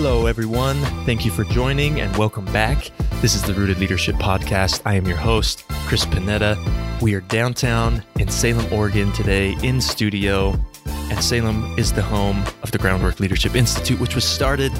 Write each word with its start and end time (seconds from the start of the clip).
Hello, 0.00 0.26
everyone. 0.26 0.76
Thank 1.06 1.24
you 1.24 1.32
for 1.32 1.42
joining 1.42 2.00
and 2.00 2.16
welcome 2.16 2.44
back. 2.44 2.92
This 3.20 3.34
is 3.34 3.42
the 3.42 3.52
Rooted 3.52 3.80
Leadership 3.80 4.14
Podcast. 4.14 4.80
I 4.84 4.94
am 4.94 5.08
your 5.08 5.16
host, 5.16 5.64
Chris 5.88 6.06
Panetta. 6.06 6.56
We 7.02 7.14
are 7.14 7.20
downtown 7.22 8.04
in 8.16 8.28
Salem, 8.28 8.72
Oregon 8.72 9.12
today 9.12 9.56
in 9.64 9.80
studio, 9.80 10.56
and 10.86 11.20
Salem 11.20 11.76
is 11.76 11.92
the 11.92 12.02
home 12.02 12.44
of 12.62 12.70
the 12.70 12.78
Groundwork 12.78 13.18
Leadership 13.18 13.56
Institute, 13.56 13.98
which 13.98 14.14
was 14.14 14.24
started 14.24 14.72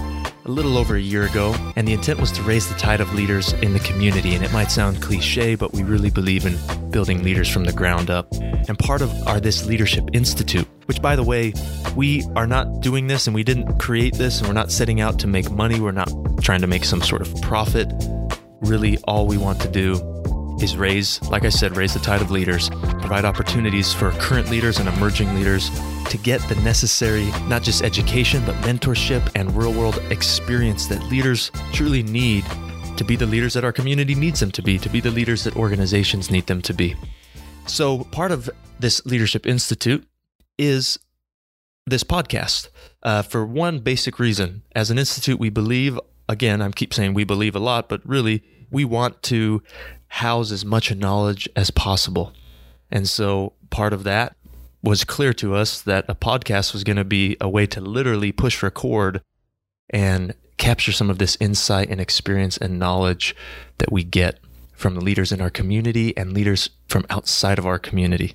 a 0.45 0.48
little 0.48 0.78
over 0.78 0.95
a 0.95 1.00
year 1.00 1.24
ago. 1.24 1.52
And 1.74 1.88
the 1.88 1.95
intent 1.95 2.20
was 2.20 2.30
to 2.32 2.42
raise 2.42 2.69
the 2.69 2.78
tide 2.78 3.00
of 3.00 3.12
leaders 3.12 3.52
in 3.55 3.73
the 3.73 3.80
community. 3.80 4.37
And 4.37 4.45
it 4.45 4.52
might 4.52 4.70
sound 4.70 5.02
cliche, 5.02 5.56
but 5.56 5.73
we 5.73 5.82
really 5.82 6.10
believe 6.10 6.46
in 6.46 6.56
building 6.91 7.24
leaders 7.24 7.48
from 7.48 7.64
the 7.64 7.73
ground 7.73 8.09
up. 8.09 8.32
And 8.69 8.78
part 8.78 9.02
of 9.02 9.12
our 9.27 9.41
This 9.41 9.66
Leadership 9.66 10.10
Institute, 10.12 10.69
which 10.88 11.02
by 11.02 11.15
the 11.15 11.23
way, 11.23 11.52
we 11.95 12.24
are 12.34 12.47
not 12.47 12.80
doing 12.80 13.06
this 13.06 13.27
and 13.27 13.34
we 13.34 13.45
didn't 13.45 13.79
create 13.79 14.15
this 14.15 14.38
and 14.38 14.48
we're 14.48 14.55
not 14.55 14.73
setting 14.73 15.02
out 15.02 15.19
to 15.19 15.27
make 15.27 15.51
money. 15.51 15.80
We're 15.80 15.92
not 15.92 16.10
trying 16.41 16.62
to 16.62 16.66
make 16.66 16.84
some 16.84 17.02
sort 17.02 17.20
of 17.20 17.42
profit. 17.42 17.92
Really, 18.60 18.96
all 19.05 19.27
we 19.27 19.37
want 19.37 19.60
to 19.60 19.69
do 19.69 19.95
is 20.62 20.79
raise, 20.79 21.23
like 21.24 21.45
I 21.45 21.51
said, 21.51 21.77
raise 21.77 21.93
the 21.93 22.01
tide 22.01 22.23
of 22.23 22.30
leaders, 22.30 22.70
provide 22.70 23.27
opportunities 23.27 23.93
for 23.93 24.12
current 24.12 24.51
leaders 24.51 24.79
and 24.79 24.88
emerging 24.88 25.34
leaders 25.34 25.70
to 26.09 26.16
get 26.16 26.41
the 26.48 26.55
necessary, 26.56 27.27
not 27.48 27.62
just 27.62 27.82
education, 27.82 28.43
but 28.46 28.55
mentorship 28.57 29.30
and 29.34 29.55
real 29.55 29.74
world 29.74 30.01
experience 30.10 30.87
that 30.87 31.02
leaders 31.05 31.52
truly 31.73 32.02
need 32.02 32.46
to 32.96 33.05
be 33.05 33.15
the 33.15 33.27
leaders 33.27 33.52
that 33.52 33.62
our 33.62 33.73
community 33.73 34.15
needs 34.15 34.41
them 34.41 34.51
to 34.52 34.62
be, 34.62 34.79
to 34.79 34.88
be 34.88 35.01
the 35.01 35.10
leaders 35.10 35.45
that 35.45 35.55
organizations 35.55 36.30
need 36.30 36.46
them 36.46 36.62
to 36.62 36.73
be. 36.73 36.96
So, 37.66 38.05
part 38.05 38.32
of 38.32 38.49
this 38.80 39.05
Leadership 39.05 39.46
Institute 39.46 40.09
is 40.59 40.98
this 41.87 42.04
podcast 42.04 42.68
uh, 43.02 43.23
for 43.23 43.46
one 43.46 43.78
basic 43.78 44.18
reason. 44.18 44.62
As 44.74 44.90
an 44.90 44.98
institute, 44.98 45.38
we 45.38 45.48
believe, 45.48 45.98
again, 46.28 46.60
I 46.60 46.70
keep 46.70 46.92
saying 46.92 47.15
we 47.15 47.24
believe 47.24 47.56
a 47.56 47.60
lot, 47.60 47.88
but 47.88 48.06
really, 48.06 48.42
we 48.70 48.84
want 48.84 49.23
to 49.24 49.62
house 50.09 50.52
as 50.52 50.65
much 50.65 50.95
knowledge 50.95 51.48
as 51.56 51.70
possible. 51.70 52.32
And 52.90 53.09
so 53.09 53.54
part 53.70 53.92
of 53.92 54.04
that 54.04 54.37
was 54.82 55.04
clear 55.04 55.32
to 55.34 55.54
us 55.54 55.80
that 55.82 56.04
a 56.09 56.15
podcast 56.15 56.72
was 56.72 56.84
going 56.84 56.96
to 56.96 57.04
be 57.04 57.37
a 57.40 57.48
way 57.48 57.66
to 57.66 57.80
literally 57.80 58.32
push 58.32 58.62
record 58.62 59.22
and 59.90 60.34
capture 60.56 60.93
some 60.93 61.10
of 61.10 61.18
this 61.18 61.37
insight 61.40 61.88
and 61.88 62.00
experience 62.00 62.56
and 62.56 62.78
knowledge 62.78 63.34
that 63.78 63.93
we 63.93 64.04
get 64.04 64.38
from 64.72 64.94
the 64.94 65.00
leaders 65.00 65.32
in 65.32 65.41
our 65.41 65.50
community 65.50 66.16
and 66.16 66.32
leaders 66.32 66.70
from 66.87 67.04
outside 67.10 67.59
of 67.59 67.66
our 67.66 67.78
community. 67.78 68.34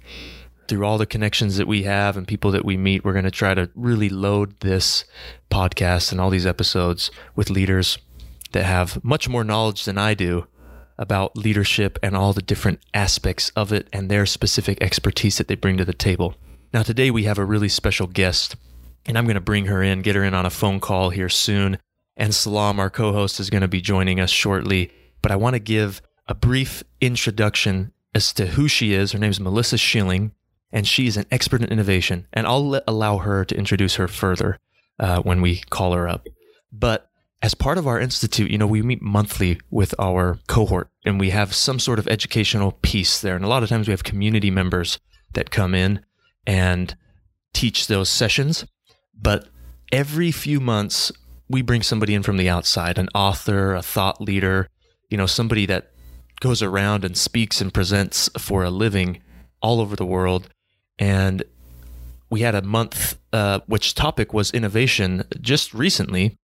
Through 0.68 0.86
all 0.86 0.98
the 0.98 1.06
connections 1.06 1.58
that 1.58 1.68
we 1.68 1.84
have 1.84 2.16
and 2.16 2.28
people 2.28 2.52
that 2.52 2.66
we 2.66 2.78
meet, 2.78 3.04
we're 3.04 3.14
going 3.14 3.26
to 3.26 3.32
try 3.32 3.54
to 3.54 3.70
really 3.76 4.10
load 4.10 4.60
this 4.62 5.04
podcast 5.52 6.12
and 6.12 6.22
all 6.22 6.30
these 6.30 6.46
episodes 6.46 7.12
with 7.36 7.50
leaders 7.50 7.98
that 8.54 8.64
have 8.64 9.04
much 9.04 9.28
more 9.28 9.44
knowledge 9.44 9.84
than 9.86 9.98
I 9.98 10.14
do 10.14 10.48
about 10.98 11.38
leadership 11.38 12.00
and 12.02 12.16
all 12.16 12.34
the 12.34 12.42
different 12.42 12.80
aspects 12.94 13.52
of 13.56 13.74
it 13.74 13.88
and 13.92 14.10
their 14.10 14.26
specific 14.26 14.82
expertise 14.82 15.38
that 15.38 15.48
they 15.48 15.56
bring 15.56 15.78
to 15.78 15.86
the 15.86 15.94
table. 15.94 16.36
Now, 16.74 16.84
today 16.84 17.12
we 17.12 17.24
have 17.24 17.38
a 17.38 17.46
really 17.46 17.70
special 17.70 18.08
guest, 18.08 18.56
and 19.06 19.18
I'm 19.18 19.26
going 19.26 19.36
to 19.36 19.42
bring 19.42 19.66
her 19.66 19.84
in, 19.84 20.02
get 20.02 20.16
her 20.16 20.24
in 20.24 20.34
on 20.34 20.46
a 20.46 20.50
phone 20.50 20.80
call 20.80 21.10
here 21.10 21.30
soon. 21.30 21.78
And 22.16 22.34
Salam, 22.34 22.80
our 22.80 22.90
co 22.90 23.12
host, 23.12 23.40
is 23.40 23.50
going 23.50 23.62
to 23.62 23.68
be 23.68 23.82
joining 23.82 24.20
us 24.20 24.30
shortly. 24.30 24.92
But 25.22 25.32
I 25.32 25.36
want 25.36 25.56
to 25.56 25.60
give 25.60 26.02
a 26.28 26.36
brief 26.36 26.84
introduction 27.02 27.92
as 28.16 28.34
to 28.34 28.48
who 28.48 28.68
she 28.68 28.94
is. 28.94 29.12
Her 29.12 29.20
name 29.20 29.32
is 29.32 29.40
Melissa 29.40 29.78
Schilling, 29.78 30.32
and 30.74 30.88
she's 30.88 31.16
an 31.16 31.26
expert 31.32 31.62
in 31.62 31.70
innovation. 31.70 32.28
And 32.34 32.46
I'll 32.48 32.68
let, 32.68 32.84
allow 32.88 33.20
her 33.20 33.46
to 33.46 33.56
introduce 33.56 33.96
her 33.96 34.10
further 34.10 34.60
uh, 35.00 35.22
when 35.22 35.40
we 35.40 35.58
call 35.70 35.94
her 35.94 36.10
up. 36.10 36.28
But 36.72 37.10
as 37.44 37.54
part 37.54 37.78
of 37.78 37.88
our 37.88 38.00
institute, 38.00 38.50
you 38.50 38.58
know, 38.58 38.68
we 38.68 38.82
meet 38.82 39.02
monthly 39.02 39.60
with 39.70 39.94
our 40.00 40.40
cohort 40.48 40.90
and 41.06 41.20
we 41.20 41.30
have 41.30 41.54
some 41.54 41.78
sort 41.78 42.00
of 42.00 42.08
educational 42.08 42.72
piece 42.82 43.22
there. 43.22 43.36
And 43.36 43.46
a 43.46 43.48
lot 43.48 43.64
of 43.64 43.70
times 43.70 43.88
we 43.88 43.92
have 43.92 44.04
community 44.04 44.50
members 44.50 45.00
that 45.34 45.52
come 45.52 45.76
in 45.76 46.04
and 46.48 46.96
teach 47.54 47.88
those 47.88 48.10
sessions. 48.10 48.66
But 49.14 49.48
every 49.92 50.32
few 50.32 50.60
months, 50.60 51.12
we 51.48 51.62
bring 51.62 51.84
somebody 51.84 52.16
in 52.16 52.24
from 52.24 52.38
the 52.38 52.50
outside 52.50 52.98
an 52.98 53.10
author, 53.14 53.76
a 53.76 53.84
thought 53.84 54.20
leader, 54.20 54.70
you 55.10 55.18
know, 55.18 55.28
somebody 55.28 55.68
that 55.68 55.92
goes 56.40 56.64
around 56.64 57.06
and 57.06 57.16
speaks 57.16 57.62
and 57.62 57.74
presents 57.74 58.30
for 58.40 58.64
a 58.64 58.72
living 58.72 59.22
all 59.62 59.80
over 59.80 59.96
the 59.96 60.06
world. 60.06 60.50
And 61.04 61.44
we 62.30 62.42
had 62.42 62.56
a 62.56 62.62
month, 62.62 63.20
uh, 63.34 63.60
which 63.68 63.94
topic 63.94 64.34
was 64.34 64.52
innovation 64.52 65.24
just 65.42 65.74
recently 65.74 66.38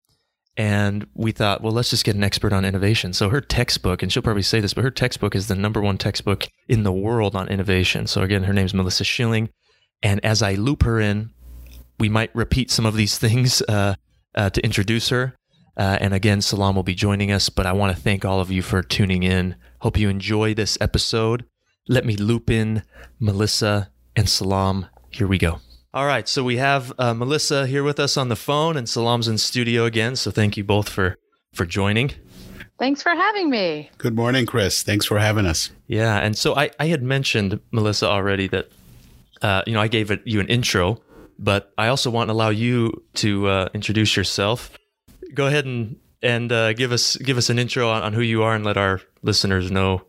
and 0.59 1.07
we 1.15 1.31
thought, 1.31 1.63
well, 1.63 1.73
let's 1.73 1.91
just 1.91 2.05
get 2.05 2.17
an 2.17 2.25
expert 2.25 2.53
on 2.53 2.65
innovation. 2.65 3.13
So 3.13 3.29
her 3.29 3.41
textbook, 3.41 4.03
and 4.03 4.13
she'll 4.13 4.25
probably 4.25 4.43
say 4.43 4.59
this, 4.59 4.75
but 4.75 4.83
her 4.83 4.91
textbook 4.91 5.37
is 5.37 5.47
the 5.47 5.55
number 5.55 5.81
one 5.81 5.99
textbook 5.99 6.49
in 6.67 6.83
the 6.83 6.93
world 6.93 7.37
on 7.37 7.47
innovation. 7.47 8.09
So 8.09 8.23
again, 8.23 8.43
her 8.43 8.53
name's 8.53 8.75
Melissa 8.75 9.05
Schilling. 9.05 9.51
And 10.03 10.23
as 10.25 10.43
I 10.43 10.55
loop 10.55 10.83
her 10.83 10.99
in, 10.99 11.31
we 12.01 12.09
might 12.09 12.35
repeat 12.35 12.73
some 12.73 12.87
of 12.87 12.97
these 12.97 13.19
things 13.19 13.63
uh, 13.63 13.95
uh, 14.35 14.51
to 14.51 14.61
introduce 14.65 15.11
her. 15.11 15.37
Uh, 15.77 15.97
and 16.01 16.13
again, 16.13 16.41
Salam 16.41 16.75
will 16.75 16.83
be 16.83 16.95
joining 16.95 17.31
us, 17.31 17.51
but 17.51 17.65
I 17.65 17.73
want 17.73 17.97
to 17.97 18.03
thank 18.03 18.25
all 18.25 18.41
of 18.41 18.51
you 18.51 18.63
for 18.63 18.83
tuning 18.83 19.23
in. 19.23 19.55
Hope 19.83 19.97
you 19.97 20.09
enjoy 20.09 20.55
this 20.55 20.77
episode. 20.81 21.45
Let 21.87 22.05
me 22.05 22.17
loop 22.17 22.51
in 22.51 22.83
Melissa 23.21 23.91
and 24.19 24.29
Salam. 24.29 24.87
Here 25.11 25.29
we 25.29 25.39
go. 25.39 25.61
All 25.95 26.05
right, 26.05 26.29
so 26.29 26.43
we 26.43 26.57
have 26.57 26.93
uh, 26.99 27.15
Melissa 27.15 27.67
here 27.67 27.83
with 27.83 28.01
us 28.01 28.17
on 28.17 28.29
the 28.29 28.37
phone, 28.37 28.77
and 28.77 28.89
Salam's 28.89 29.29
in 29.29 29.39
studio 29.39 29.85
again. 29.85 30.17
So 30.17 30.31
thank 30.31 30.57
you 30.57 30.65
both 30.65 30.89
for 30.89 31.17
for 31.55 31.65
joining. 31.65 32.11
Thanks 32.79 33.03
for 33.03 33.11
having 33.11 33.49
me. 33.49 33.91
Good 33.97 34.15
morning, 34.15 34.45
Chris. 34.45 34.83
Thanks 34.83 35.07
for 35.07 35.19
having 35.19 35.47
us. 35.47 35.71
Yeah, 35.87 36.19
and 36.19 36.37
so 36.37 36.55
I, 36.57 36.71
I 36.79 36.87
had 36.87 37.03
mentioned 37.03 37.61
Melissa 37.71 38.07
already 38.07 38.49
that 38.49 38.71
uh, 39.41 39.63
you 39.67 39.73
know 39.73 39.81
I 39.81 39.89
gave 39.89 40.11
it, 40.11 40.21
you 40.25 40.41
an 40.41 40.49
intro, 40.49 41.01
but 41.39 41.73
I 41.79 41.89
also 41.89 42.11
want 42.11 42.29
to 42.29 42.33
allow 42.33 42.51
you 42.51 43.03
to 43.15 43.47
uh, 43.47 43.69
introduce 43.73 44.17
yourself. 44.17 44.77
Go 45.33 45.47
ahead 45.47 45.65
and 45.65 45.97
and 46.23 46.53
uh, 46.53 46.73
give 46.75 46.93
us 46.93 47.17
give 47.17 47.39
us 47.39 47.51
an 47.51 47.59
intro 47.59 47.89
on, 47.89 48.03
on, 48.03 48.13
who 48.13 48.23
you 48.23 48.43
are 48.43 48.55
and 48.55 48.65
let 48.65 48.77
our 48.77 49.01
listeners 49.23 49.71
know 49.71 50.03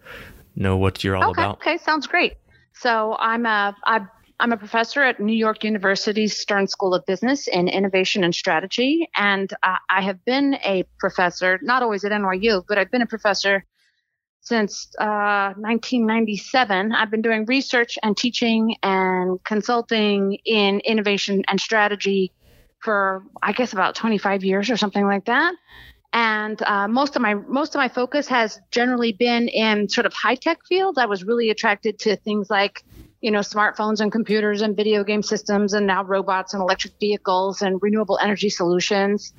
know 0.56 0.78
what 0.78 1.04
you're 1.04 1.16
all 1.16 1.30
okay, 1.30 1.42
about. 1.42 1.56
Okay, 1.58 1.78
sounds 1.78 2.08
great. 2.08 2.34
So 2.80 3.16
I'm 3.20 3.46
a 3.46 3.76
I've 3.84 4.08
I'm 4.40 4.54
a 4.54 4.58
professor 4.58 5.04
at 5.04 5.20
New 5.20 5.36
York 5.36 5.66
University's 5.66 6.40
Stern 6.40 6.68
School 6.68 6.94
of 6.94 7.06
Business 7.06 7.48
in 7.48 7.68
Innovation 7.68 8.24
and 8.24 8.34
Strategy. 8.34 9.10
And 9.18 9.52
uh, 9.64 9.76
I 9.90 10.02
have 10.02 10.24
been 10.24 10.56
a 10.64 10.86
professor, 10.98 11.60
not 11.62 11.84
always 11.84 12.06
at 12.06 12.14
NYU, 12.14 12.64
but 12.66 12.78
I've 12.78 12.90
been 12.90 13.02
a 13.02 13.06
professor 13.06 13.66
since 14.40 14.90
uh, 14.98 15.54
1997. 15.58 16.94
I've 16.94 17.12
been 17.12 17.22
doing 17.22 17.46
research 17.48 18.00
and 18.02 18.16
teaching 18.16 18.78
and 18.82 19.44
consulting 19.44 20.38
in 20.46 20.80
innovation 20.86 21.44
and 21.50 21.60
strategy 21.60 22.32
for, 22.80 23.24
I 23.44 23.52
guess, 23.52 23.74
about 23.74 23.96
25 23.96 24.46
years 24.46 24.70
or 24.70 24.78
something 24.78 25.06
like 25.06 25.26
that. 25.26 25.54
And 26.12 26.62
uh, 26.64 26.88
most 26.88 27.16
of 27.16 27.22
my 27.22 27.36
most 27.36 27.76
of 27.76 27.80
my 27.80 27.88
focus 27.88 28.28
has 28.28 28.60
generally 28.72 29.12
been 29.12 29.48
in 29.48 29.90
sort 29.90 30.06
of 30.08 30.14
high 30.14 30.36
tech 30.36 30.60
fields. 30.68 30.98
I 30.98 31.06
was 31.06 31.24
really 31.24 31.50
attracted 31.50 32.00
to 32.00 32.16
things 32.16 32.50
like 32.50 32.84
you 33.22 33.32
know, 33.32 33.40
smartphones 33.40 34.00
and 34.00 34.12
computers 34.12 34.62
and 34.62 34.76
video 34.76 35.04
game 35.04 35.22
systems 35.22 35.74
and 35.74 35.86
now 35.86 36.04
robots 36.04 36.54
and 36.54 36.62
electric 36.62 36.94
vehicles 37.00 37.62
and 37.62 37.82
renewable 37.82 38.18
energy 38.22 38.50
solutions. 38.50 39.34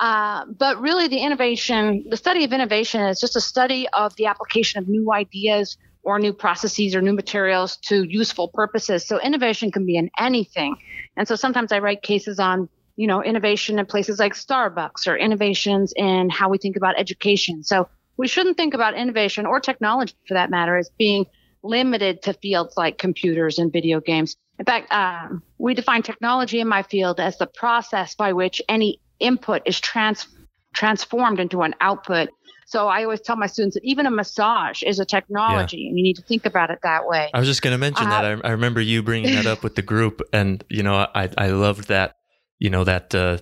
Uh, 0.00 0.46
but 0.46 0.80
really, 0.80 1.08
the 1.08 1.18
innovation, 1.18 2.04
the 2.08 2.16
study 2.16 2.44
of 2.44 2.52
innovation 2.52 3.02
is 3.02 3.20
just 3.20 3.36
a 3.36 3.40
study 3.40 3.86
of 3.92 4.16
the 4.16 4.26
application 4.26 4.82
of 4.82 4.88
new 4.88 5.12
ideas 5.12 5.76
or 6.02 6.18
new 6.18 6.32
processes 6.32 6.94
or 6.94 7.02
new 7.02 7.12
materials 7.12 7.76
to 7.76 8.04
useful 8.04 8.48
purposes. 8.48 9.06
So 9.06 9.20
innovation 9.20 9.70
can 9.70 9.84
be 9.84 9.96
in 9.96 10.10
anything. 10.18 10.76
And 11.16 11.28
so 11.28 11.36
sometimes 11.36 11.70
I 11.70 11.80
write 11.80 12.02
cases 12.02 12.40
on, 12.40 12.68
you 13.00 13.06
know, 13.06 13.22
innovation 13.22 13.78
in 13.78 13.86
places 13.86 14.18
like 14.18 14.34
Starbucks 14.34 15.06
or 15.06 15.16
innovations 15.16 15.94
in 15.96 16.28
how 16.28 16.50
we 16.50 16.58
think 16.58 16.76
about 16.76 16.98
education. 16.98 17.64
So 17.64 17.88
we 18.18 18.28
shouldn't 18.28 18.58
think 18.58 18.74
about 18.74 18.94
innovation 18.94 19.46
or 19.46 19.58
technology 19.58 20.14
for 20.28 20.34
that 20.34 20.50
matter 20.50 20.76
as 20.76 20.90
being 20.98 21.24
limited 21.62 22.20
to 22.24 22.34
fields 22.34 22.74
like 22.76 22.98
computers 22.98 23.58
and 23.58 23.72
video 23.72 24.02
games. 24.02 24.36
In 24.58 24.66
fact, 24.66 24.92
um, 24.92 25.42
we 25.56 25.72
define 25.72 26.02
technology 26.02 26.60
in 26.60 26.68
my 26.68 26.82
field 26.82 27.20
as 27.20 27.38
the 27.38 27.46
process 27.46 28.14
by 28.14 28.34
which 28.34 28.60
any 28.68 29.00
input 29.18 29.62
is 29.64 29.80
trans- 29.80 30.28
transformed 30.74 31.40
into 31.40 31.62
an 31.62 31.74
output. 31.80 32.28
So 32.66 32.86
I 32.88 33.04
always 33.04 33.22
tell 33.22 33.36
my 33.36 33.46
students 33.46 33.76
that 33.76 33.82
even 33.82 34.04
a 34.04 34.10
massage 34.10 34.82
is 34.82 35.00
a 35.00 35.06
technology, 35.06 35.78
yeah. 35.78 35.88
and 35.88 35.96
you 35.96 36.02
need 36.02 36.16
to 36.16 36.22
think 36.22 36.44
about 36.44 36.68
it 36.68 36.80
that 36.82 37.06
way. 37.06 37.30
I 37.32 37.38
was 37.38 37.48
just 37.48 37.62
going 37.62 37.72
to 37.72 37.78
mention 37.78 38.08
uh, 38.08 38.10
that. 38.10 38.24
I, 38.26 38.48
I, 38.48 38.50
remember 38.50 38.82
you 38.82 39.02
bringing 39.02 39.34
that 39.36 39.46
up 39.46 39.64
with 39.64 39.74
the 39.74 39.82
group, 39.82 40.20
and 40.34 40.62
you 40.68 40.82
know, 40.82 40.94
I 41.14 41.30
I 41.38 41.48
loved 41.48 41.88
that. 41.88 42.19
You 42.60 42.70
know 42.70 42.84
that 42.84 43.12
uh, 43.14 43.38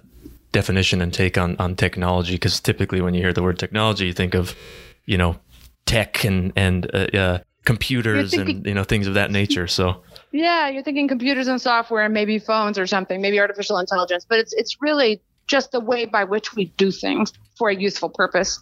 definition 0.53 1.03
and 1.03 1.13
take 1.13 1.37
on 1.37 1.57
on 1.59 1.77
technology 1.77 2.35
because 2.35 2.61
typically 2.61 3.03
when 3.03 3.13
you 3.13 3.21
hear 3.21 3.35
the 3.35 3.43
word 3.43 3.59
technology, 3.59 4.07
you 4.07 4.15
think 4.15 4.35
of 4.35 4.57
you 5.05 5.19
know 5.19 5.37
tech 5.85 6.25
and 6.25 6.53
and 6.57 6.91
uh, 6.95 7.07
uh 7.15 7.39
computers 7.65 8.31
thinking, 8.31 8.57
and 8.57 8.67
you 8.67 8.75
know 8.75 8.85
things 8.85 9.07
of 9.07 9.15
that 9.15 9.31
nature. 9.31 9.67
So 9.67 10.03
yeah, 10.33 10.69
you're 10.69 10.83
thinking 10.83 11.09
computers 11.09 11.49
and 11.49 11.61
software 11.61 12.05
and 12.05 12.15
maybe 12.15 12.39
phones 12.39 12.79
or 12.79 12.87
something, 12.87 13.21
maybe 13.21 13.39
artificial 13.39 13.79
intelligence, 13.79 14.25
but 14.27 14.39
it's 14.39 14.55
it's 14.55 14.81
really 14.81 15.21
just 15.47 15.73
the 15.73 15.81
way 15.81 16.05
by 16.05 16.25
which 16.25 16.55
we 16.55 16.67
do 16.77 16.91
things 16.91 17.33
for 17.57 17.69
a 17.71 17.75
useful 17.75 18.09
purpose. 18.09 18.61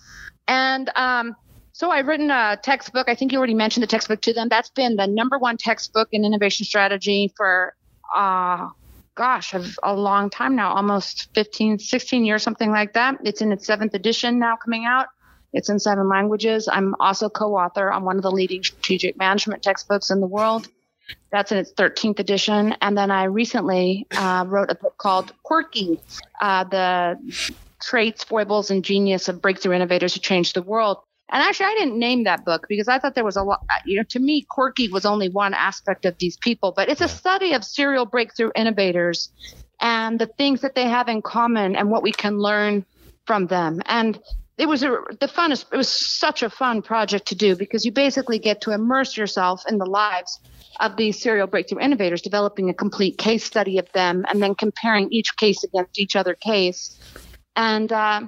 And 0.49 0.91
um, 0.97 1.37
so 1.73 1.91
I've 1.91 2.07
written 2.07 2.31
a 2.31 2.59
textbook. 2.63 3.09
I 3.09 3.15
think 3.15 3.33
you 3.33 3.39
already 3.39 3.55
mentioned 3.55 3.83
the 3.83 3.89
textbook 3.89 4.23
to 4.23 4.33
them. 4.33 4.49
That's 4.49 4.71
been 4.71 4.97
the 4.97 5.07
number 5.07 5.37
one 5.39 5.59
textbook 5.59 6.09
in 6.13 6.25
innovation 6.25 6.65
strategy 6.65 7.33
for, 7.37 7.75
uh, 8.17 8.69
gosh, 9.17 9.55
a 9.83 9.95
long 9.95 10.31
time 10.31 10.55
now, 10.55 10.73
almost 10.73 11.29
15, 11.35 11.79
16 11.79 12.25
years, 12.25 12.43
something 12.43 12.71
like 12.71 12.93
that. 12.93 13.17
It's 13.25 13.41
in 13.41 13.51
its 13.51 13.67
seventh 13.67 13.95
edition 13.95 14.39
now 14.39 14.57
coming 14.57 14.85
out. 14.85 15.07
It's 15.53 15.71
in 15.71 15.79
seven 15.79 16.09
languages. 16.09 16.69
I'm 16.71 16.95
also 17.01 17.29
co-author 17.29 17.91
on 17.91 18.05
one 18.05 18.17
of 18.17 18.23
the 18.23 18.31
leading 18.31 18.63
strategic 18.63 19.17
management 19.17 19.63
textbooks 19.63 20.11
in 20.11 20.21
the 20.21 20.27
world. 20.27 20.69
That's 21.33 21.51
in 21.51 21.59
its 21.59 21.73
13th 21.73 22.19
edition. 22.19 22.75
And 22.83 22.97
then 22.97 23.11
I 23.11 23.25
recently 23.25 24.07
uh, 24.17 24.45
wrote 24.47 24.71
a 24.71 24.75
book 24.75 24.99
called 24.99 25.33
Quirky, 25.45 25.99
uh, 26.41 26.65
the 26.65 27.19
traits, 27.81 28.23
foibles, 28.25 28.71
and 28.71 28.85
genius 28.85 29.29
of 29.29 29.41
breakthrough 29.41 29.75
innovators 29.75 30.15
who 30.15 30.21
changed 30.21 30.55
the 30.55 30.63
world. 30.63 30.99
And 31.31 31.43
actually, 31.43 31.67
I 31.67 31.75
didn't 31.75 31.99
name 31.99 32.25
that 32.25 32.45
book 32.45 32.67
because 32.69 32.87
I 32.87 32.99
thought 32.99 33.15
there 33.15 33.25
was 33.25 33.37
a 33.37 33.43
lot, 33.43 33.61
you 33.85 33.97
know, 33.97 34.05
to 34.11 34.21
me, 34.21 34.43
quirky 34.49 34.89
was 34.89 35.05
only 35.05 35.29
one 35.29 35.55
aspect 35.55 36.05
of 36.05 36.17
these 36.19 36.37
people, 36.37 36.73
but 36.77 36.89
it's 36.89 37.01
a 37.01 37.09
study 37.09 37.53
of 37.53 37.65
serial 37.65 38.07
breakthrough 38.07 38.51
innovators 38.55 39.31
and 39.81 40.21
the 40.21 40.27
things 40.27 40.61
that 40.61 40.75
they 40.75 40.89
have 40.89 41.09
in 41.09 41.23
common 41.23 41.75
and 41.75 41.91
what 41.91 42.03
we 42.03 42.13
can 42.13 42.39
learn 42.39 42.85
from 43.27 43.49
them. 43.49 43.83
And 43.87 44.21
it 44.57 44.69
was 44.69 44.83
a, 44.83 45.03
the 45.21 45.27
funnest, 45.27 45.67
it 45.73 45.77
was 45.77 45.89
such 45.89 46.43
a 46.43 46.49
fun 46.49 46.81
project 46.81 47.27
to 47.29 47.35
do 47.35 47.57
because 47.57 47.85
you 47.85 47.93
basically 47.93 48.39
get 48.39 48.61
to 48.63 48.71
immerse 48.71 49.17
yourself 49.17 49.65
in 49.69 49.79
the 49.79 49.85
lives 49.85 50.41
of 50.81 50.97
these 50.97 51.21
serial 51.21 51.47
breakthrough 51.47 51.81
innovators, 51.81 52.23
developing 52.23 52.71
a 52.71 52.75
complete 52.75 53.19
case 53.19 53.45
study 53.45 53.79
of 53.79 53.91
them 53.93 54.25
and 54.29 54.43
then 54.43 54.55
comparing 54.55 55.13
each 55.13 55.37
case 55.37 55.65
against 55.65 55.99
each 55.99 56.17
other 56.17 56.35
case. 56.35 56.99
And, 57.57 57.93
uh, 57.93 58.23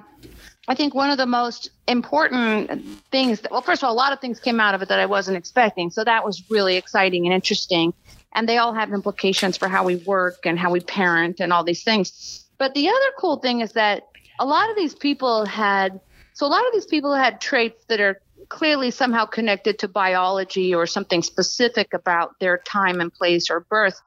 I 0.69 0.75
think 0.75 0.93
one 0.93 1.09
of 1.09 1.17
the 1.17 1.25
most 1.25 1.71
important 1.87 2.69
things 3.11 3.41
that, 3.41 3.51
well, 3.51 3.63
first 3.63 3.81
of 3.81 3.87
all, 3.87 3.93
a 3.93 3.97
lot 3.97 4.13
of 4.13 4.19
things 4.19 4.39
came 4.39 4.59
out 4.59 4.75
of 4.75 4.83
it 4.83 4.89
that 4.89 4.99
I 4.99 5.07
wasn't 5.07 5.35
expecting. 5.35 5.89
So 5.89 6.03
that 6.03 6.23
was 6.23 6.43
really 6.51 6.77
exciting 6.77 7.25
and 7.25 7.33
interesting. 7.33 7.91
And 8.35 8.47
they 8.47 8.59
all 8.59 8.73
have 8.73 8.93
implications 8.93 9.57
for 9.57 9.67
how 9.67 9.83
we 9.83 9.95
work 9.95 10.45
and 10.45 10.59
how 10.59 10.69
we 10.69 10.79
parent 10.79 11.39
and 11.39 11.51
all 11.51 11.63
these 11.63 11.83
things. 11.83 12.45
But 12.59 12.75
the 12.75 12.87
other 12.87 13.11
cool 13.17 13.37
thing 13.37 13.61
is 13.61 13.71
that 13.71 14.09
a 14.39 14.45
lot 14.45 14.69
of 14.69 14.75
these 14.75 14.93
people 14.93 15.43
had, 15.43 15.99
so 16.33 16.45
a 16.45 16.47
lot 16.47 16.65
of 16.67 16.71
these 16.71 16.85
people 16.85 17.15
had 17.15 17.41
traits 17.41 17.85
that 17.85 17.99
are 17.99 18.21
clearly 18.49 18.91
somehow 18.91 19.25
connected 19.25 19.79
to 19.79 19.87
biology 19.87 20.75
or 20.75 20.85
something 20.85 21.23
specific 21.23 21.95
about 21.95 22.39
their 22.39 22.59
time 22.59 23.01
and 23.01 23.11
place 23.11 23.49
or 23.49 23.61
birth. 23.61 23.99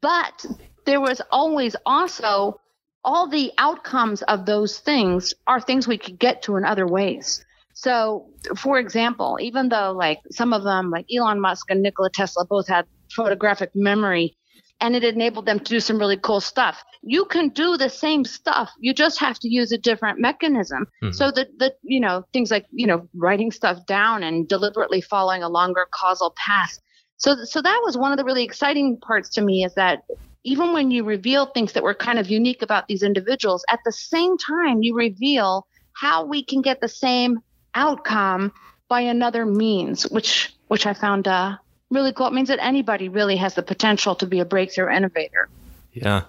But 0.00 0.46
there 0.86 1.02
was 1.02 1.20
always 1.30 1.76
also 1.84 2.60
all 3.04 3.28
the 3.28 3.52
outcomes 3.58 4.22
of 4.22 4.46
those 4.46 4.78
things 4.78 5.34
are 5.46 5.60
things 5.60 5.86
we 5.86 5.98
could 5.98 6.18
get 6.18 6.42
to 6.42 6.56
in 6.56 6.64
other 6.64 6.86
ways. 6.86 7.44
So, 7.74 8.26
for 8.56 8.78
example, 8.78 9.38
even 9.40 9.68
though 9.68 9.92
like 9.92 10.20
some 10.32 10.52
of 10.52 10.64
them, 10.64 10.90
like 10.90 11.06
Elon 11.14 11.40
Musk 11.40 11.70
and 11.70 11.82
Nikola 11.82 12.10
Tesla, 12.10 12.44
both 12.44 12.66
had 12.66 12.86
photographic 13.14 13.70
memory 13.74 14.36
and 14.80 14.94
it 14.94 15.04
enabled 15.04 15.46
them 15.46 15.58
to 15.58 15.64
do 15.64 15.80
some 15.80 15.98
really 15.98 16.16
cool 16.16 16.40
stuff. 16.40 16.82
You 17.02 17.24
can 17.24 17.48
do 17.48 17.76
the 17.76 17.88
same 17.88 18.24
stuff. 18.24 18.70
You 18.78 18.94
just 18.94 19.18
have 19.20 19.38
to 19.40 19.48
use 19.48 19.72
a 19.72 19.78
different 19.78 20.20
mechanism. 20.20 20.86
Mm-hmm. 21.02 21.12
So 21.12 21.30
that 21.30 21.58
the 21.58 21.74
you 21.82 22.00
know 22.00 22.24
things 22.32 22.50
like 22.50 22.66
you 22.70 22.86
know 22.86 23.08
writing 23.14 23.50
stuff 23.50 23.86
down 23.86 24.22
and 24.22 24.48
deliberately 24.48 25.00
following 25.00 25.42
a 25.42 25.48
longer 25.48 25.86
causal 25.92 26.34
path. 26.36 26.78
So 27.16 27.44
so 27.44 27.60
that 27.60 27.80
was 27.84 27.96
one 27.96 28.12
of 28.12 28.18
the 28.18 28.24
really 28.24 28.44
exciting 28.44 28.98
parts 28.98 29.28
to 29.30 29.40
me 29.40 29.64
is 29.64 29.74
that 29.74 30.02
even 30.44 30.72
when 30.72 30.90
you 30.90 31.04
reveal 31.04 31.46
things 31.46 31.72
that 31.72 31.82
were 31.82 31.94
kind 31.94 32.18
of 32.18 32.30
unique 32.30 32.62
about 32.62 32.88
these 32.88 33.02
individuals, 33.02 33.64
at 33.70 33.80
the 33.84 33.92
same 33.92 34.38
time, 34.38 34.82
you 34.82 34.94
reveal 34.94 35.66
how 35.92 36.24
we 36.24 36.44
can 36.44 36.62
get 36.62 36.80
the 36.80 36.88
same 36.88 37.40
outcome 37.74 38.52
by 38.88 39.00
another 39.00 39.44
means, 39.44 40.04
which 40.04 40.54
which 40.68 40.86
I 40.86 40.94
found 40.94 41.28
uh, 41.28 41.56
really 41.90 42.12
cool. 42.12 42.26
It 42.26 42.32
means 42.32 42.48
that 42.48 42.62
anybody 42.62 43.08
really 43.08 43.36
has 43.36 43.54
the 43.54 43.62
potential 43.62 44.14
to 44.16 44.26
be 44.26 44.40
a 44.40 44.44
breakthrough 44.44 44.90
innovator. 44.90 45.48
Yeah, 45.92 46.24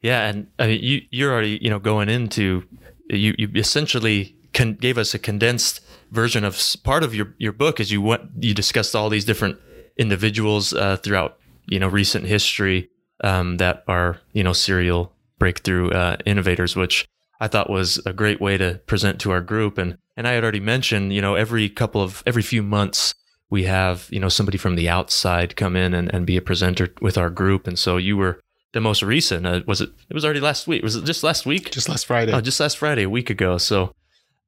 yeah, 0.00 0.28
and 0.28 0.46
I 0.58 0.66
mean, 0.68 0.82
you 0.82 1.02
you're 1.10 1.32
already 1.32 1.58
you 1.60 1.70
know 1.70 1.78
going 1.78 2.08
into 2.08 2.64
you 3.10 3.34
you 3.38 3.50
essentially 3.54 4.36
con- 4.54 4.74
gave 4.74 4.98
us 4.98 5.14
a 5.14 5.18
condensed 5.18 5.80
version 6.10 6.44
of 6.44 6.60
part 6.84 7.02
of 7.02 7.14
your 7.14 7.34
your 7.38 7.52
book 7.52 7.80
as 7.80 7.90
you 7.90 8.00
went 8.00 8.22
you 8.40 8.54
discussed 8.54 8.94
all 8.94 9.08
these 9.08 9.24
different 9.24 9.58
individuals 9.96 10.72
uh, 10.72 10.96
throughout 10.96 11.38
you 11.66 11.78
know 11.78 11.88
recent 11.88 12.26
history 12.26 12.90
um, 13.22 13.56
that 13.58 13.84
are 13.88 14.20
you 14.32 14.42
know 14.42 14.52
serial 14.52 15.12
breakthrough 15.38 15.90
uh, 15.90 16.16
innovators, 16.24 16.76
which 16.76 17.08
I 17.40 17.48
thought 17.48 17.68
was 17.68 18.00
a 18.06 18.12
great 18.12 18.40
way 18.40 18.56
to 18.56 18.80
present 18.86 19.20
to 19.22 19.32
our 19.32 19.40
group. 19.40 19.78
And 19.78 19.98
and 20.16 20.28
I 20.28 20.32
had 20.32 20.44
already 20.44 20.60
mentioned, 20.60 21.12
you 21.12 21.20
know, 21.20 21.34
every 21.34 21.68
couple 21.68 22.02
of 22.02 22.22
every 22.26 22.42
few 22.42 22.62
months 22.62 23.14
we 23.50 23.64
have 23.64 24.08
you 24.10 24.18
know 24.18 24.30
somebody 24.30 24.56
from 24.56 24.76
the 24.76 24.88
outside 24.88 25.56
come 25.56 25.76
in 25.76 25.92
and, 25.92 26.12
and 26.14 26.26
be 26.26 26.36
a 26.36 26.42
presenter 26.42 26.88
with 27.00 27.18
our 27.18 27.30
group. 27.30 27.66
And 27.66 27.78
so 27.78 27.96
you 27.96 28.16
were 28.16 28.40
the 28.72 28.80
most 28.80 29.02
recent. 29.02 29.46
Uh, 29.46 29.60
was 29.66 29.80
it? 29.80 29.90
It 30.08 30.14
was 30.14 30.24
already 30.24 30.40
last 30.40 30.66
week. 30.66 30.82
Was 30.82 30.96
it 30.96 31.04
just 31.04 31.22
last 31.22 31.46
week? 31.46 31.70
Just 31.70 31.88
last 31.88 32.06
Friday. 32.06 32.32
Oh, 32.32 32.40
just 32.40 32.60
last 32.60 32.78
Friday, 32.78 33.02
a 33.02 33.10
week 33.10 33.30
ago. 33.30 33.58
So, 33.58 33.94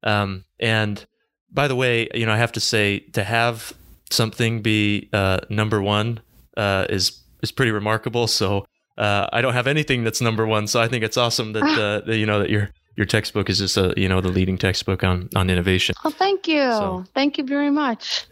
um, 0.03 0.45
and 0.59 1.05
by 1.51 1.67
the 1.67 1.75
way, 1.75 2.07
you 2.13 2.25
know, 2.25 2.33
I 2.33 2.37
have 2.37 2.51
to 2.53 2.59
say 2.59 2.99
to 3.13 3.23
have 3.23 3.73
something 4.09 4.61
be 4.61 5.09
uh, 5.13 5.39
number 5.49 5.81
one 5.81 6.21
uh, 6.57 6.85
is 6.89 7.21
is 7.45 7.51
pretty 7.51 7.71
remarkable. 7.71 8.27
So 8.27 8.65
uh, 8.97 9.27
I 9.31 9.41
don't 9.41 9.53
have 9.53 9.67
anything 9.67 10.03
that's 10.03 10.19
number 10.19 10.45
one. 10.45 10.67
So 10.67 10.81
I 10.81 10.87
think 10.87 11.03
it's 11.03 11.17
awesome 11.17 11.53
that, 11.53 11.63
uh, 11.63 12.05
that 12.05 12.17
you 12.17 12.25
know 12.25 12.39
that 12.39 12.49
your 12.49 12.71
your 12.97 13.05
textbook 13.05 13.49
is 13.49 13.59
just 13.59 13.77
a 13.77 13.93
you 13.95 14.09
know 14.09 14.19
the 14.19 14.29
leading 14.29 14.57
textbook 14.57 15.03
on 15.03 15.29
on 15.35 15.49
innovation. 15.49 15.95
Oh, 16.03 16.09
thank 16.09 16.47
you, 16.47 16.61
so, 16.71 17.05
thank 17.13 17.37
you 17.37 17.45
very 17.45 17.71
much. 17.71 18.25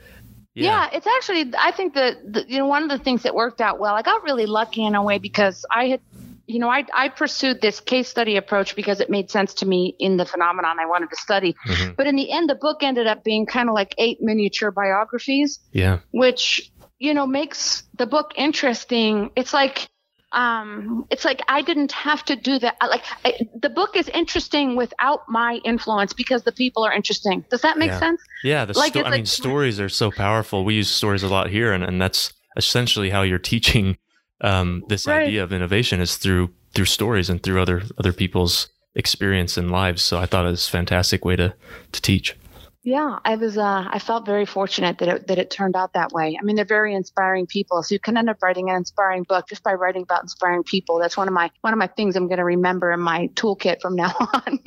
Yeah. 0.55 0.69
yeah. 0.69 0.97
it's 0.97 1.07
actually 1.07 1.51
I 1.57 1.71
think 1.71 1.93
that 1.95 2.49
you 2.49 2.57
know 2.57 2.67
one 2.67 2.83
of 2.83 2.89
the 2.89 2.99
things 2.99 3.23
that 3.23 3.35
worked 3.35 3.61
out 3.61 3.79
well. 3.79 3.95
I 3.95 4.01
got 4.01 4.23
really 4.23 4.45
lucky 4.45 4.83
in 4.83 4.95
a 4.95 5.03
way 5.03 5.17
because 5.17 5.65
I 5.71 5.85
had 5.85 6.01
you 6.45 6.59
know, 6.59 6.69
I, 6.69 6.85
I 6.93 7.09
pursued 7.09 7.61
this 7.61 7.79
case 7.79 8.09
study 8.09 8.35
approach 8.35 8.75
because 8.75 8.99
it 8.99 9.09
made 9.09 9.31
sense 9.31 9.53
to 9.55 9.65
me 9.65 9.95
in 9.97 10.17
the 10.17 10.25
phenomenon 10.25 10.77
I 10.79 10.85
wanted 10.85 11.09
to 11.11 11.15
study. 11.15 11.55
Mm-hmm. 11.65 11.93
But 11.95 12.07
in 12.07 12.15
the 12.15 12.31
end, 12.31 12.49
the 12.49 12.55
book 12.55 12.83
ended 12.83 13.07
up 13.07 13.23
being 13.23 13.45
kind 13.45 13.69
of 13.69 13.75
like 13.75 13.95
eight 13.97 14.21
miniature 14.21 14.69
biographies. 14.69 15.59
Yeah. 15.71 15.99
Which 16.11 16.69
you 17.03 17.13
know, 17.13 17.27
makes 17.27 17.83
the 17.97 18.07
book 18.07 18.31
interesting. 18.37 19.29
It's 19.35 19.53
like, 19.53 19.89
um, 20.31 21.05
it's 21.11 21.25
like 21.25 21.41
I 21.49 21.61
didn't 21.61 21.91
have 21.91 22.23
to 22.25 22.35
do 22.37 22.57
that. 22.59 22.77
Like 22.81 23.03
I, 23.25 23.39
the 23.61 23.69
book 23.69 23.97
is 23.97 24.07
interesting 24.07 24.77
without 24.77 25.27
my 25.27 25.59
influence 25.65 26.13
because 26.13 26.43
the 26.43 26.53
people 26.53 26.85
are 26.85 26.93
interesting. 26.93 27.43
Does 27.51 27.61
that 27.61 27.77
make 27.77 27.89
yeah. 27.89 27.99
sense? 27.99 28.21
Yeah. 28.41 28.63
The 28.63 28.77
like, 28.77 28.93
sto- 28.93 29.01
I 29.01 29.09
like, 29.09 29.13
mean, 29.13 29.25
stories 29.25 29.81
are 29.81 29.89
so 29.89 30.11
powerful. 30.11 30.63
We 30.63 30.75
use 30.75 30.89
stories 30.89 31.23
a 31.23 31.27
lot 31.27 31.49
here, 31.49 31.73
and, 31.73 31.83
and 31.83 32.01
that's 32.01 32.31
essentially 32.55 33.09
how 33.09 33.23
you're 33.23 33.37
teaching 33.37 33.97
um, 34.39 34.83
this 34.87 35.05
right. 35.05 35.27
idea 35.27 35.43
of 35.43 35.51
innovation 35.51 35.99
is 35.99 36.15
through 36.15 36.51
through 36.73 36.85
stories 36.85 37.29
and 37.29 37.43
through 37.43 37.61
other 37.61 37.83
other 37.97 38.13
people's 38.13 38.69
experience 38.95 39.57
and 39.57 39.71
lives. 39.71 40.01
So 40.01 40.19
I 40.19 40.25
thought 40.25 40.45
it 40.45 40.51
was 40.51 40.69
a 40.69 40.71
fantastic 40.71 41.25
way 41.25 41.35
to 41.35 41.53
to 41.91 42.01
teach. 42.01 42.37
Yeah, 42.85 43.19
I 43.23 43.35
was. 43.37 43.57
Uh, 43.57 43.87
I 43.89 43.97
felt 43.99 44.25
very 44.25 44.45
fortunate 44.45 44.97
that 44.97 45.07
it 45.07 45.27
that 45.27 45.39
it 45.39 45.49
turned 45.49 45.77
out 45.77 45.93
that 45.93 46.11
way. 46.11 46.37
I 46.39 46.43
mean, 46.43 46.57
they're 46.57 46.65
very 46.65 46.93
inspiring 46.93 47.47
people, 47.47 47.81
so 47.81 47.95
you 47.95 47.99
can 47.99 48.17
end 48.17 48.29
up 48.29 48.43
writing 48.43 48.69
an 48.69 48.75
inspiring 48.75 49.23
book 49.23 49.47
just 49.47 49.63
by 49.63 49.73
writing 49.73 50.03
about 50.03 50.21
inspiring 50.21 50.63
people. 50.63 50.99
That's 50.99 51.15
one 51.15 51.29
of 51.29 51.33
my 51.33 51.49
one 51.61 51.71
of 51.71 51.79
my 51.79 51.87
things 51.87 52.17
I'm 52.17 52.27
going 52.27 52.39
to 52.39 52.43
remember 52.43 52.91
in 52.91 52.99
my 52.99 53.27
toolkit 53.35 53.79
from 53.79 53.95
now 53.95 54.13
on. 54.33 54.59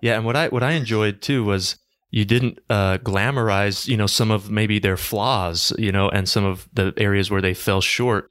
yeah, 0.00 0.16
and 0.16 0.24
what 0.24 0.34
I 0.34 0.48
what 0.48 0.62
I 0.62 0.72
enjoyed 0.72 1.20
too 1.20 1.44
was 1.44 1.76
you 2.10 2.24
didn't 2.24 2.58
uh, 2.70 2.98
glamorize, 2.98 3.86
you 3.86 3.98
know, 3.98 4.06
some 4.06 4.30
of 4.30 4.50
maybe 4.50 4.78
their 4.78 4.96
flaws, 4.96 5.74
you 5.78 5.92
know, 5.92 6.08
and 6.08 6.26
some 6.26 6.44
of 6.44 6.68
the 6.72 6.94
areas 6.96 7.30
where 7.30 7.42
they 7.42 7.54
fell 7.54 7.82
short. 7.82 8.30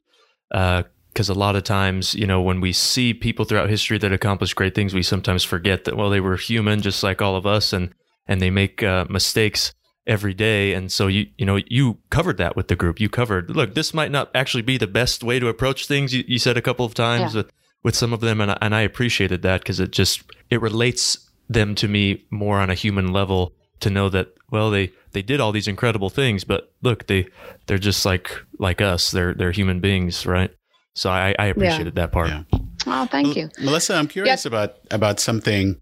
Because 0.49 1.29
uh, 1.29 1.33
a 1.33 1.35
lot 1.35 1.55
of 1.55 1.63
times, 1.63 2.15
you 2.15 2.25
know, 2.25 2.41
when 2.41 2.59
we 2.59 2.73
see 2.73 3.13
people 3.13 3.45
throughout 3.45 3.69
history 3.69 3.99
that 3.99 4.11
accomplish 4.11 4.55
great 4.55 4.73
things, 4.73 4.95
we 4.95 5.03
sometimes 5.03 5.43
forget 5.43 5.83
that 5.83 5.95
well, 5.95 6.09
they 6.09 6.19
were 6.19 6.37
human, 6.37 6.81
just 6.81 7.03
like 7.03 7.21
all 7.21 7.35
of 7.35 7.45
us, 7.45 7.71
and 7.71 7.93
and 8.31 8.41
they 8.41 8.49
make 8.49 8.81
uh, 8.81 9.05
mistakes 9.09 9.73
every 10.07 10.33
day. 10.33 10.73
And 10.73 10.89
so 10.89 11.07
you 11.07 11.27
you 11.37 11.45
know 11.45 11.59
you 11.67 11.97
covered 12.09 12.37
that 12.37 12.55
with 12.55 12.69
the 12.69 12.77
group. 12.77 13.01
You 13.01 13.09
covered 13.09 13.53
look 13.53 13.75
this 13.75 13.93
might 13.93 14.09
not 14.09 14.31
actually 14.33 14.61
be 14.63 14.77
the 14.77 14.87
best 14.87 15.21
way 15.21 15.37
to 15.37 15.49
approach 15.49 15.85
things. 15.85 16.13
You, 16.13 16.23
you 16.25 16.39
said 16.39 16.55
a 16.55 16.61
couple 16.61 16.85
of 16.85 16.93
times 16.93 17.33
yeah. 17.33 17.41
with 17.41 17.51
with 17.83 17.95
some 17.95 18.13
of 18.13 18.21
them 18.21 18.39
and 18.39 18.51
I, 18.51 18.57
and 18.61 18.73
I 18.73 18.81
appreciated 18.81 19.41
that 19.41 19.61
because 19.61 19.81
it 19.81 19.91
just 19.91 20.23
it 20.49 20.61
relates 20.61 21.29
them 21.49 21.75
to 21.75 21.89
me 21.89 22.23
more 22.29 22.59
on 22.59 22.69
a 22.69 22.73
human 22.73 23.11
level 23.11 23.53
to 23.81 23.89
know 23.89 24.07
that 24.07 24.33
well 24.49 24.71
they 24.71 24.93
they 25.11 25.21
did 25.21 25.41
all 25.41 25.51
these 25.51 25.67
incredible 25.67 26.09
things 26.09 26.45
but 26.45 26.71
look 26.81 27.07
they 27.07 27.27
they're 27.67 27.77
just 27.77 28.05
like 28.05 28.31
like 28.59 28.79
us. 28.79 29.11
They're 29.11 29.33
they're 29.33 29.51
human 29.51 29.81
beings 29.81 30.25
right? 30.25 30.51
So 30.95 31.09
I 31.09 31.35
I 31.37 31.47
appreciated 31.47 31.97
yeah. 31.97 32.01
that 32.01 32.13
part. 32.13 32.29
Yeah. 32.29 32.43
oh 32.87 33.05
thank 33.07 33.35
you. 33.35 33.49
Melissa 33.59 33.95
I'm 33.95 34.07
curious 34.07 34.45
about 34.45 34.77
about 34.89 35.19
something 35.19 35.81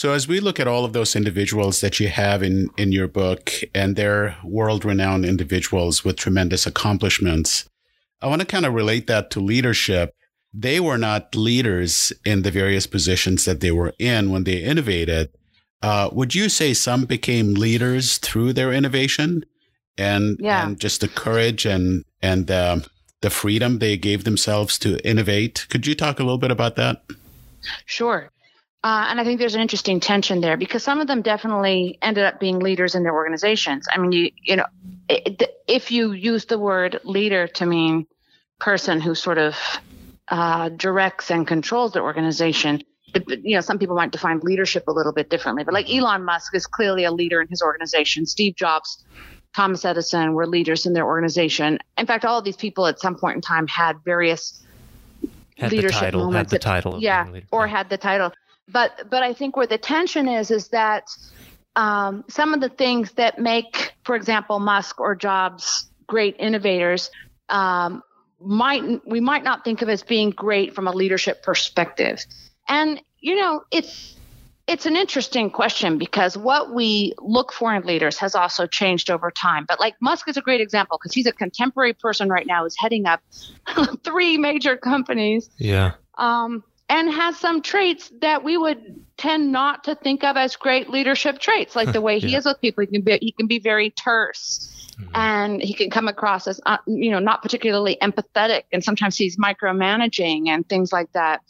so 0.00 0.14
as 0.14 0.26
we 0.26 0.40
look 0.40 0.58
at 0.58 0.66
all 0.66 0.86
of 0.86 0.94
those 0.94 1.14
individuals 1.14 1.82
that 1.82 2.00
you 2.00 2.08
have 2.08 2.42
in, 2.42 2.70
in 2.78 2.90
your 2.90 3.06
book 3.06 3.52
and 3.74 3.96
they're 3.96 4.34
world 4.42 4.82
renowned 4.82 5.26
individuals 5.26 6.02
with 6.02 6.16
tremendous 6.16 6.66
accomplishments, 6.66 7.68
I 8.22 8.26
want 8.26 8.40
to 8.40 8.46
kind 8.46 8.64
of 8.64 8.72
relate 8.72 9.08
that 9.08 9.30
to 9.32 9.40
leadership. 9.40 10.14
they 10.54 10.80
were 10.80 10.96
not 10.96 11.34
leaders 11.34 12.14
in 12.24 12.40
the 12.40 12.50
various 12.50 12.86
positions 12.86 13.44
that 13.44 13.60
they 13.60 13.70
were 13.70 13.92
in 13.98 14.30
when 14.30 14.44
they 14.44 14.62
innovated. 14.62 15.28
Uh, 15.82 16.08
would 16.12 16.34
you 16.34 16.48
say 16.48 16.72
some 16.72 17.04
became 17.04 17.52
leaders 17.52 18.16
through 18.16 18.54
their 18.54 18.72
innovation 18.72 19.44
and, 19.98 20.38
yeah. 20.40 20.66
and 20.66 20.80
just 20.80 21.02
the 21.02 21.08
courage 21.08 21.66
and, 21.66 22.06
and 22.22 22.50
um, 22.50 22.84
the 23.20 23.28
freedom 23.28 23.80
they 23.80 23.98
gave 23.98 24.24
themselves 24.24 24.78
to 24.78 24.98
innovate? 25.06 25.66
Could 25.68 25.86
you 25.86 25.94
talk 25.94 26.18
a 26.18 26.22
little 26.22 26.38
bit 26.38 26.50
about 26.50 26.76
that? 26.76 27.02
Sure. 27.84 28.30
Uh, 28.82 29.08
and 29.10 29.20
I 29.20 29.24
think 29.24 29.38
there's 29.38 29.54
an 29.54 29.60
interesting 29.60 30.00
tension 30.00 30.40
there 30.40 30.56
because 30.56 30.82
some 30.82 31.00
of 31.00 31.06
them 31.06 31.20
definitely 31.20 31.98
ended 32.00 32.24
up 32.24 32.40
being 32.40 32.60
leaders 32.60 32.94
in 32.94 33.02
their 33.02 33.12
organizations. 33.12 33.86
I 33.92 33.98
mean, 33.98 34.12
you 34.12 34.30
you 34.42 34.56
know, 34.56 34.66
it, 35.08 35.42
if 35.68 35.90
you 35.90 36.12
use 36.12 36.46
the 36.46 36.58
word 36.58 36.98
leader 37.04 37.46
to 37.46 37.66
mean 37.66 38.06
person 38.58 39.00
who 39.00 39.14
sort 39.14 39.36
of 39.36 39.56
uh, 40.28 40.70
directs 40.70 41.30
and 41.30 41.46
controls 41.46 41.92
the 41.92 42.00
organization, 42.00 42.82
you 43.28 43.54
know, 43.54 43.60
some 43.60 43.78
people 43.78 43.96
might 43.96 44.12
define 44.12 44.40
leadership 44.40 44.88
a 44.88 44.92
little 44.92 45.12
bit 45.12 45.28
differently. 45.28 45.62
But 45.62 45.74
like 45.74 45.90
Elon 45.90 46.24
Musk 46.24 46.54
is 46.54 46.66
clearly 46.66 47.04
a 47.04 47.12
leader 47.12 47.42
in 47.42 47.48
his 47.48 47.60
organization. 47.60 48.24
Steve 48.24 48.56
Jobs, 48.56 49.04
Thomas 49.54 49.84
Edison 49.84 50.32
were 50.32 50.46
leaders 50.46 50.86
in 50.86 50.94
their 50.94 51.06
organization. 51.06 51.78
In 51.98 52.06
fact, 52.06 52.24
all 52.24 52.38
of 52.38 52.44
these 52.44 52.56
people 52.56 52.86
at 52.86 52.98
some 52.98 53.16
point 53.16 53.36
in 53.36 53.42
time 53.42 53.66
had 53.66 53.96
various 54.04 54.64
had 55.58 55.72
leadership 55.72 56.00
the 56.00 56.04
title, 56.06 56.24
moments. 56.24 56.52
Had 56.52 56.60
the 56.60 56.64
title, 56.64 56.98
yeah, 57.00 57.26
or 57.50 57.66
had 57.66 57.90
the 57.90 57.98
title. 57.98 58.32
But 58.72 59.10
but 59.10 59.22
I 59.22 59.32
think 59.32 59.56
where 59.56 59.66
the 59.66 59.78
tension 59.78 60.28
is 60.28 60.50
is 60.50 60.68
that 60.68 61.08
um, 61.76 62.24
some 62.28 62.54
of 62.54 62.60
the 62.60 62.68
things 62.68 63.12
that 63.12 63.38
make, 63.38 63.94
for 64.04 64.14
example, 64.14 64.58
Musk 64.58 65.00
or 65.00 65.14
Jobs 65.14 65.90
great 66.06 66.36
innovators 66.38 67.10
um, 67.48 68.02
might 68.40 69.06
we 69.06 69.20
might 69.20 69.44
not 69.44 69.64
think 69.64 69.82
of 69.82 69.88
as 69.88 70.02
being 70.02 70.30
great 70.30 70.74
from 70.74 70.86
a 70.86 70.92
leadership 70.92 71.42
perspective. 71.42 72.24
And 72.68 73.00
you 73.20 73.36
know, 73.36 73.62
it's 73.70 74.16
it's 74.66 74.86
an 74.86 74.94
interesting 74.96 75.50
question 75.50 75.98
because 75.98 76.36
what 76.36 76.72
we 76.72 77.12
look 77.18 77.52
for 77.52 77.74
in 77.74 77.82
leaders 77.82 78.18
has 78.18 78.34
also 78.36 78.66
changed 78.66 79.10
over 79.10 79.30
time. 79.30 79.64
But 79.66 79.80
like 79.80 79.94
Musk 80.00 80.28
is 80.28 80.36
a 80.36 80.40
great 80.40 80.60
example 80.60 80.96
because 80.96 81.12
he's 81.12 81.26
a 81.26 81.32
contemporary 81.32 81.92
person 81.92 82.28
right 82.28 82.46
now 82.46 82.62
who's 82.62 82.76
heading 82.78 83.06
up 83.06 83.20
three 84.04 84.38
major 84.38 84.76
companies. 84.76 85.50
Yeah. 85.58 85.94
Um, 86.18 86.62
and 86.90 87.10
has 87.10 87.38
some 87.38 87.62
traits 87.62 88.12
that 88.20 88.42
we 88.42 88.56
would 88.56 89.00
tend 89.16 89.52
not 89.52 89.84
to 89.84 89.94
think 89.94 90.24
of 90.24 90.36
as 90.36 90.56
great 90.56 90.90
leadership 90.90 91.38
traits, 91.38 91.76
like 91.76 91.92
the 91.92 92.00
way 92.00 92.18
he 92.18 92.30
yeah. 92.30 92.38
is 92.38 92.44
with 92.44 92.60
people. 92.60 92.82
He 92.82 92.88
can 92.88 93.02
be 93.02 93.18
he 93.22 93.32
can 93.32 93.46
be 93.46 93.60
very 93.60 93.90
terse, 93.90 94.88
mm-hmm. 94.98 95.08
and 95.14 95.62
he 95.62 95.72
can 95.72 95.88
come 95.88 96.08
across 96.08 96.48
as 96.48 96.60
uh, 96.66 96.78
you 96.86 97.12
know 97.12 97.20
not 97.20 97.42
particularly 97.42 97.96
empathetic, 98.02 98.64
and 98.72 98.82
sometimes 98.82 99.16
he's 99.16 99.38
micromanaging 99.38 100.48
and 100.48 100.68
things 100.68 100.92
like 100.92 101.10
that. 101.12 101.42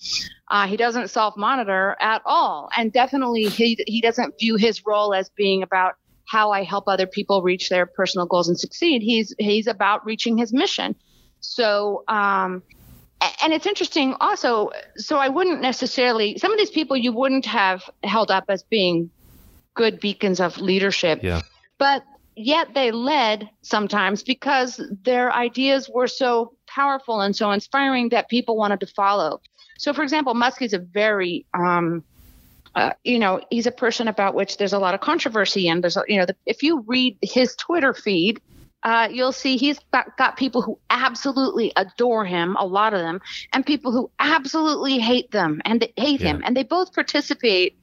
Uh, 0.49 0.67
he 0.67 0.77
doesn't 0.77 1.09
self 1.09 1.37
monitor 1.39 1.97
at 2.01 2.21
all, 2.27 2.69
and 2.77 2.93
definitely 2.93 3.45
he 3.45 3.83
he 3.87 4.03
doesn't 4.03 4.39
view 4.39 4.57
his 4.57 4.85
role 4.85 5.15
as 5.15 5.31
being 5.31 5.63
about 5.63 5.95
how 6.29 6.53
I 6.53 6.65
help 6.65 6.85
other 6.87 7.07
people 7.07 7.41
reach 7.41 7.71
their 7.71 7.87
personal 7.87 8.27
goals 8.27 8.49
and 8.49 8.61
succeed. 8.61 9.01
He's 9.01 9.35
he's 9.39 9.67
about 9.67 10.05
reaching 10.05 10.37
his 10.37 10.53
mission. 10.53 10.95
So. 11.41 12.05
Um, 12.09 12.63
and 13.43 13.53
it's 13.53 13.67
interesting 13.67 14.15
also 14.21 14.71
so 14.97 15.19
i 15.19 15.29
wouldn't 15.29 15.61
necessarily 15.61 16.39
some 16.39 16.53
of 16.53 16.59
these 16.59 16.71
people 16.71 16.97
you 16.97 17.13
wouldn't 17.13 17.47
have 17.47 17.83
held 18.03 18.31
up 18.31 18.45
as 18.49 18.63
being 18.63 19.11
good 19.75 20.01
beacons 20.01 20.41
of 20.41 20.59
leadership. 20.59 21.21
Yeah. 21.23 21.43
But 21.79 22.05
yet 22.37 22.75
they 22.75 22.91
led 22.91 23.49
sometimes 23.63 24.23
because 24.23 24.81
their 25.03 25.33
ideas 25.33 25.89
were 25.93 26.07
so 26.07 26.53
powerful 26.67 27.21
and 27.21 27.35
so 27.35 27.51
inspiring 27.51 28.11
that 28.11 28.29
people 28.29 28.57
wanted 28.57 28.81
to 28.81 28.87
follow. 28.87 29.41
So 29.79 29.93
for 29.93 30.03
example 30.03 30.35
musk 30.35 30.63
is 30.63 30.73
a 30.75 30.79
very 30.79 31.47
um, 31.55 32.05
uh, 32.75 32.93
you 33.05 33.19
know 33.19 33.41
he's 33.51 33.67
a 33.67 33.73
person 33.73 34.07
about 34.07 34.35
which 34.35 34.59
there's 34.59 34.73
a 34.75 34.79
lot 34.79 34.95
of 34.95 35.01
controversy 35.01 35.69
and 35.69 35.83
there's 35.83 35.97
you 36.07 36.19
know 36.19 36.27
the, 36.27 36.37
if 36.47 36.63
you 36.63 36.85
read 36.87 37.17
his 37.21 37.57
twitter 37.57 37.93
feed 37.93 38.41
uh, 38.83 39.09
you'll 39.11 39.33
see 39.33 39.57
he's 39.57 39.79
got, 39.93 40.17
got 40.17 40.37
people 40.37 40.63
who 40.63 40.79
absolutely 40.89 41.73
adore 41.77 42.25
him, 42.25 42.57
a 42.57 42.67
lot 42.67 42.95
of 42.95 43.01
them, 43.01 43.21
and 43.53 43.65
people 43.65 43.93
who 43.93 44.11
absolutely 44.19 44.99
hate 44.99 45.31
them 45.31 45.61
and 45.65 45.81
they 45.81 45.93
hate 45.97 46.21
yeah. 46.21 46.29
him. 46.29 46.43
And 46.45 46.57
they 46.57 46.63
both 46.63 46.95
participate, 46.95 47.79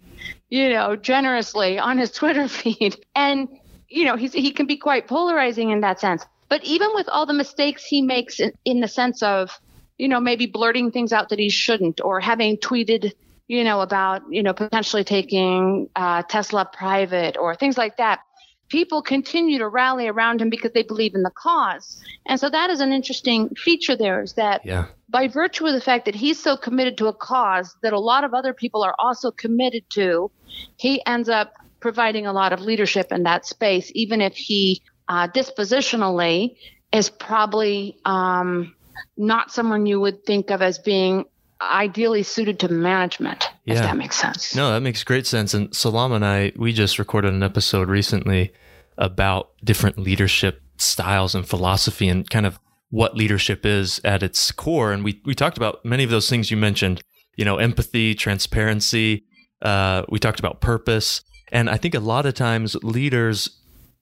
you 0.49 0.69
know, 0.69 0.95
generously 0.95 1.77
on 1.77 1.97
his 1.97 2.11
Twitter 2.19 2.47
feed. 2.47 2.97
And, 3.15 3.47
you 3.87 4.05
know, 4.05 4.15
he's, 4.15 4.33
he 4.33 4.51
can 4.51 4.65
be 4.65 4.77
quite 4.77 5.07
polarizing 5.07 5.69
in 5.69 5.81
that 5.81 5.99
sense. 5.99 6.25
But 6.49 6.63
even 6.63 6.89
with 6.93 7.09
all 7.09 7.25
the 7.25 7.33
mistakes 7.33 7.83
he 7.83 8.01
makes 8.01 8.39
in, 8.39 8.53
in 8.65 8.79
the 8.79 8.87
sense 8.87 9.21
of, 9.21 9.51
you 9.97 10.07
know, 10.07 10.19
maybe 10.19 10.45
blurting 10.45 10.91
things 10.91 11.11
out 11.11 11.29
that 11.29 11.39
he 11.39 11.49
shouldn't 11.49 12.01
or 12.01 12.19
having 12.19 12.57
tweeted, 12.57 13.11
you 13.47 13.63
know, 13.63 13.81
about, 13.81 14.21
you 14.29 14.41
know, 14.41 14.53
potentially 14.53 15.03
taking 15.03 15.89
uh, 15.95 16.23
Tesla 16.23 16.69
private 16.71 17.37
or 17.37 17.55
things 17.55 17.77
like 17.77 17.97
that 17.97 18.21
people 18.69 19.01
continue 19.01 19.59
to 19.59 19.67
rally 19.67 20.07
around 20.07 20.41
him 20.41 20.49
because 20.49 20.71
they 20.73 20.83
believe 20.83 21.15
in 21.15 21.23
the 21.23 21.31
cause. 21.31 22.01
And 22.25 22.39
so 22.39 22.49
that 22.49 22.69
is 22.69 22.79
an 22.79 22.91
interesting 22.91 23.49
feature 23.55 23.95
there 23.95 24.21
is 24.21 24.33
that 24.33 24.65
yeah. 24.65 24.87
by 25.09 25.27
virtue 25.27 25.65
of 25.65 25.73
the 25.73 25.81
fact 25.81 26.05
that 26.05 26.15
he's 26.15 26.41
so 26.41 26.57
committed 26.57 26.97
to 26.97 27.07
a 27.07 27.13
cause 27.13 27.75
that 27.81 27.93
a 27.93 27.99
lot 27.99 28.23
of 28.23 28.33
other 28.33 28.53
people 28.53 28.83
are 28.83 28.95
also 28.99 29.31
committed 29.31 29.89
to, 29.91 30.31
he 30.77 31.05
ends 31.05 31.29
up 31.29 31.53
providing 31.79 32.25
a 32.25 32.33
lot 32.33 32.53
of 32.53 32.61
leadership 32.61 33.11
in 33.11 33.23
that 33.23 33.45
space, 33.45 33.91
even 33.93 34.21
if 34.21 34.35
he 34.35 34.81
uh, 35.07 35.27
dispositionally 35.27 36.57
is 36.91 37.09
probably 37.09 37.97
um, 38.05 38.75
not 39.15 39.51
someone 39.51 39.85
you 39.85 39.99
would 39.99 40.25
think 40.25 40.49
of 40.49 40.61
as 40.61 40.79
being 40.79 41.25
ideally 41.61 42.23
suited 42.23 42.59
to 42.59 42.69
management, 42.69 43.49
yeah. 43.65 43.75
if 43.75 43.79
that 43.81 43.97
makes 43.97 44.15
sense. 44.15 44.55
No, 44.55 44.71
that 44.71 44.81
makes 44.81 45.03
great 45.03 45.25
sense. 45.27 45.53
And 45.53 45.73
Salam 45.75 46.11
and 46.11 46.25
I, 46.25 46.51
we 46.55 46.73
just 46.73 46.99
recorded 46.99 47.33
an 47.33 47.43
episode 47.43 47.89
recently 47.89 48.53
about 48.97 49.51
different 49.63 49.97
leadership 49.97 50.61
styles 50.77 51.35
and 51.35 51.47
philosophy 51.47 52.07
and 52.07 52.29
kind 52.29 52.45
of 52.45 52.59
what 52.89 53.15
leadership 53.15 53.65
is 53.65 53.99
at 54.03 54.23
its 54.23 54.51
core. 54.51 54.91
And 54.91 55.03
we, 55.03 55.21
we 55.25 55.35
talked 55.35 55.57
about 55.57 55.83
many 55.83 56.03
of 56.03 56.09
those 56.09 56.29
things 56.29 56.49
you 56.51 56.57
mentioned, 56.57 57.01
you 57.35 57.45
know, 57.45 57.57
empathy, 57.57 58.15
transparency. 58.15 59.25
Uh, 59.61 60.03
we 60.09 60.19
talked 60.19 60.39
about 60.39 60.61
purpose. 60.61 61.21
And 61.51 61.69
I 61.69 61.77
think 61.77 61.95
a 61.95 61.99
lot 61.99 62.25
of 62.25 62.33
times 62.33 62.75
leaders, 62.83 63.49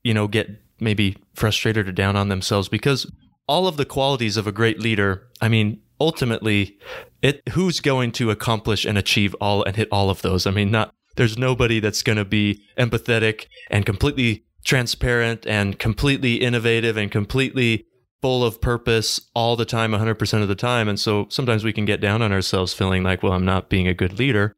you 0.04 0.14
know, 0.14 0.28
get 0.28 0.50
maybe 0.80 1.18
frustrated 1.34 1.88
or 1.88 1.92
down 1.92 2.16
on 2.16 2.30
themselves 2.30 2.68
because 2.68 3.10
all 3.48 3.68
of 3.68 3.78
the 3.78 3.86
qualities 3.86 4.38
of 4.38 4.48
a 4.48 4.52
great 4.52 4.80
leader, 4.80 5.28
I 5.42 5.48
mean, 5.48 5.82
ultimately 6.00 6.78
it 7.22 7.42
who's 7.50 7.80
going 7.80 8.12
to 8.14 8.32
accomplish 8.32 8.86
and 8.86 8.98
achieve 8.98 9.34
all 9.36 9.64
and 9.64 9.76
hit 9.76 9.88
all 9.92 10.10
of 10.10 10.22
those? 10.22 10.46
I 10.46 10.52
mean 10.52 10.72
not 10.72 10.94
there's 11.16 11.38
nobody 11.38 11.80
that's 11.80 12.04
going 12.04 12.18
to 12.18 12.26
be 12.26 12.62
empathetic 12.78 13.46
and 13.70 13.86
completely 13.86 14.46
transparent 14.66 15.48
and 15.48 15.80
completely 15.80 16.36
innovative 16.36 16.98
and 16.98 17.10
completely 17.10 17.86
full 18.22 18.44
of 18.44 18.60
purpose 18.60 19.22
all 19.34 19.56
the 19.56 19.66
time 19.66 19.92
100% 19.92 20.42
of 20.42 20.48
the 20.48 20.56
time. 20.56 20.90
And 20.90 21.00
so 21.00 21.28
sometimes 21.30 21.64
we 21.64 21.72
can 21.72 21.86
get 21.86 22.02
down 22.02 22.22
on 22.22 22.32
ourselves 22.32 22.74
feeling 22.74 23.04
like 23.04 23.24
well 23.24 23.34
i'm 23.34 23.46
not 23.46 23.70
being 23.70 23.88
a 23.88 23.94
good 23.94 24.20
leader. 24.20 24.56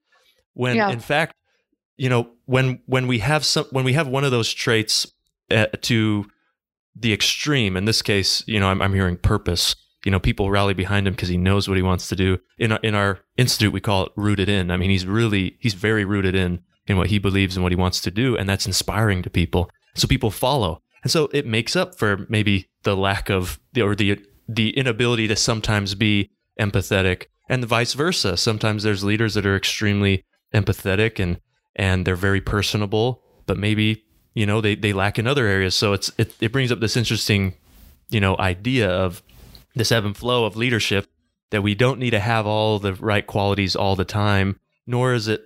When 0.53 0.75
yeah. 0.75 0.89
in 0.89 0.99
fact 0.99 1.33
you 1.97 2.09
know 2.09 2.31
when 2.45 2.79
when 2.85 3.07
we 3.07 3.19
have 3.19 3.45
some 3.45 3.65
when 3.71 3.85
we 3.85 3.93
have 3.93 4.07
one 4.07 4.23
of 4.23 4.31
those 4.31 4.51
traits 4.53 5.07
uh, 5.51 5.67
to 5.81 6.25
the 6.99 7.13
extreme 7.13 7.77
in 7.77 7.85
this 7.85 8.01
case 8.01 8.43
you 8.47 8.59
know 8.59 8.69
I'm, 8.69 8.81
I'm 8.81 8.93
hearing 8.93 9.17
purpose 9.17 9.75
you 10.07 10.11
know, 10.11 10.21
people 10.21 10.49
rally 10.49 10.73
behind 10.73 11.05
him 11.05 11.13
because 11.13 11.27
he 11.27 11.35
knows 11.35 11.67
what 11.67 11.75
he 11.75 11.83
wants 11.83 12.07
to 12.07 12.15
do. 12.15 12.39
In 12.57 12.71
our, 12.71 12.79
in 12.81 12.95
our 12.95 13.19
institute, 13.35 13.73
we 13.73 13.81
call 13.81 14.05
it 14.05 14.13
rooted 14.15 14.47
in. 14.47 14.71
I 14.71 14.77
mean, 14.77 14.89
he's 14.89 15.05
really, 15.05 15.57
he's 15.59 15.73
very 15.73 16.05
rooted 16.05 16.33
in, 16.33 16.61
in 16.87 16.95
what 16.95 17.07
he 17.07 17.19
believes 17.19 17.57
and 17.57 17.63
what 17.63 17.73
he 17.73 17.77
wants 17.77 17.99
to 18.01 18.09
do. 18.09 18.37
And 18.37 18.47
that's 18.47 18.65
inspiring 18.65 19.21
to 19.23 19.29
people. 19.29 19.69
So 19.95 20.07
people 20.07 20.31
follow. 20.31 20.81
And 21.03 21.11
so 21.11 21.29
it 21.33 21.45
makes 21.45 21.75
up 21.75 21.97
for 21.97 22.25
maybe 22.29 22.69
the 22.83 22.95
lack 22.95 23.29
of 23.29 23.59
the, 23.73 23.81
or 23.81 23.95
the, 23.95 24.17
the 24.47 24.69
inability 24.77 25.27
to 25.27 25.35
sometimes 25.35 25.93
be 25.93 26.31
empathetic 26.57 27.25
and 27.49 27.65
vice 27.65 27.93
versa. 27.93 28.37
Sometimes 28.37 28.83
there's 28.83 29.03
leaders 29.03 29.33
that 29.33 29.45
are 29.45 29.57
extremely 29.57 30.23
empathetic 30.53 31.19
and, 31.19 31.41
and 31.75 32.07
they're 32.07 32.15
very 32.15 32.39
personable, 32.39 33.23
but 33.45 33.57
maybe, 33.57 34.05
you 34.37 34.45
know, 34.45 34.61
they, 34.61 34.75
they 34.75 34.93
lack 34.93 35.17
in 35.17 35.25
other 35.25 35.47
areas. 35.47 35.73
So 35.73 35.93
it's, 35.93 36.11
it, 36.19 36.31
it 36.39 36.51
brings 36.51 36.71
up 36.71 36.79
this 36.79 36.95
interesting, 36.95 37.55
you 38.09 38.19
know, 38.19 38.37
idea 38.37 38.87
of 38.87 39.23
this 39.73 39.91
ebb 39.91 40.05
and 40.05 40.15
flow 40.15 40.45
of 40.45 40.55
leadership 40.55 41.07
that 41.49 41.63
we 41.63 41.73
don't 41.73 41.99
need 41.99 42.11
to 42.11 42.19
have 42.19 42.45
all 42.45 42.77
the 42.77 42.93
right 42.93 43.25
qualities 43.25 43.75
all 43.75 43.95
the 43.95 44.05
time, 44.05 44.59
nor 44.85 45.15
is 45.15 45.27
it, 45.27 45.41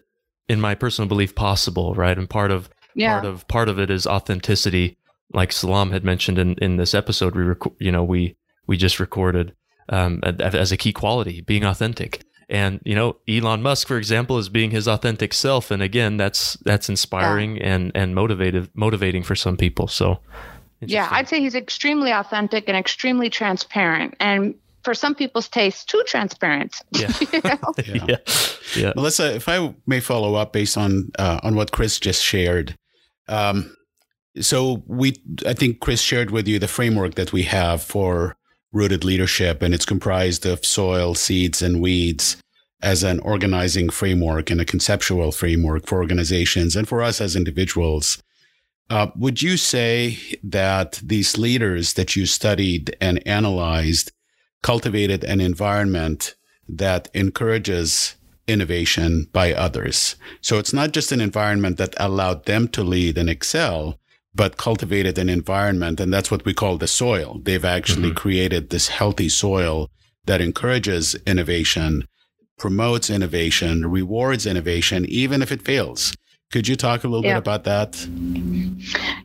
in 0.49 0.59
my 0.59 0.75
personal 0.75 1.07
belief, 1.07 1.35
possible. 1.35 1.93
Right, 1.95 2.17
and 2.17 2.29
part 2.29 2.51
of 2.51 2.69
yeah. 2.93 3.13
part 3.13 3.25
of 3.25 3.47
part 3.47 3.69
of 3.69 3.79
it 3.79 3.89
is 3.89 4.05
authenticity, 4.05 4.97
like 5.33 5.53
Salam 5.53 5.91
had 5.91 6.03
mentioned 6.03 6.37
in 6.37 6.55
in 6.55 6.75
this 6.75 6.93
episode. 6.93 7.33
We 7.33 7.43
rec- 7.43 7.79
you 7.79 7.93
know 7.93 8.03
we 8.03 8.35
we 8.67 8.75
just 8.75 8.99
recorded 8.99 9.55
um, 9.87 10.19
as 10.23 10.73
a 10.73 10.77
key 10.77 10.91
quality, 10.91 11.39
being 11.39 11.63
authentic. 11.63 12.25
And 12.51 12.81
you 12.83 12.95
know, 12.95 13.15
Elon 13.29 13.61
Musk, 13.61 13.87
for 13.87 13.97
example, 13.97 14.37
is 14.37 14.49
being 14.49 14.71
his 14.71 14.87
authentic 14.87 15.33
self, 15.33 15.71
and 15.71 15.81
again, 15.81 16.17
that's 16.17 16.53
that's 16.65 16.89
inspiring 16.89 17.55
yeah. 17.55 17.75
and 17.75 17.91
and 17.95 18.13
motivative 18.13 18.69
motivating 18.73 19.23
for 19.23 19.35
some 19.35 19.55
people. 19.55 19.87
So 19.87 20.19
yeah, 20.81 21.07
I'd 21.11 21.29
say 21.29 21.39
he's 21.39 21.55
extremely 21.55 22.11
authentic 22.11 22.65
and 22.67 22.75
extremely 22.75 23.29
transparent. 23.29 24.15
And 24.19 24.55
for 24.83 24.93
some 24.93 25.13
people's 25.13 25.47
taste, 25.47 25.89
too 25.89 26.03
transparent. 26.07 26.75
Yeah. 26.91 27.13
you 27.31 27.41
know? 27.43 27.59
yeah. 27.85 28.05
yeah. 28.07 28.17
yeah. 28.75 28.93
Melissa, 28.95 29.35
if 29.35 29.47
I 29.47 29.73
may 29.85 29.99
follow 29.99 30.35
up 30.35 30.53
based 30.53 30.77
on 30.77 31.11
uh, 31.19 31.39
on 31.43 31.55
what 31.55 31.71
Chris 31.71 31.99
just 31.99 32.23
shared. 32.23 32.75
Um, 33.27 33.75
so 34.39 34.83
we, 34.87 35.15
I 35.45 35.53
think 35.53 35.81
Chris 35.81 36.01
shared 36.01 36.31
with 36.31 36.47
you 36.47 36.57
the 36.57 36.67
framework 36.67 37.15
that 37.15 37.33
we 37.33 37.43
have 37.43 37.83
for 37.83 38.37
rooted 38.71 39.03
leadership, 39.03 39.61
and 39.61 39.73
it's 39.73 39.85
comprised 39.85 40.45
of 40.45 40.65
soil, 40.65 41.13
seeds, 41.15 41.61
and 41.61 41.81
weeds 41.81 42.37
as 42.81 43.03
an 43.03 43.19
organizing 43.19 43.89
framework 43.89 44.49
and 44.49 44.59
a 44.59 44.65
conceptual 44.65 45.31
framework 45.31 45.85
for 45.85 45.99
organizations 45.99 46.75
and 46.75 46.87
for 46.87 47.01
us 47.01 47.21
as 47.21 47.35
individuals. 47.35 48.21
Uh, 48.89 49.07
would 49.15 49.41
you 49.41 49.55
say 49.55 50.17
that 50.43 50.99
these 51.03 51.37
leaders 51.37 51.93
that 51.93 52.15
you 52.15 52.25
studied 52.25 52.95
and 52.99 53.25
analyzed 53.25 54.11
cultivated 54.63 55.23
an 55.23 55.39
environment 55.39 56.35
that 56.67 57.07
encourages 57.13 58.15
innovation 58.47 59.27
by 59.31 59.53
others? 59.53 60.15
So 60.41 60.57
it's 60.59 60.73
not 60.73 60.91
just 60.91 61.11
an 61.11 61.21
environment 61.21 61.77
that 61.77 61.93
allowed 61.97 62.45
them 62.45 62.67
to 62.69 62.83
lead 62.83 63.17
and 63.17 63.29
excel, 63.29 63.97
but 64.33 64.57
cultivated 64.57 65.17
an 65.17 65.29
environment, 65.29 65.99
and 65.99 66.13
that's 66.13 66.31
what 66.31 66.45
we 66.45 66.53
call 66.53 66.77
the 66.77 66.87
soil. 66.87 67.39
They've 67.43 67.65
actually 67.65 68.09
mm-hmm. 68.09 68.17
created 68.17 68.69
this 68.69 68.87
healthy 68.87 69.29
soil 69.29 69.89
that 70.25 70.41
encourages 70.41 71.15
innovation 71.27 72.05
promotes 72.61 73.09
innovation, 73.09 73.89
rewards 73.89 74.45
innovation, 74.45 75.03
even 75.09 75.41
if 75.41 75.51
it 75.51 75.63
fails. 75.63 76.13
Could 76.51 76.67
you 76.67 76.75
talk 76.75 77.03
a 77.03 77.07
little 77.07 77.25
yeah. 77.25 77.33
bit 77.33 77.39
about 77.39 77.63
that? 77.63 78.07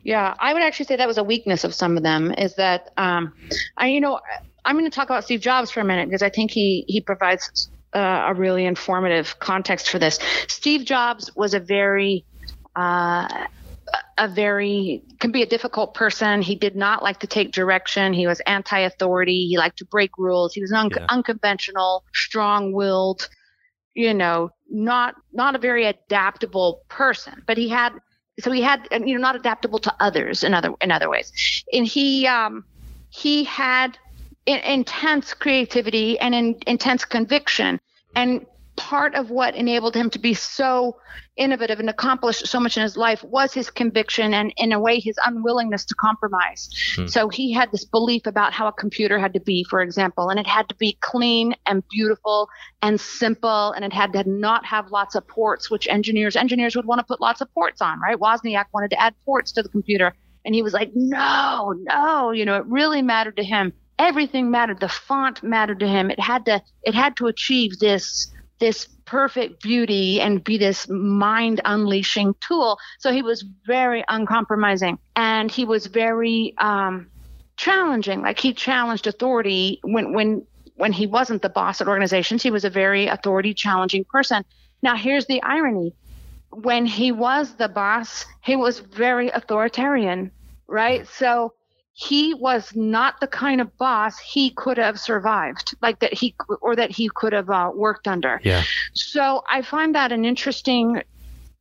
Yeah, 0.03 0.33
I 0.39 0.53
would 0.53 0.63
actually 0.63 0.85
say 0.85 0.95
that 0.95 1.07
was 1.07 1.19
a 1.19 1.23
weakness 1.23 1.63
of 1.63 1.75
some 1.75 1.97
of 1.97 2.03
them. 2.03 2.33
Is 2.35 2.55
that 2.55 2.91
um, 2.97 3.31
I, 3.77 3.89
you 3.89 4.01
know, 4.01 4.19
I'm 4.65 4.75
going 4.75 4.89
to 4.89 4.95
talk 4.95 5.05
about 5.05 5.23
Steve 5.23 5.39
Jobs 5.39 5.69
for 5.69 5.81
a 5.81 5.85
minute 5.85 6.07
because 6.07 6.23
I 6.23 6.29
think 6.29 6.49
he 6.49 6.83
he 6.87 6.99
provides 6.99 7.69
uh, 7.93 8.25
a 8.29 8.33
really 8.33 8.65
informative 8.65 9.37
context 9.37 9.89
for 9.89 9.99
this. 9.99 10.17
Steve 10.47 10.83
Jobs 10.83 11.29
was 11.35 11.53
a 11.53 11.59
very 11.59 12.25
uh, 12.75 13.27
a 14.17 14.27
very 14.27 15.03
can 15.19 15.31
be 15.31 15.41
a 15.41 15.45
difficult 15.45 15.93
person. 15.93 16.41
He 16.41 16.55
did 16.55 16.75
not 16.75 17.03
like 17.03 17.19
to 17.19 17.27
take 17.27 17.51
direction. 17.51 18.13
He 18.13 18.27
was 18.27 18.39
anti-authority. 18.41 19.47
He 19.47 19.57
liked 19.57 19.77
to 19.77 19.85
break 19.85 20.17
rules. 20.17 20.53
He 20.53 20.61
was 20.61 20.71
un- 20.71 20.89
yeah. 20.95 21.05
unconventional, 21.09 22.03
strong-willed. 22.13 23.29
You 23.93 24.13
know, 24.13 24.51
not 24.69 25.15
not 25.33 25.55
a 25.55 25.59
very 25.59 25.85
adaptable 25.85 26.81
person. 26.87 27.43
But 27.47 27.57
he 27.57 27.69
had 27.69 27.93
so 28.39 28.51
he 28.51 28.61
had 28.61 28.87
you 28.91 29.15
know 29.15 29.21
not 29.21 29.35
adaptable 29.35 29.79
to 29.79 29.95
others 29.99 30.43
in 30.43 30.53
other 30.53 30.73
in 30.81 30.91
other 30.91 31.09
ways. 31.09 31.31
And 31.73 31.85
he 31.85 32.27
um 32.27 32.63
he 33.09 33.43
had 33.43 33.97
in, 34.45 34.59
intense 34.59 35.33
creativity 35.33 36.19
and 36.19 36.35
in, 36.35 36.57
intense 36.67 37.05
conviction 37.05 37.79
and 38.15 38.45
part 38.77 39.15
of 39.15 39.29
what 39.31 39.55
enabled 39.55 39.95
him 39.95 40.09
to 40.11 40.19
be 40.19 40.33
so 40.33 40.97
innovative 41.35 41.79
and 41.79 41.89
accomplish 41.89 42.39
so 42.39 42.59
much 42.59 42.77
in 42.77 42.83
his 42.83 42.95
life 42.95 43.23
was 43.23 43.53
his 43.53 43.69
conviction 43.69 44.33
and 44.33 44.53
in 44.57 44.71
a 44.71 44.79
way 44.79 44.99
his 44.99 45.17
unwillingness 45.25 45.83
to 45.85 45.95
compromise. 45.95 46.69
Hmm. 46.95 47.07
so 47.07 47.27
he 47.27 47.51
had 47.51 47.71
this 47.71 47.83
belief 47.83 48.25
about 48.25 48.53
how 48.53 48.67
a 48.67 48.71
computer 48.71 49.19
had 49.19 49.33
to 49.33 49.39
be 49.39 49.63
for 49.69 49.81
example 49.81 50.29
and 50.29 50.39
it 50.39 50.47
had 50.47 50.69
to 50.69 50.75
be 50.75 50.97
clean 51.01 51.53
and 51.65 51.83
beautiful 51.89 52.49
and 52.81 52.99
simple 53.01 53.71
and 53.71 53.83
it 53.83 53.91
had 53.91 54.13
to 54.13 54.23
not 54.29 54.65
have 54.65 54.91
lots 54.91 55.15
of 55.15 55.27
ports 55.27 55.69
which 55.69 55.87
engineers 55.87 56.35
engineers 56.35 56.75
would 56.75 56.85
want 56.85 56.99
to 56.99 57.05
put 57.05 57.19
lots 57.19 57.41
of 57.41 57.51
ports 57.53 57.81
on 57.81 57.99
right? 57.99 58.17
Wozniak 58.17 58.65
wanted 58.73 58.91
to 58.91 59.01
add 59.01 59.13
ports 59.25 59.51
to 59.53 59.63
the 59.63 59.69
computer 59.69 60.13
and 60.45 60.55
he 60.55 60.61
was 60.61 60.73
like 60.73 60.91
no 60.95 61.73
no 61.75 62.31
you 62.31 62.45
know 62.45 62.57
it 62.57 62.65
really 62.65 63.01
mattered 63.01 63.37
to 63.37 63.43
him. 63.43 63.73
Everything 63.99 64.51
mattered. 64.51 64.79
The 64.79 64.89
font 64.89 65.41
mattered 65.41 65.79
to 65.79 65.87
him. 65.87 66.11
It 66.11 66.19
had 66.19 66.45
to 66.45 66.61
it 66.83 66.93
had 66.93 67.17
to 67.17 67.25
achieve 67.25 67.79
this 67.79 68.31
this 68.59 68.87
perfect 69.05 69.61
beauty 69.61 70.19
and 70.21 70.43
be 70.43 70.57
this 70.57 70.87
mind 70.89 71.61
unleashing 71.65 72.35
tool. 72.39 72.77
So 72.99 73.11
he 73.11 73.21
was 73.21 73.43
very 73.65 74.03
uncompromising 74.07 74.99
and 75.15 75.51
he 75.51 75.65
was 75.65 75.87
very 75.87 76.53
um, 76.57 77.07
challenging. 77.55 78.21
Like 78.21 78.39
he 78.39 78.53
challenged 78.53 79.07
authority 79.07 79.79
when 79.83 80.13
when 80.13 80.45
when 80.75 80.93
he 80.93 81.07
wasn't 81.07 81.41
the 81.41 81.49
boss 81.49 81.81
at 81.81 81.87
organizations. 81.87 82.43
He 82.43 82.51
was 82.51 82.65
a 82.65 82.69
very 82.69 83.07
authority 83.07 83.53
challenging 83.53 84.05
person. 84.05 84.43
Now 84.81 84.95
here's 84.95 85.25
the 85.25 85.41
irony. 85.41 85.93
When 86.51 86.85
he 86.85 87.11
was 87.11 87.55
the 87.55 87.67
boss, 87.67 88.25
he 88.41 88.55
was 88.55 88.79
very 88.79 89.29
authoritarian, 89.29 90.31
right? 90.67 91.07
So 91.07 91.53
he 91.99 92.35
was 92.35 92.75
not 92.75 93.19
the 93.21 93.25
kind 93.27 93.59
of 93.59 93.75
boss 93.79 94.19
he 94.19 94.51
could 94.51 94.77
have 94.77 94.99
survived, 94.99 95.75
like 95.81 95.97
that 95.97 96.13
he 96.13 96.35
or 96.61 96.75
that 96.75 96.91
he 96.91 97.09
could 97.15 97.33
have 97.33 97.49
uh, 97.49 97.71
worked 97.73 98.07
under. 98.07 98.39
Yeah. 98.43 98.63
So 98.93 99.43
I 99.49 99.63
find 99.63 99.95
that 99.95 100.11
an 100.11 100.23
interesting, 100.23 101.01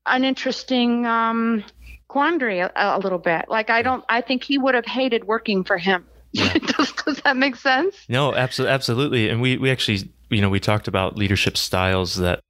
an 0.05 0.25
interesting 0.25 1.07
um, 1.07 1.65
quandary 2.09 2.59
a, 2.59 2.71
a, 2.77 2.99
little 2.99 3.19
bit. 3.19 3.47
Like 3.49 3.71
I 3.71 3.81
don't, 3.81 4.05
I 4.11 4.21
think 4.21 4.45
he 4.45 4.59
would 4.59 4.75
have 4.75 4.85
hated 4.85 5.25
working 5.25 5.65
for 5.65 5.79
him. 5.79 6.05
Yeah. 6.33 6.53
does, 6.77 6.93
does 6.93 7.17
that 7.23 7.39
make 7.39 7.57
sense? 7.57 7.97
No, 8.07 8.35
absolutely, 8.35 8.75
absolutely. 8.75 9.29
And 9.31 9.41
we 9.41 9.57
we 9.57 9.71
actually, 9.71 10.13
you 10.29 10.43
know, 10.43 10.51
we 10.51 10.61
talked 10.61 10.87
about 10.87 11.17
leadership 11.17 11.57
styles 11.57 12.17
that 12.17 12.41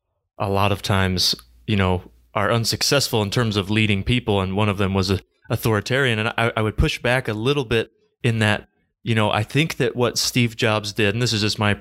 a 0.40 0.49
lot 0.51 0.72
of 0.72 0.83
times, 0.83 1.37
you 1.68 1.77
know, 1.77 2.03
are 2.35 2.51
unsuccessful 2.51 3.22
in 3.22 3.31
terms 3.31 3.57
of 3.57 3.70
leading 3.70 4.03
people, 4.03 4.40
and 4.40 4.57
one 4.57 4.68
of 4.68 4.77
them 4.77 4.92
was 4.92 5.09
a 5.09 5.20
authoritarian. 5.48 6.18
And 6.18 6.28
I, 6.37 6.52
I 6.56 6.62
would 6.62 6.76
push 6.76 7.00
back 7.00 7.28
a 7.28 7.32
little 7.32 7.64
bit 7.64 7.90
in 8.22 8.38
that, 8.40 8.68
you 9.02 9.14
know, 9.14 9.30
I 9.30 9.42
think 9.42 9.76
that 9.76 9.94
what 9.94 10.18
Steve 10.18 10.56
Jobs 10.56 10.92
did, 10.92 11.14
and 11.14 11.22
this 11.22 11.32
is 11.32 11.42
just 11.42 11.59
my 11.59 11.80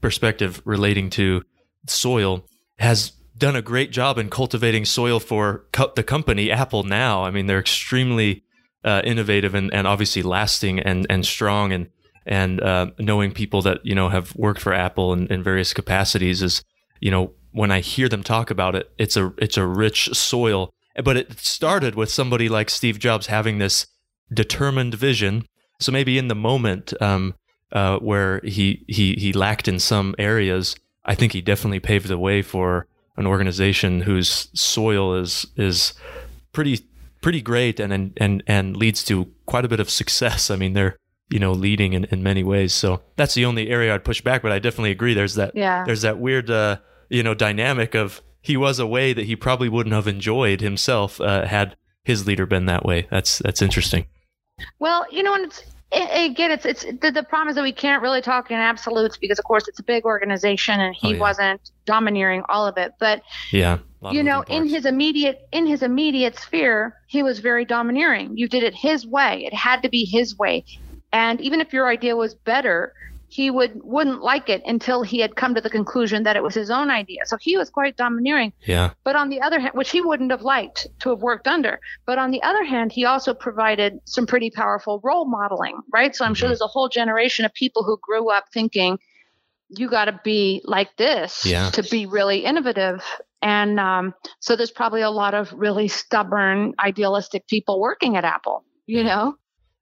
perspective 0.00 0.60
relating 0.64 1.10
to 1.10 1.42
soil, 1.86 2.44
has 2.78 3.12
done 3.36 3.56
a 3.56 3.62
great 3.62 3.90
job 3.90 4.18
in 4.18 4.30
cultivating 4.30 4.84
soil 4.84 5.20
for 5.20 5.64
co- 5.72 5.92
the 5.94 6.02
company 6.02 6.50
Apple 6.50 6.82
now. 6.82 7.24
I 7.24 7.30
mean, 7.30 7.46
they're 7.46 7.60
extremely 7.60 8.44
uh, 8.84 9.02
innovative 9.04 9.54
and, 9.54 9.72
and 9.72 9.86
obviously 9.86 10.22
lasting 10.22 10.78
and, 10.80 11.06
and 11.08 11.24
strong 11.24 11.72
and 11.72 11.88
and 12.26 12.62
uh, 12.62 12.86
knowing 12.98 13.32
people 13.32 13.60
that 13.62 13.84
you 13.84 13.94
know 13.94 14.08
have 14.08 14.34
worked 14.34 14.60
for 14.60 14.72
Apple 14.72 15.12
in, 15.12 15.26
in 15.28 15.42
various 15.42 15.74
capacities 15.74 16.42
is 16.42 16.62
you 17.00 17.10
know 17.10 17.32
when 17.52 17.70
I 17.70 17.80
hear 17.80 18.08
them 18.08 18.22
talk 18.22 18.50
about 18.50 18.74
it, 18.74 18.90
it's 18.98 19.16
a 19.16 19.32
it's 19.38 19.56
a 19.56 19.66
rich 19.66 20.08
soil 20.12 20.70
but 21.02 21.16
it 21.16 21.38
started 21.38 21.94
with 21.94 22.10
somebody 22.10 22.48
like 22.48 22.70
Steve 22.70 22.98
Jobs 22.98 23.26
having 23.26 23.58
this 23.58 23.86
determined 24.32 24.94
vision. 24.94 25.46
So 25.80 25.90
maybe 25.90 26.18
in 26.18 26.28
the 26.28 26.34
moment 26.34 26.92
um, 27.02 27.34
uh, 27.72 27.98
where 27.98 28.40
he, 28.44 28.84
he 28.86 29.14
he 29.14 29.32
lacked 29.32 29.66
in 29.66 29.78
some 29.78 30.14
areas, 30.18 30.76
I 31.04 31.14
think 31.14 31.32
he 31.32 31.40
definitely 31.40 31.80
paved 31.80 32.08
the 32.08 32.18
way 32.18 32.42
for 32.42 32.86
an 33.16 33.26
organization 33.26 34.02
whose 34.02 34.48
soil 34.54 35.14
is 35.14 35.46
is 35.56 35.94
pretty 36.52 36.86
pretty 37.20 37.42
great 37.42 37.80
and 37.80 38.12
and 38.16 38.42
and 38.46 38.76
leads 38.76 39.02
to 39.04 39.32
quite 39.46 39.64
a 39.64 39.68
bit 39.68 39.80
of 39.80 39.90
success. 39.90 40.50
I 40.50 40.56
mean, 40.56 40.74
they're 40.74 40.96
you 41.30 41.38
know 41.38 41.52
leading 41.52 41.92
in, 41.92 42.04
in 42.04 42.22
many 42.22 42.44
ways. 42.44 42.72
So 42.72 43.00
that's 43.16 43.34
the 43.34 43.44
only 43.44 43.68
area 43.68 43.94
I'd 43.94 44.04
push 44.04 44.20
back. 44.20 44.42
But 44.42 44.52
I 44.52 44.58
definitely 44.58 44.92
agree. 44.92 45.14
There's 45.14 45.34
that 45.34 45.56
yeah. 45.56 45.84
there's 45.84 46.02
that 46.02 46.18
weird 46.18 46.50
uh, 46.50 46.78
you 47.08 47.22
know 47.22 47.34
dynamic 47.34 47.94
of 47.94 48.22
he 48.44 48.58
was 48.58 48.78
a 48.78 48.86
way 48.86 49.14
that 49.14 49.24
he 49.24 49.34
probably 49.34 49.70
wouldn't 49.70 49.94
have 49.94 50.06
enjoyed 50.06 50.60
himself 50.60 51.18
uh, 51.18 51.46
had 51.46 51.76
his 52.04 52.26
leader 52.26 52.44
been 52.44 52.66
that 52.66 52.84
way. 52.84 53.06
That's 53.10 53.38
that's 53.38 53.62
interesting. 53.62 54.06
Well, 54.78 55.06
you 55.10 55.22
know, 55.22 55.34
and 55.34 55.46
it's 55.46 55.62
it, 55.90 56.30
again, 56.30 56.50
it's 56.50 56.66
it's 56.66 56.84
the, 57.00 57.10
the 57.10 57.22
problem 57.22 57.48
is 57.48 57.54
that 57.54 57.62
we 57.62 57.72
can't 57.72 58.02
really 58.02 58.20
talk 58.20 58.50
in 58.50 58.58
absolutes 58.58 59.16
because, 59.16 59.38
of 59.38 59.46
course, 59.46 59.66
it's 59.66 59.80
a 59.80 59.82
big 59.82 60.04
organization 60.04 60.78
and 60.78 60.94
he 60.94 61.08
oh, 61.08 61.10
yeah. 61.12 61.20
wasn't 61.20 61.70
domineering 61.86 62.42
all 62.50 62.66
of 62.66 62.76
it. 62.76 62.92
But 63.00 63.22
yeah, 63.50 63.78
you 64.12 64.22
know, 64.22 64.42
in 64.42 64.68
his 64.68 64.84
immediate 64.84 65.48
in 65.50 65.66
his 65.66 65.82
immediate 65.82 66.38
sphere, 66.38 66.96
he 67.06 67.22
was 67.22 67.38
very 67.38 67.64
domineering. 67.64 68.36
You 68.36 68.46
did 68.46 68.62
it 68.62 68.74
his 68.74 69.06
way. 69.06 69.46
It 69.46 69.54
had 69.54 69.82
to 69.84 69.88
be 69.88 70.04
his 70.04 70.36
way. 70.36 70.66
And 71.14 71.40
even 71.40 71.62
if 71.62 71.72
your 71.72 71.88
idea 71.88 72.14
was 72.14 72.34
better, 72.34 72.92
he 73.34 73.50
would 73.50 73.72
wouldn't 73.82 74.22
like 74.22 74.48
it 74.48 74.62
until 74.64 75.02
he 75.02 75.18
had 75.18 75.34
come 75.34 75.56
to 75.56 75.60
the 75.60 75.68
conclusion 75.68 76.22
that 76.22 76.36
it 76.36 76.42
was 76.44 76.54
his 76.54 76.70
own 76.70 76.88
idea. 76.88 77.18
So 77.24 77.36
he 77.36 77.56
was 77.56 77.68
quite 77.68 77.96
domineering. 77.96 78.52
Yeah. 78.64 78.92
But 79.02 79.16
on 79.16 79.28
the 79.28 79.40
other 79.40 79.58
hand, 79.58 79.72
which 79.74 79.90
he 79.90 80.00
wouldn't 80.00 80.30
have 80.30 80.42
liked 80.42 80.86
to 81.00 81.10
have 81.10 81.20
worked 81.20 81.48
under. 81.48 81.80
But 82.06 82.18
on 82.18 82.30
the 82.30 82.40
other 82.44 82.62
hand, 82.62 82.92
he 82.92 83.04
also 83.04 83.34
provided 83.34 83.98
some 84.04 84.24
pretty 84.24 84.50
powerful 84.50 85.00
role 85.02 85.24
modeling, 85.24 85.80
right? 85.92 86.14
So 86.14 86.24
I'm 86.24 86.28
mm-hmm. 86.28 86.34
sure 86.36 86.48
there's 86.48 86.60
a 86.60 86.68
whole 86.68 86.88
generation 86.88 87.44
of 87.44 87.52
people 87.54 87.82
who 87.82 87.98
grew 88.00 88.30
up 88.30 88.44
thinking 88.52 89.00
you 89.68 89.90
got 89.90 90.04
to 90.04 90.20
be 90.22 90.62
like 90.64 90.96
this 90.96 91.44
yeah. 91.44 91.70
to 91.70 91.82
be 91.82 92.06
really 92.06 92.44
innovative. 92.44 93.02
And 93.42 93.80
um, 93.80 94.14
so 94.38 94.54
there's 94.54 94.70
probably 94.70 95.02
a 95.02 95.10
lot 95.10 95.34
of 95.34 95.52
really 95.52 95.88
stubborn, 95.88 96.74
idealistic 96.78 97.48
people 97.48 97.80
working 97.80 98.16
at 98.16 98.24
Apple, 98.24 98.64
you 98.86 99.02
know? 99.02 99.34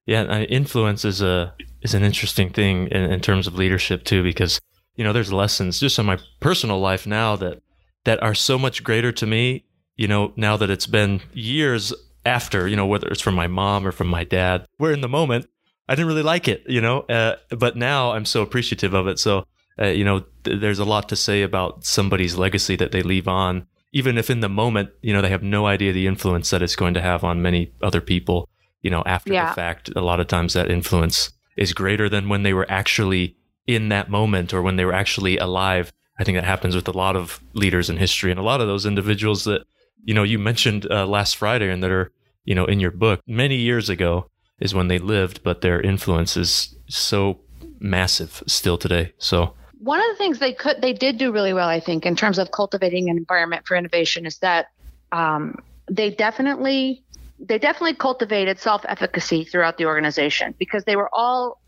Yeah, 0.06 0.40
influence 0.42 1.04
is 1.04 1.22
a 1.22 1.54
is 1.82 1.94
an 1.94 2.02
interesting 2.02 2.50
thing 2.50 2.88
in, 2.88 3.02
in 3.10 3.20
terms 3.20 3.46
of 3.46 3.54
leadership 3.54 4.04
too, 4.04 4.22
because 4.22 4.60
you 4.96 5.04
know 5.04 5.12
there's 5.12 5.32
lessons 5.32 5.80
just 5.80 5.98
in 5.98 6.06
my 6.06 6.18
personal 6.40 6.80
life 6.80 7.06
now 7.06 7.36
that 7.36 7.62
that 8.04 8.22
are 8.22 8.34
so 8.34 8.58
much 8.58 8.82
greater 8.82 9.12
to 9.12 9.26
me. 9.26 9.64
You 9.96 10.08
know, 10.08 10.32
now 10.36 10.56
that 10.56 10.70
it's 10.70 10.86
been 10.86 11.20
years 11.32 11.92
after, 12.24 12.66
you 12.66 12.76
know, 12.76 12.86
whether 12.86 13.08
it's 13.08 13.20
from 13.20 13.34
my 13.34 13.46
mom 13.46 13.86
or 13.86 13.92
from 13.92 14.08
my 14.08 14.24
dad, 14.24 14.66
where 14.78 14.92
in 14.92 15.02
the 15.02 15.08
moment 15.08 15.46
I 15.88 15.94
didn't 15.94 16.08
really 16.08 16.22
like 16.22 16.48
it, 16.48 16.62
you 16.66 16.80
know. 16.80 17.00
Uh, 17.02 17.36
but 17.50 17.76
now 17.76 18.12
I'm 18.12 18.24
so 18.24 18.42
appreciative 18.42 18.94
of 18.94 19.06
it. 19.06 19.18
So 19.18 19.44
uh, 19.80 19.86
you 19.86 20.04
know, 20.04 20.24
th- 20.44 20.60
there's 20.60 20.78
a 20.78 20.84
lot 20.84 21.08
to 21.08 21.16
say 21.16 21.42
about 21.42 21.84
somebody's 21.84 22.36
legacy 22.36 22.76
that 22.76 22.92
they 22.92 23.02
leave 23.02 23.28
on, 23.28 23.66
even 23.92 24.18
if 24.18 24.30
in 24.30 24.40
the 24.40 24.48
moment, 24.48 24.90
you 25.00 25.12
know, 25.12 25.22
they 25.22 25.30
have 25.30 25.42
no 25.42 25.66
idea 25.66 25.92
the 25.92 26.06
influence 26.06 26.50
that 26.50 26.62
it's 26.62 26.76
going 26.76 26.94
to 26.94 27.00
have 27.00 27.24
on 27.24 27.42
many 27.42 27.72
other 27.82 28.00
people. 28.00 28.48
You 28.82 28.90
know, 28.90 29.02
after 29.06 29.32
yeah. 29.32 29.48
the 29.48 29.54
fact, 29.54 29.90
a 29.94 30.00
lot 30.00 30.20
of 30.20 30.26
times 30.26 30.54
that 30.54 30.70
influence 30.70 31.32
is 31.56 31.72
greater 31.72 32.08
than 32.08 32.28
when 32.28 32.42
they 32.42 32.52
were 32.52 32.70
actually 32.70 33.36
in 33.66 33.88
that 33.90 34.10
moment 34.10 34.52
or 34.52 34.62
when 34.62 34.76
they 34.76 34.84
were 34.84 34.94
actually 34.94 35.38
alive. 35.38 35.92
I 36.18 36.24
think 36.24 36.36
that 36.36 36.44
happens 36.44 36.74
with 36.74 36.88
a 36.88 36.92
lot 36.92 37.16
of 37.16 37.42
leaders 37.54 37.88
in 37.88 37.96
history 37.96 38.30
and 38.30 38.40
a 38.40 38.42
lot 38.42 38.60
of 38.60 38.66
those 38.66 38.86
individuals 38.86 39.44
that, 39.44 39.64
you 40.04 40.14
know, 40.14 40.22
you 40.22 40.38
mentioned 40.38 40.86
uh, 40.90 41.06
last 41.06 41.36
Friday 41.36 41.70
and 41.70 41.82
that 41.82 41.90
are, 41.90 42.12
you 42.44 42.54
know, 42.54 42.64
in 42.64 42.80
your 42.80 42.90
book 42.90 43.20
many 43.26 43.56
years 43.56 43.88
ago 43.88 44.28
is 44.60 44.74
when 44.74 44.88
they 44.88 44.98
lived, 44.98 45.42
but 45.42 45.60
their 45.60 45.80
influence 45.80 46.36
is 46.36 46.76
so 46.88 47.40
massive 47.80 48.42
still 48.46 48.78
today. 48.78 49.12
So, 49.18 49.54
one 49.78 49.98
of 49.98 50.06
the 50.10 50.16
things 50.16 50.38
they 50.38 50.52
could 50.52 50.80
they 50.80 50.92
did 50.92 51.18
do 51.18 51.32
really 51.32 51.52
well, 51.52 51.68
I 51.68 51.80
think, 51.80 52.06
in 52.06 52.14
terms 52.14 52.38
of 52.38 52.52
cultivating 52.52 53.10
an 53.10 53.16
environment 53.16 53.66
for 53.66 53.76
innovation, 53.76 54.26
is 54.26 54.38
that 54.38 54.66
um, 55.10 55.56
they 55.90 56.10
definitely 56.10 57.04
they 57.42 57.58
definitely 57.58 57.94
cultivated 57.94 58.58
self-efficacy 58.58 59.44
throughout 59.44 59.76
the 59.76 59.86
organization 59.86 60.54
because 60.58 60.84
they 60.84 60.96
were 60.96 61.10
all 61.12 61.60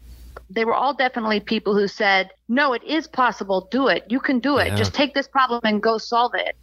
they 0.50 0.64
were 0.64 0.74
all 0.74 0.94
definitely 0.94 1.40
people 1.40 1.74
who 1.74 1.88
said, 1.88 2.30
"No, 2.48 2.72
it 2.74 2.82
is 2.84 3.06
possible. 3.06 3.68
Do 3.70 3.88
it. 3.88 4.04
You 4.08 4.20
can 4.20 4.40
do 4.40 4.58
it. 4.58 4.68
Yeah. 4.68 4.76
Just 4.76 4.94
take 4.94 5.14
this 5.14 5.26
problem 5.26 5.60
and 5.64 5.82
go 5.82 5.98
solve 5.98 6.32
it." 6.34 6.56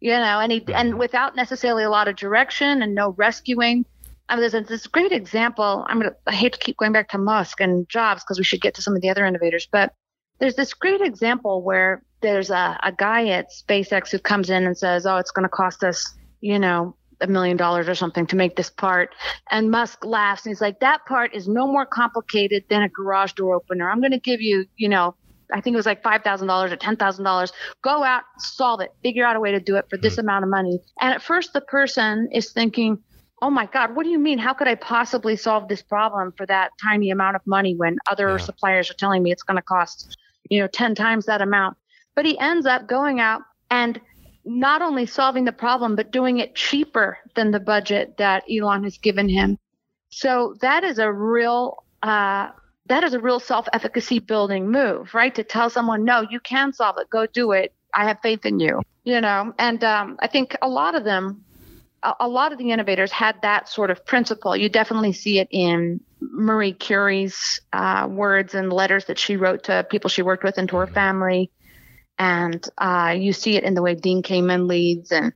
You 0.00 0.10
know, 0.10 0.40
and 0.40 0.52
he, 0.52 0.64
and 0.72 0.98
without 0.98 1.34
necessarily 1.34 1.84
a 1.84 1.90
lot 1.90 2.08
of 2.08 2.16
direction 2.16 2.82
and 2.82 2.94
no 2.94 3.10
rescuing. 3.10 3.84
I 4.28 4.34
mean, 4.34 4.40
there's 4.42 4.54
a, 4.54 4.60
this 4.60 4.86
great 4.86 5.12
example. 5.12 5.86
I'm 5.88 5.98
gonna 6.00 6.14
I 6.26 6.34
hate 6.34 6.52
to 6.52 6.58
keep 6.58 6.76
going 6.76 6.92
back 6.92 7.08
to 7.10 7.18
Musk 7.18 7.60
and 7.60 7.88
Jobs 7.88 8.22
because 8.22 8.38
we 8.38 8.44
should 8.44 8.60
get 8.60 8.74
to 8.74 8.82
some 8.82 8.94
of 8.94 9.02
the 9.02 9.10
other 9.10 9.24
innovators, 9.24 9.66
but 9.70 9.94
there's 10.38 10.56
this 10.56 10.74
great 10.74 11.00
example 11.00 11.62
where 11.62 12.02
there's 12.20 12.50
a, 12.50 12.78
a 12.82 12.92
guy 12.92 13.28
at 13.28 13.50
SpaceX 13.50 14.10
who 14.10 14.18
comes 14.18 14.50
in 14.50 14.66
and 14.66 14.76
says, 14.76 15.06
"Oh, 15.06 15.16
it's 15.16 15.30
going 15.30 15.44
to 15.44 15.48
cost 15.48 15.82
us, 15.82 16.14
you 16.40 16.58
know, 16.58 16.96
a 17.20 17.26
million 17.26 17.56
dollars 17.56 17.88
or 17.88 17.94
something 17.94 18.26
to 18.26 18.36
make 18.36 18.56
this 18.56 18.70
part." 18.70 19.14
And 19.50 19.70
Musk 19.70 20.04
laughs 20.04 20.44
and 20.44 20.50
he's 20.50 20.60
like, 20.60 20.80
"That 20.80 21.04
part 21.06 21.34
is 21.34 21.48
no 21.48 21.66
more 21.66 21.86
complicated 21.86 22.64
than 22.68 22.82
a 22.82 22.88
garage 22.88 23.32
door 23.32 23.54
opener. 23.54 23.90
I'm 23.90 24.00
going 24.00 24.12
to 24.12 24.20
give 24.20 24.40
you, 24.40 24.66
you 24.76 24.88
know, 24.88 25.14
I 25.52 25.60
think 25.60 25.74
it 25.74 25.78
was 25.78 25.86
like 25.86 26.02
five 26.02 26.22
thousand 26.22 26.48
dollars 26.48 26.72
or 26.72 26.76
ten 26.76 26.96
thousand 26.96 27.24
dollars. 27.24 27.52
Go 27.82 28.04
out, 28.04 28.24
solve 28.38 28.80
it, 28.80 28.92
figure 29.02 29.24
out 29.24 29.36
a 29.36 29.40
way 29.40 29.52
to 29.52 29.60
do 29.60 29.76
it 29.76 29.86
for 29.88 29.96
this 29.96 30.14
mm-hmm. 30.14 30.20
amount 30.20 30.44
of 30.44 30.50
money." 30.50 30.80
And 31.00 31.12
at 31.14 31.22
first, 31.22 31.52
the 31.52 31.60
person 31.60 32.28
is 32.32 32.52
thinking. 32.52 32.98
Oh 33.40 33.50
my 33.50 33.66
God, 33.66 33.94
what 33.94 34.02
do 34.02 34.10
you 34.10 34.18
mean? 34.18 34.36
How 34.36 34.52
could 34.52 34.66
I 34.66 34.74
possibly 34.74 35.36
solve 35.36 35.68
this 35.68 35.80
problem 35.80 36.32
for 36.36 36.44
that 36.46 36.72
tiny 36.82 37.10
amount 37.10 37.36
of 37.36 37.42
money 37.46 37.76
when 37.76 37.96
other 38.08 38.30
yeah. 38.30 38.36
suppliers 38.38 38.90
are 38.90 38.94
telling 38.94 39.22
me 39.22 39.30
it's 39.30 39.44
going 39.44 39.54
to 39.54 39.62
cost 39.62 40.16
you 40.48 40.60
know, 40.60 40.66
10 40.66 40.94
times 40.94 41.26
that 41.26 41.42
amount. 41.42 41.76
But 42.14 42.26
he 42.26 42.38
ends 42.38 42.66
up 42.66 42.86
going 42.86 43.20
out 43.20 43.42
and 43.70 44.00
not 44.48 44.80
only 44.82 45.04
solving 45.06 45.44
the 45.44 45.52
problem, 45.52 45.94
but 45.94 46.10
doing 46.10 46.38
it 46.38 46.54
cheaper 46.54 47.18
than 47.34 47.50
the 47.50 47.60
budget 47.60 48.16
that 48.16 48.44
Elon 48.50 48.82
has 48.84 48.96
given 48.98 49.28
him. 49.28 49.58
So 50.08 50.56
that 50.62 50.84
is 50.84 50.98
a 50.98 51.12
real, 51.12 51.84
uh, 52.02 52.48
that 52.86 53.04
is 53.04 53.12
a 53.12 53.20
real 53.20 53.40
self-efficacy 53.40 54.20
building 54.20 54.70
move, 54.70 55.14
right? 55.14 55.34
To 55.34 55.44
tell 55.44 55.68
someone, 55.68 56.04
no, 56.04 56.26
you 56.30 56.40
can 56.40 56.72
solve 56.72 56.96
it. 56.98 57.10
Go 57.10 57.26
do 57.26 57.52
it. 57.52 57.74
I 57.94 58.06
have 58.06 58.18
faith 58.22 58.46
in 58.46 58.58
you, 58.58 58.80
you 59.04 59.20
know? 59.20 59.52
And 59.58 59.84
um, 59.84 60.16
I 60.20 60.28
think 60.28 60.56
a 60.62 60.68
lot 60.68 60.94
of 60.94 61.04
them 61.04 61.44
a, 62.02 62.28
lot 62.28 62.52
of 62.52 62.58
the 62.58 62.70
innovators 62.70 63.10
had 63.10 63.40
that 63.42 63.68
sort 63.68 63.90
of 63.90 64.04
principle. 64.06 64.56
You 64.56 64.68
definitely 64.68 65.12
see 65.12 65.38
it 65.38 65.48
in 65.50 66.00
Marie 66.20 66.72
Curie's 66.72 67.60
uh, 67.72 68.06
words 68.10 68.54
and 68.54 68.72
letters 68.72 69.06
that 69.06 69.18
she 69.18 69.36
wrote 69.36 69.64
to 69.64 69.86
people 69.90 70.08
she 70.08 70.22
worked 70.22 70.44
with 70.44 70.58
and 70.58 70.68
to 70.68 70.76
her 70.76 70.86
family. 70.86 71.50
And 72.18 72.66
uh, 72.78 73.14
you 73.16 73.32
see 73.32 73.56
it 73.56 73.64
in 73.64 73.74
the 73.74 73.82
way 73.82 73.94
Dean 73.94 74.22
Kamen 74.22 74.66
leads. 74.66 75.12
And 75.12 75.32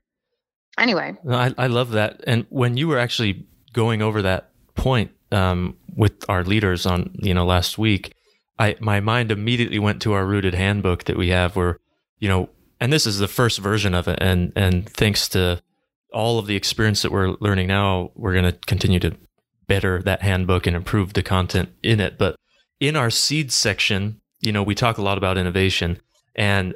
anyway, 0.79 1.15
I, 1.29 1.55
I 1.57 1.67
love 1.69 1.93
that. 1.93 2.23
And 2.27 2.47
when 2.49 2.77
you 2.77 2.89
were 2.89 2.99
actually 2.99 3.47
going 3.73 4.03
over 4.03 4.23
that 4.23 4.51
point 4.75 5.13
um, 5.31 5.77
with 5.95 6.29
our 6.29 6.43
leaders 6.45 6.85
on, 6.87 7.15
you 7.15 7.35
know, 7.35 7.47
last 7.47 7.79
week, 7.79 8.15
I 8.59 8.77
my 8.81 9.01
mind 9.01 9.31
immediately 9.31 9.79
went 9.79 10.03
to 10.03 10.13
our 10.13 10.27
rooted 10.27 10.55
handbook 10.55 11.05
that 11.05 11.17
we 11.17 11.29
have, 11.29 11.57
where, 11.57 11.79
you 12.19 12.29
know, 12.29 12.51
and 12.81 12.93
this 12.93 13.07
is 13.07 13.19
the 13.19 13.29
first 13.29 13.59
version 13.59 13.95
of 13.95 14.09
it. 14.09 14.19
And 14.21 14.53
and 14.57 14.89
thanks 14.89 15.29
to 15.31 15.63
all 16.13 16.39
of 16.39 16.47
the 16.47 16.57
experience 16.57 17.03
that 17.03 17.13
we're 17.13 17.37
learning 17.41 17.69
now, 17.69 18.11
we're 18.15 18.35
going 18.35 18.45
to 18.45 18.59
continue 18.67 18.99
to 19.01 19.17
better 19.67 20.03
that 20.03 20.23
handbook 20.23 20.67
and 20.67 20.77
improve 20.77 21.15
the 21.15 21.23
content 21.23 21.71
in 21.83 22.01
it. 22.01 22.19
But 22.19 22.37
in 22.81 22.97
our 22.97 23.09
seed 23.09 23.53
section, 23.53 24.21
you 24.41 24.53
know, 24.53 24.63
we 24.63 24.75
talk 24.75 24.99
a 24.99 25.03
lot 25.03 25.17
about 25.17 25.39
innovation 25.39 26.01
and 26.35 26.75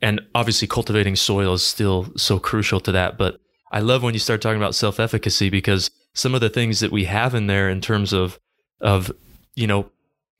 and 0.00 0.20
obviously 0.34 0.68
cultivating 0.68 1.16
soil 1.16 1.54
is 1.54 1.64
still 1.64 2.12
so 2.16 2.38
crucial 2.38 2.80
to 2.80 2.92
that. 2.92 3.16
But 3.16 3.40
I 3.72 3.80
love 3.80 4.02
when 4.02 4.14
you 4.14 4.20
start 4.20 4.42
talking 4.42 4.58
about 4.58 4.74
self-efficacy 4.74 5.48
because 5.48 5.90
some 6.12 6.34
of 6.34 6.40
the 6.40 6.50
things 6.50 6.80
that 6.80 6.92
we 6.92 7.04
have 7.04 7.34
in 7.34 7.46
there 7.46 7.68
in 7.68 7.80
terms 7.80 8.12
of 8.12 8.38
of 8.80 9.10
you 9.54 9.66
know 9.66 9.90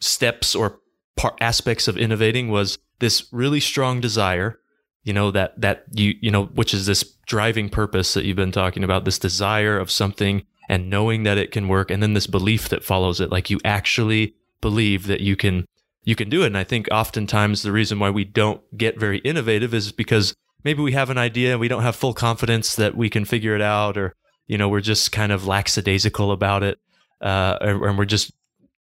steps 0.01 0.55
or 0.55 0.81
part 1.17 1.37
aspects 1.41 1.89
of 1.89 1.97
innovating 1.97 2.49
was 2.49 2.79
this 2.99 3.27
really 3.33 3.61
strong 3.61 4.01
desire 4.01 4.59
you 5.05 5.13
know 5.13 5.31
that 5.31 5.59
that 5.61 5.85
you 5.93 6.15
you 6.21 6.31
know 6.31 6.47
which 6.47 6.75
is 6.75 6.87
this 6.87 7.03
driving 7.27 7.69
purpose 7.69 8.15
that 8.15 8.25
you've 8.25 8.37
been 8.37 8.53
talking 8.53 8.85
about 8.85 9.05
this 9.05 9.19
desire 9.19 9.79
of 9.79 9.91
something 9.91 10.45
and 10.69 10.91
knowing 10.91 11.23
that 11.23 11.39
it 11.39 11.53
can 11.53 11.69
work 11.69 11.91
and 11.91 12.03
then 12.03 12.15
this 12.15 12.27
belief 12.27 12.69
that 12.69 12.85
follows 12.85 13.21
it 13.21 13.31
like 13.31 13.51
you 13.51 13.61
actually 13.65 14.35
believe 14.61 15.07
that 15.07 15.21
you 15.21 15.37
can 15.37 15.67
you 16.05 16.15
can 16.15 16.29
do 16.29 16.43
it 16.43 16.47
and 16.47 16.59
i 16.59 16.65
think 16.65 16.87
oftentimes 16.91 17.63
the 17.63 17.73
reason 17.73 17.99
why 17.99 18.11
we 18.11 18.25
don't 18.25 18.61
get 18.77 18.99
very 18.99 19.19
innovative 19.19 19.75
is 19.75 19.93
because 19.93 20.35
maybe 20.63 20.83
we 20.83 20.93
have 20.93 21.11
an 21.11 21.19
idea 21.19 21.53
and 21.53 21.61
we 21.61 21.69
don't 21.69 21.83
have 21.83 21.97
full 21.97 22.15
confidence 22.15 22.77
that 22.77 22.97
we 22.97 23.11
can 23.11 23.25
figure 23.25 23.55
it 23.55 23.63
out 23.63 23.97
or 23.97 24.15
you 24.47 24.59
know 24.59 24.69
we're 24.69 24.81
just 24.81 25.13
kind 25.13 25.33
of 25.33 25.47
lackadaisical 25.47 26.33
about 26.33 26.63
it 26.63 26.79
uh, 27.21 27.57
and 27.61 27.99
we're 27.99 28.05
just 28.05 28.33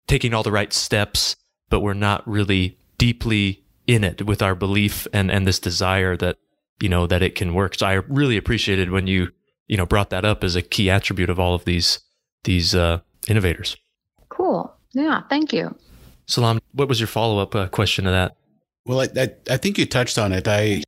taking 0.06 0.34
all 0.34 0.42
the 0.42 0.52
right 0.52 0.72
steps 0.72 1.36
but 1.70 1.80
we're 1.80 1.94
not 1.94 2.26
really 2.28 2.78
deeply 2.98 3.64
in 3.86 4.04
it 4.04 4.24
with 4.26 4.42
our 4.42 4.54
belief 4.54 5.06
and 5.12 5.30
and 5.30 5.46
this 5.46 5.58
desire 5.58 6.16
that 6.16 6.36
you 6.80 6.88
know 6.88 7.06
that 7.06 7.22
it 7.22 7.34
can 7.34 7.54
work. 7.54 7.74
So 7.76 7.86
I 7.86 7.94
really 8.08 8.36
appreciated 8.36 8.90
when 8.90 9.06
you 9.06 9.28
you 9.66 9.76
know 9.76 9.86
brought 9.86 10.10
that 10.10 10.24
up 10.24 10.44
as 10.44 10.56
a 10.56 10.62
key 10.62 10.90
attribute 10.90 11.30
of 11.30 11.38
all 11.38 11.54
of 11.54 11.64
these 11.64 12.00
these 12.44 12.74
uh, 12.74 13.00
innovators. 13.28 13.76
Cool. 14.28 14.74
Yeah. 14.92 15.22
Thank 15.28 15.52
you. 15.52 15.74
Salam, 16.26 16.60
what 16.72 16.88
was 16.88 17.00
your 17.00 17.06
follow 17.06 17.38
up 17.38 17.54
uh, 17.54 17.68
question 17.68 18.04
to 18.04 18.10
that? 18.10 18.36
Well, 18.86 19.00
I, 19.00 19.08
I, 19.16 19.28
I 19.50 19.56
think 19.56 19.78
you 19.78 19.86
touched 19.86 20.18
on 20.18 20.32
it. 20.32 20.46
I 20.48 20.82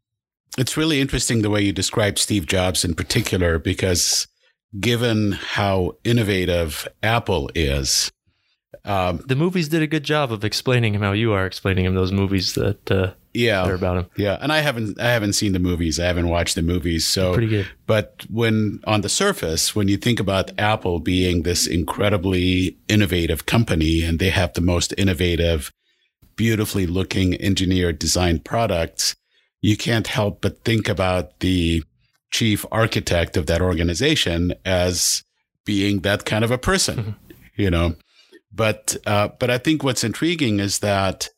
it's 0.59 0.77
really 0.77 1.01
interesting 1.01 1.43
the 1.43 1.51
way 1.51 1.61
you 1.63 1.73
describe 1.73 2.19
Steve 2.19 2.47
Jobs 2.47 2.85
in 2.85 2.95
particular 2.95 3.59
because 3.59 4.27
given 4.81 5.33
how 5.33 5.97
innovative 6.05 6.89
Apple 7.03 7.51
is, 7.55 8.11
um, 8.85 9.23
the 9.27 9.37
movies 9.37 9.69
did 9.69 9.83
a 9.83 9.87
good 9.87 10.05
job 10.05 10.33
of 10.33 10.45
explaining 10.45 10.95
him 10.95 11.03
how 11.03 11.13
you 11.13 11.33
are 11.33 11.47
explaining 11.47 11.85
him 11.85 11.95
those 11.95 12.13
movies 12.13 12.55
that 12.55 12.91
uh, 12.91 13.13
yeah 13.37 13.69
about 13.69 13.97
him. 13.99 14.07
Yeah, 14.17 14.39
and 14.41 14.53
I 14.53 14.61
haven't 14.61 15.01
I 15.01 15.11
haven't 15.11 15.35
seen 15.35 15.53
the 15.53 15.59
movies. 15.59 16.01
I 16.01 16.07
haven't 16.07 16.29
watched 16.29 16.55
the 16.55 16.63
movies. 16.63 17.07
So 17.07 17.35
pretty 17.35 17.49
good. 17.49 17.69
But 17.87 18.25
when 18.31 18.81
on 18.87 19.03
the 19.03 19.09
surface, 19.09 19.77
when 19.77 19.89
you 19.89 19.97
think 19.97 20.21
about 20.21 20.51
Apple 20.59 20.99
being 20.99 21.43
this 21.43 21.67
incredibly 21.67 22.77
innovative 22.89 23.47
company, 23.47 24.03
and 24.03 24.19
they 24.19 24.31
have 24.31 24.55
the 24.55 24.61
most 24.61 24.95
innovative, 24.99 25.71
beautifully 26.37 26.87
looking 26.87 27.41
engineered 27.41 27.99
designed 27.99 28.45
products, 28.45 29.15
you 29.61 29.77
can't 29.77 30.07
help 30.07 30.41
but 30.41 30.65
think 30.65 30.89
about 30.89 31.41
the 31.41 31.83
chief 32.31 32.67
architect 32.73 33.37
of 33.37 33.47
that 33.47 33.63
organization 33.63 34.53
as 34.65 35.23
being 35.65 36.01
that 36.01 36.25
kind 36.25 36.45
of 36.45 36.51
a 36.51 36.59
person. 36.59 36.99
Mm-hmm. 36.99 37.11
You 37.57 37.71
know, 37.71 37.97
but 38.53 38.97
uh, 39.07 39.29
but 39.39 39.51
I 39.51 39.59
think 39.59 39.83
what's 39.83 40.05
intriguing 40.05 40.61
is 40.61 40.81
that, 40.81 41.31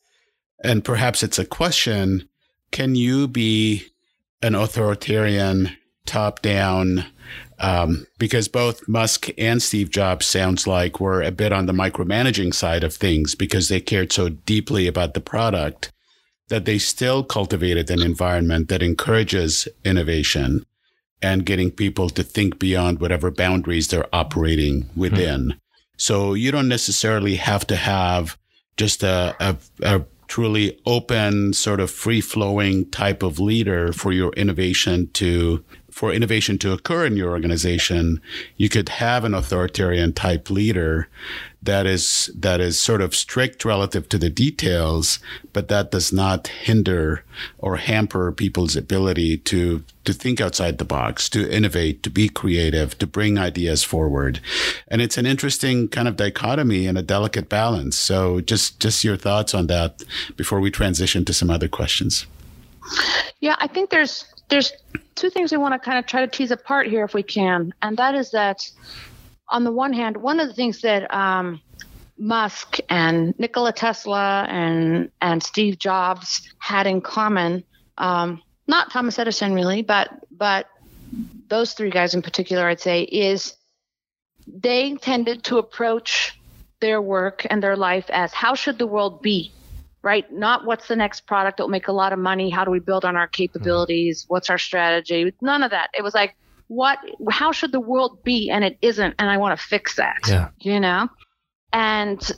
and 0.63 0.83
perhaps 0.83 1.23
it's 1.23 1.39
a 1.39 1.45
question: 1.45 2.27
Can 2.71 2.95
you 2.95 3.27
be 3.27 3.85
an 4.41 4.55
authoritarian, 4.55 5.75
top-down? 6.05 7.05
Um, 7.61 8.07
because 8.17 8.47
both 8.47 8.87
Musk 8.87 9.29
and 9.37 9.61
Steve 9.61 9.89
Jobs 9.89 10.25
sounds 10.25 10.65
like 10.65 11.01
were 11.01 11.21
a 11.21 11.31
bit 11.31 11.51
on 11.51 11.65
the 11.65 11.73
micromanaging 11.73 12.53
side 12.53 12.85
of 12.85 12.93
things 12.93 13.35
because 13.35 13.67
they 13.67 13.81
cared 13.81 14.13
so 14.13 14.29
deeply 14.29 14.87
about 14.87 15.13
the 15.13 15.19
product 15.19 15.91
that 16.47 16.65
they 16.65 16.77
still 16.77 17.23
cultivated 17.23 17.89
an 17.89 18.01
environment 18.01 18.69
that 18.69 18.81
encourages 18.81 19.67
innovation 19.85 20.65
and 21.21 21.45
getting 21.45 21.71
people 21.71 22.09
to 22.09 22.23
think 22.23 22.59
beyond 22.59 22.99
whatever 22.99 23.29
boundaries 23.31 23.87
they're 23.87 24.13
operating 24.13 24.89
within. 24.95 25.41
Mm-hmm. 25.41 25.57
So 25.97 26.33
you 26.33 26.51
don't 26.51 26.67
necessarily 26.67 27.35
have 27.35 27.67
to 27.67 27.75
have 27.75 28.37
just 28.77 29.03
a, 29.03 29.35
a, 29.39 29.57
a 29.81 30.05
truly 30.29 30.79
open, 30.85 31.51
sort 31.51 31.81
of 31.81 31.91
free 31.91 32.21
flowing 32.21 32.89
type 32.91 33.21
of 33.23 33.39
leader 33.39 33.91
for 33.91 34.13
your 34.13 34.31
innovation 34.33 35.09
to 35.11 35.63
for 35.91 36.13
innovation 36.13 36.57
to 36.59 36.73
occur 36.73 37.05
in 37.05 37.17
your 37.17 37.31
organization, 37.31 38.21
you 38.57 38.69
could 38.69 38.89
have 38.89 39.23
an 39.23 39.33
authoritarian 39.33 40.13
type 40.13 40.49
leader 40.49 41.07
that 41.61 41.85
is 41.85 42.31
that 42.35 42.61
is 42.61 42.79
sort 42.79 43.01
of 43.01 43.13
strict 43.13 43.65
relative 43.65 44.07
to 44.09 44.17
the 44.17 44.29
details, 44.29 45.19
but 45.51 45.67
that 45.67 45.91
does 45.91 46.13
not 46.13 46.47
hinder 46.47 47.23
or 47.57 47.75
hamper 47.75 48.31
people's 48.31 48.77
ability 48.77 49.37
to 49.37 49.83
to 50.05 50.13
think 50.13 50.39
outside 50.39 50.77
the 50.77 50.85
box, 50.85 51.27
to 51.29 51.51
innovate, 51.51 52.01
to 52.03 52.09
be 52.09 52.29
creative, 52.29 52.97
to 52.97 53.05
bring 53.05 53.37
ideas 53.37 53.83
forward. 53.83 54.39
And 54.87 55.01
it's 55.01 55.17
an 55.17 55.25
interesting 55.25 55.89
kind 55.89 56.07
of 56.07 56.15
dichotomy 56.15 56.87
and 56.87 56.97
a 56.97 57.01
delicate 57.03 57.49
balance. 57.49 57.97
So 57.97 58.39
just 58.39 58.79
just 58.79 59.03
your 59.03 59.17
thoughts 59.17 59.53
on 59.53 59.67
that 59.67 60.03
before 60.37 60.61
we 60.61 60.71
transition 60.71 61.25
to 61.25 61.33
some 61.33 61.49
other 61.49 61.67
questions. 61.67 62.25
Yeah, 63.41 63.55
I 63.59 63.67
think 63.67 63.89
there's 63.89 64.25
there's 64.49 64.73
two 65.15 65.29
things 65.29 65.51
we 65.51 65.57
want 65.57 65.73
to 65.73 65.79
kind 65.79 65.99
of 65.99 66.05
try 66.05 66.21
to 66.21 66.27
tease 66.27 66.51
apart 66.51 66.87
here 66.87 67.03
if 67.03 67.13
we 67.13 67.23
can, 67.23 67.73
and 67.81 67.97
that 67.97 68.15
is 68.15 68.31
that 68.31 68.69
on 69.47 69.63
the 69.63 69.71
one 69.71 69.93
hand, 69.93 70.17
one 70.17 70.39
of 70.39 70.47
the 70.47 70.53
things 70.53 70.81
that 70.81 71.13
um, 71.13 71.61
Musk 72.17 72.77
and 72.89 73.37
Nikola 73.39 73.73
Tesla 73.73 74.45
and 74.49 75.11
and 75.21 75.41
Steve 75.41 75.79
Jobs 75.79 76.53
had 76.59 76.87
in 76.87 77.01
common, 77.01 77.63
um, 77.97 78.41
not 78.67 78.91
Thomas 78.91 79.17
Edison 79.17 79.53
really, 79.53 79.81
but 79.81 80.09
but 80.31 80.67
those 81.47 81.73
three 81.73 81.89
guys 81.89 82.13
in 82.13 82.21
particular, 82.21 82.67
I'd 82.67 82.79
say, 82.79 83.03
is 83.03 83.55
they 84.47 84.95
tended 84.95 85.43
to 85.45 85.57
approach 85.57 86.39
their 86.79 87.01
work 87.01 87.45
and 87.49 87.61
their 87.61 87.75
life 87.75 88.05
as 88.09 88.33
how 88.33 88.55
should 88.55 88.77
the 88.77 88.87
world 88.87 89.21
be 89.21 89.51
right? 90.01 90.31
Not 90.31 90.65
what's 90.65 90.87
the 90.87 90.95
next 90.95 91.27
product 91.27 91.57
that 91.57 91.63
will 91.63 91.69
make 91.69 91.87
a 91.87 91.93
lot 91.93 92.13
of 92.13 92.19
money? 92.19 92.49
How 92.49 92.63
do 92.63 92.71
we 92.71 92.79
build 92.79 93.05
on 93.05 93.15
our 93.15 93.27
capabilities? 93.27 94.25
What's 94.27 94.49
our 94.49 94.57
strategy? 94.57 95.33
None 95.41 95.63
of 95.63 95.71
that. 95.71 95.89
It 95.97 96.03
was 96.03 96.13
like, 96.13 96.35
what, 96.67 96.99
how 97.29 97.51
should 97.51 97.71
the 97.71 97.79
world 97.79 98.23
be? 98.23 98.49
And 98.49 98.63
it 98.63 98.77
isn't. 98.81 99.15
And 99.19 99.29
I 99.29 99.37
want 99.37 99.59
to 99.59 99.65
fix 99.65 99.95
that, 99.95 100.19
yeah. 100.27 100.49
you 100.59 100.79
know? 100.79 101.09
And 101.73 102.31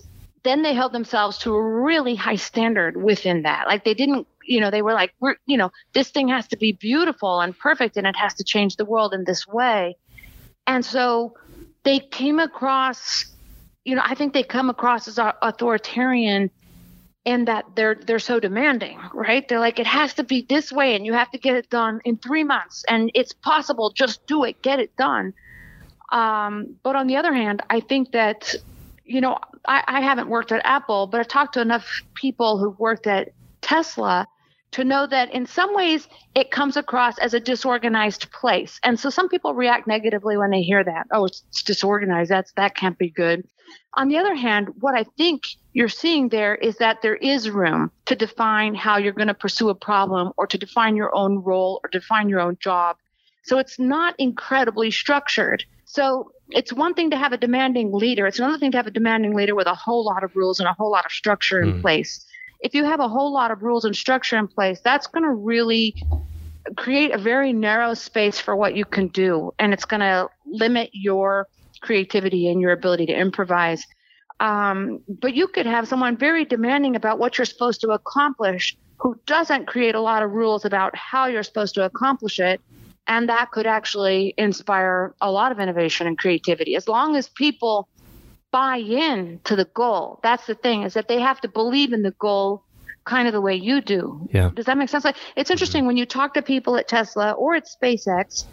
then 0.44 0.64
they 0.64 0.74
held 0.74 0.94
themselves 0.94 1.38
to 1.40 1.54
a 1.54 1.82
really 1.82 2.16
high 2.16 2.36
standard 2.36 2.98
within 3.02 3.44
that. 3.44 3.68
Like 3.68 3.84
they 3.84 3.94
didn't, 3.94 4.28
you 4.44 4.60
know, 4.60 4.72
they 4.72 4.82
were 4.82 4.94
like, 4.94 5.14
we're, 5.20 5.36
you 5.46 5.58
know, 5.58 5.72
this 5.94 6.10
thing 6.10 6.30
has 6.30 6.48
to 6.48 6.58
be 6.58 6.72
beautiful 6.72 7.42
and 7.42 7.58
perfect 7.58 7.98
and 7.98 8.08
it 8.08 8.16
has 8.16 8.34
to 8.36 8.44
change 8.44 8.78
the 8.78 8.86
world 8.86 9.14
in 9.14 9.24
this 9.26 9.48
way. 9.48 9.98
And 10.66 10.84
so 10.84 11.36
they 11.84 12.00
came 12.00 12.40
across, 12.40 13.26
you 13.84 13.96
know, 13.96 14.02
I 14.04 14.16
think 14.16 14.34
they 14.34 14.44
come 14.44 14.70
across 14.70 15.08
as 15.08 15.20
authoritarian 15.20 16.50
and 17.26 17.48
that 17.48 17.66
they're 17.76 17.96
they're 17.96 18.20
so 18.20 18.40
demanding 18.40 19.00
right? 19.14 19.48
They're 19.48 19.60
like 19.60 19.80
it 19.80 19.88
has 19.88 20.14
to 20.16 20.24
be 20.24 20.46
this 20.48 20.72
way 20.72 20.96
and 20.96 21.06
you 21.06 21.14
have 21.14 21.30
to 21.32 21.38
get 21.38 21.56
it 21.56 21.70
done 21.70 22.02
in 22.04 22.18
three 22.18 22.44
months. 22.44 22.84
And 22.88 23.12
it's 23.14 23.34
possible 23.34 23.92
just 23.92 24.26
do 24.28 24.44
it 24.44 24.62
get 24.62 24.80
it 24.80 24.96
done. 24.96 25.34
Um, 26.12 26.76
but 26.84 26.96
on 26.96 27.08
the 27.08 27.16
other 27.16 27.34
hand 27.34 27.62
i 27.70 27.80
think 27.80 28.12
that 28.12 28.54
you 29.06 29.22
know 29.22 29.38
I, 29.66 29.84
I 29.88 30.02
haven't 30.02 30.28
worked 30.28 30.52
at 30.52 30.62
apple 30.66 31.08
but 31.08 31.22
i've 31.22 31.28
talked 31.30 31.54
to 31.54 31.62
enough 31.62 32.02
people 32.16 32.58
who've 32.58 32.78
worked 32.78 33.08
at 33.08 33.30
tesla 33.62 34.28
to 34.72 34.84
know 34.84 35.06
that 35.06 35.34
in 35.34 35.46
some 35.46 35.76
ways 35.76 36.08
it 36.36 36.52
comes 36.52 36.78
across 36.78 37.18
as 37.20 37.34
a 37.34 37.40
disorganized 37.40 38.32
place 38.32 38.80
and 38.84 39.00
so 39.00 39.10
some 39.10 39.30
people 39.30 39.54
react 39.54 39.88
negatively 39.88 40.38
when 40.38 40.52
they 40.52 40.62
hear 40.62 40.84
that 40.84 41.08
oh 41.12 41.26
it's, 41.26 41.44
it's 41.50 41.64
disorganized 41.64 42.32
that's 42.32 42.52
that 42.54 42.76
can't 42.76 42.98
be 42.98 43.10
good 43.10 43.48
on 43.96 44.08
the 44.08 44.18
other 44.18 44.36
hand 44.36 44.70
what 44.80 44.96
i 44.96 45.04
think 45.18 45.44
you're 45.74 45.90
seeing 45.90 46.30
there 46.30 46.56
is 46.56 46.78
that 46.78 47.02
there 47.02 47.16
is 47.16 47.50
room 47.50 47.92
to 48.06 48.16
define 48.16 48.76
how 48.76 48.98
you're 48.98 49.14
going 49.14 49.28
to 49.28 49.34
pursue 49.34 49.70
a 49.70 49.76
problem 49.76 50.32
or 50.38 50.46
to 50.48 50.58
define 50.58 50.96
your 50.96 51.16
own 51.16 51.40
role 51.44 51.80
or 51.84 51.90
define 51.90 52.30
your 52.30 52.42
own 52.42 52.58
job. 52.60 52.98
So 53.44 53.58
it's 53.58 53.80
not 53.80 54.16
incredibly 54.18 54.92
structured. 54.92 55.64
So 55.86 56.32
it's 56.50 56.74
one 56.74 56.94
thing 56.94 57.10
to 57.12 57.18
have 57.18 57.32
a 57.32 57.38
demanding 57.38 57.94
leader. 57.94 58.28
It's 58.28 58.40
another 58.40 58.58
thing 58.58 58.72
to 58.72 58.78
have 58.78 58.88
a 58.88 58.92
demanding 58.92 59.34
leader 59.34 59.56
with 59.56 59.68
a 59.68 59.76
whole 59.76 60.04
lot 60.04 60.24
of 60.24 60.36
rules 60.36 60.60
and 60.60 60.68
a 60.68 60.74
whole 60.74 60.92
lot 60.92 61.06
of 61.06 61.12
structure 61.12 61.62
in 61.62 61.76
mm. 61.76 61.82
place. 61.82 62.26
If 62.62 62.74
you 62.76 62.86
have 62.86 63.00
a 63.00 63.08
whole 63.08 63.34
lot 63.34 63.52
of 63.52 63.64
rules 63.64 63.86
and 63.86 63.96
structure 63.96 64.38
in 64.38 64.48
place, 64.48 64.80
that's 64.84 65.08
going 65.08 65.24
to 65.24 65.32
really 65.32 65.96
create 66.78 67.12
a 67.12 67.18
very 67.18 67.54
narrow 67.54 67.94
space 67.94 68.40
for 68.40 68.56
what 68.56 68.76
you 68.76 68.86
can 68.86 69.08
do. 69.08 69.52
And 69.58 69.74
it's 69.74 69.86
going 69.86 70.02
to 70.02 70.30
limit 70.46 70.92
your 70.94 71.48
creativity 71.82 72.50
and 72.50 72.62
your 72.62 72.72
ability 72.72 73.08
to 73.08 73.14
improvise. 73.14 73.86
Um, 74.40 75.00
but 75.08 75.34
you 75.34 75.48
could 75.48 75.66
have 75.66 75.88
someone 75.88 76.18
very 76.18 76.46
demanding 76.46 76.96
about 76.96 77.20
what 77.20 77.38
you're 77.38 77.46
supposed 77.46 77.82
to 77.82 77.90
accomplish 77.90 78.78
who 78.98 79.20
doesn't 79.26 79.66
create 79.66 79.96
a 79.96 80.00
lot 80.00 80.22
of 80.22 80.32
rules 80.32 80.64
about 80.64 80.96
how 80.96 81.26
you're 81.26 81.44
supposed 81.44 81.74
to 81.74 81.84
accomplish 81.84 82.40
it. 82.40 82.62
And 83.08 83.28
that 83.30 83.50
could 83.52 83.66
actually 83.66 84.36
inspire 84.38 85.16
a 85.22 85.32
lot 85.32 85.52
of 85.52 85.60
innovation 85.60 86.06
and 86.06 86.18
creativity 86.18 86.76
as 86.76 86.88
long 86.88 87.16
as 87.16 87.28
people 87.28 87.90
buy 88.52 88.78
in 88.78 89.40
to 89.46 89.56
the 89.56 89.66
goal. 89.66 90.20
That's 90.24 90.46
the 90.46 90.56
thing 90.56 90.84
is 90.84 90.94
that 90.94 91.08
they 91.08 91.20
have 91.20 91.42
to 91.42 91.48
believe 91.48 91.94
in 91.94 92.04
the 92.04 92.12
goal 92.12 92.64
kind 93.04 93.28
of 93.28 93.34
the 93.34 93.42
way 93.42 93.56
you 93.56 93.82
do. 93.82 94.30
Yeah. 94.32 94.52
Does 94.54 94.66
that 94.66 94.78
make 94.78 94.90
sense? 94.90 95.06
Like 95.06 95.16
it's 95.36 95.48
mm-hmm. 95.48 95.54
interesting 95.54 95.86
when 95.86 95.98
you 95.98 96.06
talk 96.06 96.34
to 96.36 96.42
people 96.42 96.78
at 96.78 96.88
Tesla 96.88 97.32
or 97.32 97.56
at 97.56 97.68
SpaceX, 97.68 98.46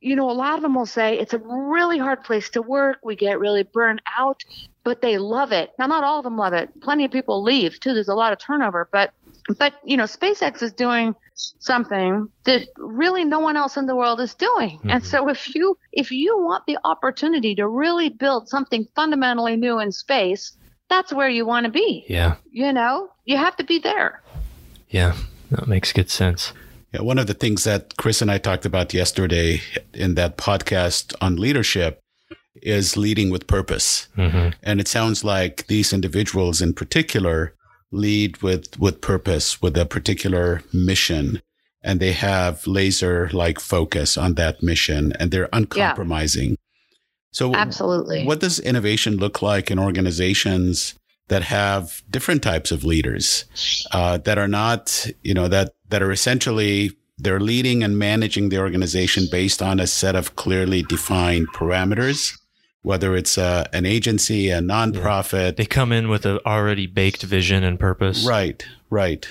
you 0.00 0.16
know, 0.16 0.30
a 0.30 0.32
lot 0.32 0.54
of 0.54 0.62
them 0.62 0.74
will 0.74 0.86
say 0.86 1.18
it's 1.18 1.34
a 1.34 1.38
really 1.38 1.98
hard 1.98 2.24
place 2.24 2.50
to 2.50 2.62
work. 2.62 2.98
We 3.02 3.16
get 3.16 3.38
really 3.38 3.64
burned 3.64 4.02
out 4.16 4.44
but 4.86 5.02
they 5.02 5.18
love 5.18 5.50
it. 5.50 5.72
Now, 5.80 5.88
not 5.88 6.04
all 6.04 6.18
of 6.18 6.22
them 6.22 6.38
love 6.38 6.52
it. 6.52 6.80
Plenty 6.80 7.04
of 7.04 7.10
people 7.10 7.42
leave 7.42 7.80
too. 7.80 7.92
There's 7.92 8.06
a 8.06 8.14
lot 8.14 8.32
of 8.32 8.38
turnover, 8.38 8.88
but 8.92 9.12
but 9.58 9.74
you 9.84 9.96
know, 9.96 10.04
SpaceX 10.04 10.62
is 10.62 10.72
doing 10.72 11.16
something 11.36 12.28
that 12.44 12.68
really 12.76 13.24
no 13.24 13.40
one 13.40 13.56
else 13.56 13.76
in 13.76 13.86
the 13.86 13.96
world 13.96 14.20
is 14.20 14.34
doing. 14.34 14.78
Mm-hmm. 14.78 14.90
And 14.90 15.04
so 15.04 15.28
if 15.28 15.54
you 15.54 15.78
if 15.92 16.10
you 16.10 16.38
want 16.38 16.64
the 16.66 16.78
opportunity 16.84 17.54
to 17.56 17.68
really 17.68 18.08
build 18.08 18.48
something 18.48 18.86
fundamentally 18.94 19.56
new 19.56 19.78
in 19.78 19.92
space, 19.92 20.56
that's 20.88 21.12
where 21.12 21.28
you 21.28 21.46
want 21.46 21.66
to 21.66 21.72
be. 21.72 22.04
Yeah. 22.08 22.36
You 22.50 22.72
know, 22.72 23.10
you 23.24 23.36
have 23.36 23.56
to 23.56 23.64
be 23.64 23.78
there. 23.78 24.22
Yeah, 24.88 25.16
that 25.50 25.66
makes 25.66 25.92
good 25.92 26.10
sense. 26.10 26.52
Yeah, 26.92 27.02
one 27.02 27.18
of 27.18 27.26
the 27.26 27.34
things 27.34 27.64
that 27.64 27.96
Chris 27.96 28.22
and 28.22 28.30
I 28.30 28.38
talked 28.38 28.64
about 28.64 28.94
yesterday 28.94 29.60
in 29.92 30.14
that 30.14 30.38
podcast 30.38 31.14
on 31.20 31.36
leadership 31.36 32.00
is 32.62 32.96
leading 32.96 33.30
with 33.30 33.46
purpose. 33.46 34.08
Mm-hmm. 34.16 34.50
And 34.62 34.80
it 34.80 34.88
sounds 34.88 35.24
like 35.24 35.66
these 35.66 35.92
individuals 35.92 36.62
in 36.62 36.72
particular 36.72 37.55
lead 37.92 38.42
with, 38.42 38.78
with 38.78 39.00
purpose, 39.00 39.62
with 39.62 39.76
a 39.76 39.86
particular 39.86 40.62
mission. 40.72 41.40
And 41.82 42.00
they 42.00 42.12
have 42.12 42.66
laser 42.66 43.30
like 43.32 43.60
focus 43.60 44.16
on 44.16 44.34
that 44.34 44.62
mission 44.62 45.12
and 45.20 45.30
they're 45.30 45.48
uncompromising. 45.52 46.50
Yeah. 46.50 46.56
So, 47.32 47.54
absolutely. 47.54 48.24
What 48.24 48.40
does 48.40 48.58
innovation 48.58 49.18
look 49.18 49.42
like 49.42 49.70
in 49.70 49.78
organizations 49.78 50.94
that 51.28 51.42
have 51.42 52.02
different 52.10 52.42
types 52.42 52.72
of 52.72 52.84
leaders 52.84 53.44
uh, 53.92 54.18
that 54.18 54.38
are 54.38 54.48
not, 54.48 55.06
you 55.22 55.34
know, 55.34 55.48
that, 55.48 55.74
that 55.90 56.02
are 56.02 56.12
essentially 56.12 56.96
they're 57.18 57.40
leading 57.40 57.82
and 57.82 57.98
managing 57.98 58.48
the 58.48 58.58
organization 58.58 59.26
based 59.30 59.62
on 59.62 59.80
a 59.80 59.86
set 59.86 60.14
of 60.14 60.36
clearly 60.36 60.82
defined 60.82 61.48
parameters 61.52 62.38
whether 62.86 63.16
it's 63.16 63.36
uh, 63.36 63.66
an 63.72 63.84
agency, 63.84 64.48
a 64.48 64.60
nonprofit. 64.60 65.32
Yeah. 65.32 65.50
They 65.50 65.66
come 65.66 65.90
in 65.90 66.08
with 66.08 66.24
an 66.24 66.38
already 66.46 66.86
baked 66.86 67.24
vision 67.24 67.64
and 67.64 67.80
purpose. 67.80 68.24
Right, 68.24 68.64
right. 68.90 69.26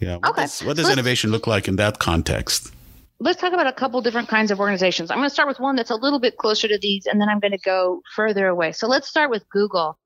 Yeah. 0.00 0.16
What 0.16 0.30
okay. 0.30 0.42
does, 0.42 0.64
what 0.64 0.76
does 0.76 0.90
innovation 0.90 1.30
look 1.30 1.46
like 1.46 1.68
in 1.68 1.76
that 1.76 2.00
context? 2.00 2.72
Let's 3.20 3.40
talk 3.40 3.52
about 3.52 3.68
a 3.68 3.72
couple 3.72 4.02
different 4.02 4.26
kinds 4.26 4.50
of 4.50 4.58
organizations. 4.58 5.12
I'm 5.12 5.18
going 5.18 5.28
to 5.28 5.32
start 5.32 5.46
with 5.46 5.60
one 5.60 5.76
that's 5.76 5.90
a 5.90 5.94
little 5.94 6.18
bit 6.18 6.38
closer 6.38 6.66
to 6.66 6.76
these, 6.76 7.06
and 7.06 7.20
then 7.20 7.28
I'm 7.28 7.38
going 7.38 7.52
to 7.52 7.58
go 7.58 8.02
further 8.16 8.48
away. 8.48 8.72
So 8.72 8.88
let's 8.88 9.06
start 9.06 9.30
with 9.30 9.48
Google. 9.50 9.96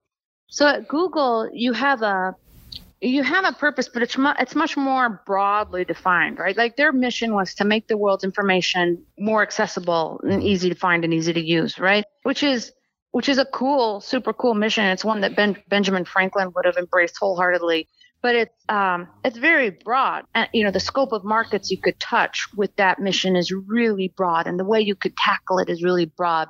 So 0.49 0.69
at 0.69 0.87
Google, 0.87 1.49
you 1.55 1.73
have 1.73 2.03
a 2.03 2.37
you 3.01 3.23
have 3.23 3.45
a 3.45 3.53
purpose, 3.53 3.89
but 3.89 4.03
it's 4.03 4.19
mu- 4.19 4.35
it's 4.39 4.55
much 4.55 4.77
more 4.77 5.23
broadly 5.27 5.85
defined, 5.85 6.39
right? 6.39 6.57
Like 6.57 6.77
their 6.77 6.93
mission 6.93 7.35
was 7.35 7.55
to 7.55 7.65
make 7.65 7.89
the 7.89 7.97
world's 7.97 8.25
information 8.25 9.05
more 9.19 9.43
accessible 9.43 10.21
and 10.23 10.43
easy 10.43 10.69
to 10.69 10.75
find 10.75 11.05
and 11.05 11.15
easy 11.15 11.33
to 11.33 11.41
use, 11.41 11.79
right? 11.79 12.05
Which 12.25 12.43
is 12.43 12.73
which 13.13 13.29
is 13.29 13.39
a 13.39 13.45
cool, 13.47 14.01
super 14.01 14.33
cool 14.33 14.55
mission. 14.55 14.85
It's 14.85 15.05
one 15.05 15.23
that 15.23 15.35
ben- 15.35 15.63
Benjamin 15.69 16.05
Franklin 16.05 16.53
would 16.55 16.65
have 16.65 16.77
embraced 16.77 17.17
wholeheartedly. 17.19 17.89
But 18.23 18.35
it's 18.37 18.65
um, 18.69 19.09
it's 19.25 19.39
very 19.39 19.71
broad, 19.71 20.25
and 20.35 20.47
you 20.53 20.63
know 20.63 20.71
the 20.71 20.79
scope 20.79 21.13
of 21.13 21.25
markets 21.25 21.71
you 21.71 21.79
could 21.79 21.99
touch 21.99 22.49
with 22.55 22.77
that 22.77 22.99
mission 22.99 23.35
is 23.35 23.51
really 23.51 24.13
broad, 24.15 24.47
and 24.47 24.61
the 24.61 24.65
way 24.65 24.79
you 24.83 24.95
could 24.95 25.17
tackle 25.17 25.59
it 25.59 25.71
is 25.71 25.83
really 25.83 26.05
broad. 26.05 26.49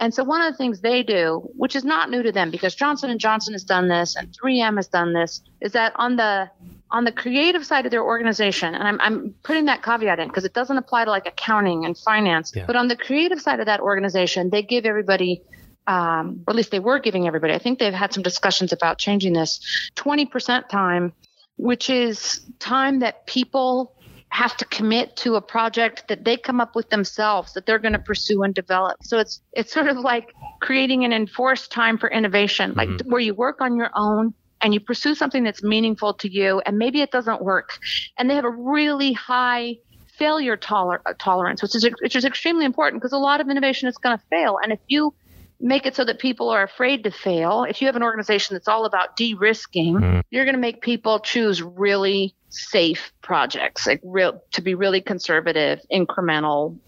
And 0.00 0.14
so 0.14 0.22
one 0.22 0.40
of 0.40 0.52
the 0.52 0.56
things 0.56 0.80
they 0.80 1.02
do, 1.02 1.48
which 1.56 1.74
is 1.74 1.84
not 1.84 2.10
new 2.10 2.22
to 2.22 2.30
them 2.30 2.50
because 2.50 2.74
Johnson 2.74 3.10
and 3.10 3.18
Johnson 3.18 3.52
has 3.54 3.64
done 3.64 3.88
this 3.88 4.14
and 4.14 4.28
3M 4.32 4.76
has 4.76 4.88
done 4.88 5.12
this, 5.12 5.42
is 5.60 5.72
that 5.72 5.92
on 5.96 6.16
the 6.16 6.48
on 6.90 7.04
the 7.04 7.12
creative 7.12 7.66
side 7.66 7.84
of 7.84 7.90
their 7.90 8.02
organization, 8.02 8.74
and 8.74 8.82
I'm, 8.82 9.00
I'm 9.00 9.34
putting 9.42 9.66
that 9.66 9.82
caveat 9.82 10.18
in 10.20 10.28
because 10.28 10.44
it 10.44 10.54
doesn't 10.54 10.78
apply 10.78 11.04
to 11.04 11.10
like 11.10 11.26
accounting 11.26 11.84
and 11.84 11.96
finance, 11.98 12.52
yeah. 12.54 12.64
but 12.66 12.76
on 12.76 12.88
the 12.88 12.96
creative 12.96 13.40
side 13.40 13.60
of 13.60 13.66
that 13.66 13.80
organization, 13.80 14.48
they 14.48 14.62
give 14.62 14.86
everybody, 14.86 15.42
um, 15.86 16.44
or 16.46 16.52
at 16.52 16.56
least 16.56 16.70
they 16.70 16.80
were 16.80 16.98
giving 16.98 17.26
everybody, 17.26 17.52
I 17.52 17.58
think 17.58 17.78
they've 17.78 17.92
had 17.92 18.14
some 18.14 18.22
discussions 18.22 18.72
about 18.72 18.96
changing 18.96 19.34
this, 19.34 19.90
20% 19.96 20.68
time, 20.70 21.12
which 21.56 21.90
is 21.90 22.40
time 22.58 23.00
that 23.00 23.26
people 23.26 23.94
have 24.30 24.56
to 24.56 24.64
commit 24.66 25.16
to 25.16 25.36
a 25.36 25.40
project 25.40 26.06
that 26.08 26.24
they 26.24 26.36
come 26.36 26.60
up 26.60 26.74
with 26.74 26.90
themselves 26.90 27.54
that 27.54 27.66
they're 27.66 27.78
going 27.78 27.92
to 27.92 27.98
pursue 27.98 28.42
and 28.42 28.54
develop. 28.54 28.96
So 29.02 29.18
it's 29.18 29.40
it's 29.52 29.72
sort 29.72 29.88
of 29.88 29.96
like 29.96 30.34
creating 30.60 31.04
an 31.04 31.12
enforced 31.12 31.72
time 31.72 31.98
for 31.98 32.10
innovation, 32.10 32.74
like 32.76 32.88
mm-hmm. 32.88 33.10
where 33.10 33.20
you 33.20 33.34
work 33.34 33.60
on 33.60 33.76
your 33.76 33.90
own 33.94 34.34
and 34.60 34.74
you 34.74 34.80
pursue 34.80 35.14
something 35.14 35.44
that's 35.44 35.62
meaningful 35.62 36.14
to 36.14 36.30
you 36.30 36.60
and 36.66 36.78
maybe 36.78 37.00
it 37.00 37.10
doesn't 37.10 37.42
work. 37.42 37.78
And 38.18 38.28
they 38.28 38.34
have 38.34 38.44
a 38.44 38.50
really 38.50 39.12
high 39.12 39.78
failure 40.18 40.56
toler- 40.56 41.02
tolerance, 41.18 41.62
which 41.62 41.74
is 41.74 41.88
which 42.00 42.16
is 42.16 42.24
extremely 42.24 42.64
important 42.64 43.00
because 43.00 43.12
a 43.12 43.18
lot 43.18 43.40
of 43.40 43.48
innovation 43.48 43.88
is 43.88 43.96
going 43.96 44.18
to 44.18 44.24
fail. 44.30 44.58
And 44.62 44.72
if 44.72 44.80
you 44.88 45.14
make 45.60 45.86
it 45.86 45.96
so 45.96 46.04
that 46.04 46.18
people 46.18 46.50
are 46.50 46.62
afraid 46.62 47.04
to 47.04 47.10
fail, 47.10 47.64
if 47.64 47.80
you 47.80 47.86
have 47.86 47.96
an 47.96 48.02
organization 48.02 48.54
that's 48.54 48.68
all 48.68 48.84
about 48.84 49.16
de-risking, 49.16 49.96
mm. 49.96 50.22
you're 50.30 50.44
going 50.44 50.54
to 50.54 50.60
make 50.60 50.80
people 50.80 51.18
choose 51.18 51.62
really 51.62 52.34
safe 52.48 53.12
projects, 53.22 53.86
like 53.86 54.00
real 54.04 54.40
to 54.52 54.62
be 54.62 54.74
really 54.74 55.00
conservative, 55.00 55.80
incremental 55.92 56.78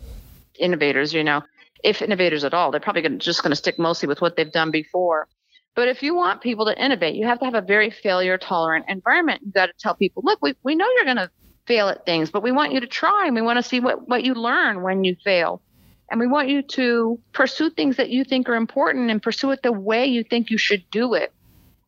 innovators. 0.59 1.13
You 1.13 1.25
know, 1.25 1.43
if 1.83 2.01
innovators 2.01 2.45
at 2.45 2.55
all, 2.55 2.71
they're 2.71 2.81
probably 2.81 3.03
gonna, 3.03 3.19
just 3.19 3.43
going 3.43 3.51
to 3.51 3.57
stick 3.57 3.79
mostly 3.79 4.07
with 4.09 4.21
what 4.21 4.37
they've 4.37 4.53
done 4.53 4.71
before. 4.71 5.29
But 5.75 5.89
if 5.89 6.03
you 6.03 6.15
want 6.15 6.41
people 6.41 6.67
to 6.67 6.85
innovate, 6.85 7.15
you 7.15 7.27
have 7.27 7.39
to 7.41 7.45
have 7.45 7.55
a 7.55 7.61
very 7.61 7.91
failure 7.91 8.39
tolerant 8.39 8.87
environment. 8.89 9.43
You've 9.45 9.55
got 9.55 9.67
to 9.67 9.73
tell 9.79 9.95
people, 9.95 10.23
look, 10.25 10.41
we, 10.43 10.55
we 10.63 10.75
know 10.75 10.87
you're 10.97 11.05
going 11.05 11.17
to 11.17 11.31
fail 11.67 11.89
at 11.89 12.05
things, 12.05 12.31
but 12.31 12.43
we 12.43 12.53
want 12.53 12.73
you 12.73 12.81
to 12.81 12.87
try 12.87 13.27
and 13.27 13.35
we 13.35 13.43
want 13.43 13.57
to 13.57 13.63
see 13.63 13.81
what, 13.81 14.09
what 14.09 14.25
you 14.25 14.35
learn 14.35 14.83
when 14.83 15.05
you 15.05 15.17
fail. 15.23 15.63
And 16.11 16.19
we 16.19 16.27
want 16.27 16.49
you 16.49 16.63
to 16.63 17.19
pursue 17.33 17.71
things 17.71 17.97
that 17.97 18.11
you 18.11 18.25
think 18.25 18.49
are 18.49 18.57
important 18.57 19.11
and 19.11 19.23
pursue 19.23 19.53
it 19.53 19.63
the 19.63 19.73
way 19.73 20.07
you 20.07 20.25
think 20.25 20.51
you 20.51 20.59
should 20.59 20.85
do 20.91 21.15
it. 21.15 21.33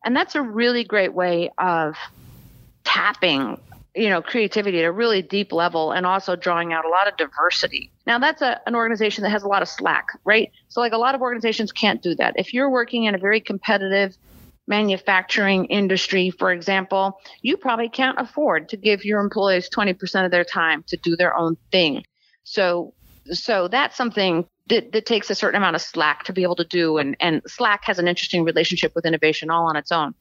And 0.05 0.15
that's 0.15 0.35
a 0.35 0.41
really 0.41 0.83
great 0.83 1.13
way 1.13 1.51
of 1.57 1.95
tapping 2.83 3.57
you 3.95 4.09
know 4.09 4.21
creativity 4.21 4.79
at 4.79 4.85
a 4.85 4.91
really 4.91 5.21
deep 5.21 5.51
level 5.51 5.91
and 5.91 6.05
also 6.05 6.35
drawing 6.35 6.73
out 6.73 6.85
a 6.85 6.89
lot 6.89 7.07
of 7.07 7.15
diversity. 7.17 7.91
Now 8.07 8.19
that's 8.19 8.41
a, 8.41 8.59
an 8.65 8.75
organization 8.75 9.23
that 9.23 9.29
has 9.29 9.43
a 9.43 9.47
lot 9.47 9.61
of 9.61 9.67
slack 9.67 10.07
right? 10.25 10.51
So 10.69 10.79
like 10.79 10.93
a 10.93 10.97
lot 10.97 11.15
of 11.15 11.21
organizations 11.21 11.71
can't 11.71 12.01
do 12.01 12.15
that. 12.15 12.33
If 12.37 12.53
you're 12.53 12.69
working 12.69 13.03
in 13.03 13.15
a 13.15 13.17
very 13.17 13.39
competitive 13.39 14.17
manufacturing 14.65 15.65
industry 15.65 16.29
for 16.29 16.51
example 16.51 17.19
you 17.41 17.57
probably 17.57 17.89
can't 17.89 18.19
afford 18.19 18.69
to 18.69 18.77
give 18.77 19.03
your 19.03 19.19
employees 19.19 19.69
20% 19.69 20.25
of 20.25 20.31
their 20.31 20.45
time 20.45 20.83
to 20.87 20.97
do 20.97 21.15
their 21.15 21.35
own 21.35 21.57
thing. 21.71 22.03
So 22.45 22.93
so 23.31 23.67
that's 23.67 23.95
something 23.95 24.45
that, 24.67 24.91
that 24.91 25.05
takes 25.05 25.29
a 25.29 25.35
certain 25.35 25.57
amount 25.57 25.75
of 25.75 25.81
slack 25.81 26.23
to 26.23 26.33
be 26.33 26.43
able 26.43 26.55
to 26.55 26.65
do 26.65 26.97
and 26.97 27.15
and 27.19 27.41
slack 27.47 27.83
has 27.85 27.99
an 27.99 28.07
interesting 28.07 28.43
relationship 28.43 28.93
with 28.95 29.05
innovation 29.05 29.49
all 29.49 29.67
on 29.67 29.75
its 29.75 29.91
own 29.91 30.13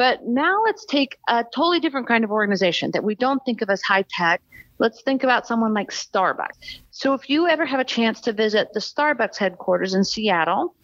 but 0.00 0.26
now 0.26 0.62
let's 0.64 0.86
take 0.86 1.18
a 1.28 1.44
totally 1.54 1.78
different 1.78 2.08
kind 2.08 2.24
of 2.24 2.30
organization 2.30 2.90
that 2.92 3.04
we 3.04 3.14
don't 3.14 3.44
think 3.44 3.60
of 3.60 3.68
as 3.68 3.82
high 3.82 4.06
tech. 4.08 4.40
Let's 4.78 5.02
think 5.02 5.24
about 5.24 5.46
someone 5.46 5.74
like 5.74 5.90
Starbucks. 5.90 6.56
So 6.90 7.12
if 7.12 7.28
you 7.28 7.46
ever 7.46 7.66
have 7.66 7.80
a 7.80 7.84
chance 7.84 8.22
to 8.22 8.32
visit 8.32 8.72
the 8.72 8.80
Starbucks 8.80 9.36
headquarters 9.36 9.92
in 9.92 10.04
Seattle, 10.04 10.74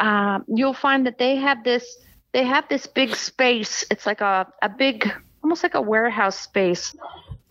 uh, 0.00 0.40
you'll 0.48 0.74
find 0.74 1.06
that 1.06 1.18
they 1.18 1.36
have 1.36 1.62
this 1.62 1.98
they 2.32 2.42
have 2.42 2.68
this 2.68 2.88
big 2.88 3.14
space. 3.14 3.84
It's 3.92 4.06
like 4.06 4.20
a, 4.20 4.48
a 4.60 4.68
big, 4.68 5.08
almost 5.44 5.62
like 5.62 5.74
a 5.74 5.80
warehouse 5.80 6.40
space 6.40 6.96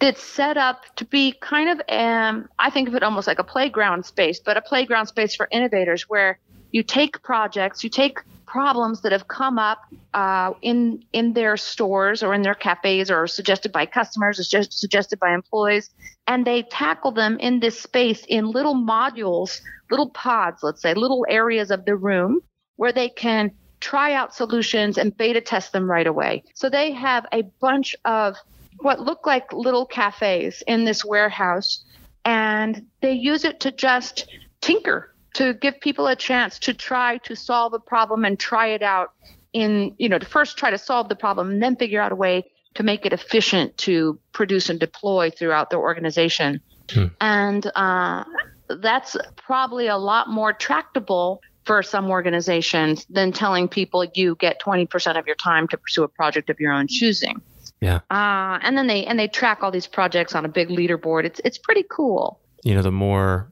that's 0.04 0.22
set 0.22 0.58
up 0.58 0.84
to 0.98 1.06
be 1.06 1.32
kind 1.32 1.70
of, 1.70 1.82
um, 1.88 2.50
I 2.60 2.70
think 2.70 2.90
of 2.90 2.96
it 2.96 3.04
almost 3.04 3.26
like 3.26 3.40
a 3.40 3.44
playground 3.44 4.06
space, 4.06 4.38
but 4.38 4.58
a 4.58 4.62
playground 4.62 5.08
space 5.08 5.34
for 5.34 5.48
innovators 5.50 6.10
where 6.10 6.40
you 6.72 6.84
take 6.84 7.22
projects, 7.24 7.86
you 7.86 7.90
take 7.90 8.20
problems 8.46 9.00
that 9.04 9.14
have 9.14 9.30
come 9.30 9.58
up 9.58 9.80
uh, 10.14 10.52
in 10.62 11.06
in 11.14 11.32
their 11.32 11.56
stores 11.56 12.22
or 12.22 12.34
in 12.34 12.42
their 12.42 12.54
cafes 12.54 13.10
or 13.10 13.28
suggested 13.28 13.72
by 13.72 13.86
customers 13.86 14.42
or 14.42 14.44
just 14.44 14.78
suggested 14.78 15.20
by 15.20 15.34
employees 15.34 15.90
and 16.28 16.46
they 16.46 16.62
tackle 16.64 17.12
them 17.12 17.40
in 17.40 17.62
this 17.62 17.80
space 17.80 18.24
in 18.28 18.46
little 18.46 18.76
modules 18.76 19.62
little 19.90 20.12
pods 20.12 20.62
let's 20.62 20.84
say 20.84 20.94
little 20.94 21.26
areas 21.30 21.72
of 21.72 21.86
the 21.86 21.96
room 21.96 22.42
where 22.76 22.92
they 22.92 23.10
can 23.10 23.50
try 23.84 24.14
out 24.14 24.34
solutions 24.34 24.98
and 24.98 25.16
beta 25.18 25.42
test 25.42 25.74
them 25.74 25.92
right 25.92 26.08
away. 26.08 26.42
So 26.54 26.70
they 26.70 26.94
have 26.94 27.26
a 27.34 27.42
bunch 27.60 27.98
of 28.06 28.38
what 28.84 29.00
look 29.00 29.26
like 29.26 29.52
little 29.54 29.86
cafes 29.86 30.64
in 30.68 30.86
this 30.86 31.04
warehouse 31.04 31.84
and 32.26 32.86
they 33.02 33.14
use 33.14 33.44
it 33.44 33.60
to 33.62 33.72
just 33.72 34.28
tinker 34.62 35.14
to 35.34 35.54
give 35.56 35.80
people 35.82 36.08
a 36.08 36.16
chance 36.16 36.60
to 36.60 36.74
try 36.74 37.18
to 37.18 37.36
solve 37.36 37.74
a 37.74 37.80
problem 37.80 38.24
and 38.24 38.40
try 38.40 38.68
it 38.68 38.84
out 38.84 39.14
in, 39.52 39.96
you 39.98 40.08
know, 40.08 40.20
to 40.20 40.26
first 40.26 40.58
try 40.58 40.70
to 40.70 40.78
solve 40.78 41.10
the 41.10 41.16
problem 41.16 41.50
and 41.50 41.64
then 41.64 41.76
figure 41.76 42.02
out 42.02 42.12
a 42.12 42.16
way 42.16 42.46
to 42.76 42.84
make 42.84 43.06
it 43.06 43.14
efficient 43.14 43.76
to 43.78 44.20
produce 44.32 44.70
and 44.70 44.80
deploy 44.80 45.30
throughout 45.30 45.70
their 45.70 45.80
organization. 45.80 46.62
Hmm. 46.92 47.08
And 47.22 47.72
uh, 47.76 48.24
that's 48.68 49.16
probably 49.36 49.88
a 49.88 49.98
lot 49.98 50.30
more 50.30 50.54
tractable 50.54 51.42
for 51.66 51.82
some 51.82 52.10
organizations 52.10 53.06
than 53.10 53.32
telling 53.32 53.68
people 53.68 54.06
you 54.16 54.36
get 54.36 54.62
20% 54.62 55.18
of 55.18 55.26
your 55.26 55.36
time 55.36 55.68
to 55.70 55.78
pursue 55.78 56.04
a 56.04 56.08
project 56.08 56.50
of 56.50 56.60
your 56.60 56.74
own 56.74 56.88
choosing. 56.88 57.42
Yeah. 57.84 58.00
Uh, 58.10 58.60
and 58.62 58.78
then 58.78 58.88
they 58.88 59.06
and 59.06 59.20
they 59.20 59.28
track 59.28 59.62
all 59.62 59.70
these 59.70 59.88
projects 59.88 60.36
on 60.36 60.46
a 60.46 60.48
big 60.48 60.70
leaderboard. 60.70 61.26
It's 61.26 61.42
it's 61.44 61.58
pretty 61.58 61.84
cool. 61.90 62.40
You 62.64 62.76
know, 62.76 62.82
the 62.82 62.94
more 62.94 63.52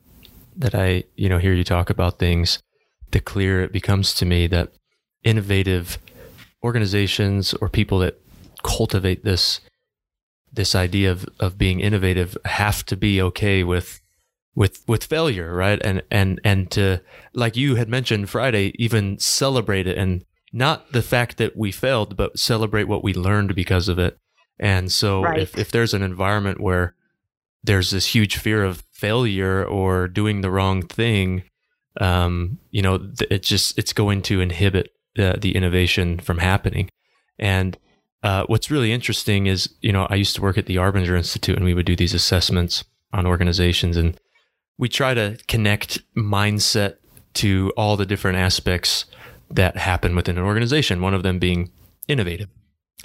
that 0.55 0.73
I, 0.73 1.03
you 1.17 1.27
know, 1.27 1.37
hear 1.37 1.53
you 1.53 1.65
talk 1.65 1.89
about 1.89 2.17
things, 2.17 2.59
the 3.11 3.19
clearer 3.19 3.63
it 3.63 3.73
becomes 3.73 4.13
to 4.15 4.25
me 4.25 4.47
that 4.47 4.71
innovative 5.23 5.97
organizations 6.63 7.53
or 7.55 7.67
people 7.67 7.99
that 7.99 8.21
cultivate 8.63 9.25
this 9.25 9.59
this 10.53 10.75
idea 10.75 11.11
of, 11.11 11.27
of 11.41 11.57
being 11.57 11.81
innovative 11.81 12.37
have 12.45 12.85
to 12.85 12.95
be 12.95 13.21
okay 13.21 13.65
with 13.65 13.99
with 14.55 14.81
with 14.87 15.03
failure, 15.03 15.53
right? 15.53 15.79
And 15.83 16.03
and 16.09 16.39
and 16.45 16.71
to 16.71 17.01
like 17.33 17.57
you 17.57 17.75
had 17.75 17.89
mentioned 17.89 18.29
Friday, 18.29 18.71
even 18.75 19.19
celebrate 19.19 19.87
it 19.87 19.97
and 19.97 20.23
not 20.51 20.91
the 20.91 21.01
fact 21.01 21.37
that 21.37 21.55
we 21.55 21.71
failed, 21.71 22.17
but 22.17 22.37
celebrate 22.37 22.85
what 22.85 23.03
we 23.03 23.13
learned 23.13 23.55
because 23.55 23.87
of 23.87 23.99
it. 23.99 24.17
And 24.59 24.91
so 24.91 25.23
right. 25.23 25.39
if, 25.39 25.57
if 25.57 25.71
there's 25.71 25.93
an 25.93 26.03
environment 26.03 26.59
where 26.59 26.93
there's 27.63 27.91
this 27.91 28.07
huge 28.07 28.37
fear 28.37 28.63
of 28.63 28.83
failure 28.91 29.63
or 29.63 30.07
doing 30.07 30.41
the 30.41 30.51
wrong 30.51 30.81
thing, 30.81 31.43
um, 31.99 32.59
you 32.69 32.81
know, 32.81 33.11
it's 33.29 33.47
just 33.47 33.77
it's 33.77 33.93
going 33.93 34.21
to 34.23 34.41
inhibit 34.41 34.91
the, 35.15 35.37
the 35.39 35.55
innovation 35.55 36.19
from 36.19 36.37
happening. 36.37 36.89
And 37.39 37.77
uh, 38.23 38.45
what's 38.45 38.69
really 38.69 38.91
interesting 38.91 39.47
is, 39.47 39.73
you 39.81 39.91
know, 39.91 40.05
I 40.09 40.15
used 40.15 40.35
to 40.35 40.41
work 40.41 40.57
at 40.57 40.67
the 40.67 40.75
Arbinger 40.75 41.17
Institute, 41.17 41.55
and 41.55 41.65
we 41.65 41.73
would 41.73 41.85
do 41.85 41.95
these 41.95 42.13
assessments 42.13 42.83
on 43.13 43.25
organizations, 43.25 43.97
and 43.97 44.19
we 44.77 44.87
try 44.87 45.13
to 45.13 45.37
connect 45.47 45.99
mindset 46.15 46.97
to 47.33 47.71
all 47.75 47.97
the 47.97 48.05
different 48.05 48.37
aspects 48.37 49.05
that 49.55 49.77
happen 49.77 50.15
within 50.15 50.37
an 50.37 50.43
organization. 50.43 51.01
One 51.01 51.13
of 51.13 51.23
them 51.23 51.39
being 51.39 51.71
innovative, 52.07 52.49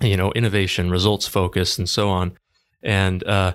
you 0.00 0.16
know, 0.16 0.32
innovation, 0.32 0.90
results 0.90 1.26
focused, 1.26 1.78
and 1.78 1.88
so 1.88 2.08
on. 2.08 2.36
And 2.82 3.24
uh, 3.24 3.54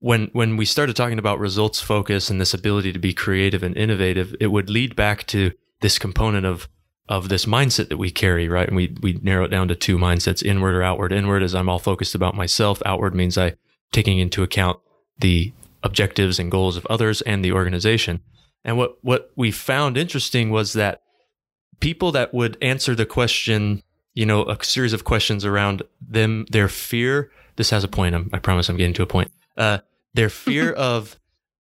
when 0.00 0.28
when 0.32 0.56
we 0.56 0.64
started 0.64 0.96
talking 0.96 1.18
about 1.18 1.38
results 1.38 1.80
focus 1.80 2.30
and 2.30 2.40
this 2.40 2.54
ability 2.54 2.92
to 2.92 2.98
be 2.98 3.12
creative 3.12 3.62
and 3.62 3.76
innovative, 3.76 4.34
it 4.40 4.48
would 4.48 4.70
lead 4.70 4.94
back 4.94 5.26
to 5.28 5.52
this 5.80 5.98
component 5.98 6.46
of 6.46 6.68
of 7.08 7.30
this 7.30 7.46
mindset 7.46 7.88
that 7.88 7.96
we 7.96 8.10
carry, 8.10 8.48
right? 8.48 8.68
And 8.68 8.76
we 8.76 8.94
we 9.00 9.14
narrow 9.22 9.44
it 9.44 9.48
down 9.48 9.68
to 9.68 9.74
two 9.74 9.98
mindsets: 9.98 10.44
inward 10.44 10.74
or 10.74 10.82
outward. 10.82 11.12
Inward 11.12 11.42
is 11.42 11.54
I'm 11.54 11.68
all 11.68 11.78
focused 11.78 12.14
about 12.14 12.34
myself. 12.34 12.82
Outward 12.84 13.14
means 13.14 13.38
I 13.38 13.54
taking 13.92 14.18
into 14.18 14.42
account 14.42 14.78
the 15.18 15.52
objectives 15.82 16.38
and 16.38 16.50
goals 16.50 16.76
of 16.76 16.86
others 16.86 17.22
and 17.22 17.44
the 17.44 17.52
organization. 17.52 18.20
And 18.64 18.76
what 18.76 18.98
what 19.02 19.30
we 19.36 19.50
found 19.50 19.96
interesting 19.96 20.50
was 20.50 20.74
that 20.74 21.00
people 21.80 22.12
that 22.12 22.34
would 22.34 22.56
answer 22.62 22.94
the 22.94 23.06
question, 23.06 23.82
you 24.14 24.26
know, 24.26 24.44
a 24.44 24.62
series 24.64 24.92
of 24.92 25.04
questions 25.04 25.44
around 25.44 25.82
them, 26.00 26.46
their 26.50 26.68
fear. 26.68 27.30
This 27.56 27.70
has 27.70 27.84
a 27.84 27.88
point. 27.88 28.14
I'm, 28.14 28.30
I 28.32 28.38
promise 28.38 28.68
I'm 28.68 28.76
getting 28.76 28.94
to 28.94 29.02
a 29.02 29.06
point. 29.06 29.30
Uh, 29.56 29.78
their 30.14 30.28
fear 30.28 30.72
of 30.74 31.18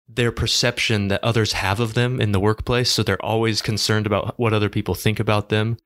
their 0.08 0.32
perception 0.32 1.08
that 1.08 1.24
others 1.24 1.54
have 1.54 1.80
of 1.80 1.94
them 1.94 2.20
in 2.20 2.32
the 2.32 2.40
workplace. 2.40 2.90
So 2.90 3.02
they're 3.02 3.24
always 3.24 3.62
concerned 3.62 4.06
about 4.06 4.38
what 4.38 4.52
other 4.52 4.68
people 4.68 4.94
think 4.94 5.18
about 5.18 5.48
them. 5.48 5.78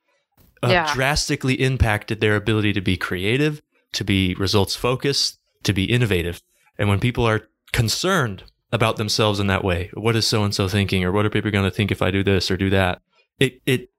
Uh, 0.63 0.69
yeah. 0.69 0.93
Drastically 0.93 1.55
impacted 1.55 2.21
their 2.21 2.35
ability 2.35 2.73
to 2.73 2.81
be 2.81 2.97
creative, 2.97 3.63
to 3.93 4.05
be 4.05 4.35
results 4.35 4.75
focused, 4.75 5.39
to 5.63 5.73
be 5.73 5.85
innovative. 5.85 6.43
And 6.79 6.89
when 6.89 6.99
people 6.99 7.27
are 7.27 7.49
concerned 7.73 8.43
about 8.73 8.97
themselves 8.97 9.39
in 9.39 9.47
that 9.47 9.65
way, 9.65 9.91
what 9.95 10.17
is 10.17 10.27
so 10.27 10.43
and 10.43 10.55
so 10.55 10.69
thinking, 10.69 11.05
or 11.05 11.13
what 11.13 11.25
are 11.25 11.31
people 11.31 11.51
going 11.51 11.65
to 11.65 11.71
think 11.71 11.93
if 11.93 12.03
I 12.03 12.11
do 12.11 12.25
this 12.25 12.51
or 12.51 12.57
do 12.57 12.71
that? 12.71 13.01
It 13.39 13.63
it 13.67 13.91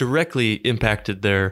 directly 0.00 0.54
impacted 0.72 1.22
their 1.22 1.44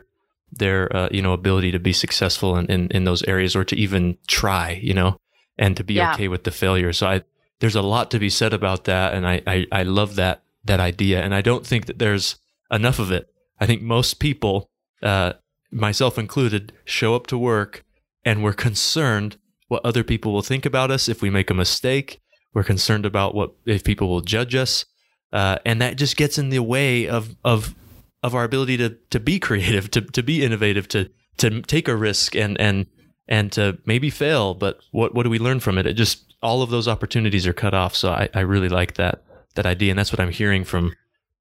their 0.50 0.80
uh, 0.96 1.08
you 1.12 1.22
know 1.22 1.34
ability 1.34 1.70
to 1.72 1.78
be 1.78 1.92
successful 1.92 2.56
in, 2.58 2.66
in 2.66 2.88
in 2.96 3.04
those 3.04 3.22
areas 3.24 3.54
or 3.54 3.64
to 3.64 3.76
even 3.76 4.18
try. 4.26 4.80
You 4.82 4.94
know, 4.94 5.20
and 5.58 5.76
to 5.76 5.84
be 5.84 5.94
yeah. 5.94 6.14
okay 6.14 6.28
with 6.28 6.44
the 6.44 6.50
failure. 6.50 6.92
So 6.92 7.06
I, 7.06 7.22
there's 7.60 7.74
a 7.74 7.82
lot 7.82 8.10
to 8.12 8.18
be 8.18 8.30
said 8.30 8.52
about 8.52 8.84
that. 8.84 9.12
And 9.14 9.26
I, 9.26 9.42
I, 9.46 9.66
I 9.72 9.82
love 9.82 10.14
that, 10.14 10.42
that 10.64 10.80
idea. 10.80 11.20
And 11.20 11.34
I 11.34 11.42
don't 11.42 11.66
think 11.66 11.86
that 11.86 11.98
there's 11.98 12.36
enough 12.70 12.98
of 12.98 13.10
it. 13.10 13.28
I 13.60 13.66
think 13.66 13.82
most 13.82 14.20
people, 14.20 14.70
uh, 15.02 15.32
myself 15.72 16.16
included, 16.16 16.72
show 16.84 17.14
up 17.14 17.26
to 17.26 17.36
work 17.36 17.84
and 18.24 18.44
we're 18.44 18.52
concerned 18.52 19.36
what 19.66 19.84
other 19.84 20.04
people 20.04 20.32
will 20.32 20.42
think 20.42 20.64
about 20.64 20.90
us 20.90 21.08
if 21.08 21.20
we 21.20 21.28
make 21.28 21.50
a 21.50 21.54
mistake. 21.54 22.20
We're 22.54 22.64
concerned 22.64 23.04
about 23.04 23.34
what 23.34 23.52
if 23.66 23.84
people 23.84 24.08
will 24.08 24.22
judge 24.22 24.54
us, 24.54 24.86
uh, 25.32 25.58
and 25.66 25.82
that 25.82 25.96
just 25.96 26.16
gets 26.16 26.38
in 26.38 26.48
the 26.48 26.60
way 26.60 27.06
of 27.06 27.36
of 27.44 27.74
of 28.22 28.34
our 28.34 28.44
ability 28.44 28.76
to 28.78 28.90
to 29.10 29.20
be 29.20 29.38
creative, 29.38 29.90
to 29.92 30.00
to 30.00 30.22
be 30.22 30.44
innovative, 30.44 30.88
to 30.88 31.10
to 31.38 31.62
take 31.62 31.88
a 31.88 31.96
risk 31.96 32.34
and 32.34 32.60
and 32.60 32.86
and 33.28 33.52
to 33.52 33.78
maybe 33.84 34.10
fail. 34.10 34.54
But 34.54 34.80
what 34.90 35.14
what 35.14 35.22
do 35.24 35.30
we 35.30 35.38
learn 35.38 35.60
from 35.60 35.78
it? 35.78 35.86
It 35.86 35.94
just 35.94 36.34
all 36.42 36.62
of 36.62 36.70
those 36.70 36.88
opportunities 36.88 37.46
are 37.46 37.52
cut 37.52 37.74
off. 37.74 37.94
So 37.94 38.10
I, 38.10 38.28
I 38.34 38.40
really 38.40 38.68
like 38.68 38.94
that 38.94 39.22
that 39.54 39.66
idea, 39.66 39.90
and 39.90 39.98
that's 39.98 40.12
what 40.12 40.20
I'm 40.20 40.30
hearing 40.30 40.64
from 40.64 40.94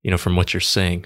you 0.04 0.12
know 0.12 0.18
from 0.18 0.36
what 0.36 0.54
you're 0.54 0.62
saying. 0.62 1.06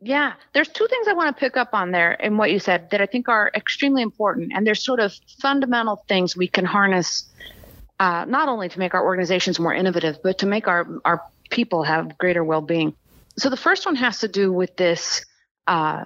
Yeah, 0.00 0.34
there's 0.52 0.68
two 0.68 0.86
things 0.88 1.08
I 1.08 1.14
want 1.14 1.34
to 1.34 1.40
pick 1.40 1.56
up 1.56 1.70
on 1.72 1.90
there 1.90 2.12
in 2.12 2.36
what 2.36 2.50
you 2.52 2.58
said 2.58 2.90
that 2.90 3.00
I 3.00 3.06
think 3.06 3.28
are 3.28 3.50
extremely 3.54 4.02
important, 4.02 4.52
and 4.54 4.66
there's 4.66 4.84
sort 4.84 5.00
of 5.00 5.14
fundamental 5.40 6.04
things 6.08 6.36
we 6.36 6.46
can 6.46 6.66
harness 6.66 7.24
uh, 8.00 8.24
not 8.28 8.48
only 8.48 8.68
to 8.68 8.78
make 8.78 8.92
our 8.94 9.04
organizations 9.04 9.58
more 9.58 9.72
innovative, 9.72 10.18
but 10.22 10.38
to 10.38 10.46
make 10.46 10.68
our 10.68 10.86
our 11.04 11.22
people 11.50 11.82
have 11.84 12.18
greater 12.18 12.44
well-being. 12.44 12.94
So 13.36 13.50
the 13.50 13.56
first 13.56 13.86
one 13.86 13.96
has 13.96 14.20
to 14.20 14.28
do 14.28 14.52
with 14.52 14.76
this. 14.76 15.24
Uh, 15.66 16.04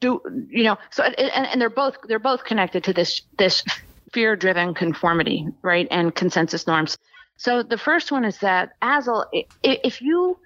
do 0.00 0.20
you 0.48 0.64
know? 0.64 0.78
So 0.90 1.04
and, 1.04 1.46
and 1.46 1.60
they're 1.60 1.70
both 1.70 1.96
they're 2.08 2.18
both 2.18 2.44
connected 2.44 2.84
to 2.84 2.92
this 2.92 3.22
this 3.38 3.64
fear-driven 4.12 4.74
conformity, 4.74 5.46
right, 5.62 5.88
and 5.90 6.14
consensus 6.14 6.66
norms. 6.66 6.98
So 7.36 7.62
the 7.62 7.78
first 7.78 8.12
one 8.12 8.24
is 8.24 8.38
that 8.38 8.72
as 8.80 9.08
a 9.08 9.24
if 9.62 10.00
you 10.00 10.38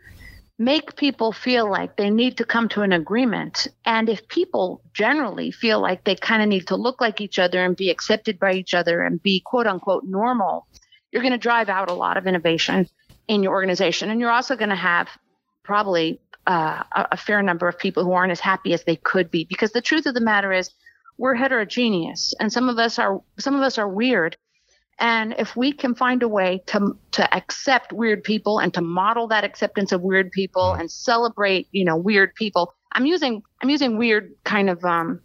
make 0.59 0.97
people 0.97 1.33
feel 1.33 1.71
like 1.71 1.97
they 1.97 2.11
need 2.11 2.37
to 2.37 2.45
come 2.45 2.69
to 2.69 2.83
an 2.83 2.93
agreement. 2.93 3.69
And 3.85 4.09
if 4.09 4.27
people 4.27 4.83
generally 4.93 5.53
feel 5.53 5.81
like 5.81 6.03
they 6.03 6.17
kind 6.17 6.43
of 6.43 6.49
need 6.49 6.67
to 6.67 6.77
look 6.77 7.01
like 7.01 7.21
each 7.21 7.39
other 7.39 7.65
and 7.65 7.77
be 7.77 7.91
accepted 7.91 8.39
by 8.41 8.55
each 8.55 8.75
other 8.75 9.03
and 9.03 9.23
be 9.23 9.41
quote 9.41 9.69
unquote 9.69 10.05
normal, 10.05 10.67
you're 11.13 11.23
going 11.23 11.33
to 11.33 11.39
drive 11.39 11.69
out 11.69 11.91
a 11.91 11.95
lot 11.95 12.17
of 12.17 12.27
innovation 12.27 12.89
in 13.29 13.43
your 13.43 13.53
organization. 13.53 14.11
And 14.11 14.21
you're 14.21 14.33
also 14.33 14.57
going 14.57 14.71
to 14.71 14.75
have 14.75 15.09
probably 15.69 16.21
uh, 16.49 16.83
a, 16.97 17.09
a 17.13 17.17
fair 17.17 17.43
number 17.43 17.69
of 17.69 17.79
people 17.79 18.03
who 18.03 18.13
aren't 18.13 18.33
as 18.33 18.41
happy 18.41 18.73
as 18.73 18.83
they 18.83 18.97
could 18.97 19.31
be. 19.31 19.45
Because 19.45 19.71
the 19.71 19.83
truth 19.83 20.07
of 20.07 20.15
the 20.15 20.21
matter 20.21 20.53
is, 20.53 20.71
we're 21.19 21.35
heterogeneous 21.35 22.33
and 22.41 22.53
some 22.53 22.69
of 22.69 22.79
us 22.79 22.99
are 22.99 23.21
some 23.39 23.57
of 23.57 23.63
us 23.63 23.77
are 23.77 23.89
weird 23.89 24.37
and 24.99 25.35
if 25.39 25.55
we 25.57 25.73
can 25.73 25.95
find 25.95 26.23
a 26.23 26.29
way 26.29 26.63
to 26.67 26.97
to 27.13 27.35
accept 27.35 27.93
weird 27.93 28.25
people 28.25 28.59
and 28.59 28.75
to 28.75 28.81
model 28.81 29.29
that 29.29 29.45
acceptance 29.45 29.93
of 29.93 30.03
weird 30.03 30.33
people 30.33 30.63
mm-hmm. 30.63 30.81
and 30.81 30.91
celebrate, 30.91 31.69
you 31.71 31.85
know, 31.85 31.97
weird 31.97 32.35
people. 32.35 32.75
I'm 32.93 33.07
using 33.07 33.43
I'm 33.63 33.71
using 33.71 33.97
weird 33.97 34.35
kind 34.45 34.69
of 34.69 34.85
um, 34.85 35.21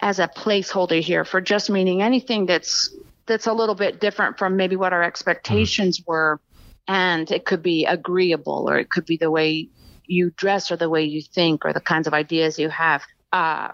as 0.00 0.18
a 0.18 0.28
placeholder 0.28 1.00
here 1.00 1.24
for 1.24 1.40
just 1.40 1.70
meaning 1.70 2.02
anything 2.02 2.44
that's 2.44 2.94
that's 3.24 3.46
a 3.46 3.52
little 3.52 3.74
bit 3.74 4.00
different 4.00 4.38
from 4.38 4.56
maybe 4.56 4.76
what 4.76 4.92
our 4.92 5.02
expectations 5.02 6.00
mm-hmm. 6.00 6.10
were. 6.10 6.40
And 6.88 7.30
it 7.30 7.44
could 7.44 7.62
be 7.62 7.84
agreeable 7.84 8.66
or 8.68 8.78
it 8.78 8.90
could 8.90 9.06
be 9.06 9.16
the 9.16 9.30
way 9.30 9.68
you 10.06 10.30
dress 10.36 10.70
or 10.70 10.76
the 10.76 10.88
way 10.88 11.04
you 11.04 11.20
think 11.20 11.64
or 11.64 11.72
the 11.72 11.80
kinds 11.80 12.06
of 12.06 12.14
ideas 12.14 12.58
you 12.58 12.68
have. 12.68 13.02
Uh, 13.32 13.72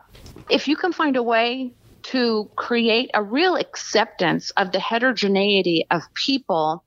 if 0.49 0.67
you 0.67 0.77
can 0.77 0.93
find 0.93 1.17
a 1.17 1.23
way 1.23 1.73
to 2.03 2.51
create 2.57 3.11
a 3.15 3.23
real 3.23 3.57
acceptance 3.57 4.51
of 4.57 4.73
the 4.73 4.81
heterogeneity 4.81 5.87
of 5.91 6.03
people 6.15 6.85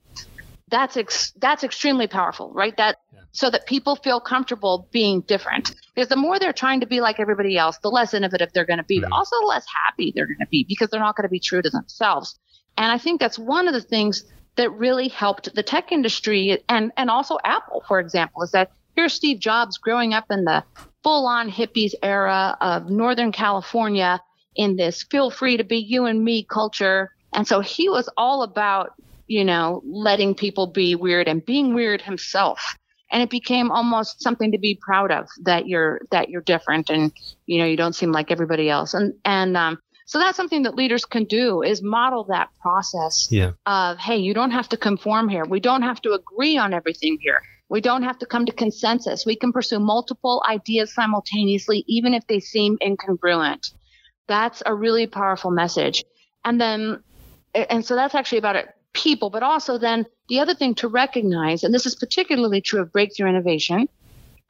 that's 0.68 0.98
ex- 0.98 1.32
that's 1.38 1.64
extremely 1.64 2.08
powerful 2.08 2.52
right 2.54 2.76
that 2.78 2.98
yeah. 3.14 3.20
so 3.32 3.50
that 3.50 3.66
people 3.66 3.96
feel 3.96 4.20
comfortable 4.20 4.88
being 4.92 5.22
different 5.22 5.74
because 5.94 6.10
the 6.10 6.16
more 6.16 6.40
they're 6.40 6.54
trying 6.54 6.80
to 6.80 6.88
be 6.88 7.02
like 7.02 7.20
everybody 7.20 7.58
else 7.58 7.78
the 7.82 7.90
less 7.90 8.14
innovative 8.14 8.50
they're 8.54 8.66
going 8.66 8.78
to 8.78 8.84
be 8.84 8.98
mm-hmm. 8.98 9.10
but 9.10 9.16
also 9.16 9.36
the 9.40 9.46
less 9.46 9.66
happy 9.86 10.12
they're 10.16 10.28
going 10.28 10.40
to 10.40 10.48
be 10.48 10.66
because 10.68 10.90
they're 10.90 11.00
not 11.00 11.16
going 11.16 11.24
to 11.24 11.30
be 11.30 11.40
true 11.40 11.62
to 11.62 11.70
themselves 11.70 12.40
and 12.78 12.92
i 12.92 12.98
think 12.98 13.20
that's 13.20 13.40
one 13.40 13.68
of 13.68 13.74
the 13.74 13.82
things 13.82 14.26
that 14.56 14.72
really 14.72 15.08
helped 15.08 15.54
the 15.56 15.64
tech 15.64 15.92
industry 15.92 16.64
and 16.70 16.92
and 16.98 17.10
also 17.10 17.38
apple 17.44 17.84
for 17.88 18.00
example 18.00 18.42
is 18.42 18.52
that 18.52 18.72
here's 18.96 19.14
steve 19.14 19.40
jobs 19.40 19.78
growing 19.78 20.14
up 20.14 20.26
in 20.30 20.46
the 20.46 20.64
full 21.04 21.28
on 21.28 21.50
hippies 21.50 21.94
era 22.02 22.58
of 22.62 22.90
northern 22.90 23.32
california 23.32 24.20
in 24.56 24.76
this 24.76 25.04
feel 25.04 25.30
free 25.30 25.58
to 25.58 25.64
be 25.64 25.78
you 25.78 26.06
and 26.06 26.24
me 26.24 26.44
culture. 26.44 27.12
And 27.34 27.48
so 27.48 27.60
he 27.60 27.90
was 27.90 28.10
all 28.18 28.44
about, 28.44 28.94
you 29.28 29.44
know, 29.44 29.82
letting 29.86 30.36
people 30.36 30.68
be 30.68 30.96
weird 30.96 31.28
and 31.28 31.46
being 31.46 31.74
weird 31.74 32.02
himself. 32.02 32.76
And 33.12 33.22
it 33.22 33.30
became 33.30 33.72
almost 33.72 34.22
something 34.22 34.52
to 34.52 34.58
be 34.58 34.80
proud 34.82 35.12
of 35.12 35.28
that 35.44 35.68
you're 35.68 36.02
that 36.12 36.30
you're 36.30 36.42
different 36.42 36.90
and 36.90 37.14
you 37.46 37.60
know 37.60 37.66
you 37.66 37.78
don't 37.78 37.94
seem 37.94 38.12
like 38.12 38.32
everybody 38.32 38.70
else. 38.70 38.94
And 38.94 39.14
and 39.24 39.56
um, 39.56 39.78
so 40.06 40.20
that's 40.20 40.38
something 40.38 40.64
that 40.64 40.76
leaders 40.76 41.04
can 41.04 41.24
do 41.26 41.64
is 41.64 41.82
model 41.82 42.26
that 42.26 42.50
process 42.62 43.28
yeah. 43.32 43.52
of 43.66 43.98
hey, 43.98 44.18
you 44.18 44.36
don't 44.36 44.52
have 44.52 44.70
to 44.70 44.78
conform 44.78 45.28
here. 45.30 45.46
We 45.46 45.60
don't 45.60 45.82
have 45.82 46.00
to 46.04 46.14
agree 46.14 46.58
on 46.58 46.74
everything 46.74 47.18
here. 47.20 47.42
We 47.70 47.82
don't 47.82 48.04
have 48.04 48.20
to 48.20 48.28
come 48.28 48.46
to 48.46 48.52
consensus. 48.52 49.26
We 49.26 49.36
can 49.36 49.52
pursue 49.52 49.80
multiple 49.80 50.44
ideas 50.48 50.94
simultaneously, 50.94 51.84
even 51.88 52.14
if 52.14 52.28
they 52.28 52.40
seem 52.40 52.78
incongruent. 52.78 53.74
That's 54.28 54.62
a 54.64 54.76
really 54.76 55.08
powerful 55.08 55.50
message. 55.50 56.04
And 56.44 56.62
then, 56.62 57.04
and 57.56 57.84
so 57.84 57.96
that's 57.96 58.14
actually 58.14 58.38
about 58.38 58.56
it, 58.56 58.68
people, 58.94 59.32
but 59.32 59.42
also 59.42 59.80
then 59.80 60.06
the 60.30 60.40
other 60.40 60.54
thing 60.54 60.76
to 60.76 60.88
recognize, 60.88 61.64
and 61.64 61.74
this 61.74 61.88
is 61.88 61.96
particularly 61.96 62.62
true 62.62 62.82
of 62.82 62.92
breakthrough 62.92 63.30
innovation. 63.30 63.90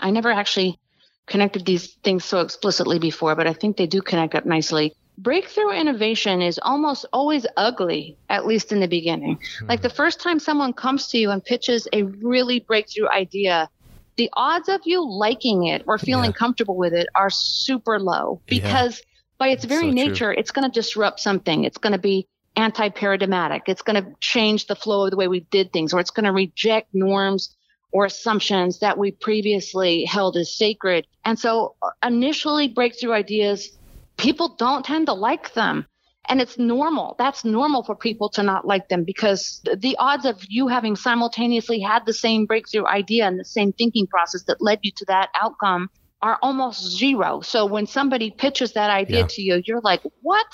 I 0.02 0.12
never 0.12 0.32
actually 0.32 0.78
connected 1.26 1.66
these 1.66 1.94
things 2.04 2.26
so 2.26 2.42
explicitly 2.42 3.00
before, 3.00 3.36
but 3.36 3.48
I 3.48 3.54
think 3.54 3.78
they 3.78 3.88
do 3.88 4.02
connect 4.02 4.36
up 4.36 4.46
nicely. 4.46 4.94
Breakthrough 5.18 5.72
innovation 5.72 6.42
is 6.42 6.60
almost 6.62 7.06
always 7.14 7.46
ugly, 7.56 8.18
at 8.30 8.46
least 8.46 8.72
in 8.72 8.80
the 8.80 8.88
beginning. 8.88 9.38
Mm-hmm. 9.38 9.68
Like 9.68 9.82
the 9.82 9.90
first 9.90 10.20
time 10.20 10.40
someone 10.40 10.74
comes 10.74 11.08
to 11.10 11.18
you 11.18 11.32
and 11.32 11.44
pitches 11.44 11.88
a 11.94 12.04
really 12.04 12.60
breakthrough 12.60 13.10
idea, 13.10 13.70
the 14.18 14.30
odds 14.34 14.70
of 14.70 14.82
you 14.86 15.08
liking 15.08 15.66
it 15.66 15.84
or 15.88 15.98
feeling 15.98 16.32
yeah. 16.32 16.38
comfortable 16.38 16.76
with 16.76 16.94
it 16.94 17.08
are 17.16 17.30
super 17.30 18.00
low 18.00 18.42
because 18.48 19.00
yeah 19.00 19.12
by 19.38 19.50
its 19.50 19.66
very 19.66 19.90
so 19.90 19.92
nature, 19.92 20.34
true. 20.34 20.36
it's 20.38 20.52
going 20.52 20.70
to 20.70 20.74
disrupt 20.74 21.20
something. 21.20 21.64
It's 21.64 21.78
going 21.78 21.94
to 21.94 22.00
be 22.00 22.28
anti 22.56 22.90
paradigmatic. 22.90 23.64
It's 23.68 23.82
going 23.82 24.02
to 24.02 24.12
change 24.20 24.68
the 24.68 24.76
flow 24.76 25.06
of 25.06 25.12
the 25.12 25.18
way 25.18 25.28
we 25.28 25.42
did 25.42 25.74
things, 25.74 25.94
or 25.94 26.00
it's 26.00 26.12
going 26.12 26.26
to 26.26 26.32
reject 26.32 26.94
norms 26.94 27.56
or 27.92 28.06
assumptions 28.06 28.80
that 28.80 28.98
we 28.98 29.12
previously 29.12 30.06
held 30.06 30.36
as 30.38 30.54
sacred. 30.54 31.08
And 31.24 31.38
so, 31.40 31.76
uh, 31.82 31.90
initially, 32.04 32.68
breakthrough 32.68 33.14
ideas, 33.14 33.78
people 34.18 34.56
don't 34.56 34.86
tend 34.86 35.08
to 35.08 35.14
like 35.14 35.54
them. 35.54 35.86
And 36.28 36.42
it's 36.42 36.58
normal. 36.58 37.16
That's 37.20 37.46
normal 37.46 37.84
for 37.84 37.96
people 37.96 38.30
to 38.30 38.42
not 38.42 38.66
like 38.66 38.90
them 38.90 39.04
because 39.04 39.62
the 39.76 39.96
odds 40.00 40.26
of 40.26 40.42
you 40.50 40.68
having 40.68 40.96
simultaneously 40.96 41.80
had 41.80 42.06
the 42.08 42.14
same 42.14 42.48
breakthrough 42.48 42.88
idea 42.88 43.28
and 43.28 43.40
the 43.40 43.46
same 43.46 43.74
thinking 43.74 44.08
process 44.08 44.44
that 44.46 44.60
led 44.60 44.80
you 44.82 44.92
to 44.96 45.06
that 45.06 45.30
outcome 45.40 45.90
are 46.24 46.40
almost 46.42 46.98
zero. 46.98 47.42
So 47.42 47.68
when 47.68 47.86
somebody 47.86 48.32
pitches 48.32 48.74
that 48.74 48.90
idea 48.90 49.20
yeah. 49.20 49.28
to 49.28 49.42
you, 49.44 49.62
you're 49.66 49.82
like, 49.82 50.02
what? 50.22 50.48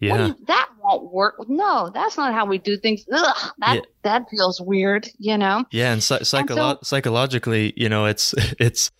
Yeah. 0.00 0.28
What 0.28 0.46
that 0.46 0.68
won't 0.82 1.10
work. 1.10 1.36
No, 1.48 1.90
that's 1.92 2.18
not 2.18 2.34
how 2.34 2.44
we 2.44 2.58
do 2.58 2.76
things. 2.76 3.06
Ugh, 3.10 3.52
that 3.58 3.76
yeah. 3.76 3.80
that 4.02 4.26
feels 4.30 4.60
weird, 4.60 5.08
you 5.18 5.38
know. 5.38 5.64
Yeah, 5.70 5.92
and, 5.92 6.02
psycholo- 6.02 6.40
and 6.40 6.48
so, 6.48 6.78
psychologically, 6.82 7.72
you 7.76 7.88
know, 7.88 8.04
it's 8.04 8.34
it's 8.58 8.90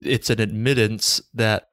it's 0.00 0.30
an 0.30 0.40
admittance 0.40 1.22
that 1.34 1.68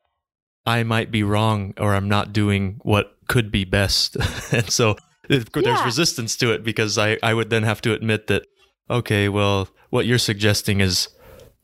I 0.70 0.84
might 0.84 1.10
be 1.10 1.24
wrong 1.24 1.74
or 1.78 1.96
I'm 1.96 2.08
not 2.08 2.32
doing 2.32 2.80
what 2.84 3.18
could 3.28 3.52
be 3.52 3.66
best, 3.66 4.16
and 4.52 4.70
so 4.70 4.96
there's 5.28 5.46
yeah. 5.56 5.84
resistance 5.84 6.38
to 6.38 6.52
it 6.54 6.64
because 6.64 6.98
I 6.98 7.18
I 7.24 7.34
would 7.34 7.50
then 7.50 7.64
have 7.64 7.82
to 7.82 7.94
admit 7.94 8.28
that 8.28 8.46
okay, 8.90 9.30
well, 9.30 9.68
what 9.90 10.06
you're 10.06 10.18
suggesting 10.20 10.82
is 10.82 11.10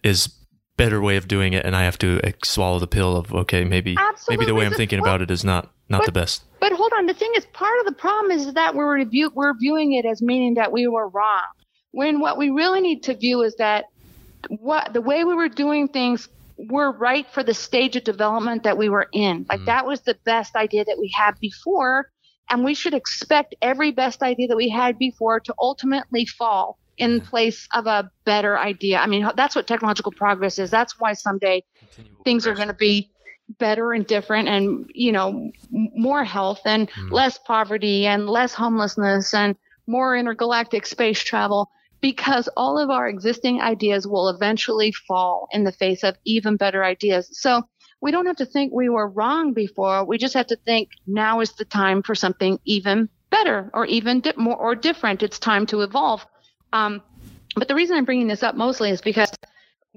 is 0.04 0.30
better 0.78 1.02
way 1.02 1.16
of 1.16 1.28
doing 1.28 1.54
it 1.54 1.66
and 1.66 1.74
I 1.74 1.84
have 1.84 1.98
to 2.00 2.20
like, 2.22 2.44
swallow 2.44 2.80
the 2.80 2.88
pill 2.88 3.16
of 3.16 3.34
okay 3.34 3.64
maybe 3.64 3.96
Absolutely. 3.98 4.36
maybe 4.36 4.46
the 4.46 4.56
way 4.56 4.66
I'm 4.66 4.74
thinking 4.74 5.00
about 5.00 5.22
it 5.22 5.32
is 5.32 5.46
not 5.46 5.72
not 5.88 6.00
but, 6.00 6.06
the 6.08 6.12
best. 6.12 6.44
But 6.60 6.72
hold 6.74 6.92
on, 6.98 7.06
the 7.06 7.14
thing 7.14 7.32
is 7.38 7.46
part 7.54 7.80
of 7.80 7.86
the 7.86 7.92
problem 7.92 8.32
is 8.32 8.54
that 8.54 8.74
we're 8.76 8.96
review, 8.96 9.32
we're 9.36 9.54
viewing 9.54 9.94
it 9.94 10.06
as 10.06 10.22
meaning 10.22 10.56
that 10.56 10.72
we 10.72 10.88
were 10.88 11.08
wrong. 11.10 11.44
When 11.92 12.20
what 12.20 12.38
we 12.38 12.50
really 12.50 12.82
need 12.82 13.04
to 13.04 13.14
view 13.14 13.44
is 13.44 13.56
that 13.58 13.86
what 14.50 14.94
the 14.94 15.02
way 15.02 15.24
we 15.24 15.36
were 15.36 15.48
doing 15.48 15.88
things 15.88 16.28
were 16.58 16.92
right 16.92 17.28
for 17.32 17.44
the 17.44 17.54
stage 17.54 17.96
of 17.96 18.04
development 18.04 18.64
that 18.64 18.78
we 18.78 18.90
were 18.90 19.08
in. 19.12 19.46
Like 19.50 19.62
mm. 19.62 19.66
that 19.66 19.86
was 19.86 20.02
the 20.02 20.18
best 20.24 20.56
idea 20.56 20.86
that 20.86 20.98
we 21.00 21.12
had 21.16 21.40
before 21.40 22.10
and 22.50 22.64
we 22.64 22.74
should 22.74 22.94
expect 22.94 23.56
every 23.62 23.92
best 23.92 24.22
idea 24.22 24.48
that 24.48 24.58
we 24.58 24.70
had 24.70 24.98
before 24.98 25.40
to 25.42 25.54
ultimately 25.60 26.26
fall 26.26 26.78
in 26.98 27.20
place 27.20 27.68
of 27.74 27.88
a 27.88 28.10
better 28.24 28.58
idea. 28.58 29.00
I 29.00 29.08
mean, 29.08 29.30
that's 29.36 29.56
what 29.56 29.68
technological 29.68 30.12
progress 30.12 30.60
is. 30.60 30.72
That's 30.72 31.00
why 31.00 31.14
someday 31.14 31.64
things 32.24 32.48
are 32.48 32.54
going 32.54 32.68
to 32.70 32.74
be 32.74 33.12
better 33.60 33.94
and 33.94 34.08
different 34.08 34.48
and, 34.48 34.90
you 34.94 35.12
know, 35.12 35.52
more 35.72 36.24
health 36.24 36.62
and 36.66 36.90
mm. 36.90 37.12
less 37.12 37.38
poverty 37.38 38.06
and 38.06 38.30
less 38.30 38.54
homelessness 38.54 39.34
and 39.34 39.56
more 39.88 40.16
intergalactic 40.16 40.86
space 40.86 41.22
travel 41.22 41.70
because 42.06 42.48
all 42.56 42.78
of 42.78 42.92
our 42.92 43.10
existing 43.10 43.60
ideas 43.62 44.06
will 44.06 44.30
eventually 44.30 44.92
fall 44.92 45.48
in 45.52 45.64
the 45.64 45.72
face 45.72 46.04
of 46.04 46.16
even 46.24 46.56
better 46.56 46.84
ideas. 46.84 47.28
So 47.32 47.64
we 48.00 48.12
don't 48.12 48.28
have 48.28 48.36
to 48.36 48.46
think 48.46 48.72
we 48.72 48.90
were 48.90 49.10
wrong 49.10 49.54
before. 49.54 50.06
We 50.06 50.20
just 50.20 50.36
have 50.36 50.46
to 50.48 50.56
think 50.56 50.90
now 51.08 51.40
is 51.40 51.54
the 51.54 51.66
time 51.66 52.04
for 52.04 52.14
something 52.14 52.60
even 52.64 53.10
better 53.32 53.72
or 53.74 53.88
even 53.88 54.20
di- 54.20 54.34
more 54.38 54.56
or 54.56 54.76
different. 54.76 55.24
It's 55.24 55.40
time 55.40 55.66
to 55.66 55.82
evolve. 55.82 56.24
Um, 56.74 57.02
but 57.56 57.68
the 57.68 57.74
reason 57.74 57.98
I'm 57.98 58.06
bringing 58.06 58.28
this 58.28 58.44
up 58.44 58.54
mostly 58.54 58.92
is 58.92 59.02
because 59.02 59.32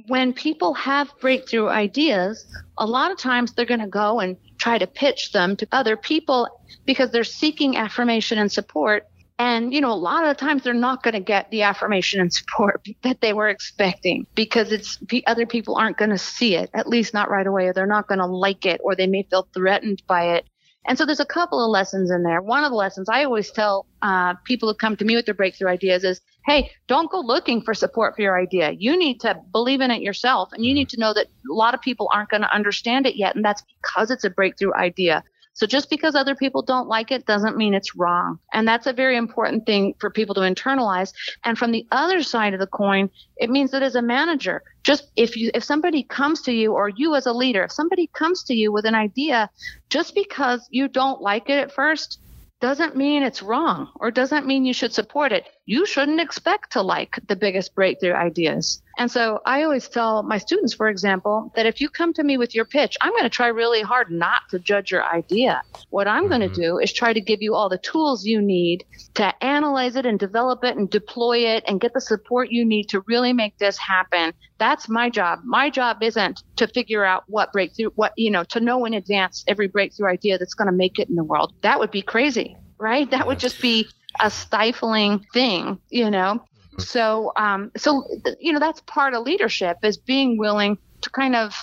when 0.06 0.32
people 0.32 0.72
have 0.72 1.12
breakthrough 1.20 1.68
ideas, 1.68 2.46
a 2.78 2.86
lot 2.86 3.10
of 3.10 3.18
times 3.18 3.52
they're 3.52 3.66
going 3.66 3.80
to 3.80 3.86
go 3.86 4.20
and 4.20 4.38
try 4.56 4.78
to 4.78 4.86
pitch 4.86 5.32
them 5.32 5.56
to 5.56 5.68
other 5.72 5.94
people 5.94 6.48
because 6.86 7.10
they're 7.10 7.22
seeking 7.22 7.76
affirmation 7.76 8.38
and 8.38 8.50
support. 8.50 9.06
And, 9.38 9.72
you 9.72 9.80
know, 9.80 9.92
a 9.92 9.94
lot 9.94 10.24
of 10.24 10.30
the 10.30 10.40
times 10.40 10.64
they're 10.64 10.74
not 10.74 11.04
going 11.04 11.14
to 11.14 11.20
get 11.20 11.50
the 11.50 11.62
affirmation 11.62 12.20
and 12.20 12.32
support 12.32 12.84
that 13.02 13.20
they 13.20 13.32
were 13.32 13.48
expecting 13.48 14.26
because 14.34 14.72
it's 14.72 14.98
other 15.26 15.46
people 15.46 15.76
aren't 15.76 15.96
going 15.96 16.10
to 16.10 16.18
see 16.18 16.56
it, 16.56 16.70
at 16.74 16.88
least 16.88 17.14
not 17.14 17.30
right 17.30 17.46
away, 17.46 17.66
or 17.66 17.72
they're 17.72 17.86
not 17.86 18.08
going 18.08 18.18
to 18.18 18.26
like 18.26 18.66
it, 18.66 18.80
or 18.82 18.96
they 18.96 19.06
may 19.06 19.22
feel 19.22 19.48
threatened 19.54 20.02
by 20.06 20.36
it. 20.36 20.48
And 20.86 20.96
so 20.96 21.04
there's 21.04 21.20
a 21.20 21.26
couple 21.26 21.62
of 21.62 21.70
lessons 21.70 22.10
in 22.10 22.22
there. 22.22 22.40
One 22.40 22.64
of 22.64 22.70
the 22.70 22.76
lessons 22.76 23.08
I 23.10 23.24
always 23.24 23.50
tell 23.50 23.86
uh, 24.00 24.34
people 24.44 24.68
who 24.68 24.74
come 24.74 24.96
to 24.96 25.04
me 25.04 25.16
with 25.16 25.26
their 25.26 25.34
breakthrough 25.34 25.68
ideas 25.68 26.02
is, 26.02 26.20
hey, 26.46 26.70
don't 26.86 27.10
go 27.10 27.20
looking 27.20 27.60
for 27.60 27.74
support 27.74 28.16
for 28.16 28.22
your 28.22 28.40
idea. 28.40 28.70
You 28.70 28.96
need 28.98 29.20
to 29.20 29.38
believe 29.52 29.82
in 29.82 29.90
it 29.90 30.00
yourself. 30.00 30.48
And 30.52 30.64
you 30.64 30.72
need 30.72 30.88
to 30.90 30.98
know 30.98 31.12
that 31.12 31.26
a 31.26 31.52
lot 31.52 31.74
of 31.74 31.82
people 31.82 32.08
aren't 32.12 32.30
going 32.30 32.40
to 32.40 32.54
understand 32.54 33.06
it 33.06 33.16
yet. 33.16 33.36
And 33.36 33.44
that's 33.44 33.62
because 33.82 34.10
it's 34.10 34.24
a 34.24 34.30
breakthrough 34.30 34.72
idea. 34.74 35.22
So 35.58 35.66
just 35.66 35.90
because 35.90 36.14
other 36.14 36.36
people 36.36 36.62
don't 36.62 36.86
like 36.86 37.10
it 37.10 37.26
doesn't 37.26 37.56
mean 37.56 37.74
it's 37.74 37.96
wrong. 37.96 38.38
And 38.52 38.66
that's 38.66 38.86
a 38.86 38.92
very 38.92 39.16
important 39.16 39.66
thing 39.66 39.92
for 39.98 40.08
people 40.08 40.36
to 40.36 40.42
internalize. 40.42 41.12
And 41.42 41.58
from 41.58 41.72
the 41.72 41.84
other 41.90 42.22
side 42.22 42.54
of 42.54 42.60
the 42.60 42.68
coin, 42.68 43.10
it 43.38 43.50
means 43.50 43.72
that 43.72 43.82
as 43.82 43.96
a 43.96 44.00
manager, 44.00 44.62
just 44.84 45.10
if 45.16 45.36
you 45.36 45.50
if 45.54 45.64
somebody 45.64 46.04
comes 46.04 46.42
to 46.42 46.52
you 46.52 46.74
or 46.74 46.88
you 46.88 47.16
as 47.16 47.26
a 47.26 47.32
leader, 47.32 47.64
if 47.64 47.72
somebody 47.72 48.06
comes 48.06 48.44
to 48.44 48.54
you 48.54 48.70
with 48.70 48.84
an 48.84 48.94
idea, 48.94 49.50
just 49.90 50.14
because 50.14 50.64
you 50.70 50.86
don't 50.86 51.20
like 51.20 51.50
it 51.50 51.58
at 51.58 51.72
first, 51.72 52.20
doesn't 52.60 52.96
mean 52.96 53.24
it's 53.24 53.42
wrong 53.42 53.88
or 53.96 54.12
doesn't 54.12 54.46
mean 54.46 54.64
you 54.64 54.72
should 54.72 54.92
support 54.92 55.32
it. 55.32 55.44
You 55.66 55.86
shouldn't 55.86 56.20
expect 56.20 56.70
to 56.74 56.82
like 56.82 57.18
the 57.26 57.34
biggest 57.34 57.74
breakthrough 57.74 58.14
ideas. 58.14 58.80
And 58.98 59.08
so 59.08 59.40
I 59.46 59.62
always 59.62 59.88
tell 59.88 60.24
my 60.24 60.38
students, 60.38 60.74
for 60.74 60.88
example, 60.88 61.52
that 61.54 61.66
if 61.66 61.80
you 61.80 61.88
come 61.88 62.12
to 62.14 62.24
me 62.24 62.36
with 62.36 62.52
your 62.52 62.64
pitch, 62.64 62.96
I'm 63.00 63.12
going 63.12 63.22
to 63.22 63.30
try 63.30 63.46
really 63.46 63.80
hard 63.80 64.10
not 64.10 64.42
to 64.50 64.58
judge 64.58 64.90
your 64.90 65.04
idea. 65.04 65.62
What 65.90 66.08
I'm 66.08 66.24
mm-hmm. 66.24 66.40
going 66.40 66.50
to 66.50 66.60
do 66.60 66.78
is 66.78 66.92
try 66.92 67.12
to 67.12 67.20
give 67.20 67.40
you 67.40 67.54
all 67.54 67.68
the 67.68 67.78
tools 67.78 68.24
you 68.24 68.42
need 68.42 68.84
to 69.14 69.32
analyze 69.44 69.94
it 69.94 70.04
and 70.04 70.18
develop 70.18 70.64
it 70.64 70.76
and 70.76 70.90
deploy 70.90 71.38
it 71.38 71.62
and 71.68 71.80
get 71.80 71.94
the 71.94 72.00
support 72.00 72.50
you 72.50 72.64
need 72.64 72.88
to 72.88 73.00
really 73.06 73.32
make 73.32 73.56
this 73.58 73.78
happen. 73.78 74.32
That's 74.58 74.88
my 74.88 75.08
job. 75.08 75.40
My 75.44 75.70
job 75.70 76.02
isn't 76.02 76.42
to 76.56 76.66
figure 76.66 77.04
out 77.04 77.22
what 77.28 77.52
breakthrough, 77.52 77.90
what, 77.94 78.12
you 78.16 78.32
know, 78.32 78.42
to 78.44 78.58
know 78.58 78.84
in 78.84 78.94
advance 78.94 79.44
every 79.46 79.68
breakthrough 79.68 80.08
idea 80.08 80.38
that's 80.38 80.54
going 80.54 80.66
to 80.66 80.76
make 80.76 80.98
it 80.98 81.08
in 81.08 81.14
the 81.14 81.22
world. 81.22 81.54
That 81.62 81.78
would 81.78 81.92
be 81.92 82.02
crazy, 82.02 82.56
right? 82.78 83.08
That 83.12 83.28
would 83.28 83.38
just 83.38 83.62
be 83.62 83.86
a 84.20 84.28
stifling 84.28 85.24
thing, 85.32 85.78
you 85.88 86.10
know? 86.10 86.42
So, 86.78 87.32
um, 87.36 87.70
so 87.76 88.04
you 88.40 88.52
know, 88.52 88.58
that's 88.58 88.80
part 88.82 89.14
of 89.14 89.24
leadership 89.24 89.78
is 89.82 89.96
being 89.96 90.38
willing 90.38 90.78
to 91.02 91.10
kind 91.10 91.36
of 91.36 91.54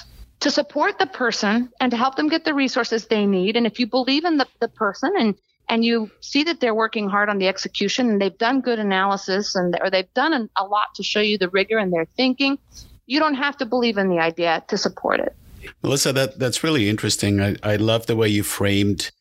to 0.42 0.52
support 0.52 1.00
the 1.00 1.08
person 1.08 1.72
and 1.80 1.92
to 1.92 1.98
help 1.98 2.16
them 2.16 2.30
get 2.30 2.46
the 2.46 2.54
resources 2.54 3.08
they 3.08 3.26
need. 3.26 3.56
And 3.56 3.66
if 3.66 3.80
you 3.80 3.88
believe 3.88 4.26
in 4.26 4.38
the, 4.38 4.48
the 4.60 4.68
person 4.68 5.12
and 5.18 5.36
and 5.68 5.84
you 5.84 6.12
see 6.22 6.44
that 6.44 6.60
they're 6.60 6.76
working 6.76 7.10
hard 7.10 7.30
on 7.30 7.40
the 7.40 7.48
execution 7.48 8.10
and 8.10 8.22
they've 8.22 8.38
done 8.38 8.62
good 8.62 8.78
analysis 8.78 9.56
and 9.56 9.76
or 9.82 9.90
they've 9.90 10.14
done 10.14 10.34
an, 10.34 10.50
a 10.58 10.64
lot 10.64 10.94
to 10.96 11.04
show 11.04 11.22
you 11.22 11.38
the 11.38 11.50
rigor 11.50 11.80
in 11.80 11.90
their 11.90 12.06
thinking, 12.18 12.60
you 13.08 13.20
don't 13.20 13.36
have 13.36 13.58
to 13.58 13.66
believe 13.66 13.98
in 13.98 14.10
the 14.10 14.20
idea 14.20 14.64
to 14.68 14.78
support 14.78 15.20
it. 15.20 15.36
Melissa, 15.82 16.14
that 16.14 16.38
that's 16.38 16.64
really 16.64 16.90
interesting. 16.90 17.42
I, 17.42 17.56
I 17.64 17.76
love 17.78 18.06
the 18.06 18.16
way 18.16 18.30
you 18.30 18.44
framed 18.44 19.12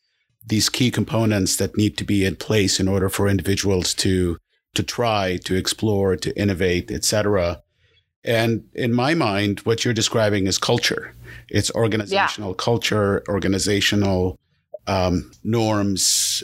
these 0.45 0.69
key 0.69 0.91
components 0.91 1.55
that 1.55 1.75
need 1.75 1.97
to 1.97 2.03
be 2.03 2.23
in 2.23 2.35
place 2.35 2.79
in 2.79 2.87
order 2.87 3.09
for 3.09 3.27
individuals 3.27 3.95
to 3.95 4.37
to 4.75 4.83
try, 4.83 5.37
to 5.45 5.55
explore, 5.55 6.15
to 6.17 6.37
innovate, 6.39 6.91
etc. 6.91 7.61
And 8.23 8.67
in 8.73 8.93
my 8.93 9.13
mind, 9.13 9.59
what 9.61 9.85
you're 9.85 9.93
describing 9.93 10.47
is 10.47 10.57
culture. 10.57 11.13
It's 11.49 11.71
organizational 11.71 12.49
yeah. 12.51 12.55
culture, 12.57 13.23
organizational 13.29 14.39
um, 14.87 15.31
norms, 15.43 16.43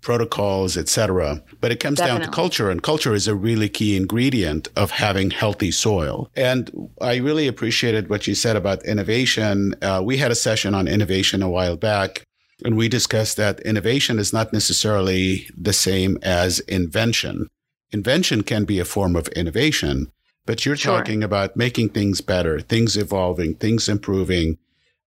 protocols, 0.00 0.76
etc. 0.76 1.42
But 1.60 1.70
it 1.70 1.80
comes 1.80 1.98
Definitely. 1.98 2.20
down 2.20 2.30
to 2.30 2.34
culture, 2.34 2.70
and 2.70 2.82
culture 2.82 3.14
is 3.14 3.28
a 3.28 3.34
really 3.34 3.68
key 3.68 3.94
ingredient 3.94 4.68
of 4.74 4.90
having 4.90 5.30
healthy 5.30 5.70
soil. 5.70 6.30
And 6.34 6.90
I 7.00 7.16
really 7.16 7.46
appreciated 7.46 8.08
what 8.08 8.26
you 8.26 8.34
said 8.34 8.56
about 8.56 8.84
innovation. 8.86 9.74
Uh, 9.82 10.00
we 10.02 10.16
had 10.16 10.30
a 10.30 10.34
session 10.34 10.74
on 10.74 10.88
innovation 10.88 11.42
a 11.42 11.50
while 11.50 11.76
back, 11.76 12.22
and 12.64 12.76
we 12.76 12.88
discussed 12.88 13.36
that 13.36 13.60
innovation 13.60 14.18
is 14.18 14.32
not 14.32 14.52
necessarily 14.52 15.46
the 15.54 15.74
same 15.74 16.18
as 16.22 16.60
invention 16.60 17.48
invention 17.92 18.42
can 18.42 18.64
be 18.64 18.78
a 18.78 18.84
form 18.84 19.16
of 19.16 19.28
innovation, 19.28 20.10
but 20.46 20.64
you're 20.64 20.76
sure. 20.76 20.96
talking 20.96 21.22
about 21.22 21.56
making 21.56 21.90
things 21.90 22.20
better, 22.20 22.60
things 22.60 22.96
evolving, 22.96 23.54
things 23.54 23.88
improving. 23.88 24.58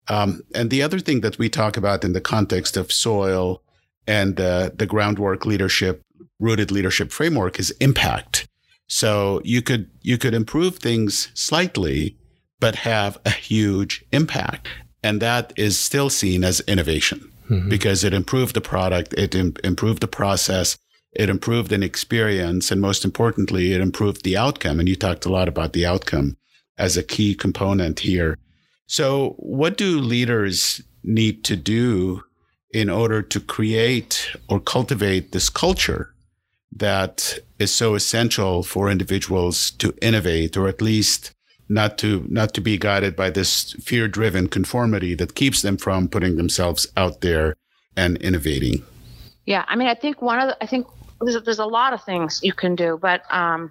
Um, 0.08 0.42
and 0.54 0.70
the 0.70 0.82
other 0.82 0.98
thing 0.98 1.20
that 1.20 1.38
we 1.38 1.48
talk 1.48 1.76
about 1.76 2.04
in 2.04 2.12
the 2.12 2.20
context 2.20 2.76
of 2.76 2.92
soil 2.92 3.62
and 4.06 4.40
uh, 4.40 4.70
the 4.74 4.86
groundwork 4.86 5.46
leadership, 5.46 6.02
rooted 6.38 6.70
leadership 6.70 7.12
framework 7.12 7.58
is 7.58 7.70
impact. 7.80 8.48
So 8.86 9.40
you 9.44 9.62
could 9.62 9.88
you 10.02 10.18
could 10.18 10.34
improve 10.34 10.76
things 10.76 11.30
slightly, 11.34 12.16
but 12.58 12.74
have 12.74 13.18
a 13.24 13.30
huge 13.30 14.04
impact, 14.10 14.66
and 15.02 15.22
that 15.22 15.52
is 15.56 15.78
still 15.78 16.10
seen 16.10 16.42
as 16.42 16.60
innovation 16.62 17.30
mm-hmm. 17.48 17.68
because 17.68 18.04
it 18.04 18.14
improved 18.14 18.54
the 18.54 18.60
product, 18.60 19.12
it 19.14 19.34
Im- 19.34 19.54
improved 19.62 20.00
the 20.00 20.08
process, 20.08 20.76
it 21.12 21.28
improved 21.28 21.72
an 21.72 21.82
experience. 21.82 22.70
And 22.70 22.80
most 22.80 23.04
importantly, 23.04 23.72
it 23.72 23.80
improved 23.80 24.24
the 24.24 24.36
outcome. 24.36 24.78
And 24.78 24.88
you 24.88 24.96
talked 24.96 25.24
a 25.24 25.32
lot 25.32 25.48
about 25.48 25.72
the 25.72 25.86
outcome 25.86 26.36
as 26.78 26.96
a 26.96 27.02
key 27.02 27.34
component 27.34 28.00
here. 28.00 28.38
So 28.86 29.34
what 29.38 29.76
do 29.76 30.00
leaders 30.00 30.82
need 31.02 31.44
to 31.44 31.56
do 31.56 32.22
in 32.72 32.88
order 32.88 33.22
to 33.22 33.40
create 33.40 34.34
or 34.48 34.60
cultivate 34.60 35.32
this 35.32 35.48
culture 35.48 36.14
that 36.72 37.38
is 37.58 37.72
so 37.72 37.94
essential 37.94 38.62
for 38.62 38.90
individuals 38.90 39.72
to 39.72 39.92
innovate 40.00 40.56
or 40.56 40.68
at 40.68 40.80
least 40.80 41.32
not 41.68 41.98
to 41.98 42.24
not 42.28 42.54
to 42.54 42.60
be 42.60 42.78
guided 42.78 43.16
by 43.16 43.30
this 43.30 43.72
fear 43.74 44.08
driven 44.08 44.48
conformity 44.48 45.14
that 45.14 45.34
keeps 45.34 45.62
them 45.62 45.76
from 45.76 46.08
putting 46.08 46.36
themselves 46.36 46.86
out 46.96 47.20
there 47.22 47.54
and 47.96 48.16
innovating 48.18 48.82
yeah 49.46 49.64
i 49.68 49.74
mean 49.74 49.88
i 49.88 49.94
think 49.94 50.22
one 50.22 50.38
of 50.38 50.48
the, 50.48 50.62
i 50.62 50.66
think 50.66 50.86
there's, 51.20 51.42
there's 51.42 51.58
a 51.58 51.66
lot 51.66 51.92
of 51.92 52.02
things 52.04 52.40
you 52.42 52.52
can 52.52 52.74
do, 52.74 52.98
but 53.00 53.22
um, 53.30 53.70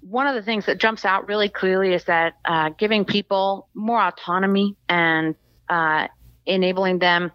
one 0.00 0.26
of 0.26 0.34
the 0.34 0.42
things 0.42 0.66
that 0.66 0.78
jumps 0.78 1.04
out 1.04 1.28
really 1.28 1.48
clearly 1.48 1.92
is 1.92 2.04
that 2.04 2.34
uh, 2.44 2.70
giving 2.70 3.04
people 3.04 3.68
more 3.74 4.00
autonomy 4.00 4.76
and 4.88 5.34
uh, 5.68 6.08
enabling 6.46 6.98
them 6.98 7.30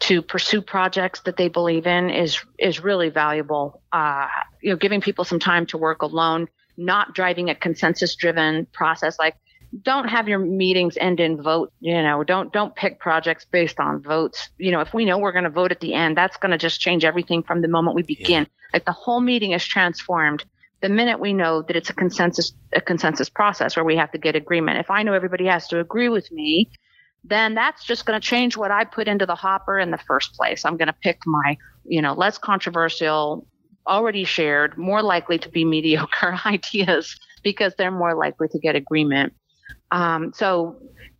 to 0.00 0.22
pursue 0.22 0.62
projects 0.62 1.20
that 1.20 1.36
they 1.36 1.48
believe 1.48 1.86
in 1.86 2.10
is 2.10 2.40
is 2.58 2.80
really 2.80 3.08
valuable. 3.08 3.82
Uh, 3.92 4.28
you 4.62 4.70
know, 4.70 4.76
giving 4.76 5.00
people 5.00 5.24
some 5.24 5.40
time 5.40 5.66
to 5.66 5.76
work 5.76 6.02
alone, 6.02 6.48
not 6.76 7.14
driving 7.14 7.50
a 7.50 7.54
consensus 7.54 8.14
driven 8.14 8.66
process 8.72 9.18
like 9.18 9.34
don't 9.82 10.08
have 10.08 10.28
your 10.28 10.38
meetings 10.38 10.96
end 10.98 11.20
in 11.20 11.40
vote 11.40 11.72
you 11.80 12.02
know 12.02 12.24
don't 12.24 12.52
don't 12.52 12.74
pick 12.74 12.98
projects 12.98 13.44
based 13.50 13.78
on 13.78 14.02
votes. 14.02 14.48
You 14.58 14.70
know 14.70 14.80
if 14.80 14.94
we 14.94 15.04
know 15.04 15.18
we're 15.18 15.32
going 15.32 15.44
to 15.44 15.50
vote 15.50 15.72
at 15.72 15.80
the 15.80 15.94
end 15.94 16.16
that's 16.16 16.36
going 16.36 16.52
to 16.52 16.58
just 16.58 16.80
change 16.80 17.04
everything 17.04 17.42
from 17.42 17.60
the 17.60 17.68
moment 17.68 17.94
we 17.94 18.02
begin. 18.02 18.44
Yeah. 18.44 18.68
like 18.72 18.84
the 18.86 18.92
whole 18.92 19.20
meeting 19.20 19.52
is 19.52 19.64
transformed 19.64 20.44
the 20.80 20.88
minute 20.88 21.20
we 21.20 21.32
know 21.32 21.62
that 21.62 21.76
it's 21.76 21.90
a 21.90 21.94
consensus 21.94 22.52
a 22.72 22.80
consensus 22.80 23.28
process 23.28 23.76
where 23.76 23.84
we 23.84 23.96
have 23.96 24.10
to 24.12 24.18
get 24.18 24.36
agreement. 24.36 24.78
If 24.78 24.90
i 24.90 25.02
know 25.02 25.12
everybody 25.12 25.46
has 25.46 25.68
to 25.68 25.80
agree 25.80 26.08
with 26.08 26.30
me 26.32 26.70
then 27.24 27.54
that's 27.54 27.84
just 27.84 28.06
going 28.06 28.18
to 28.18 28.26
change 28.26 28.56
what 28.56 28.70
i 28.70 28.84
put 28.84 29.08
into 29.08 29.26
the 29.26 29.34
hopper 29.34 29.78
in 29.78 29.90
the 29.90 29.98
first 29.98 30.34
place. 30.34 30.64
I'm 30.64 30.76
going 30.78 30.86
to 30.86 30.94
pick 30.94 31.20
my 31.26 31.58
you 31.84 32.00
know 32.00 32.14
less 32.14 32.38
controversial 32.38 33.46
already 33.86 34.24
shared 34.24 34.76
more 34.78 35.02
likely 35.02 35.38
to 35.38 35.48
be 35.48 35.64
mediocre 35.64 36.38
ideas 36.46 37.18
because 37.42 37.74
they're 37.76 37.90
more 37.90 38.14
likely 38.14 38.48
to 38.48 38.58
get 38.58 38.74
agreement 38.74 39.32
um, 39.90 40.32
so 40.34 40.76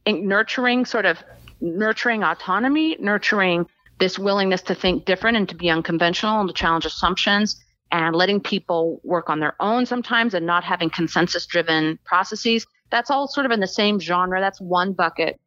nurturing 0.07 0.84
sort 0.84 1.05
of 1.05 1.22
nurturing 1.61 2.22
autonomy, 2.22 2.96
nurturing 2.99 3.66
this 3.99 4.18
willingness 4.18 4.62
to 4.62 4.74
think 4.74 5.05
different 5.05 5.36
and 5.36 5.49
to 5.49 5.55
be 5.55 5.70
unconventional 5.70 6.40
and 6.40 6.49
to 6.49 6.55
challenge 6.55 6.86
assumptions 6.86 7.62
and 7.90 8.14
letting 8.14 8.40
people 8.40 9.01
work 9.03 9.28
on 9.30 9.40
their 9.40 9.55
own 9.61 9.86
sometimes 9.86 10.34
and 10.34 10.46
not 10.46 10.62
having 10.62 10.90
consensus 10.90 11.46
driven 11.46 11.99
processes. 12.05 12.66
That's 12.90 13.11
all 13.11 13.26
sort 13.26 13.46
of 13.46 13.53
in 13.53 13.61
the 13.61 13.66
same 13.66 13.99
genre. 13.99 14.40
That's 14.40 14.61
one 14.61 14.92
bucket. 14.92 15.40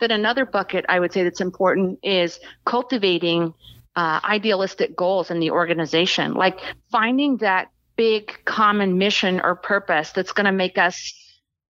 Then 0.00 0.10
another 0.10 0.44
bucket 0.44 0.84
I 0.88 0.98
would 0.98 1.12
say 1.12 1.22
that's 1.22 1.40
important 1.40 2.00
is 2.02 2.40
cultivating 2.64 3.54
uh, 3.96 4.20
idealistic 4.24 4.96
goals 4.96 5.30
in 5.30 5.38
the 5.38 5.50
organization, 5.52 6.34
like 6.34 6.58
finding 6.90 7.36
that 7.38 7.68
big 7.96 8.32
common 8.44 8.98
mission 8.98 9.40
or 9.40 9.54
purpose 9.54 10.10
that's 10.10 10.32
going 10.32 10.46
to 10.46 10.52
make 10.52 10.78
us 10.78 11.14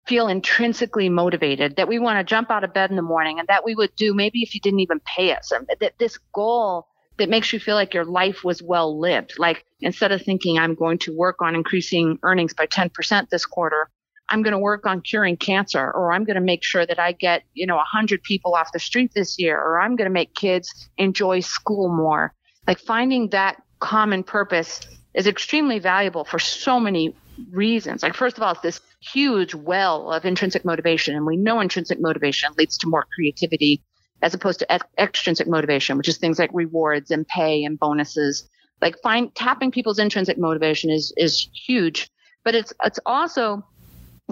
feel 0.07 0.27
intrinsically 0.27 1.09
motivated, 1.09 1.75
that 1.75 1.87
we 1.87 1.99
want 1.99 2.17
to 2.17 2.23
jump 2.23 2.49
out 2.49 2.63
of 2.63 2.73
bed 2.73 2.89
in 2.89 2.95
the 2.95 3.01
morning 3.01 3.39
and 3.39 3.47
that 3.47 3.65
we 3.65 3.75
would 3.75 3.95
do 3.95 4.13
maybe 4.13 4.41
if 4.41 4.55
you 4.55 4.61
didn't 4.61 4.79
even 4.79 5.01
pay 5.01 5.33
us, 5.33 5.51
that 5.79 5.93
this 5.99 6.17
goal 6.33 6.87
that 7.17 7.29
makes 7.29 7.51
you 7.51 7.59
feel 7.59 7.75
like 7.75 7.93
your 7.93 8.05
life 8.05 8.43
was 8.43 8.61
well 8.61 8.99
lived. 8.99 9.33
Like 9.37 9.65
instead 9.81 10.11
of 10.11 10.21
thinking 10.21 10.57
I'm 10.57 10.75
going 10.75 10.99
to 10.99 11.15
work 11.15 11.41
on 11.41 11.55
increasing 11.55 12.19
earnings 12.23 12.53
by 12.53 12.67
10% 12.67 13.29
this 13.29 13.45
quarter, 13.45 13.89
I'm 14.29 14.43
going 14.43 14.53
to 14.53 14.59
work 14.59 14.85
on 14.85 15.01
curing 15.01 15.37
cancer, 15.37 15.89
or 15.91 16.11
I'm 16.11 16.25
going 16.25 16.35
to 16.35 16.41
make 16.41 16.63
sure 16.63 16.85
that 16.85 16.99
I 16.99 17.13
get, 17.13 17.43
you 17.53 17.65
know, 17.65 17.77
100 17.77 18.23
people 18.23 18.55
off 18.55 18.73
the 18.73 18.79
street 18.79 19.13
this 19.15 19.39
year, 19.39 19.57
or 19.57 19.79
I'm 19.79 19.95
going 19.95 20.09
to 20.09 20.13
make 20.13 20.35
kids 20.35 20.89
enjoy 20.97 21.39
school 21.39 21.89
more. 21.89 22.33
Like 22.67 22.79
finding 22.79 23.29
that 23.29 23.61
common 23.79 24.23
purpose 24.23 24.81
is 25.13 25.27
extremely 25.27 25.79
valuable 25.79 26.25
for 26.25 26.39
so 26.39 26.79
many 26.79 27.15
reasons. 27.51 28.03
Like, 28.03 28.13
first 28.13 28.37
of 28.37 28.43
all, 28.43 28.51
it's 28.51 28.61
this 28.61 28.81
huge 28.99 29.53
well 29.53 30.11
of 30.11 30.25
intrinsic 30.25 30.65
motivation, 30.65 31.15
and 31.15 31.25
we 31.25 31.37
know 31.37 31.59
intrinsic 31.59 31.99
motivation 31.99 32.49
leads 32.57 32.77
to 32.79 32.87
more 32.87 33.05
creativity 33.13 33.81
as 34.21 34.33
opposed 34.33 34.59
to 34.59 34.81
extrinsic 34.97 35.47
motivation, 35.47 35.97
which 35.97 36.07
is 36.07 36.17
things 36.17 36.39
like 36.39 36.49
rewards 36.53 37.11
and 37.11 37.27
pay 37.27 37.63
and 37.63 37.79
bonuses. 37.79 38.49
Like, 38.81 38.99
find 39.01 39.33
tapping 39.35 39.71
people's 39.71 39.99
intrinsic 39.99 40.37
motivation 40.37 40.89
is 40.89 41.13
is 41.17 41.49
huge, 41.53 42.09
but 42.43 42.55
it's 42.55 42.73
it's 42.83 42.99
also 43.05 43.63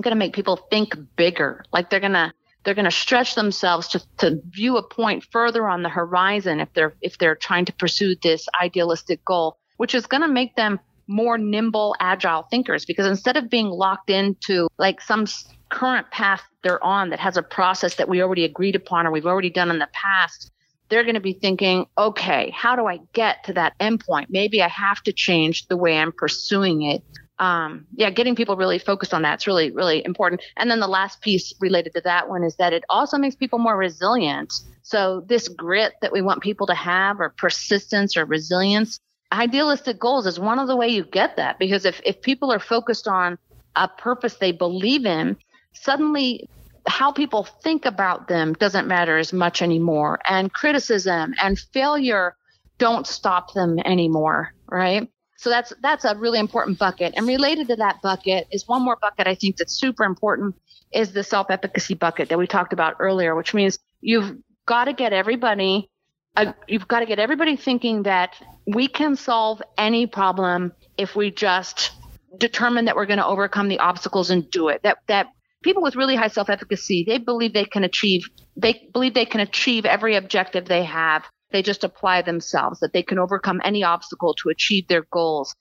going 0.02 0.12
to 0.12 0.20
make 0.20 0.34
people 0.34 0.58
think 0.70 0.96
bigger. 1.16 1.64
Like 1.72 1.90
they're 1.90 2.00
going 2.00 2.14
to 2.14 2.34
they're 2.64 2.74
going 2.74 2.86
to 2.86 2.92
stretch 2.92 3.36
themselves 3.36 3.90
to, 3.90 4.02
to 4.18 4.42
view 4.50 4.78
a 4.78 4.88
point 4.88 5.24
further 5.32 5.68
on 5.68 5.84
the 5.84 5.90
horizon 5.90 6.60
if 6.60 6.74
they're 6.74 6.96
if 7.02 7.18
they're 7.18 7.36
trying 7.36 7.66
to 7.66 7.74
pursue 7.74 8.16
this 8.22 8.48
idealistic 8.60 9.24
goal, 9.24 9.58
which 9.78 9.96
is 9.96 10.08
going 10.08 10.22
to 10.22 10.28
make 10.28 10.56
them 10.56 10.80
more 11.08 11.38
nimble, 11.38 11.96
agile 12.00 12.44
thinkers 12.44 12.86
because 12.86 13.06
instead 13.06 13.38
of 13.38 13.50
being 13.50 13.68
locked 13.68 14.10
into 14.10 14.68
like 14.78 15.02
some 15.02 15.26
current 15.70 16.10
path 16.12 16.42
they're 16.64 16.84
on 16.84 17.10
that 17.10 17.20
has 17.20 17.38
a 17.38 17.44
process 17.44 17.96
that 17.96 18.10
we 18.10 18.22
already 18.22 18.44
agreed 18.44 18.76
upon 18.76 19.06
or 19.06 19.12
we've 19.12 19.26
already 19.26 19.50
done 19.50 19.70
in 19.70 19.80
the 19.80 19.90
past, 19.94 20.52
they're 20.90 21.04
going 21.04 21.16
to 21.16 21.22
be 21.22 21.34
thinking, 21.34 21.86
okay, 21.98 22.52
how 22.52 22.76
do 22.76 22.86
I 22.86 23.00
get 23.14 23.44
to 23.46 23.54
that 23.54 23.78
endpoint? 23.80 24.28
Maybe 24.30 24.62
I 24.62 24.68
have 24.68 25.02
to 25.04 25.14
change 25.14 25.68
the 25.68 25.78
way 25.78 25.98
I'm 25.98 26.12
pursuing 26.12 26.84
it. 26.84 27.04
Um, 27.38 27.86
yeah, 27.96 28.10
getting 28.12 28.36
people 28.36 28.56
really 28.56 28.80
focused 28.80 29.14
on 29.14 29.22
that's 29.22 29.46
really, 29.46 29.72
really 29.72 30.06
important. 30.06 30.42
And 30.58 30.72
then 30.72 30.80
the 30.80 30.88
last 30.88 31.22
piece 31.22 31.54
related 31.60 31.94
to 31.94 32.02
that 32.02 32.30
one 32.30 32.44
is 32.44 32.56
that 32.56 32.72
it 32.72 32.86
also 32.90 33.18
makes 33.18 33.36
people 33.36 33.60
more 33.60 33.76
resilient. 33.76 34.54
So 34.84 35.26
this 35.28 35.48
grit 35.50 35.94
that 36.02 36.14
we 36.14 36.22
want 36.22 36.42
people 36.42 36.68
to 36.68 36.76
have 36.76 37.20
or 37.20 37.30
persistence 37.30 38.16
or 38.16 38.26
resilience, 38.26 39.00
idealistic 39.32 40.00
goals 40.00 40.28
is 40.28 40.40
one 40.40 40.60
of 40.60 40.68
the 40.68 40.76
way 40.76 40.88
you 40.88 41.04
get 41.04 41.36
that. 41.38 41.60
Because 41.60 41.86
if, 41.86 42.02
if 42.06 42.22
people 42.22 42.52
are 42.52 42.60
focused 42.60 43.08
on 43.08 43.38
a 43.76 43.88
purpose 43.88 44.36
they 44.36 44.54
believe 44.54 45.06
in 45.06 45.36
suddenly 45.74 46.48
how 46.88 47.12
people 47.12 47.44
think 47.44 47.86
about 47.86 48.28
them 48.28 48.54
doesn't 48.54 48.88
matter 48.88 49.18
as 49.18 49.34
much 49.34 49.62
anymore. 49.62 50.20
And 50.28 50.54
criticism 50.54 51.34
and 51.42 51.60
failure 51.60 52.36
don't 52.78 53.08
stop 53.08 53.54
them 53.54 53.80
anymore 53.80 54.54
right? 54.68 55.10
So 55.38 55.50
that's 55.50 55.74
that's 55.82 56.06
a 56.06 56.16
really 56.16 56.40
important 56.40 56.80
bucket. 56.80 57.14
And 57.16 57.28
related 57.28 57.68
to 57.68 57.76
that 57.78 58.02
bucket 58.02 58.48
is 58.52 58.68
one 58.68 58.82
more 58.82 58.98
bucket 59.00 59.28
i 59.28 59.36
think 59.36 59.58
that's 59.58 59.74
super 59.74 60.04
important 60.04 60.56
is 60.92 61.12
the 61.12 61.24
self-efficacy 61.24 61.96
bucket 61.96 62.30
that 62.30 62.38
we 62.38 62.48
talked 62.48 62.74
about 62.74 62.96
earlier 63.00 63.36
which 63.36 63.54
means 63.54 63.80
you've 64.02 64.38
got 64.66 64.86
to 64.86 64.94
get 64.94 65.14
everybody 65.14 65.90
uh, 66.36 66.54
you've 66.68 66.88
got 66.88 67.00
to 67.00 67.06
get 67.06 67.20
everybody 67.20 67.56
thinking 67.56 68.04
that 68.04 68.36
we 68.68 68.88
can 68.88 69.16
solve 69.16 69.62
any 69.78 70.08
problem 70.08 70.74
if 70.98 71.16
we 71.16 71.32
just 71.32 71.92
determine 72.38 72.86
that 72.86 72.96
we're 72.96 73.06
going 73.06 73.20
to 73.20 73.26
overcome 73.26 73.68
the 73.68 73.80
obstacles 73.80 74.30
and 74.30 74.50
do 74.50 74.68
it. 74.70 74.82
That 74.84 74.98
that 75.08 75.28
people 75.64 75.82
with 75.82 75.96
really 75.96 76.16
high 76.16 76.28
self-efficacy, 76.28 77.06
they 77.08 77.18
believe 77.18 77.54
they 77.54 77.66
can 77.66 77.84
achieve 77.84 78.28
they 78.58 78.88
believe 78.94 79.14
they 79.14 79.26
can 79.26 79.42
achieve 79.42 79.86
every 79.86 80.16
objective 80.16 80.66
they 80.66 80.84
have. 80.84 81.26
They 81.52 81.62
just 81.62 81.84
apply 81.84 82.22
themselves 82.24 82.80
that 82.80 82.92
they 82.92 83.04
can 83.04 83.20
overcome 83.20 83.62
any 83.64 83.84
obstacle 83.84 84.34
to 84.42 84.50
achieve 84.50 84.88
their 84.88 85.06
goals. 85.12 85.56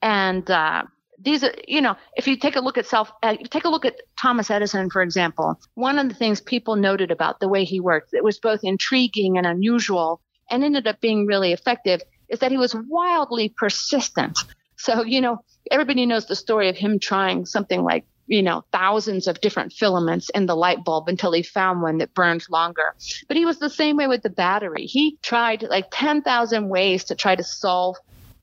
And 0.00 0.48
uh, 0.50 0.84
these 1.18 1.44
are, 1.44 1.54
you 1.66 1.80
know, 1.80 1.96
if 2.16 2.26
you 2.26 2.36
take 2.36 2.56
a 2.56 2.60
look 2.60 2.78
at 2.78 2.86
self, 2.86 3.10
uh, 3.22 3.36
take 3.50 3.64
a 3.64 3.68
look 3.68 3.84
at 3.84 4.00
Thomas 4.20 4.50
Edison, 4.50 4.90
for 4.90 5.02
example. 5.02 5.58
One 5.74 5.98
of 5.98 6.08
the 6.08 6.14
things 6.14 6.40
people 6.40 6.76
noted 6.76 7.10
about 7.10 7.40
the 7.40 7.48
way 7.48 7.64
he 7.64 7.80
worked 7.80 8.12
that 8.12 8.24
was 8.24 8.38
both 8.38 8.60
intriguing 8.62 9.38
and 9.38 9.46
unusual, 9.46 10.20
and 10.50 10.64
ended 10.64 10.86
up 10.86 11.00
being 11.00 11.26
really 11.26 11.52
effective, 11.52 12.00
is 12.28 12.40
that 12.40 12.50
he 12.50 12.58
was 12.58 12.74
wildly 12.88 13.48
persistent. 13.56 14.38
So, 14.76 15.04
you 15.04 15.20
know, 15.20 15.38
everybody 15.70 16.04
knows 16.04 16.26
the 16.26 16.36
story 16.36 16.68
of 16.68 16.76
him 16.76 16.98
trying 16.98 17.46
something 17.46 17.82
like 17.82 18.04
you 18.26 18.42
know, 18.42 18.64
thousands 18.72 19.26
of 19.26 19.40
different 19.40 19.72
filaments 19.72 20.30
in 20.30 20.46
the 20.46 20.56
light 20.56 20.84
bulb 20.84 21.08
until 21.08 21.32
he 21.32 21.42
found 21.42 21.82
one 21.82 21.98
that 21.98 22.14
burned 22.14 22.44
longer. 22.48 22.94
But 23.28 23.36
he 23.36 23.44
was 23.44 23.58
the 23.58 23.70
same 23.70 23.96
way 23.96 24.06
with 24.06 24.22
the 24.22 24.30
battery. 24.30 24.86
He 24.86 25.18
tried 25.22 25.62
like 25.62 25.86
10,000 25.90 26.68
ways 26.68 27.04
to 27.04 27.14
try 27.14 27.36
to 27.36 27.44
solve 27.44 27.96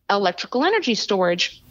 electrical 0.10 0.64
energy 0.64 0.96
storage. 0.96 1.64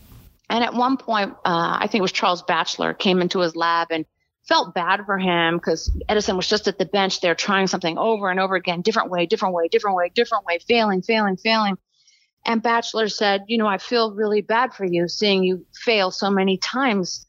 And 0.51 0.65
at 0.65 0.75
one 0.75 0.97
point, 0.97 1.33
uh, 1.45 1.79
I 1.81 1.87
think 1.87 2.01
it 2.01 2.03
was 2.03 2.13
Charles 2.13 2.43
Batchelor 2.43 2.93
came 2.93 3.23
into 3.23 3.39
his 3.39 3.55
lab 3.55 3.89
and 3.93 4.05
felt 4.49 4.75
bad 4.75 5.07
for 5.07 5.17
him 5.17 5.57
because 5.57 5.97
Edison 6.09 6.37
was 6.37 6.49
just 6.49 6.67
at 6.67 6.77
the 6.77 6.87
bench 6.87 7.21
there 7.21 7.37
trying 7.37 7.69
something 7.69 7.97
over 7.97 8.31
and 8.31 8.41
over 8.41 8.57
again, 8.57 8.81
different 8.81 9.11
way, 9.11 9.27
different 9.27 9.55
way, 9.55 9.69
different 9.69 9.97
way, 9.97 10.11
different 10.13 10.45
way, 10.45 10.59
failing, 10.59 11.03
failing, 11.03 11.37
failing. 11.37 11.79
And 12.45 12.61
Batchelor 12.61 13.09
said, 13.09 13.45
You 13.47 13.59
know, 13.59 13.69
I 13.69 13.79
feel 13.79 14.13
really 14.13 14.41
bad 14.41 14.75
for 14.75 14.85
you 14.85 15.07
seeing 15.07 15.45
you 15.45 15.65
fail 15.73 16.11
so 16.11 16.31
many 16.31 16.59
times. 16.59 17.27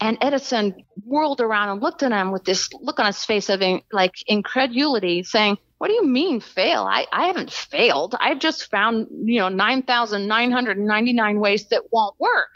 And 0.00 0.18
Edison 0.20 0.74
whirled 1.04 1.40
around 1.40 1.68
and 1.68 1.80
looked 1.80 2.02
at 2.02 2.10
him 2.10 2.32
with 2.32 2.44
this 2.44 2.72
look 2.72 2.98
on 2.98 3.06
his 3.06 3.24
face 3.24 3.50
of 3.50 3.62
like 3.92 4.14
incredulity, 4.26 5.22
saying, 5.22 5.58
What 5.84 5.88
do 5.88 5.96
you 5.96 6.06
mean 6.06 6.40
fail? 6.40 6.84
I, 6.84 7.04
I 7.12 7.26
haven't 7.26 7.52
failed. 7.52 8.14
I've 8.18 8.38
just 8.38 8.70
found, 8.70 9.06
you 9.26 9.38
know, 9.38 9.50
9,999 9.50 11.38
ways 11.38 11.66
that 11.66 11.82
won't 11.92 12.18
work. 12.18 12.48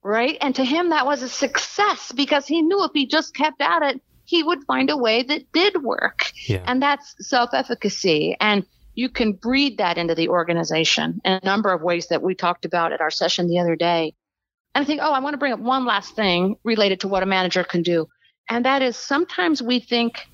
Right. 0.00 0.38
And 0.40 0.54
to 0.54 0.64
him, 0.64 0.90
that 0.90 1.06
was 1.06 1.22
a 1.22 1.28
success 1.28 2.12
because 2.12 2.46
he 2.46 2.62
knew 2.62 2.84
if 2.84 2.92
he 2.94 3.08
just 3.08 3.34
kept 3.34 3.60
at 3.60 3.82
it, 3.82 4.00
he 4.26 4.44
would 4.44 4.62
find 4.62 4.90
a 4.90 4.96
way 4.96 5.24
that 5.24 5.50
did 5.50 5.82
work. 5.82 6.30
Yeah. 6.46 6.62
And 6.64 6.80
that's 6.80 7.16
self 7.18 7.50
efficacy. 7.52 8.36
And 8.38 8.64
you 8.94 9.08
can 9.08 9.32
breed 9.32 9.78
that 9.78 9.98
into 9.98 10.14
the 10.14 10.28
organization 10.28 11.20
in 11.24 11.32
a 11.32 11.44
number 11.44 11.72
of 11.72 11.82
ways 11.82 12.06
that 12.10 12.22
we 12.22 12.36
talked 12.36 12.64
about 12.64 12.92
at 12.92 13.00
our 13.00 13.10
session 13.10 13.48
the 13.48 13.58
other 13.58 13.74
day. 13.74 14.14
And 14.76 14.84
I 14.84 14.86
think, 14.86 15.00
oh, 15.02 15.12
I 15.12 15.18
want 15.18 15.34
to 15.34 15.38
bring 15.38 15.52
up 15.52 15.58
one 15.58 15.84
last 15.84 16.14
thing 16.14 16.54
related 16.62 17.00
to 17.00 17.08
what 17.08 17.24
a 17.24 17.26
manager 17.26 17.64
can 17.64 17.82
do. 17.82 18.06
And 18.48 18.64
that 18.66 18.82
is 18.82 18.96
sometimes 18.96 19.60
we 19.60 19.80
think, 19.80 20.28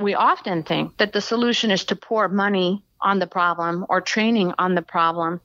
we 0.00 0.14
often 0.14 0.62
think 0.62 0.96
that 0.98 1.12
the 1.12 1.20
solution 1.20 1.70
is 1.70 1.84
to 1.84 1.96
pour 1.96 2.28
money 2.28 2.84
on 3.00 3.18
the 3.18 3.26
problem 3.26 3.86
or 3.88 4.00
training 4.00 4.52
on 4.58 4.74
the 4.74 4.82
problem. 4.82 5.40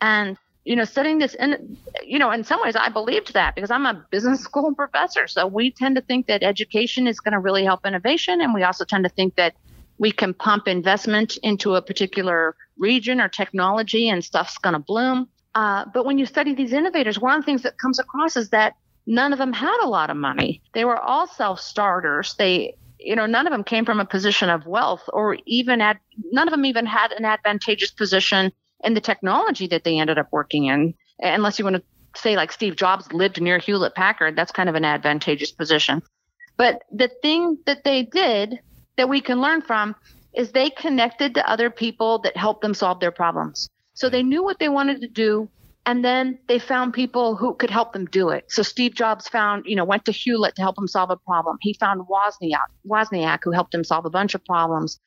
And, 0.00 0.36
you 0.64 0.76
know, 0.76 0.84
studying 0.84 1.18
this 1.18 1.34
in, 1.34 1.76
you 2.02 2.18
know, 2.18 2.30
in 2.30 2.44
some 2.44 2.60
ways 2.60 2.76
I 2.76 2.88
believed 2.88 3.34
that 3.34 3.54
because 3.54 3.70
I'm 3.70 3.86
a 3.86 4.04
business 4.10 4.40
school 4.48 4.74
professor. 4.74 5.26
So 5.26 5.46
we 5.46 5.70
tend 5.70 5.96
to 5.96 6.02
think 6.02 6.26
that 6.26 6.42
education 6.42 7.06
is 7.06 7.20
going 7.20 7.32
to 7.32 7.38
really 7.38 7.64
help 7.64 7.86
innovation. 7.86 8.40
And 8.40 8.52
we 8.52 8.62
also 8.62 8.84
tend 8.84 9.04
to 9.04 9.10
think 9.10 9.36
that 9.36 9.54
we 9.98 10.12
can 10.12 10.34
pump 10.34 10.68
investment 10.68 11.36
into 11.42 11.74
a 11.74 11.82
particular 11.82 12.54
region 12.76 13.20
or 13.20 13.28
technology 13.28 14.08
and 14.08 14.24
stuff's 14.24 14.58
going 14.58 14.74
to 14.74 14.78
bloom. 14.78 15.28
Uh, 15.54 15.84
but 15.92 16.04
when 16.04 16.18
you 16.18 16.26
study 16.26 16.54
these 16.54 16.72
innovators, 16.72 17.18
one 17.18 17.34
of 17.34 17.42
the 17.42 17.46
things 17.46 17.62
that 17.62 17.78
comes 17.78 17.98
across 17.98 18.36
is 18.36 18.50
that 18.50 18.74
none 19.06 19.32
of 19.32 19.38
them 19.38 19.52
had 19.52 19.82
a 19.82 19.88
lot 19.88 20.10
of 20.10 20.16
money. 20.16 20.62
They 20.72 20.84
were 20.84 20.98
all 20.98 21.26
self 21.26 21.60
starters. 21.60 22.34
They, 22.38 22.76
you 22.98 23.16
know, 23.16 23.26
none 23.26 23.46
of 23.46 23.52
them 23.52 23.64
came 23.64 23.84
from 23.84 24.00
a 24.00 24.04
position 24.04 24.50
of 24.50 24.66
wealth 24.66 25.08
or 25.12 25.36
even 25.46 25.80
at, 25.80 25.98
none 26.32 26.48
of 26.48 26.52
them 26.52 26.64
even 26.64 26.86
had 26.86 27.12
an 27.12 27.24
advantageous 27.24 27.90
position 27.90 28.52
in 28.84 28.94
the 28.94 29.00
technology 29.00 29.66
that 29.68 29.84
they 29.84 29.98
ended 29.98 30.18
up 30.18 30.28
working 30.30 30.66
in, 30.66 30.94
unless 31.20 31.58
you 31.58 31.64
want 31.64 31.76
to 31.76 31.82
say 32.16 32.36
like 32.36 32.52
Steve 32.52 32.76
Jobs 32.76 33.12
lived 33.12 33.40
near 33.40 33.58
Hewlett 33.58 33.94
Packard. 33.94 34.36
That's 34.36 34.52
kind 34.52 34.68
of 34.68 34.74
an 34.74 34.84
advantageous 34.84 35.52
position. 35.52 36.02
But 36.56 36.82
the 36.90 37.10
thing 37.22 37.58
that 37.66 37.84
they 37.84 38.02
did 38.02 38.60
that 38.96 39.08
we 39.08 39.20
can 39.20 39.40
learn 39.40 39.62
from 39.62 39.94
is 40.34 40.52
they 40.52 40.70
connected 40.70 41.34
to 41.34 41.48
other 41.48 41.70
people 41.70 42.18
that 42.20 42.36
helped 42.36 42.62
them 42.62 42.74
solve 42.74 43.00
their 43.00 43.12
problems. 43.12 43.68
So 43.94 44.08
they 44.08 44.22
knew 44.22 44.42
what 44.42 44.58
they 44.58 44.68
wanted 44.68 45.00
to 45.00 45.08
do 45.08 45.48
and 45.88 46.04
then 46.04 46.38
they 46.46 46.58
found 46.58 46.92
people 46.92 47.34
who 47.34 47.54
could 47.54 47.70
help 47.70 47.92
them 47.92 48.04
do 48.04 48.28
it. 48.28 48.44
So 48.48 48.62
Steve 48.62 48.94
Jobs 48.94 49.26
found, 49.26 49.64
you 49.66 49.74
know, 49.74 49.84
went 49.84 50.04
to 50.04 50.12
Hewlett 50.12 50.54
to 50.56 50.62
help 50.62 50.78
him 50.78 50.86
solve 50.86 51.10
a 51.10 51.16
problem. 51.16 51.56
He 51.60 51.72
found 51.72 52.06
Wozniak, 52.06 52.68
Wozniak 52.86 53.40
who 53.42 53.52
helped 53.52 53.74
him 53.74 53.82
solve 53.82 54.04
a 54.04 54.10
bunch 54.10 54.34
of 54.34 54.44
problems 54.44 55.00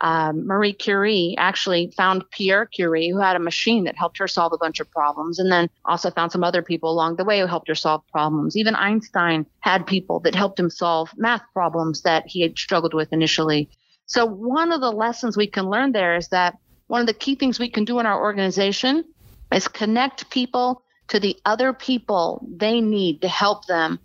um, 0.00 0.46
Marie 0.46 0.72
Curie 0.72 1.34
actually 1.38 1.92
found 1.96 2.24
Pierre 2.30 2.64
Curie, 2.64 3.10
who 3.10 3.18
had 3.18 3.36
a 3.36 3.40
machine 3.40 3.84
that 3.84 3.96
helped 3.96 4.18
her 4.18 4.26
solve 4.26 4.52
a 4.52 4.58
bunch 4.58 4.80
of 4.80 4.90
problems, 4.90 5.38
and 5.38 5.52
then 5.52 5.68
also 5.84 6.10
found 6.10 6.32
some 6.32 6.42
other 6.42 6.62
people 6.62 6.90
along 6.90 7.16
the 7.16 7.24
way 7.24 7.40
who 7.40 7.46
helped 7.46 7.68
her 7.68 7.74
solve 7.74 8.02
problems. 8.10 8.56
Even 8.56 8.74
Einstein 8.74 9.46
had 9.60 9.86
people 9.86 10.20
that 10.20 10.34
helped 10.34 10.58
him 10.58 10.70
solve 10.70 11.10
math 11.16 11.42
problems 11.52 12.02
that 12.02 12.26
he 12.26 12.40
had 12.40 12.56
struggled 12.56 12.94
with 12.94 13.12
initially. 13.12 13.68
So, 14.06 14.24
one 14.24 14.72
of 14.72 14.80
the 14.80 14.90
lessons 14.90 15.36
we 15.36 15.46
can 15.46 15.68
learn 15.68 15.92
there 15.92 16.16
is 16.16 16.28
that 16.28 16.56
one 16.86 17.02
of 17.02 17.06
the 17.06 17.14
key 17.14 17.34
things 17.34 17.58
we 17.58 17.70
can 17.70 17.84
do 17.84 17.98
in 17.98 18.06
our 18.06 18.20
organization 18.20 19.04
is 19.52 19.68
connect 19.68 20.30
people 20.30 20.82
to 21.08 21.20
the 21.20 21.36
other 21.44 21.72
people 21.72 22.46
they 22.56 22.80
need 22.80 23.20
to 23.22 23.28
help 23.28 23.66
them 23.66 23.98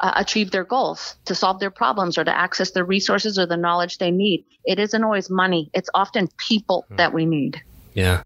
uh, 0.00 0.12
achieve 0.16 0.50
their 0.50 0.64
goals, 0.64 1.16
to 1.24 1.34
solve 1.34 1.60
their 1.60 1.70
problems, 1.70 2.18
or 2.18 2.24
to 2.24 2.36
access 2.36 2.72
the 2.72 2.84
resources 2.84 3.38
or 3.38 3.46
the 3.46 3.56
knowledge 3.56 3.98
they 3.98 4.10
need. 4.10 4.44
It 4.64 4.78
isn't 4.78 5.04
always 5.04 5.30
money, 5.30 5.70
it's 5.72 5.90
often 5.94 6.28
people 6.36 6.84
mm. 6.90 6.96
that 6.96 7.12
we 7.12 7.26
need. 7.26 7.62
Yeah. 7.94 8.22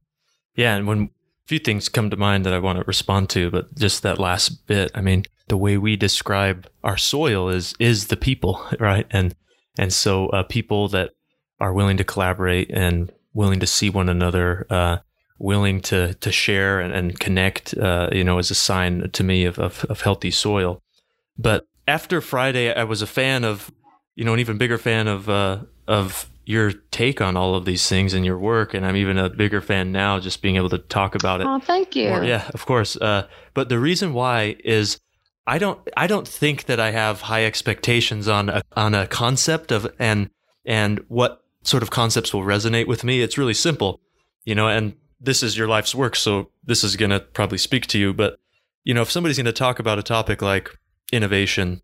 Yeah. 0.56 0.76
And 0.76 0.86
when 0.86 1.02
a 1.02 1.08
few 1.46 1.58
things 1.58 1.88
come 1.88 2.10
to 2.10 2.16
mind 2.16 2.44
that 2.46 2.54
I 2.54 2.58
want 2.58 2.78
to 2.78 2.84
respond 2.86 3.30
to, 3.30 3.50
but 3.50 3.74
just 3.76 4.02
that 4.02 4.18
last 4.18 4.66
bit, 4.66 4.90
I 4.94 5.00
mean, 5.00 5.24
the 5.48 5.56
way 5.56 5.78
we 5.78 5.96
describe 5.96 6.68
our 6.82 6.96
soil 6.96 7.48
is, 7.48 7.74
is 7.78 8.08
the 8.08 8.16
people, 8.16 8.66
right? 8.80 9.06
And, 9.10 9.34
and 9.78 9.92
so, 9.92 10.28
uh, 10.28 10.42
people 10.42 10.88
that 10.88 11.10
are 11.60 11.72
willing 11.72 11.96
to 11.98 12.04
collaborate 12.04 12.70
and 12.70 13.12
willing 13.34 13.60
to 13.60 13.66
see 13.66 13.90
one 13.90 14.08
another, 14.08 14.66
uh, 14.70 14.98
willing 15.38 15.80
to, 15.80 16.14
to 16.14 16.32
share 16.32 16.80
and, 16.80 16.92
and 16.92 17.18
connect, 17.18 17.76
uh, 17.76 18.08
you 18.12 18.24
know, 18.24 18.38
is 18.38 18.50
a 18.50 18.54
sign 18.54 19.10
to 19.12 19.24
me 19.24 19.44
of, 19.44 19.58
of, 19.58 19.84
of 19.86 20.00
healthy 20.00 20.30
soil. 20.30 20.80
But 21.36 21.66
after 21.86 22.20
Friday, 22.20 22.72
I 22.72 22.84
was 22.84 23.02
a 23.02 23.06
fan 23.06 23.44
of, 23.44 23.70
you 24.16 24.24
know, 24.24 24.34
an 24.34 24.40
even 24.40 24.58
bigger 24.58 24.78
fan 24.78 25.06
of, 25.06 25.28
uh, 25.28 25.60
of 25.86 26.28
your 26.44 26.72
take 26.72 27.20
on 27.20 27.36
all 27.36 27.54
of 27.54 27.66
these 27.66 27.88
things 27.88 28.14
and 28.14 28.24
your 28.24 28.38
work. 28.38 28.72
And 28.72 28.84
I'm 28.86 28.96
even 28.96 29.18
a 29.18 29.28
bigger 29.28 29.60
fan 29.60 29.92
now, 29.92 30.18
just 30.18 30.40
being 30.40 30.56
able 30.56 30.70
to 30.70 30.78
talk 30.78 31.14
about 31.14 31.40
it. 31.42 31.46
Oh, 31.46 31.58
thank 31.58 31.94
you. 31.94 32.08
More. 32.08 32.24
Yeah, 32.24 32.50
of 32.54 32.64
course. 32.64 32.96
Uh, 32.96 33.26
but 33.52 33.68
the 33.68 33.78
reason 33.78 34.14
why 34.14 34.56
is 34.64 34.98
I 35.46 35.58
don't 35.58 35.78
I 35.96 36.06
don't 36.06 36.26
think 36.26 36.64
that 36.64 36.80
I 36.80 36.90
have 36.90 37.20
high 37.20 37.44
expectations 37.44 38.28
on 38.28 38.48
a, 38.48 38.62
on 38.76 38.94
a 38.94 39.06
concept 39.06 39.72
of 39.72 39.86
and 39.98 40.30
and 40.64 41.00
what 41.08 41.42
sort 41.64 41.82
of 41.82 41.90
concepts 41.90 42.32
will 42.32 42.42
resonate 42.42 42.86
with 42.86 43.04
me. 43.04 43.20
It's 43.20 43.38
really 43.38 43.54
simple, 43.54 44.00
you 44.44 44.54
know. 44.54 44.68
And 44.68 44.94
this 45.20 45.42
is 45.42 45.56
your 45.56 45.68
life's 45.68 45.94
work, 45.94 46.16
so 46.16 46.50
this 46.64 46.84
is 46.84 46.96
going 46.96 47.10
to 47.10 47.20
probably 47.20 47.58
speak 47.58 47.86
to 47.88 47.98
you. 47.98 48.12
But 48.12 48.38
you 48.84 48.94
know, 48.94 49.02
if 49.02 49.10
somebody's 49.10 49.36
going 49.36 49.46
to 49.46 49.52
talk 49.52 49.78
about 49.78 49.98
a 49.98 50.02
topic 50.02 50.42
like 50.42 50.70
innovation, 51.12 51.82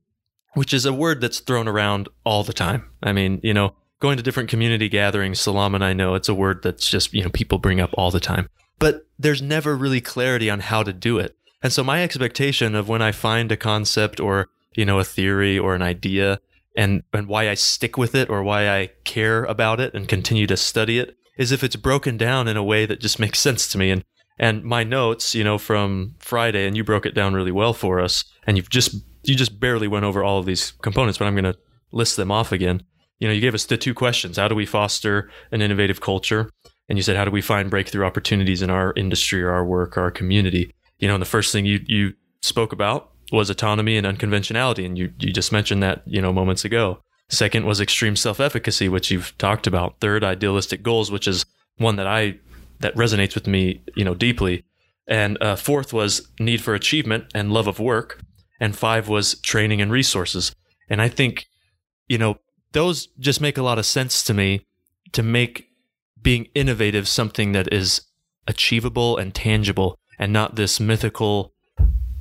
which 0.55 0.73
is 0.73 0.87
a 0.87 0.93
word 0.93 1.21
that's 1.21 1.41
thrown 1.41 1.69
around 1.69 2.09
all 2.25 2.45
the 2.45 2.53
time. 2.53 2.91
I 3.03 3.13
mean, 3.13 3.41
you 3.43 3.55
know 3.55 3.75
going 4.05 4.19
to 4.19 4.23
different 4.23 4.51
community 4.51 4.91
gatherings, 4.91 5.41
Salam 5.41 5.75
and 5.75 5.83
I 5.83 5.95
know 5.95 6.15
it's 6.15 6.29
a 6.29 6.35
word 6.35 6.63
that's 6.63 6.91
just, 6.91 7.15
you 7.15 7.23
know, 7.23 7.31
people 7.31 7.57
bring 7.57 7.81
up 7.81 7.89
all 7.95 8.11
the 8.11 8.21
time. 8.21 8.51
But 8.79 9.07
there's 9.19 9.41
never 9.41 9.75
really 9.75 10.03
clarity 10.03 10.51
on 10.51 10.61
how 10.61 10.83
to 10.83 10.93
do 10.93 11.19
it. 11.19 11.35
And 11.63 11.73
so 11.73 11.83
my 11.83 12.03
expectation 12.03 12.75
of 12.75 12.87
when 12.87 13.01
I 13.01 13.13
find 13.13 13.51
a 13.51 13.57
concept 13.57 14.21
or, 14.21 14.49
you 14.77 14.85
know, 14.85 14.99
a 14.99 15.05
theory 15.05 15.59
or 15.59 15.75
an 15.75 15.81
idea 15.81 16.41
and, 16.77 17.03
and 17.15 17.29
why 17.29 17.49
I 17.49 17.55
stick 17.55 17.97
with 17.97 18.15
it 18.15 18.29
or 18.29 18.43
why 18.43 18.69
I 18.69 18.91
care 19.05 19.45
about 19.45 19.81
it 19.81 19.95
and 19.95 20.07
continue 20.07 20.47
to 20.49 20.57
study 20.59 20.99
it 20.99 21.17
is 21.37 21.53
if 21.53 21.65
it's 21.65 21.77
broken 21.77 22.17
down 22.17 22.49
in 22.49 22.57
a 22.57 22.65
way 22.65 22.87
that 22.87 23.01
just 23.01 23.19
makes 23.19 23.39
sense 23.47 23.69
to 23.69 23.79
me. 23.79 23.91
And, 23.91 24.05
and 24.39 24.65
my 24.65 24.85
notes, 24.85 25.35
you 25.35 25.45
know, 25.45 25.59
from 25.59 26.15
Friday, 26.19 26.67
and 26.67 26.77
you 26.77 26.85
broke 26.85 27.07
it 27.07 27.15
down 27.15 27.35
really 27.35 27.53
well 27.53 27.73
for 27.73 28.01
us, 28.01 28.25
and 28.47 28.57
you've 28.57 28.71
just, 28.71 28.97
you 29.23 29.35
just 29.35 29.61
barely 29.61 29.89
went 29.89 30.05
over 30.05 30.25
all 30.25 30.39
of 30.39 30.47
these 30.47 30.73
components, 30.83 31.19
but 31.19 31.27
I'm 31.27 31.35
going 31.35 31.45
to 31.45 31.59
list 31.93 32.17
them 32.17 32.31
off 32.31 32.51
again 32.51 32.83
you 33.19 33.29
know, 33.29 33.35
you 33.35 33.41
gave 33.41 33.55
us 33.55 33.65
the 33.65 33.77
two 33.77 33.95
questions. 33.95 34.37
How 34.37 34.49
do 34.49 34.55
we 34.55 34.67
foster 34.67 35.31
an 35.53 35.63
innovative 35.63 36.01
culture? 36.01 36.51
And 36.89 36.99
you 36.99 37.03
said, 37.03 37.17
how 37.17 37.25
do 37.25 37.31
we 37.31 37.41
find 37.41 37.71
breakthrough 37.71 38.05
opportunities 38.05 38.61
in 38.61 38.71
our 38.71 38.93
industry 38.97 39.43
or 39.43 39.51
our 39.51 39.65
work 39.65 39.97
or 39.97 40.03
our 40.03 40.11
community? 40.11 40.75
You 40.99 41.09
know, 41.09 41.15
and 41.15 41.23
the 41.23 41.27
first 41.27 41.53
thing 41.53 41.65
you, 41.65 41.81
you 41.87 42.15
spoke 42.43 42.73
about 42.73 43.13
was 43.33 43.49
autonomy 43.49 43.97
and 43.97 44.07
unconventionality. 44.07 44.85
And 44.85 44.99
you, 44.99 45.13
you 45.19 45.33
just 45.33 45.53
mentioned 45.53 45.83
that, 45.83 46.03
you 46.07 46.21
know, 46.21 46.33
moments 46.33 46.65
ago. 46.65 47.01
Second 47.29 47.67
was 47.67 47.81
extreme 47.81 48.17
self-efficacy, 48.17 48.89
which 48.89 49.11
you've 49.11 49.37
talked 49.39 49.67
about. 49.67 50.01
Third, 50.01 50.23
idealistic 50.23 50.83
goals, 50.83 51.11
which 51.11 51.27
is 51.27 51.47
one 51.79 51.97
that 51.97 52.07
I, 52.07 52.39
that 52.81 52.95
resonates 52.95 53.35
with 53.35 53.47
me, 53.47 53.83
you 53.97 54.05
know, 54.05 54.15
deeply. 54.15 54.65
And 55.07 55.43
uh, 55.43 55.57
fourth 55.57 55.93
was 55.93 56.29
need 56.39 56.61
for 56.61 56.75
achievement 56.75 57.25
and 57.35 57.53
love 57.53 57.67
of 57.67 57.79
work. 57.79 58.21
And 58.61 58.77
five 58.77 59.09
was 59.09 59.41
training 59.41 59.81
and 59.81 59.91
resources. 59.91 60.55
And 60.89 61.03
I 61.03 61.09
think, 61.09 61.47
you 62.09 62.19
know, 62.19 62.37
those 62.73 63.09
just 63.19 63.41
make 63.41 63.59
a 63.59 63.63
lot 63.63 63.79
of 63.79 63.87
sense 63.87 64.23
to 64.25 64.35
me 64.35 64.67
to 65.13 65.23
make 65.23 65.69
being 66.21 66.49
innovative 66.55 67.09
something 67.09 67.53
that 67.53 67.73
is 67.73 68.03
achievable 68.47 69.17
and 69.17 69.35
tangible 69.35 69.99
and 70.19 70.33
not 70.33 70.57
this 70.57 70.81
mythical 70.81 71.53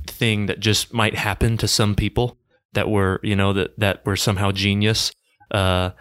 thing 0.07 0.45
that 0.47 0.59
just 0.59 0.93
might 0.93 1.15
happen 1.15 1.57
to 1.57 1.67
some 1.67 1.95
people 1.95 2.37
that 2.73 2.89
were 2.89 3.19
you 3.23 3.35
know 3.35 3.53
that 3.53 3.77
that 3.79 4.05
were 4.05 4.15
somehow 4.15 4.51
genius 4.51 5.11
uh 5.51 5.91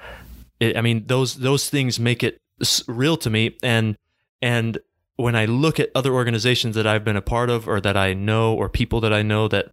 it, 0.61 0.77
i 0.77 0.81
mean 0.81 1.07
those 1.07 1.37
those 1.37 1.69
things 1.69 1.99
make 1.99 2.23
it 2.23 2.41
real 2.87 3.17
to 3.17 3.31
me 3.31 3.57
and 3.63 3.97
and 4.41 4.79
when 5.17 5.35
i 5.37 5.45
look 5.45 5.79
at 5.81 5.91
other 5.95 6.13
organizations 6.13 6.75
that 6.75 6.87
i've 6.87 7.05
been 7.05 7.17
a 7.17 7.23
part 7.23 7.51
of 7.51 7.69
or 7.69 7.81
that 7.81 7.97
i 7.97 8.13
know 8.13 8.55
or 8.55 8.69
people 8.69 9.01
that 9.01 9.13
i 9.13 9.23
know 9.23 9.49
that 9.49 9.73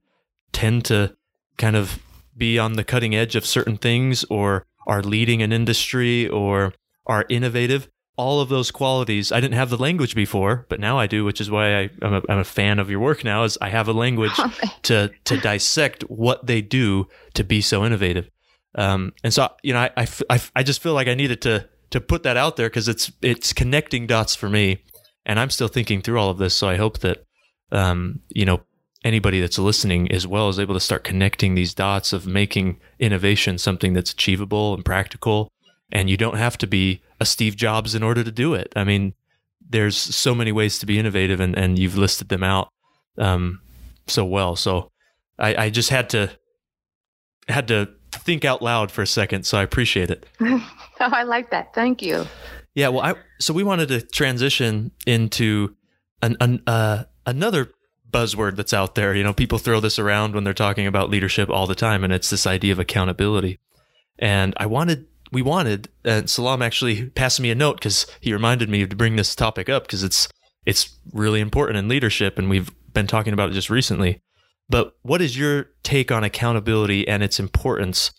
tend 0.52 0.84
to 0.86 1.16
kind 1.58 1.76
of 1.76 2.00
be 2.36 2.58
on 2.58 2.74
the 2.74 2.84
cutting 2.84 3.14
edge 3.16 3.36
of 3.36 3.46
certain 3.46 3.78
things 3.78 4.24
or 4.30 4.66
are 4.88 5.04
leading 5.04 5.44
an 5.44 5.52
industry 5.52 6.28
or 6.28 6.74
are 7.06 7.26
innovative. 7.30 7.90
All 8.20 8.42
of 8.42 8.50
those 8.50 8.70
qualities. 8.70 9.32
I 9.32 9.40
didn't 9.40 9.54
have 9.54 9.70
the 9.70 9.78
language 9.78 10.14
before, 10.14 10.66
but 10.68 10.80
now 10.80 11.00
I 11.00 11.08
do, 11.08 11.24
which 11.24 11.40
is 11.40 11.50
why 11.50 11.80
I, 11.80 11.90
am 12.02 12.14
a, 12.16 12.22
I'm 12.28 12.40
a 12.40 12.44
fan 12.44 12.78
of 12.78 12.90
your 12.90 13.00
work 13.00 13.24
now. 13.24 13.44
Is 13.46 13.58
I 13.62 13.70
have 13.70 13.88
a 13.88 13.94
language 13.94 14.38
to 14.84 15.10
to 15.24 15.38
dissect 15.38 16.04
what 16.10 16.46
they 16.46 16.62
do 16.62 17.08
to 17.36 17.44
be 17.44 17.62
so 17.62 17.86
innovative. 17.86 18.30
Um, 18.76 19.14
and 19.24 19.34
so 19.34 19.50
you 19.64 19.74
know, 19.74 19.90
I, 19.96 20.08
I, 20.30 20.42
I 20.56 20.64
just 20.64 20.82
feel 20.82 20.94
like 20.94 21.08
I 21.08 21.16
needed 21.16 21.42
to 21.44 21.70
to 21.92 22.02
put 22.02 22.24
that 22.24 22.36
out 22.36 22.58
there 22.58 22.70
because 22.70 22.88
it's 22.90 23.12
it's 23.22 23.54
connecting 23.54 24.06
dots 24.06 24.36
for 24.36 24.50
me, 24.50 24.84
and 25.26 25.40
I'm 25.40 25.50
still 25.50 25.70
thinking 25.70 26.02
through 26.02 26.20
all 26.20 26.30
of 26.30 26.38
this. 26.38 26.54
So 26.56 26.68
I 26.68 26.76
hope 26.76 27.00
that 27.00 27.24
um, 27.72 28.20
you 28.30 28.46
know 28.46 28.62
anybody 29.04 29.40
that's 29.40 29.58
listening 29.58 30.12
as 30.12 30.28
well 30.28 30.50
is 30.50 30.60
able 30.60 30.74
to 30.74 30.80
start 30.80 31.04
connecting 31.04 31.56
these 31.56 31.74
dots 31.74 32.12
of 32.12 32.28
making 32.28 32.80
innovation 33.00 33.58
something 33.58 33.94
that's 33.94 34.12
achievable 34.12 34.74
and 34.74 34.84
practical. 34.84 35.52
And 35.92 36.10
you 36.10 36.18
don't 36.18 36.38
have 36.38 36.58
to 36.60 36.68
be 36.68 37.02
a 37.20 37.26
Steve 37.26 37.56
Jobs 37.56 37.96
in 37.96 38.04
order 38.04 38.24
to 38.24 38.32
do 38.32 38.54
it. 38.54 38.72
I 38.76 38.84
mean, 38.84 39.14
there's 39.68 39.98
so 39.98 40.36
many 40.36 40.52
ways 40.52 40.80
to 40.80 40.86
be 40.86 41.00
innovative, 41.00 41.40
and, 41.40 41.58
and 41.58 41.78
you've 41.78 41.98
listed 41.98 42.30
them 42.30 42.44
out 42.44 42.70
um, 43.18 43.62
so 44.08 44.26
well. 44.26 44.56
So 44.56 44.92
I, 45.38 45.66
I 45.66 45.70
just 45.70 45.90
had 45.90 46.10
to 46.12 46.32
had 47.48 47.68
to 47.70 47.90
think 48.12 48.46
out 48.46 48.62
loud 48.62 48.92
for 48.92 49.02
a 49.02 49.08
second. 49.08 49.46
So 49.46 49.58
I 49.58 49.64
appreciate 49.64 50.12
it. 50.12 50.26
oh, 50.42 50.64
I 51.00 51.24
like 51.24 51.52
that. 51.52 51.74
Thank 51.74 52.02
you. 52.02 52.26
Yeah. 52.76 52.90
Well, 52.90 53.02
I, 53.02 53.16
so 53.40 53.54
we 53.54 53.64
wanted 53.64 53.88
to 53.90 54.02
transition 54.02 54.92
into 55.06 55.76
an, 56.22 56.38
an 56.40 56.62
uh, 56.68 57.06
another 57.26 57.72
buzzword 58.10 58.56
that's 58.56 58.74
out 58.74 58.96
there. 58.96 59.16
You 59.16 59.24
know, 59.24 59.34
people 59.34 59.58
throw 59.58 59.80
this 59.80 60.00
around 60.00 60.34
when 60.34 60.44
they're 60.44 60.54
talking 60.54 60.88
about 60.88 61.10
leadership 61.10 61.50
all 61.50 61.68
the 61.68 61.76
time, 61.76 62.04
and 62.04 62.14
it's 62.14 62.30
this 62.30 62.48
idea 62.48 62.72
of 62.72 62.80
accountability. 62.80 63.60
And 64.18 64.54
I 64.58 64.66
wanted, 64.66 65.06
we 65.32 65.42
wanted, 65.42 65.90
and 66.04 66.30
Salam 66.30 66.62
actually 66.62 67.10
passed 67.10 67.40
me 67.40 67.52
a 67.52 67.56
note 67.56 67.78
because 67.78 68.06
he 68.20 68.34
reminded 68.34 68.70
me 68.70 68.86
to 68.86 68.96
bring 68.96 69.16
this 69.16 69.36
topic 69.36 69.70
up 69.70 69.84
because 69.84 70.04
it's 70.04 70.28
it's 70.66 70.98
really 71.14 71.40
important 71.40 71.78
in 71.78 71.88
leadership, 71.88 72.38
and 72.38 72.50
we've 72.50 72.72
been 72.94 73.08
talking 73.08 73.34
about 73.34 73.50
it 73.50 73.54
just 73.54 73.70
recently. 73.70 74.22
But 74.70 74.96
what 75.02 75.22
is 75.22 75.38
your 75.38 75.70
take 75.84 76.12
on 76.12 76.24
accountability 76.24 77.08
and 77.08 77.24
its 77.24 77.40
importance, 77.40 78.12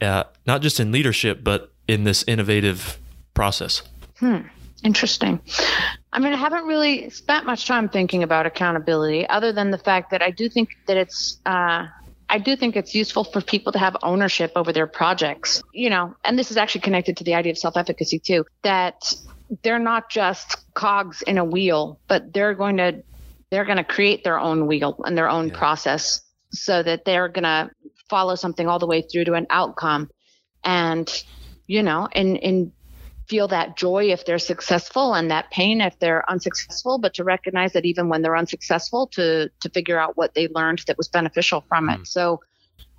uh, 0.00 0.24
not 0.46 0.62
just 0.62 0.80
in 0.80 0.92
leadership, 0.92 1.44
but 1.44 1.72
in 1.86 2.04
this 2.04 2.24
innovative 2.26 2.98
process? 3.34 3.82
Hmm. 4.18 4.40
Interesting. 4.82 5.40
I 6.12 6.20
mean, 6.20 6.32
I 6.32 6.36
haven't 6.36 6.64
really 6.64 7.10
spent 7.10 7.44
much 7.44 7.66
time 7.66 7.88
thinking 7.88 8.22
about 8.22 8.46
accountability, 8.46 9.28
other 9.28 9.52
than 9.52 9.70
the 9.70 9.78
fact 9.78 10.10
that 10.10 10.22
I 10.22 10.30
do 10.30 10.48
think 10.48 10.70
that 10.86 10.96
it's. 10.96 11.38
Uh, 11.44 11.86
I 12.30 12.38
do 12.38 12.54
think 12.54 12.76
it's 12.76 12.94
useful 12.94 13.24
for 13.24 13.40
people 13.40 13.72
to 13.72 13.78
have 13.78 13.96
ownership 14.02 14.52
over 14.54 14.72
their 14.72 14.86
projects, 14.86 15.62
you 15.74 15.90
know, 15.90 16.14
and 16.24 16.38
this 16.38 16.52
is 16.52 16.56
actually 16.56 16.82
connected 16.82 17.16
to 17.16 17.24
the 17.24 17.34
idea 17.34 17.50
of 17.50 17.58
self 17.58 17.76
efficacy 17.76 18.20
too, 18.20 18.46
that 18.62 19.12
they're 19.62 19.80
not 19.80 20.08
just 20.10 20.56
cogs 20.74 21.22
in 21.22 21.38
a 21.38 21.44
wheel, 21.44 21.98
but 22.06 22.32
they're 22.32 22.54
going 22.54 22.76
to 22.76 23.02
they're 23.50 23.64
going 23.64 23.78
to 23.78 23.84
create 23.84 24.22
their 24.22 24.38
own 24.38 24.68
wheel 24.68 25.00
and 25.04 25.18
their 25.18 25.28
own 25.28 25.48
yeah. 25.48 25.58
process 25.58 26.20
so 26.52 26.84
that 26.84 27.04
they're 27.04 27.28
going 27.28 27.42
to 27.42 27.68
follow 28.08 28.36
something 28.36 28.68
all 28.68 28.78
the 28.78 28.86
way 28.86 29.02
through 29.02 29.24
to 29.24 29.34
an 29.34 29.46
outcome 29.50 30.08
and 30.64 31.24
you 31.66 31.82
know 31.82 32.08
in 32.12 32.36
in 32.36 32.72
feel 33.30 33.46
that 33.46 33.76
joy 33.76 34.10
if 34.10 34.26
they're 34.26 34.40
successful 34.40 35.14
and 35.14 35.30
that 35.30 35.48
pain 35.52 35.80
if 35.80 35.96
they're 36.00 36.28
unsuccessful 36.28 36.98
but 36.98 37.14
to 37.14 37.22
recognize 37.22 37.72
that 37.72 37.84
even 37.84 38.08
when 38.08 38.22
they're 38.22 38.36
unsuccessful 38.36 39.06
to 39.06 39.48
to 39.60 39.70
figure 39.70 39.98
out 39.98 40.16
what 40.16 40.34
they 40.34 40.48
learned 40.48 40.82
that 40.88 40.98
was 40.98 41.06
beneficial 41.06 41.64
from 41.68 41.88
mm. 41.88 41.94
it 41.94 42.06
so 42.08 42.40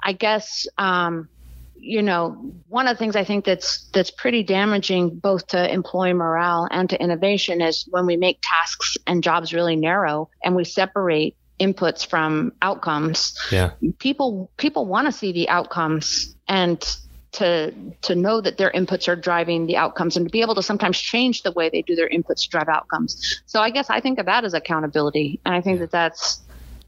i 0.06 0.14
guess 0.14 0.66
um, 0.78 1.28
you 1.76 2.02
know 2.02 2.54
one 2.70 2.88
of 2.88 2.96
the 2.96 3.00
things 3.00 3.18
i 3.18 3.26
think 3.26 3.44
that's 3.44 3.90
that's 3.94 4.10
pretty 4.10 4.42
damaging 4.42 5.10
both 5.10 5.46
to 5.48 5.74
employee 5.74 6.14
morale 6.14 6.66
and 6.72 6.90
to 6.90 7.02
innovation 7.04 7.60
is 7.60 7.86
when 7.90 8.06
we 8.06 8.16
make 8.16 8.40
tasks 8.42 8.98
and 9.06 9.22
jobs 9.22 9.54
really 9.54 9.76
narrow 9.76 10.30
and 10.44 10.56
we 10.56 10.64
separate 10.64 11.36
inputs 11.60 12.08
from 12.08 12.54
outcomes 12.62 13.38
yeah 13.52 13.72
people 14.00 14.50
people 14.56 14.86
want 14.86 15.08
to 15.08 15.12
see 15.12 15.34
the 15.34 15.50
outcomes 15.50 16.36
and 16.48 16.98
to 17.34 17.74
to 18.02 18.16
know 18.16 18.42
that 18.42 18.58
their 18.58 18.72
inputs 18.72 19.08
are 19.08 19.16
driving 19.16 19.66
the 19.66 19.78
outcomes 19.78 20.18
and 20.18 20.26
to 20.26 20.32
be 20.32 20.42
able 20.42 20.56
to 20.56 20.64
sometimes 20.64 21.00
change 21.00 21.44
the 21.44 21.52
way 21.52 21.70
they 21.70 21.82
do 21.82 21.96
their 21.96 22.10
inputs 22.10 22.44
to 22.44 22.50
drive 22.50 22.68
outcomes. 22.68 23.42
So 23.46 23.62
I 23.62 23.70
guess 23.70 23.90
I 23.90 24.02
think 24.02 24.20
of 24.20 24.26
that 24.26 24.44
as 24.44 24.54
accountability, 24.54 25.40
and 25.46 25.56
I 25.56 25.62
think 25.62 25.80
that 25.80 25.92
that's 25.92 26.42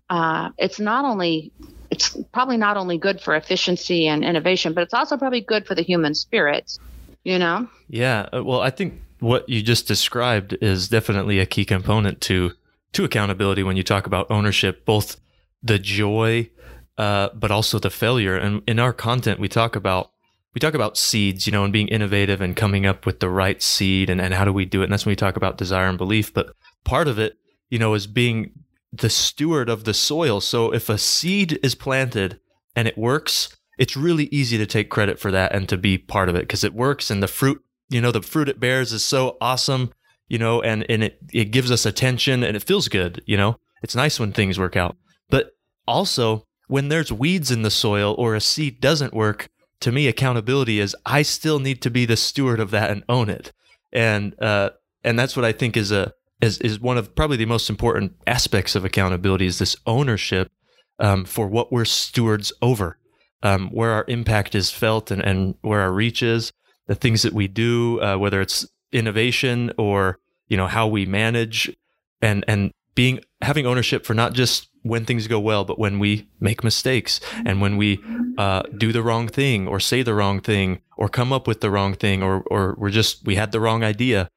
uh, 0.10 0.50
it's 0.58 0.80
not 0.80 1.06
only 1.06 1.52
it's 1.90 2.18
probably 2.34 2.58
not 2.58 2.76
only 2.76 2.98
good 2.98 3.22
for 3.22 3.36
efficiency 3.36 4.08
and 4.08 4.24
innovation, 4.24 4.74
but 4.74 4.82
it's 4.82 4.94
also 4.94 5.16
probably 5.16 5.42
good 5.42 5.66
for 5.66 5.76
the 5.76 5.84
human 5.84 6.16
spirit. 6.16 6.78
You 7.24 7.40
know? 7.40 7.70
Yeah. 7.88 8.28
Uh, 8.34 8.44
well, 8.44 8.60
I 8.60 8.70
think 8.70 9.00
what 9.20 9.48
you 9.48 9.62
just 9.62 9.88
described 9.88 10.58
is 10.62 10.90
definitely 10.90 11.40
a 11.40 11.46
key 11.46 11.64
component 11.66 12.20
to 12.22 12.52
to 12.94 13.04
accountability 13.04 13.64
when 13.64 13.78
you 13.78 13.84
talk 13.84 14.06
about 14.06 14.30
ownership, 14.30 14.86
both 14.86 15.20
the 15.64 15.80
joy, 15.80 16.50
uh, 16.98 17.30
but 17.34 17.50
also 17.50 17.80
the 17.80 17.90
failure. 17.90 18.36
And 18.36 18.62
in 18.68 18.78
our 18.78 18.94
content, 18.94 19.40
we 19.40 19.48
talk 19.48 19.76
about 19.76 20.12
we 20.54 20.60
talk 20.60 20.74
about 20.74 20.98
seeds, 20.98 21.48
you 21.48 21.52
know, 21.52 21.64
and 21.64 21.74
being 21.74 21.88
innovative 21.88 22.42
and 22.42 22.56
coming 22.56 22.86
up 22.86 23.06
with 23.06 23.20
the 23.20 23.30
right 23.30 23.62
seed 23.62 24.10
and, 24.10 24.22
and 24.22 24.34
how 24.34 24.46
do 24.46 24.54
we 24.54 24.66
do 24.66 24.82
it. 24.82 24.86
And 24.86 24.94
that's 24.94 25.06
when 25.06 25.12
we 25.12 25.18
talk 25.18 25.36
about 25.36 25.58
desire 25.58 25.88
and 25.88 25.98
belief. 25.98 26.34
But 26.34 26.54
part 26.84 27.08
of 27.08 27.18
it, 27.18 27.38
you 27.70 27.80
know, 27.80 27.94
is 27.94 28.08
being 28.08 28.52
the 28.92 29.10
steward 29.10 29.70
of 29.70 29.84
the 29.84 29.94
soil. 29.94 30.40
So 30.40 30.72
if 30.72 30.90
a 30.90 30.98
seed 30.98 31.60
is 31.64 31.74
planted 31.74 32.40
and 32.76 32.88
it 32.88 32.98
works, 32.98 33.56
it's 33.80 33.98
really 33.98 34.26
easy 34.26 34.58
to 34.60 34.68
take 34.68 34.92
credit 34.92 35.20
for 35.20 35.32
that 35.32 35.54
and 35.56 35.68
to 35.70 35.78
be 35.78 35.98
part 35.98 36.30
of 36.30 36.36
it 36.36 36.42
because 36.42 36.64
it 36.64 36.76
works 36.76 37.10
and 37.10 37.24
the 37.24 37.28
fruit, 37.28 37.64
you 37.90 38.00
know, 38.00 38.12
the 38.12 38.22
fruit 38.22 38.50
it 38.50 38.60
bears 38.60 38.94
is 38.94 39.04
so 39.04 39.38
awesome, 39.42 39.92
you 40.28 40.38
know, 40.38 40.62
and, 40.62 40.86
and 40.90 41.04
it, 41.04 41.18
it 41.34 41.46
gives 41.46 41.72
us 41.72 41.86
attention 41.86 42.44
and 42.44 42.56
it 42.56 42.64
feels 42.64 42.88
good, 42.88 43.24
you 43.26 43.38
know. 43.38 43.58
It's 43.82 43.96
nice 43.96 44.20
when 44.20 44.32
things 44.32 44.60
work 44.60 44.78
out. 44.78 44.96
But 45.30 45.52
also, 45.88 46.46
when 46.68 46.90
there's 46.90 47.12
weeds 47.12 47.52
in 47.52 47.64
the 47.64 47.72
soil 47.72 48.16
or 48.18 48.36
a 48.36 48.42
seed 48.42 48.80
doesn't 48.80 49.14
work, 49.14 49.50
to 49.82 49.92
me, 49.92 50.08
accountability 50.08 50.80
is 50.80 50.96
I 51.06 51.22
still 51.22 51.60
need 51.60 51.82
to 51.82 51.90
be 51.90 52.06
the 52.06 52.18
steward 52.18 52.60
of 52.60 52.72
that 52.72 52.92
and 52.92 53.04
own 53.10 53.30
it. 53.30 53.52
And 53.92 54.40
uh, 54.42 54.72
and 55.04 55.20
that's 55.20 55.36
what 55.36 55.46
I 55.46 55.52
think 55.52 55.78
is 55.78 55.92
a 55.92 56.14
is, 56.42 56.58
is 56.60 56.80
one 56.80 56.98
of 56.98 57.16
probably 57.16 57.38
the 57.38 57.46
most 57.46 57.70
important 57.70 58.14
aspects 58.28 58.76
of 58.76 58.84
accountability 58.84 59.46
is 59.46 59.60
this 59.60 59.76
ownership 59.86 60.52
um, 61.00 61.26
for 61.26 61.48
what 61.48 61.72
we're 61.72 61.86
stewards 61.86 62.52
over, 62.62 62.98
um, 63.42 63.70
where 63.70 63.92
our 63.92 64.06
impact 64.08 64.56
is 64.56 64.70
felt 64.70 65.12
and, 65.12 65.22
and 65.22 65.56
where 65.62 65.82
our 65.82 65.92
reach 65.92 66.22
is, 66.22 66.52
the 66.88 66.96
things 66.96 67.22
that 67.22 67.34
we 67.34 67.48
do, 67.48 68.02
uh, 68.02 68.18
whether 68.18 68.42
it's 68.42 68.66
innovation 68.92 69.72
or 69.78 70.20
you 70.48 70.58
know 70.58 70.68
how 70.68 70.88
we 70.88 71.06
manage, 71.06 71.76
and 72.22 72.44
and 72.48 72.72
being 72.96 73.20
having 73.42 73.66
ownership 73.66 74.06
for 74.06 74.14
not 74.14 74.34
just 74.34 74.70
when 74.84 75.06
things 75.06 75.28
go 75.28 75.40
well, 75.40 75.64
but 75.64 75.80
when 75.80 75.98
we 75.98 76.28
make 76.40 76.64
mistakes 76.64 77.20
and 77.46 77.62
when 77.62 77.78
we 77.78 78.04
uh, 78.38 78.64
do 78.78 78.92
the 78.92 79.02
wrong 79.02 79.28
thing 79.28 79.68
or 79.68 79.80
say 79.80 80.04
the 80.04 80.14
wrong 80.14 80.42
thing 80.42 80.82
or 80.98 81.08
come 81.08 81.32
up 81.32 81.48
with 81.48 81.62
the 81.62 81.72
wrong 81.72 81.94
thing 81.94 82.22
or 82.22 82.44
or 82.52 82.76
we're 82.78 82.90
just 82.90 83.26
we 83.26 83.36
had 83.36 83.52
the 83.52 83.60
wrong 83.60 83.84
idea. 83.84 84.30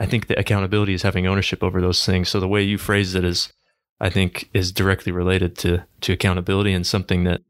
I 0.00 0.06
think 0.06 0.26
the 0.26 0.38
accountability 0.38 0.92
is 0.92 1.02
having 1.02 1.26
ownership 1.26 1.62
over 1.62 1.80
those 1.80 2.04
things. 2.04 2.28
So 2.28 2.40
the 2.40 2.48
way 2.48 2.62
you 2.62 2.78
phrased 2.78 3.14
it 3.14 3.24
is, 3.24 3.52
I 4.00 4.10
think, 4.10 4.50
is 4.52 4.72
directly 4.72 5.12
related 5.12 5.56
to 5.58 5.84
to 6.02 6.12
accountability 6.12 6.72
and 6.72 6.86
something 6.86 7.24
that 7.24 7.40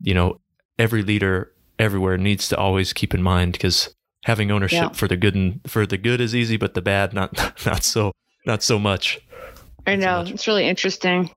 you 0.00 0.14
know 0.14 0.40
every 0.78 1.02
leader 1.02 1.52
everywhere 1.78 2.16
needs 2.18 2.48
to 2.48 2.56
always 2.56 2.92
keep 2.92 3.14
in 3.14 3.22
mind 3.22 3.52
because 3.52 3.94
having 4.24 4.50
ownership 4.50 4.82
yeah. 4.82 4.92
for 4.92 5.08
the 5.08 5.16
good 5.16 5.34
and 5.34 5.60
for 5.66 5.86
the 5.86 5.98
good 5.98 6.20
is 6.20 6.34
easy, 6.34 6.56
but 6.56 6.74
the 6.74 6.82
bad 6.82 7.12
not 7.12 7.36
not 7.66 7.84
so 7.84 8.12
not 8.46 8.62
so 8.62 8.78
much. 8.78 9.20
I 9.86 9.96
know 9.96 10.24
so 10.24 10.32
it's 10.32 10.46
really 10.46 10.68
interesting. 10.68 11.30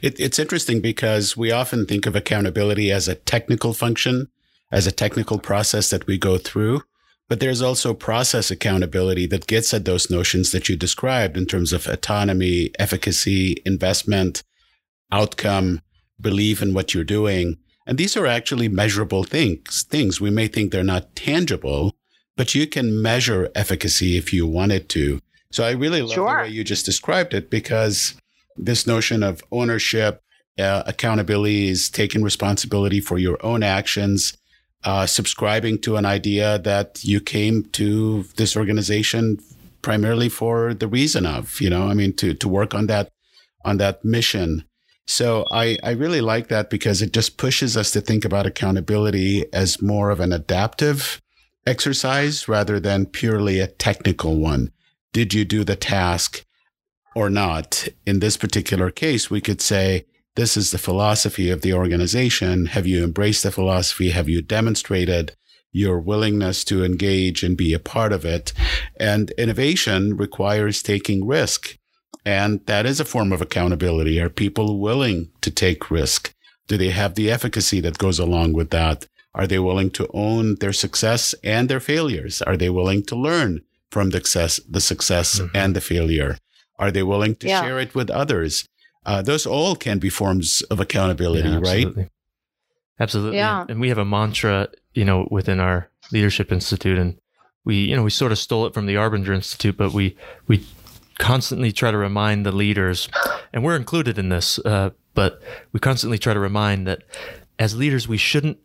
It, 0.00 0.18
it's 0.18 0.38
interesting 0.38 0.80
because 0.80 1.36
we 1.36 1.52
often 1.52 1.86
think 1.86 2.06
of 2.06 2.16
accountability 2.16 2.90
as 2.90 3.08
a 3.08 3.14
technical 3.14 3.72
function, 3.72 4.28
as 4.70 4.86
a 4.86 4.92
technical 4.92 5.38
process 5.38 5.90
that 5.90 6.06
we 6.06 6.18
go 6.18 6.38
through. 6.38 6.82
But 7.28 7.38
there's 7.38 7.62
also 7.62 7.94
process 7.94 8.50
accountability 8.50 9.26
that 9.26 9.46
gets 9.46 9.72
at 9.72 9.84
those 9.84 10.10
notions 10.10 10.50
that 10.50 10.68
you 10.68 10.76
described 10.76 11.36
in 11.36 11.46
terms 11.46 11.72
of 11.72 11.86
autonomy, 11.86 12.70
efficacy, 12.78 13.62
investment, 13.64 14.42
outcome, 15.12 15.80
belief 16.20 16.60
in 16.60 16.74
what 16.74 16.92
you're 16.92 17.04
doing. 17.04 17.58
And 17.86 17.98
these 17.98 18.16
are 18.16 18.26
actually 18.26 18.68
measurable 18.68 19.24
things. 19.24 19.84
Things 19.84 20.20
we 20.20 20.30
may 20.30 20.48
think 20.48 20.72
they're 20.72 20.82
not 20.82 21.14
tangible, 21.14 21.94
but 22.36 22.54
you 22.54 22.66
can 22.66 23.00
measure 23.00 23.50
efficacy 23.54 24.16
if 24.16 24.32
you 24.32 24.46
wanted 24.46 24.88
to. 24.90 25.20
So 25.52 25.64
I 25.64 25.72
really 25.72 26.02
love 26.02 26.12
sure. 26.12 26.36
the 26.36 26.42
way 26.42 26.48
you 26.48 26.64
just 26.64 26.86
described 26.86 27.34
it 27.34 27.50
because 27.50 28.14
this 28.56 28.86
notion 28.86 29.22
of 29.22 29.42
ownership, 29.50 30.22
uh, 30.58 30.82
accountability 30.86 31.68
is 31.68 31.88
taking 31.88 32.22
responsibility 32.22 33.00
for 33.00 33.18
your 33.18 33.38
own 33.44 33.62
actions 33.62 34.36
uh, 34.84 35.06
subscribing 35.06 35.78
to 35.78 35.96
an 35.96 36.06
idea 36.06 36.58
that 36.58 37.04
you 37.04 37.20
came 37.20 37.64
to 37.64 38.22
this 38.36 38.56
organization 38.56 39.38
primarily 39.82 40.28
for 40.28 40.74
the 40.74 40.88
reason 40.88 41.26
of, 41.26 41.60
you 41.60 41.70
know, 41.70 41.88
I 41.88 41.94
mean, 41.94 42.14
to, 42.16 42.34
to 42.34 42.48
work 42.48 42.74
on 42.74 42.86
that, 42.86 43.10
on 43.64 43.76
that 43.78 44.04
mission. 44.04 44.64
So 45.06 45.44
I, 45.50 45.76
I 45.82 45.90
really 45.90 46.20
like 46.20 46.48
that 46.48 46.70
because 46.70 47.02
it 47.02 47.12
just 47.12 47.36
pushes 47.36 47.76
us 47.76 47.90
to 47.92 48.00
think 48.00 48.24
about 48.24 48.46
accountability 48.46 49.44
as 49.52 49.82
more 49.82 50.10
of 50.10 50.20
an 50.20 50.32
adaptive 50.32 51.20
exercise 51.66 52.48
rather 52.48 52.78
than 52.80 53.06
purely 53.06 53.58
a 53.58 53.66
technical 53.66 54.36
one. 54.36 54.70
Did 55.12 55.34
you 55.34 55.44
do 55.44 55.64
the 55.64 55.76
task 55.76 56.44
or 57.16 57.30
not? 57.30 57.88
In 58.06 58.20
this 58.20 58.36
particular 58.36 58.90
case, 58.90 59.28
we 59.28 59.40
could 59.40 59.60
say, 59.60 60.06
this 60.36 60.56
is 60.56 60.70
the 60.70 60.78
philosophy 60.78 61.50
of 61.50 61.62
the 61.62 61.72
organization. 61.72 62.66
Have 62.66 62.86
you 62.86 63.02
embraced 63.02 63.42
the 63.42 63.50
philosophy? 63.50 64.10
Have 64.10 64.28
you 64.28 64.40
demonstrated 64.40 65.34
your 65.72 65.98
willingness 65.98 66.62
to 66.64 66.84
engage 66.84 67.42
and 67.42 67.56
be 67.56 67.74
a 67.74 67.80
part 67.80 68.12
of 68.12 68.24
it? 68.24 68.52
And 68.98 69.32
innovation 69.32 70.16
requires 70.16 70.82
taking 70.82 71.26
risk. 71.26 71.76
And 72.24 72.64
that 72.66 72.86
is 72.86 73.00
a 73.00 73.04
form 73.04 73.32
of 73.32 73.42
accountability. 73.42 74.20
Are 74.20 74.30
people 74.30 74.78
willing 74.78 75.32
to 75.40 75.50
take 75.50 75.90
risk? 75.90 76.32
Do 76.68 76.76
they 76.76 76.90
have 76.90 77.16
the 77.16 77.32
efficacy 77.32 77.80
that 77.80 77.98
goes 77.98 78.20
along 78.20 78.52
with 78.52 78.70
that? 78.70 79.08
Are 79.34 79.48
they 79.48 79.58
willing 79.58 79.90
to 79.90 80.08
own 80.14 80.54
their 80.56 80.72
success 80.72 81.34
and 81.42 81.68
their 81.68 81.80
failures? 81.80 82.42
Are 82.42 82.56
they 82.56 82.70
willing 82.70 83.02
to 83.06 83.16
learn 83.16 83.62
from 83.90 84.10
the 84.10 84.18
success, 84.18 84.60
the 84.68 84.80
success 84.80 85.40
mm-hmm. 85.40 85.56
and 85.56 85.74
the 85.74 85.80
failure? 85.80 86.38
Are 86.78 86.90
they 86.90 87.02
willing 87.02 87.36
to 87.36 87.48
yeah. 87.48 87.62
share 87.62 87.78
it 87.78 87.94
with 87.94 88.10
others? 88.10 88.66
Uh, 89.04 89.22
those 89.22 89.46
all 89.46 89.74
can 89.74 89.98
be 89.98 90.10
forms 90.10 90.62
of 90.70 90.80
accountability, 90.80 91.48
yeah, 91.48 91.56
absolutely. 91.56 92.02
right? 92.02 92.12
Absolutely. 92.98 93.36
Yeah. 93.38 93.64
And 93.68 93.80
we 93.80 93.88
have 93.88 93.98
a 93.98 94.04
mantra, 94.04 94.68
you 94.94 95.04
know, 95.04 95.26
within 95.30 95.58
our 95.60 95.88
leadership 96.12 96.52
institute, 96.52 96.98
and 96.98 97.18
we, 97.64 97.76
you 97.76 97.96
know, 97.96 98.02
we 98.02 98.10
sort 98.10 98.32
of 98.32 98.38
stole 98.38 98.66
it 98.66 98.74
from 98.74 98.86
the 98.86 98.94
Arbinger 98.94 99.34
Institute, 99.34 99.76
but 99.76 99.92
we 99.92 100.16
we 100.46 100.66
constantly 101.18 101.72
try 101.72 101.90
to 101.90 101.96
remind 101.96 102.44
the 102.44 102.52
leaders, 102.52 103.08
and 103.52 103.62
we're 103.64 103.76
included 103.76 104.18
in 104.18 104.28
this, 104.28 104.58
uh, 104.60 104.90
but 105.14 105.42
we 105.72 105.80
constantly 105.80 106.18
try 106.18 106.34
to 106.34 106.40
remind 106.40 106.86
that 106.86 107.02
as 107.58 107.76
leaders, 107.76 108.08
we 108.08 108.16
shouldn't, 108.16 108.58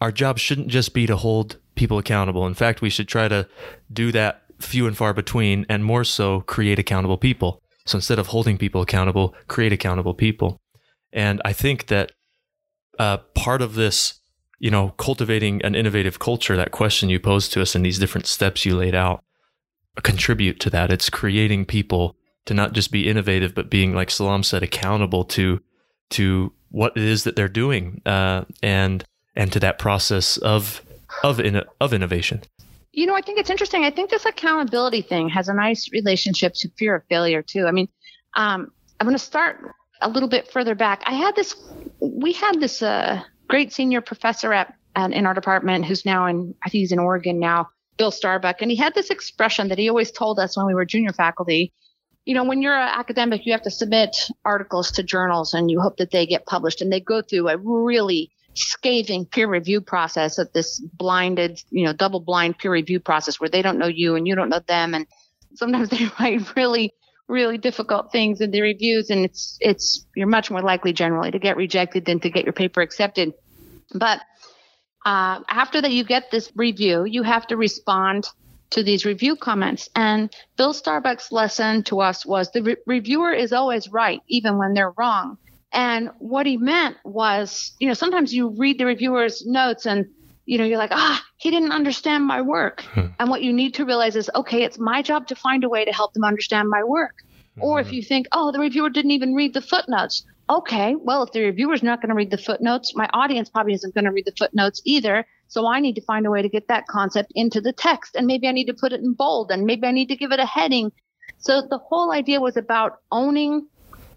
our 0.00 0.12
job 0.12 0.38
shouldn't 0.38 0.68
just 0.68 0.92
be 0.92 1.06
to 1.06 1.16
hold 1.16 1.56
people 1.74 1.98
accountable. 1.98 2.46
In 2.46 2.54
fact, 2.54 2.82
we 2.82 2.90
should 2.90 3.08
try 3.08 3.28
to 3.28 3.48
do 3.90 4.12
that 4.12 4.41
few 4.62 4.86
and 4.86 4.96
far 4.96 5.12
between, 5.14 5.66
and 5.68 5.84
more 5.84 6.04
so 6.04 6.40
create 6.42 6.78
accountable 6.78 7.18
people. 7.18 7.62
So 7.86 7.96
instead 7.96 8.18
of 8.18 8.28
holding 8.28 8.58
people 8.58 8.80
accountable, 8.80 9.34
create 9.48 9.72
accountable 9.72 10.14
people. 10.14 10.60
And 11.12 11.42
I 11.44 11.52
think 11.52 11.88
that 11.88 12.12
uh, 12.98 13.18
part 13.34 13.62
of 13.62 13.74
this, 13.74 14.20
you 14.58 14.70
know, 14.70 14.90
cultivating 14.90 15.62
an 15.62 15.74
innovative 15.74 16.18
culture, 16.18 16.56
that 16.56 16.70
question 16.70 17.08
you 17.08 17.18
posed 17.18 17.52
to 17.52 17.62
us 17.62 17.74
and 17.74 17.84
these 17.84 17.98
different 17.98 18.26
steps 18.26 18.64
you 18.64 18.76
laid 18.76 18.94
out 18.94 19.24
contribute 20.02 20.60
to 20.60 20.70
that. 20.70 20.90
It's 20.90 21.10
creating 21.10 21.66
people 21.66 22.16
to 22.46 22.54
not 22.54 22.72
just 22.72 22.90
be 22.90 23.08
innovative, 23.08 23.54
but 23.54 23.70
being, 23.70 23.94
like 23.94 24.10
Salam 24.10 24.42
said, 24.42 24.62
accountable 24.62 25.24
to 25.26 25.60
to 26.10 26.52
what 26.70 26.92
it 26.96 27.02
is 27.02 27.24
that 27.24 27.36
they're 27.36 27.48
doing, 27.48 28.02
uh, 28.06 28.44
and 28.62 29.04
and 29.34 29.52
to 29.52 29.60
that 29.60 29.78
process 29.78 30.36
of 30.38 30.82
of 31.22 31.40
in, 31.40 31.62
of 31.80 31.92
innovation. 31.92 32.42
You 32.92 33.06
know, 33.06 33.14
I 33.14 33.22
think 33.22 33.38
it's 33.38 33.50
interesting. 33.50 33.84
I 33.84 33.90
think 33.90 34.10
this 34.10 34.26
accountability 34.26 35.00
thing 35.00 35.30
has 35.30 35.48
a 35.48 35.54
nice 35.54 35.90
relationship 35.92 36.52
to 36.56 36.68
fear 36.76 36.96
of 36.96 37.04
failure 37.08 37.42
too. 37.42 37.66
I 37.66 37.70
mean, 37.70 37.88
um, 38.34 38.70
I'm 39.00 39.06
going 39.06 39.16
to 39.16 39.24
start 39.24 39.72
a 40.02 40.08
little 40.10 40.28
bit 40.28 40.50
further 40.50 40.74
back. 40.74 41.02
I 41.06 41.14
had 41.14 41.34
this, 41.34 41.56
we 42.00 42.32
had 42.32 42.60
this 42.60 42.82
uh, 42.82 43.22
great 43.48 43.72
senior 43.72 44.02
professor 44.02 44.52
at, 44.52 44.74
at 44.94 45.12
in 45.12 45.26
our 45.26 45.32
department 45.32 45.86
who's 45.86 46.04
now 46.04 46.26
in, 46.26 46.54
I 46.62 46.68
think 46.68 46.80
he's 46.82 46.92
in 46.92 46.98
Oregon 46.98 47.38
now, 47.38 47.70
Bill 47.96 48.10
Starbuck, 48.10 48.60
and 48.60 48.70
he 48.70 48.76
had 48.76 48.94
this 48.94 49.10
expression 49.10 49.68
that 49.68 49.78
he 49.78 49.88
always 49.88 50.10
told 50.10 50.38
us 50.38 50.56
when 50.56 50.66
we 50.66 50.74
were 50.74 50.84
junior 50.84 51.12
faculty. 51.12 51.72
You 52.26 52.34
know, 52.34 52.44
when 52.44 52.62
you're 52.62 52.78
an 52.78 52.88
academic, 52.94 53.46
you 53.46 53.52
have 53.52 53.62
to 53.62 53.70
submit 53.70 54.16
articles 54.44 54.90
to 54.92 55.02
journals 55.02 55.54
and 55.54 55.70
you 55.70 55.80
hope 55.80 55.96
that 55.96 56.10
they 56.10 56.26
get 56.26 56.46
published, 56.46 56.82
and 56.82 56.92
they 56.92 57.00
go 57.00 57.22
through 57.22 57.48
a 57.48 57.56
really 57.56 58.30
scathing 58.54 59.26
peer 59.26 59.48
review 59.48 59.80
process 59.80 60.38
of 60.38 60.52
this 60.52 60.80
blinded, 60.80 61.60
you 61.70 61.84
know, 61.84 61.92
double 61.92 62.20
blind 62.20 62.58
peer 62.58 62.72
review 62.72 63.00
process 63.00 63.40
where 63.40 63.48
they 63.48 63.62
don't 63.62 63.78
know 63.78 63.86
you 63.86 64.14
and 64.14 64.26
you 64.26 64.34
don't 64.34 64.48
know 64.48 64.60
them. 64.66 64.94
And 64.94 65.06
sometimes 65.54 65.88
they 65.90 66.06
write 66.18 66.54
really, 66.56 66.94
really 67.28 67.58
difficult 67.58 68.12
things 68.12 68.40
in 68.40 68.50
the 68.50 68.60
reviews. 68.60 69.10
And 69.10 69.24
it's, 69.24 69.56
it's, 69.60 70.06
you're 70.14 70.26
much 70.26 70.50
more 70.50 70.62
likely 70.62 70.92
generally 70.92 71.30
to 71.30 71.38
get 71.38 71.56
rejected 71.56 72.04
than 72.04 72.20
to 72.20 72.30
get 72.30 72.44
your 72.44 72.52
paper 72.52 72.80
accepted. 72.80 73.32
But, 73.94 74.20
uh, 75.04 75.40
after 75.48 75.80
that, 75.80 75.90
you 75.90 76.04
get 76.04 76.30
this 76.30 76.52
review, 76.54 77.04
you 77.04 77.24
have 77.24 77.46
to 77.48 77.56
respond 77.56 78.28
to 78.72 78.82
these 78.82 79.04
review 79.04 79.36
comments. 79.36 79.88
And 79.94 80.34
Bill 80.56 80.72
Starbuck's 80.72 81.30
lesson 81.30 81.82
to 81.84 82.00
us 82.00 82.24
was 82.24 82.50
the 82.52 82.62
re- 82.62 82.76
reviewer 82.86 83.32
is 83.32 83.52
always 83.52 83.88
right, 83.88 84.20
even 84.28 84.58
when 84.58 84.74
they're 84.74 84.92
wrong. 84.96 85.38
And 85.72 86.10
what 86.18 86.46
he 86.46 86.56
meant 86.56 86.96
was, 87.04 87.72
you 87.80 87.88
know, 87.88 87.94
sometimes 87.94 88.34
you 88.34 88.48
read 88.58 88.78
the 88.78 88.86
reviewer's 88.86 89.44
notes 89.46 89.86
and 89.86 90.06
you 90.44 90.58
know, 90.58 90.64
you're 90.64 90.78
like, 90.78 90.90
ah, 90.92 91.24
he 91.36 91.50
didn't 91.50 91.72
understand 91.72 92.26
my 92.26 92.40
work. 92.42 92.84
Hmm. 92.92 93.06
And 93.18 93.30
what 93.30 93.42
you 93.42 93.52
need 93.52 93.72
to 93.74 93.86
realize 93.86 94.16
is, 94.16 94.28
okay, 94.34 94.64
it's 94.64 94.78
my 94.78 95.00
job 95.00 95.26
to 95.28 95.34
find 95.34 95.64
a 95.64 95.68
way 95.68 95.84
to 95.84 95.92
help 95.92 96.12
them 96.12 96.24
understand 96.24 96.68
my 96.68 96.84
work. 96.84 97.22
Mm-hmm. 97.22 97.62
Or 97.62 97.80
if 97.80 97.88
hmm. 97.88 97.94
you 97.94 98.02
think, 98.02 98.26
oh, 98.32 98.52
the 98.52 98.58
reviewer 98.58 98.90
didn't 98.90 99.12
even 99.12 99.34
read 99.34 99.54
the 99.54 99.62
footnotes. 99.62 100.26
Okay, 100.50 100.94
well, 100.96 101.22
if 101.22 101.32
the 101.32 101.42
reviewer's 101.44 101.82
not 101.82 102.02
going 102.02 102.10
to 102.10 102.14
read 102.14 102.30
the 102.30 102.36
footnotes, 102.36 102.94
my 102.94 103.08
audience 103.14 103.48
probably 103.48 103.72
isn't 103.72 103.94
going 103.94 104.04
to 104.04 104.10
read 104.10 104.26
the 104.26 104.34
footnotes 104.36 104.82
either. 104.84 105.24
So 105.48 105.66
I 105.66 105.80
need 105.80 105.94
to 105.94 106.02
find 106.02 106.26
a 106.26 106.30
way 106.30 106.42
to 106.42 106.48
get 106.48 106.68
that 106.68 106.86
concept 106.86 107.32
into 107.34 107.60
the 107.60 107.72
text. 107.72 108.14
And 108.16 108.26
maybe 108.26 108.46
I 108.48 108.52
need 108.52 108.66
to 108.66 108.74
put 108.74 108.92
it 108.92 109.00
in 109.00 109.14
bold 109.14 109.50
and 109.50 109.64
maybe 109.64 109.86
I 109.86 109.92
need 109.92 110.08
to 110.08 110.16
give 110.16 110.32
it 110.32 110.40
a 110.40 110.46
heading. 110.46 110.92
So 111.38 111.62
the 111.62 111.78
whole 111.78 112.12
idea 112.12 112.40
was 112.40 112.56
about 112.56 112.98
owning 113.10 113.66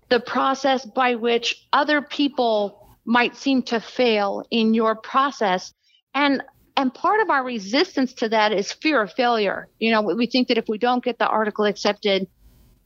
the 0.10 0.20
process 0.20 0.86
by 0.86 1.16
which 1.16 1.68
other 1.74 2.02
people 2.02 2.88
might 3.06 3.36
seem 3.36 3.62
to 3.64 3.80
fail 3.80 4.44
in 4.52 4.74
your 4.74 4.96
process 4.96 5.74
and 6.14 6.42
and 6.78 6.94
part 6.94 7.22
of 7.22 7.30
our 7.30 7.44
resistance 7.44 8.14
to 8.14 8.28
that 8.30 8.52
is 8.52 8.74
fear 8.74 9.02
of 9.02 9.14
failure. 9.14 9.70
You 9.80 9.92
know, 9.92 10.02
we 10.02 10.26
think 10.28 10.50
that 10.50 10.58
if 10.58 10.68
we 10.68 10.78
don't 10.78 11.02
get 11.02 11.18
the 11.18 11.28
article 11.28 11.64
accepted, 11.64 12.28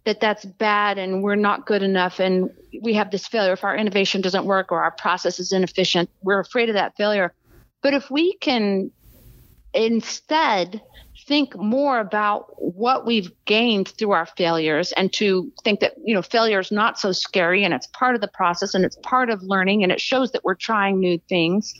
that 0.05 0.19
that's 0.19 0.45
bad 0.45 0.97
and 0.97 1.23
we're 1.23 1.35
not 1.35 1.65
good 1.65 1.83
enough 1.83 2.19
and 2.19 2.51
we 2.81 2.93
have 2.93 3.11
this 3.11 3.27
failure 3.27 3.53
if 3.53 3.63
our 3.63 3.75
innovation 3.75 4.21
doesn't 4.21 4.45
work 4.45 4.71
or 4.71 4.81
our 4.81 4.91
process 4.91 5.39
is 5.39 5.51
inefficient. 5.51 6.09
We're 6.21 6.39
afraid 6.39 6.69
of 6.69 6.75
that 6.75 6.95
failure. 6.97 7.33
But 7.81 7.93
if 7.93 8.09
we 8.09 8.33
can 8.37 8.91
instead 9.73 10.81
think 11.29 11.55
more 11.55 11.99
about 11.99 12.47
what 12.57 13.05
we've 13.05 13.31
gained 13.45 13.87
through 13.87 14.11
our 14.11 14.25
failures 14.25 14.91
and 14.97 15.13
to 15.13 15.49
think 15.63 15.79
that 15.79 15.93
you 16.03 16.13
know 16.13 16.21
failure 16.21 16.59
is 16.59 16.71
not 16.71 16.99
so 16.99 17.13
scary 17.13 17.63
and 17.63 17.73
it's 17.73 17.87
part 17.87 18.15
of 18.15 18.21
the 18.21 18.27
process 18.27 18.73
and 18.73 18.83
it's 18.83 18.97
part 19.03 19.29
of 19.29 19.41
learning 19.43 19.83
and 19.83 19.91
it 19.91 20.01
shows 20.01 20.31
that 20.31 20.43
we're 20.43 20.55
trying 20.55 20.99
new 20.99 21.17
things 21.29 21.73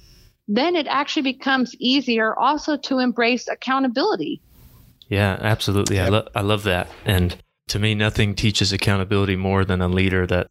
then 0.49 0.75
it 0.75 0.87
actually 0.87 1.21
becomes 1.21 1.75
easier 1.77 2.37
also 2.37 2.75
to 2.75 2.97
embrace 2.97 3.47
accountability. 3.47 4.41
Yeah, 5.07 5.37
absolutely. 5.39 5.99
I, 5.99 6.09
lo- 6.09 6.27
I 6.33 6.41
love 6.41 6.63
that. 6.63 6.89
And 7.05 7.37
to 7.67 7.77
me, 7.77 7.93
nothing 7.93 8.33
teaches 8.33 8.73
accountability 8.73 9.35
more 9.35 9.63
than 9.63 9.79
a 9.79 9.87
leader 9.87 10.25
that 10.25 10.47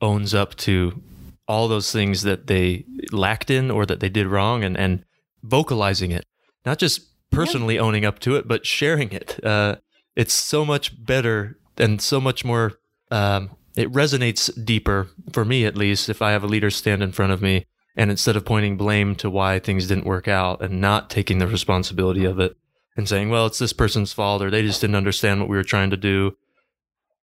owns 0.00 0.34
up 0.34 0.54
to 0.56 1.00
all 1.46 1.68
those 1.68 1.92
things 1.92 2.22
that 2.22 2.46
they 2.46 2.86
lacked 3.12 3.50
in 3.50 3.70
or 3.70 3.84
that 3.84 4.00
they 4.00 4.08
did 4.08 4.26
wrong 4.26 4.64
and, 4.64 4.78
and 4.78 5.04
vocalizing 5.42 6.10
it, 6.10 6.24
not 6.64 6.78
just 6.78 7.02
personally 7.34 7.74
yep. 7.74 7.82
owning 7.82 8.04
up 8.04 8.18
to 8.20 8.36
it, 8.36 8.46
but 8.46 8.66
sharing 8.66 9.12
it. 9.12 9.44
Uh, 9.44 9.76
it's 10.16 10.34
so 10.34 10.64
much 10.64 11.04
better 11.04 11.58
and 11.76 12.00
so 12.00 12.20
much 12.20 12.44
more, 12.44 12.74
um, 13.10 13.50
it 13.76 13.92
resonates 13.92 14.50
deeper 14.64 15.08
for 15.32 15.44
me, 15.44 15.64
at 15.64 15.76
least, 15.76 16.08
if 16.08 16.22
I 16.22 16.30
have 16.30 16.44
a 16.44 16.48
leader 16.48 16.70
stand 16.70 17.02
in 17.02 17.12
front 17.12 17.32
of 17.32 17.42
me 17.42 17.66
and 17.96 18.10
instead 18.10 18.36
of 18.36 18.44
pointing 18.44 18.76
blame 18.76 19.14
to 19.16 19.30
why 19.30 19.58
things 19.58 19.86
didn't 19.86 20.06
work 20.06 20.28
out 20.28 20.62
and 20.62 20.80
not 20.80 21.10
taking 21.10 21.38
the 21.38 21.46
responsibility 21.46 22.24
of 22.24 22.38
it 22.38 22.56
and 22.96 23.08
saying, 23.08 23.30
well, 23.30 23.46
it's 23.46 23.58
this 23.58 23.72
person's 23.72 24.12
fault 24.12 24.42
or 24.42 24.50
they 24.50 24.62
just 24.62 24.80
didn't 24.80 24.96
understand 24.96 25.40
what 25.40 25.48
we 25.48 25.56
were 25.56 25.64
trying 25.64 25.90
to 25.90 25.96
do. 25.96 26.36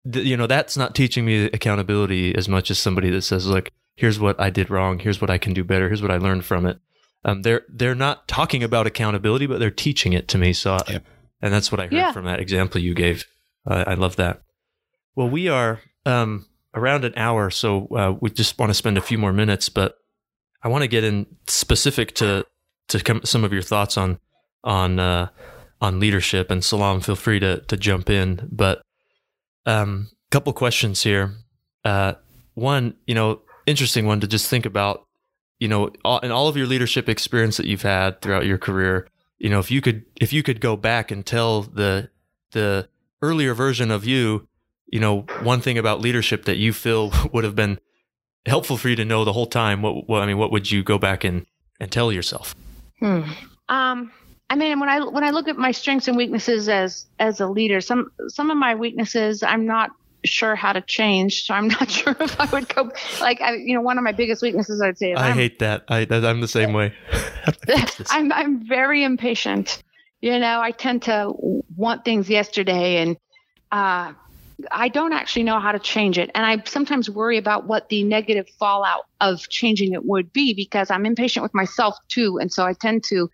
You 0.04 0.36
know, 0.36 0.46
that's 0.46 0.76
not 0.76 0.94
teaching 0.94 1.26
me 1.26 1.44
accountability 1.46 2.34
as 2.34 2.48
much 2.48 2.70
as 2.70 2.78
somebody 2.78 3.10
that 3.10 3.22
says, 3.22 3.46
look, 3.46 3.70
here's 3.96 4.18
what 4.18 4.40
I 4.40 4.48
did 4.48 4.70
wrong. 4.70 4.98
Here's 4.98 5.20
what 5.20 5.30
I 5.30 5.38
can 5.38 5.52
do 5.52 5.64
better. 5.64 5.88
Here's 5.88 6.00
what 6.02 6.10
I 6.10 6.16
learned 6.16 6.44
from 6.44 6.64
it. 6.64 6.78
Um, 7.24 7.42
they're, 7.42 7.62
they're 7.68 7.94
not 7.94 8.28
talking 8.28 8.62
about 8.62 8.86
accountability, 8.86 9.46
but 9.46 9.58
they're 9.58 9.70
teaching 9.70 10.12
it 10.12 10.28
to 10.28 10.38
me. 10.38 10.52
So, 10.52 10.78
yep. 10.88 11.04
and 11.42 11.52
that's 11.52 11.72
what 11.72 11.80
I 11.80 11.84
heard 11.84 11.92
yeah. 11.92 12.12
from 12.12 12.24
that 12.26 12.40
example 12.40 12.80
you 12.80 12.94
gave. 12.94 13.26
Uh, 13.66 13.84
I 13.86 13.94
love 13.94 14.16
that. 14.16 14.42
Well, 15.16 15.28
we 15.28 15.48
are, 15.48 15.80
um, 16.06 16.46
around 16.74 17.04
an 17.04 17.14
hour. 17.16 17.50
So, 17.50 17.86
uh, 17.88 18.16
we 18.20 18.30
just 18.30 18.58
want 18.58 18.70
to 18.70 18.74
spend 18.74 18.96
a 18.96 19.02
few 19.02 19.18
more 19.18 19.32
minutes, 19.32 19.68
but 19.68 19.96
I 20.62 20.68
want 20.68 20.82
to 20.82 20.88
get 20.88 21.04
in 21.04 21.26
specific 21.46 22.14
to 22.16 22.44
to 22.88 23.00
come, 23.00 23.20
some 23.24 23.44
of 23.44 23.52
your 23.52 23.62
thoughts 23.62 23.96
on 23.96 24.18
on 24.64 24.98
uh, 24.98 25.28
on 25.80 26.00
leadership. 26.00 26.50
And 26.50 26.64
Salam, 26.64 27.00
feel 27.00 27.16
free 27.16 27.40
to 27.40 27.60
to 27.60 27.76
jump 27.76 28.10
in. 28.10 28.48
But 28.50 28.82
um, 29.66 30.10
couple 30.30 30.52
questions 30.52 31.02
here. 31.02 31.34
Uh, 31.84 32.14
one, 32.54 32.94
you 33.06 33.14
know, 33.14 33.42
interesting 33.66 34.06
one 34.06 34.20
to 34.20 34.26
just 34.26 34.48
think 34.48 34.66
about. 34.66 35.04
You 35.58 35.68
know, 35.68 35.90
all, 36.04 36.18
in 36.20 36.30
all 36.30 36.48
of 36.48 36.56
your 36.56 36.66
leadership 36.66 37.08
experience 37.08 37.56
that 37.56 37.66
you've 37.66 37.82
had 37.82 38.20
throughout 38.20 38.46
your 38.46 38.58
career, 38.58 39.08
you 39.38 39.48
know, 39.48 39.58
if 39.58 39.70
you 39.70 39.80
could 39.80 40.04
if 40.16 40.32
you 40.32 40.42
could 40.42 40.60
go 40.60 40.76
back 40.76 41.10
and 41.10 41.24
tell 41.24 41.62
the 41.62 42.10
the 42.52 42.88
earlier 43.22 43.54
version 43.54 43.90
of 43.90 44.04
you, 44.04 44.46
you 44.86 45.00
know, 45.00 45.22
one 45.42 45.60
thing 45.60 45.78
about 45.78 46.00
leadership 46.00 46.44
that 46.44 46.56
you 46.56 46.72
feel 46.72 47.12
would 47.32 47.44
have 47.44 47.56
been 47.56 47.78
helpful 48.46 48.76
for 48.76 48.88
you 48.88 48.96
to 48.96 49.04
know 49.04 49.24
the 49.24 49.32
whole 49.32 49.46
time? 49.46 49.82
What, 49.82 50.08
what 50.08 50.22
I 50.22 50.26
mean, 50.26 50.38
what 50.38 50.50
would 50.52 50.70
you 50.70 50.82
go 50.82 50.98
back 50.98 51.24
and, 51.24 51.46
and 51.80 51.90
tell 51.90 52.12
yourself? 52.12 52.54
Hmm. 53.00 53.22
Um, 53.68 54.12
I 54.50 54.56
mean, 54.56 54.80
when 54.80 54.88
I 54.88 55.00
when 55.00 55.24
I 55.24 55.30
look 55.30 55.46
at 55.46 55.58
my 55.58 55.72
strengths 55.72 56.08
and 56.08 56.16
weaknesses 56.16 56.68
as 56.68 57.06
as 57.18 57.40
a 57.40 57.46
leader, 57.46 57.80
some 57.80 58.10
some 58.28 58.50
of 58.50 58.56
my 58.56 58.74
weaknesses 58.74 59.42
I'm 59.42 59.66
not 59.66 59.90
sure 60.24 60.54
how 60.54 60.72
to 60.72 60.80
change. 60.80 61.44
So 61.44 61.54
I'm 61.54 61.68
not 61.68 61.90
sure 61.98 62.16
if 62.20 62.40
I 62.40 62.46
would 62.46 62.68
go 62.74 62.90
like 63.20 63.40
I, 63.40 63.54
you 63.54 63.74
know 63.74 63.80
one 63.80 63.98
of 63.98 64.04
my 64.04 64.12
biggest 64.12 64.42
weaknesses 64.42 64.80
I'd 64.80 64.98
say. 64.98 65.14
I 65.14 65.30
I'm, 65.30 65.36
hate 65.36 65.58
that. 65.60 65.84
I 65.88 66.06
I'm 66.10 66.40
the 66.40 66.48
same 66.48 66.72
way. 66.72 66.92
I'm 68.10 68.32
I'm 68.32 68.66
very 68.66 69.04
impatient. 69.04 69.82
You 70.20 70.38
know, 70.38 70.60
I 70.60 70.72
tend 70.72 71.02
to 71.02 71.32
want 71.76 72.04
things 72.04 72.28
yesterday, 72.28 72.96
and 72.96 73.16
uh, 73.70 74.12
I 74.72 74.88
don't 74.88 75.12
actually 75.12 75.44
know 75.44 75.60
how 75.60 75.72
to 75.72 75.78
change 75.78 76.18
it. 76.18 76.30
And 76.34 76.44
I 76.44 76.62
sometimes 76.64 77.08
worry 77.08 77.38
about 77.38 77.66
what 77.66 77.88
the 77.88 78.02
negative 78.02 78.48
fallout 78.58 79.06
of 79.20 79.48
changing 79.48 79.92
it 79.92 80.04
would 80.04 80.32
be 80.32 80.54
because 80.54 80.90
I'm 80.90 81.06
impatient 81.06 81.44
with 81.44 81.54
myself 81.54 81.96
too. 82.08 82.38
And 82.38 82.52
so 82.52 82.64
I 82.64 82.72
tend 82.72 83.04
to 83.04 83.30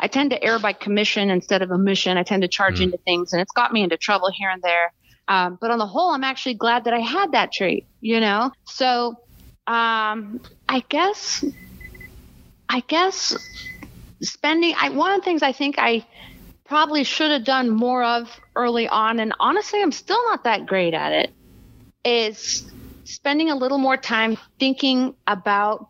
I 0.00 0.08
tend 0.08 0.30
to 0.30 0.42
err 0.42 0.58
by 0.58 0.72
commission 0.72 1.30
instead 1.30 1.62
of 1.62 1.70
omission. 1.70 2.18
I 2.18 2.24
tend 2.24 2.42
to 2.42 2.48
charge 2.48 2.80
mm. 2.80 2.84
into 2.84 2.98
things 2.98 3.32
and 3.32 3.40
it's 3.40 3.52
got 3.52 3.72
me 3.72 3.82
into 3.82 3.96
trouble 3.96 4.30
here 4.32 4.50
and 4.50 4.60
there. 4.62 4.92
Um, 5.26 5.58
but 5.60 5.70
on 5.70 5.78
the 5.78 5.86
whole, 5.86 6.10
I'm 6.10 6.24
actually 6.24 6.54
glad 6.54 6.84
that 6.84 6.94
I 6.94 7.00
had 7.00 7.32
that 7.32 7.52
trait, 7.52 7.86
you 8.00 8.20
know? 8.20 8.52
So 8.64 9.16
um, 9.66 10.40
I 10.68 10.84
guess 10.88 11.44
I 12.68 12.80
guess 12.80 13.36
spending 14.20 14.74
I 14.78 14.90
one 14.90 15.12
of 15.12 15.20
the 15.20 15.24
things 15.24 15.42
I 15.42 15.52
think 15.52 15.76
I 15.78 16.04
probably 16.64 17.04
should 17.04 17.30
have 17.30 17.44
done 17.44 17.70
more 17.70 18.02
of 18.02 18.28
early 18.56 18.88
on, 18.88 19.20
and 19.20 19.34
honestly, 19.40 19.80
I'm 19.80 19.92
still 19.92 20.22
not 20.24 20.44
that 20.44 20.66
great 20.66 20.94
at 20.94 21.12
it, 21.12 21.32
is 22.04 22.70
spending 23.04 23.50
a 23.50 23.56
little 23.56 23.78
more 23.78 23.96
time 23.96 24.36
thinking 24.58 25.14
about 25.26 25.88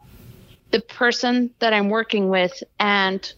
the 0.70 0.80
person 0.80 1.50
that 1.60 1.72
I'm 1.72 1.88
working 1.88 2.28
with 2.28 2.62
and 2.78 3.32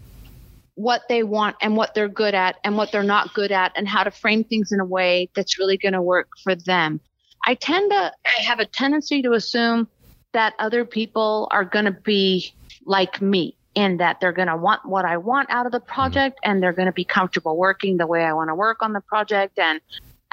what 0.77 1.03
they 1.09 1.23
want 1.23 1.57
and 1.61 1.77
what 1.77 1.95
they're 1.95 2.09
good 2.09 2.35
at 2.35 2.57
and 2.63 2.77
what 2.77 2.93
they're 2.93 3.03
not 3.03 3.35
good 3.35 3.51
at 3.51 3.73
and 3.77 3.89
how 3.89 4.05
to 4.05 4.11
frame 4.11 4.45
things 4.45 4.71
in 4.73 4.79
a 4.79 4.85
way 4.85 5.29
that's 5.35 5.59
really 5.59 5.77
going 5.77 5.95
to 5.95 6.03
work 6.03 6.29
for 6.45 6.55
them. 6.55 7.01
I 7.47 7.55
tend 7.55 7.91
to 7.91 8.13
I 8.25 8.43
have 8.43 8.61
a 8.61 8.67
tendency 8.67 9.23
to 9.23 9.33
assume 9.33 9.89
that 10.33 10.55
other 10.59 10.85
people 10.85 11.49
are 11.51 11.65
going 11.65 11.87
to 11.87 11.91
be 11.93 12.53
like 12.85 13.23
me 13.23 13.57
in 13.75 13.97
that 13.99 14.21
they're 14.21 14.33
going 14.33 14.49
to 14.49 14.57
want 14.57 14.85
what 14.85 15.05
I 15.05 15.17
want 15.17 15.49
out 15.51 15.67
of 15.67 15.73
the 15.73 15.81
project 15.81 16.39
and 16.45 16.63
they're 16.63 16.73
going 16.73 16.87
to 16.87 16.93
be 16.93 17.05
comfortable 17.05 17.57
working 17.57 17.97
the 17.97 18.07
way 18.07 18.25
I 18.25 18.33
want 18.33 18.49
to 18.49 18.55
work 18.55 18.83
on 18.83 18.93
the 18.93 19.01
project. 19.01 19.59
And, 19.59 19.81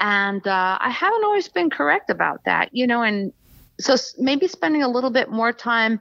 and, 0.00 0.46
uh, 0.46 0.78
I 0.80 0.90
haven't 0.90 1.24
always 1.24 1.48
been 1.48 1.70
correct 1.70 2.10
about 2.10 2.44
that, 2.44 2.70
you 2.72 2.86
know, 2.86 3.02
and 3.02 3.32
so 3.78 3.96
maybe 4.18 4.48
spending 4.48 4.82
a 4.82 4.88
little 4.88 5.10
bit 5.10 5.30
more 5.30 5.52
time 5.52 6.00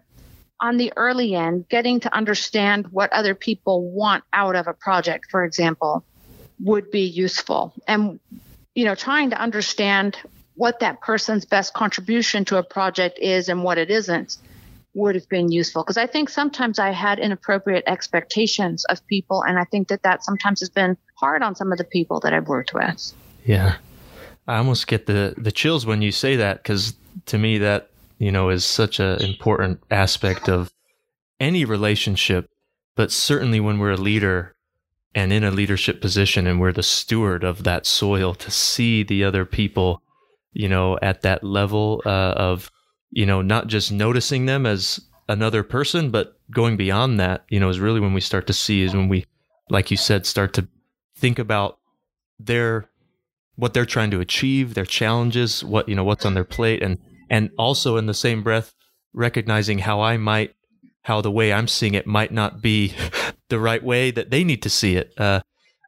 on 0.64 0.78
the 0.78 0.93
early 0.95 1.36
end, 1.36 1.68
getting 1.68 1.99
to 1.99 2.16
understand 2.16 2.88
what 2.88 3.11
other 3.11 3.36
people 3.36 3.91
want 3.91 4.24
out 4.32 4.55
of 4.55 4.66
a 4.66 4.74
project, 4.74 5.26
for 5.30 5.43
example, 5.43 6.05
would 6.61 6.89
be 6.89 7.01
useful. 7.01 7.74
And, 7.86 8.18
you 8.74 8.86
know, 8.86 8.95
trying 8.95 9.30
to 9.32 9.36
understand 9.38 10.18
what 10.55 10.80
that 10.80 11.01
person's 11.01 11.43
best 11.43 11.74
contribution 11.74 12.45
to 12.45 12.57
a 12.57 12.64
project 12.64 13.20
is 13.20 13.49
and 13.49 13.61
what 13.61 13.78
it 13.78 13.91
isn't 13.91 14.38
would 14.93 15.16
have 15.16 15.28
been 15.28 15.51
useful 15.51 15.84
because 15.84 15.97
I 15.97 16.07
think 16.07 16.30
sometimes 16.30 16.80
I 16.80 16.91
had 16.91 17.20
inappropriate 17.20 17.84
expectations 17.86 18.86
of 18.86 19.05
people, 19.07 19.43
and 19.43 19.59
I 19.59 19.66
think 19.66 19.89
that 19.89 20.03
that 20.03 20.24
sometimes 20.24 20.61
has 20.61 20.70
been 20.70 20.95
hard 21.16 21.43
on 21.43 21.55
some 21.55 21.72
of 21.72 21.78
the 21.78 21.84
people 21.84 22.22
that 22.22 22.32
I've 22.32 22.47
worked 22.47 22.74
with. 22.74 23.11
Yeah, 23.43 23.78
I 24.47 24.57
almost 24.57 24.88
get 24.88 25.07
the 25.07 25.34
the 25.36 25.51
chills 25.51 25.86
when 25.86 26.03
you 26.03 26.11
say 26.11 26.36
that 26.36 26.61
because 26.61 26.93
to 27.26 27.39
me 27.39 27.57
that 27.57 27.89
you 28.24 28.32
know 28.32 28.50
is 28.50 28.66
such 28.66 29.00
an 29.00 29.22
important 29.22 29.82
aspect 29.92 30.48
of 30.48 30.72
any 31.40 31.66
relationship, 31.66 32.50
but 32.96 33.12
certainly 33.12 33.60
when 33.60 33.80
we're 33.80 33.92
a 33.92 33.98
leader 33.98 34.56
and 35.14 35.34
in 35.34 35.44
a 35.44 35.52
leadership 35.52 36.02
position 36.02 36.48
and 36.48 36.60
we're 36.60 36.72
the 36.72 36.82
steward 36.84 37.44
of 37.44 37.64
that 37.64 37.86
soil 37.86 38.34
to 38.34 38.50
see 38.50 39.04
the 39.04 39.24
other 39.24 39.46
people, 39.46 40.02
you 40.54 40.70
know, 40.70 40.98
at 41.02 41.22
that 41.22 41.44
level 41.44 42.02
uh, 42.06 42.34
of 42.36 42.72
you 43.12 43.26
know, 43.28 43.42
not 43.44 43.68
just 43.68 43.92
noticing 43.92 44.48
them 44.48 44.66
as 44.66 45.00
another 45.30 45.62
person, 45.62 46.10
but 46.10 46.40
going 46.52 46.76
beyond 46.76 47.20
that, 47.20 47.46
you 47.48 47.60
know, 47.60 47.70
is 47.70 47.80
really 47.80 48.00
when 48.00 48.14
we 48.14 48.22
start 48.22 48.48
to 48.48 48.54
see 48.54 48.82
is 48.82 48.94
when 48.94 49.08
we, 49.08 49.26
like 49.70 49.92
you 49.92 49.98
said, 49.98 50.26
start 50.26 50.54
to 50.54 50.68
think 51.16 51.38
about 51.38 51.78
their 52.40 52.90
what 53.56 53.76
they're 53.76 53.86
trying 53.86 54.10
to 54.10 54.20
achieve, 54.20 54.74
their 54.74 54.86
challenges, 54.86 55.64
what 55.64 55.88
you 55.88 55.96
know, 55.96 56.04
what's 56.04 56.26
on 56.26 56.34
their 56.34 56.44
plate, 56.44 56.82
and 56.82 56.98
and 57.34 57.50
also 57.58 57.98
in 57.98 58.06
the 58.06 58.14
same 58.14 58.44
breath 58.44 58.76
recognizing 59.12 59.80
how 59.80 60.02
I 60.02 60.18
might 60.18 60.54
how 61.02 61.20
the 61.20 61.32
way 61.32 61.52
I'm 61.52 61.68
seeing 61.68 61.96
it 61.96 62.06
might 62.06 62.32
not 62.32 62.62
be 62.62 62.94
the 63.50 63.60
right 63.60 63.84
way 63.84 64.12
that 64.12 64.30
they 64.30 64.44
need 64.44 64.62
to 64.62 64.70
see 64.70 64.96
it. 64.96 65.14
Uh, 65.18 65.42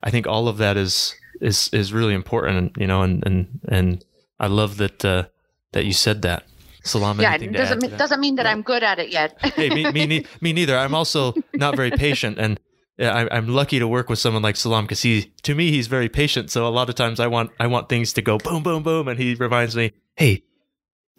I 0.03 0.09
think 0.09 0.25
all 0.27 0.47
of 0.47 0.57
that 0.57 0.75
is 0.75 1.13
is 1.39 1.69
is 1.71 1.93
really 1.93 2.15
important, 2.15 2.75
you 2.79 2.87
know, 2.87 3.03
and 3.03 3.23
and 3.27 3.59
and 3.69 4.05
I 4.39 4.47
love 4.47 4.77
that 4.77 5.05
uh, 5.05 5.25
that 5.73 5.85
you 5.85 5.93
said 5.93 6.23
that. 6.23 6.45
Salam. 6.83 7.19
Yeah, 7.21 7.35
it 7.35 7.53
doesn't 7.53 7.81
mean, 7.81 7.97
doesn't 7.97 8.19
mean 8.19 8.35
that 8.35 8.47
I'm 8.47 8.63
good 8.63 8.83
at 8.83 8.97
it 8.97 9.09
yet. 9.09 9.37
hey, 9.55 9.69
me 9.69 9.91
me, 9.91 10.25
me 10.41 10.51
neither. 10.51 10.77
I'm 10.77 10.95
also 10.95 11.33
not 11.53 11.75
very 11.75 11.91
patient, 11.91 12.39
and 12.39 12.59
I, 12.99 13.27
I'm 13.31 13.47
lucky 13.47 13.77
to 13.79 13.87
work 13.87 14.09
with 14.09 14.19
someone 14.19 14.41
like 14.41 14.55
Salam 14.55 14.85
because 14.85 15.01
he, 15.03 15.31
to 15.43 15.53
me, 15.53 15.69
he's 15.69 15.87
very 15.87 16.09
patient. 16.09 16.49
So 16.49 16.67
a 16.67 16.73
lot 16.73 16.89
of 16.89 16.95
times 16.95 17.19
I 17.19 17.27
want 17.27 17.51
I 17.59 17.67
want 17.67 17.89
things 17.89 18.13
to 18.13 18.21
go 18.21 18.37
boom, 18.39 18.63
boom, 18.63 18.81
boom, 18.81 19.07
and 19.07 19.19
he 19.19 19.35
reminds 19.35 19.75
me, 19.75 19.93
hey, 20.15 20.43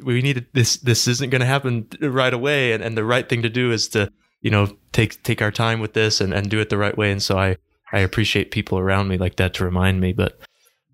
we 0.02 0.22
need 0.22 0.46
this. 0.52 0.76
This 0.76 1.08
isn't 1.08 1.30
going 1.30 1.40
to 1.40 1.46
happen 1.46 1.88
right 2.00 2.34
away, 2.34 2.72
and 2.72 2.82
and 2.82 2.96
the 2.96 3.04
right 3.04 3.28
thing 3.28 3.42
to 3.42 3.48
do 3.48 3.72
is 3.72 3.88
to 3.88 4.10
you 4.40 4.50
know 4.50 4.76
take 4.92 5.22
take 5.22 5.42
our 5.42 5.50
time 5.50 5.80
with 5.80 5.94
this 5.94 6.20
and 6.20 6.32
and 6.32 6.50
do 6.50 6.60
it 6.60 6.68
the 6.68 6.78
right 6.78 6.96
way. 6.96 7.10
And 7.10 7.22
so 7.22 7.38
I 7.38 7.56
I 7.92 8.00
appreciate 8.00 8.50
people 8.50 8.78
around 8.78 9.08
me 9.08 9.18
like 9.18 9.36
that 9.36 9.54
to 9.54 9.64
remind 9.64 10.00
me. 10.00 10.12
But 10.12 10.38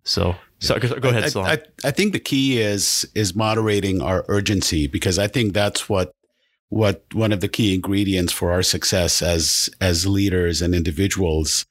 so 0.05 0.37
so 0.63 0.79
go 0.79 1.09
ahead, 1.09 1.37
I, 1.37 1.55
I, 1.55 1.59
I, 1.85 1.91
think 1.91 2.13
the 2.13 2.21
key 2.21 2.61
is 2.61 3.05
is 3.17 3.35
moderating 3.35 4.01
our 4.01 4.25
urgency 4.29 4.87
because 4.87 5.19
I 5.19 5.27
think 5.27 5.55
that's 5.55 5.89
what 5.89 6.13
what 6.69 7.05
one 7.13 7.33
of 7.33 7.41
the 7.41 7.49
key 7.49 7.75
ingredients 7.75 8.33
for 8.33 8.53
our 8.53 8.63
success 8.63 9.23
as 9.23 9.69
as 9.81 10.07
leaders 10.07 10.63
and 10.63 10.73
individuals. 10.73 11.67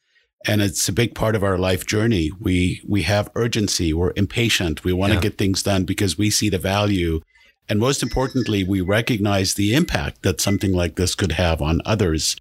And 0.47 0.61
it's 0.61 0.89
a 0.89 0.93
big 0.93 1.13
part 1.13 1.35
of 1.35 1.43
our 1.43 1.57
life 1.57 1.85
journey. 1.85 2.31
We 2.39 2.81
we 2.87 3.03
have 3.03 3.29
urgency. 3.35 3.93
We're 3.93 4.13
impatient. 4.15 4.83
We 4.83 4.93
want 4.93 5.11
to 5.11 5.15
yeah. 5.15 5.21
get 5.21 5.37
things 5.37 5.63
done 5.63 5.83
because 5.85 6.17
we 6.17 6.29
see 6.31 6.49
the 6.49 6.57
value. 6.57 7.21
And 7.69 7.79
most 7.79 8.03
importantly, 8.03 8.63
we 8.63 8.81
recognize 8.81 9.53
the 9.53 9.73
impact 9.73 10.23
that 10.23 10.41
something 10.41 10.73
like 10.73 10.95
this 10.95 11.15
could 11.15 11.33
have 11.33 11.61
on 11.61 11.81
others. 11.85 12.35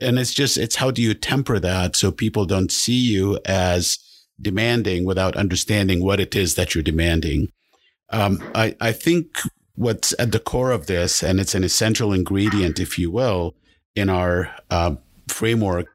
And 0.00 0.18
it's 0.18 0.34
just, 0.34 0.56
it's 0.58 0.76
how 0.76 0.90
do 0.90 1.00
you 1.00 1.14
temper 1.14 1.58
that 1.58 1.94
so 1.94 2.10
people 2.10 2.46
don't 2.46 2.72
see 2.72 2.98
you 2.98 3.38
as 3.44 3.98
demanding 4.40 5.04
without 5.04 5.36
understanding 5.36 6.02
what 6.02 6.20
it 6.20 6.34
is 6.34 6.54
that 6.54 6.74
you're 6.74 6.82
demanding. 6.82 7.48
Um, 8.10 8.42
I, 8.54 8.76
I 8.80 8.92
think 8.92 9.38
what's 9.74 10.14
at 10.18 10.32
the 10.32 10.38
core 10.38 10.70
of 10.70 10.86
this, 10.86 11.22
and 11.22 11.40
it's 11.40 11.54
an 11.54 11.64
essential 11.64 12.12
ingredient, 12.12 12.78
if 12.80 12.98
you 12.98 13.10
will, 13.10 13.54
in 13.94 14.10
our 14.10 14.54
uh, 14.70 14.96
framework, 15.28 15.86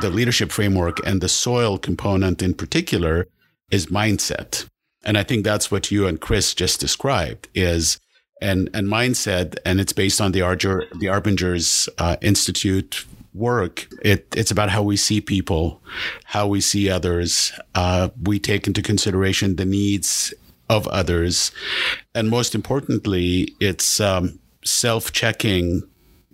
the 0.00 0.10
leadership 0.10 0.50
framework, 0.50 1.04
and 1.06 1.20
the 1.20 1.28
soil 1.28 1.78
component 1.78 2.42
in 2.42 2.54
particular, 2.54 3.28
is 3.70 3.86
mindset. 3.86 4.66
And 5.04 5.18
I 5.18 5.22
think 5.22 5.44
that's 5.44 5.70
what 5.70 5.90
you 5.90 6.06
and 6.06 6.20
Chris 6.20 6.54
just 6.54 6.80
described 6.80 7.48
is 7.54 7.98
and 8.40 8.68
and 8.74 8.88
mindset, 8.88 9.56
and 9.64 9.80
it's 9.80 9.92
based 9.92 10.20
on 10.20 10.32
the 10.32 10.42
Arger, 10.42 10.84
the 10.98 11.06
Arbinger's 11.06 11.88
uh, 11.98 12.16
Institute 12.20 13.04
work, 13.34 13.88
it, 14.02 14.26
it's 14.36 14.50
about 14.50 14.70
how 14.70 14.82
we 14.82 14.96
see 14.96 15.20
people, 15.20 15.80
how 16.24 16.46
we 16.46 16.60
see 16.60 16.90
others. 16.90 17.52
Uh, 17.74 18.08
we 18.22 18.38
take 18.38 18.66
into 18.66 18.82
consideration 18.82 19.56
the 19.56 19.64
needs 19.64 20.34
of 20.68 20.86
others. 20.88 21.50
And 22.14 22.30
most 22.30 22.54
importantly, 22.54 23.54
it's 23.60 24.00
um, 24.00 24.38
self 24.64 25.12
checking, 25.12 25.82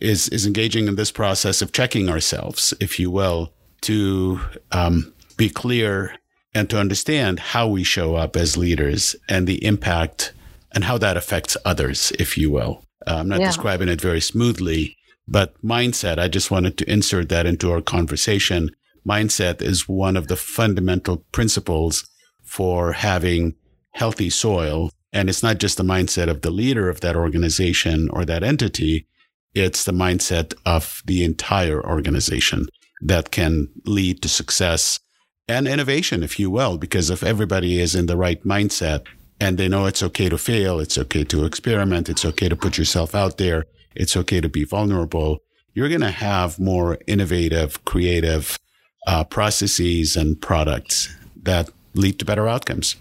is, 0.01 0.28
is 0.28 0.46
engaging 0.46 0.88
in 0.88 0.96
this 0.96 1.11
process 1.11 1.62
of 1.62 1.72
checking 1.72 2.09
ourselves, 2.09 2.74
if 2.80 2.99
you 2.99 3.11
will, 3.11 3.53
to 3.82 4.40
um, 4.72 5.12
be 5.36 5.49
clear 5.49 6.14
and 6.55 6.68
to 6.70 6.78
understand 6.78 7.38
how 7.38 7.68
we 7.68 7.84
show 7.84 8.16
up 8.16 8.36
as 8.36 8.57
leaders 8.57 9.14
and 9.28 9.46
the 9.46 9.64
impact 9.64 10.32
and 10.72 10.84
how 10.84 10.99
that 10.99 11.16
affects 11.16 11.57
others, 11.64 12.12
if 12.18 12.36
you 12.36 12.51
will. 12.51 12.84
Uh, 13.07 13.16
I'm 13.16 13.28
not 13.28 13.40
yeah. 13.40 13.46
describing 13.46 13.88
it 13.88 14.01
very 14.01 14.20
smoothly, 14.20 14.96
but 15.26 15.55
mindset, 15.62 16.18
I 16.18 16.28
just 16.28 16.51
wanted 16.51 16.76
to 16.78 16.90
insert 16.90 17.28
that 17.28 17.46
into 17.46 17.70
our 17.70 17.80
conversation. 17.80 18.70
Mindset 19.07 19.62
is 19.62 19.88
one 19.88 20.16
of 20.16 20.28
the 20.28 20.36
fundamental 20.36 21.18
principles 21.32 22.09
for 22.42 22.92
having 22.92 23.55
healthy 23.92 24.30
soil. 24.30 24.90
And 25.12 25.28
it's 25.28 25.42
not 25.42 25.59
just 25.59 25.76
the 25.76 25.84
mindset 25.84 26.28
of 26.28 26.42
the 26.42 26.51
leader 26.51 26.88
of 26.88 27.01
that 27.01 27.16
organization 27.16 28.09
or 28.11 28.24
that 28.24 28.42
entity. 28.42 29.07
It's 29.55 29.84
the 29.84 29.92
mindset 29.92 30.55
of 30.64 31.03
the 31.07 31.24
entire 31.24 31.84
organization 31.84 32.68
that 33.01 33.30
can 33.30 33.68
lead 33.84 34.22
to 34.22 34.28
success 34.28 35.01
and 35.49 35.66
innovation, 35.66 36.22
if 36.22 36.38
you 36.38 36.51
will, 36.51 36.76
because 36.76 37.09
if 37.09 37.22
everybody 37.22 37.80
is 37.80 37.94
in 37.94 38.07
the 38.07 38.16
right 38.16 38.42
mindset 38.44 39.07
and 39.40 39.57
they 39.57 39.68
know 39.68 39.86
it's 39.86 40.03
okay 40.03 40.28
to 40.28 40.36
fail, 40.36 40.78
it's 40.78 40.99
okay 40.99 41.24
to 41.24 41.44
experiment, 41.44 42.09
it's 42.09 42.24
okay 42.24 42.49
to 42.49 42.57
put 42.57 42.76
yourself 42.76 43.14
out 43.14 43.38
there, 43.38 43.64
it's 43.96 44.16
okay 44.16 44.40
to 44.40 44.49
be 44.49 44.64
vulnerable. 44.64 45.38
You're 45.72 45.88
going 45.88 46.03
to 46.03 46.11
have 46.11 46.59
more 46.59 46.99
innovative, 47.07 47.82
creative 47.86 48.59
uh, 49.07 49.24
processes 49.24 50.16
and 50.16 50.38
products 50.40 51.09
that 51.42 51.70
lead 51.94 52.18
to 52.18 52.24
better 52.24 52.46
outcomes. 52.46 52.96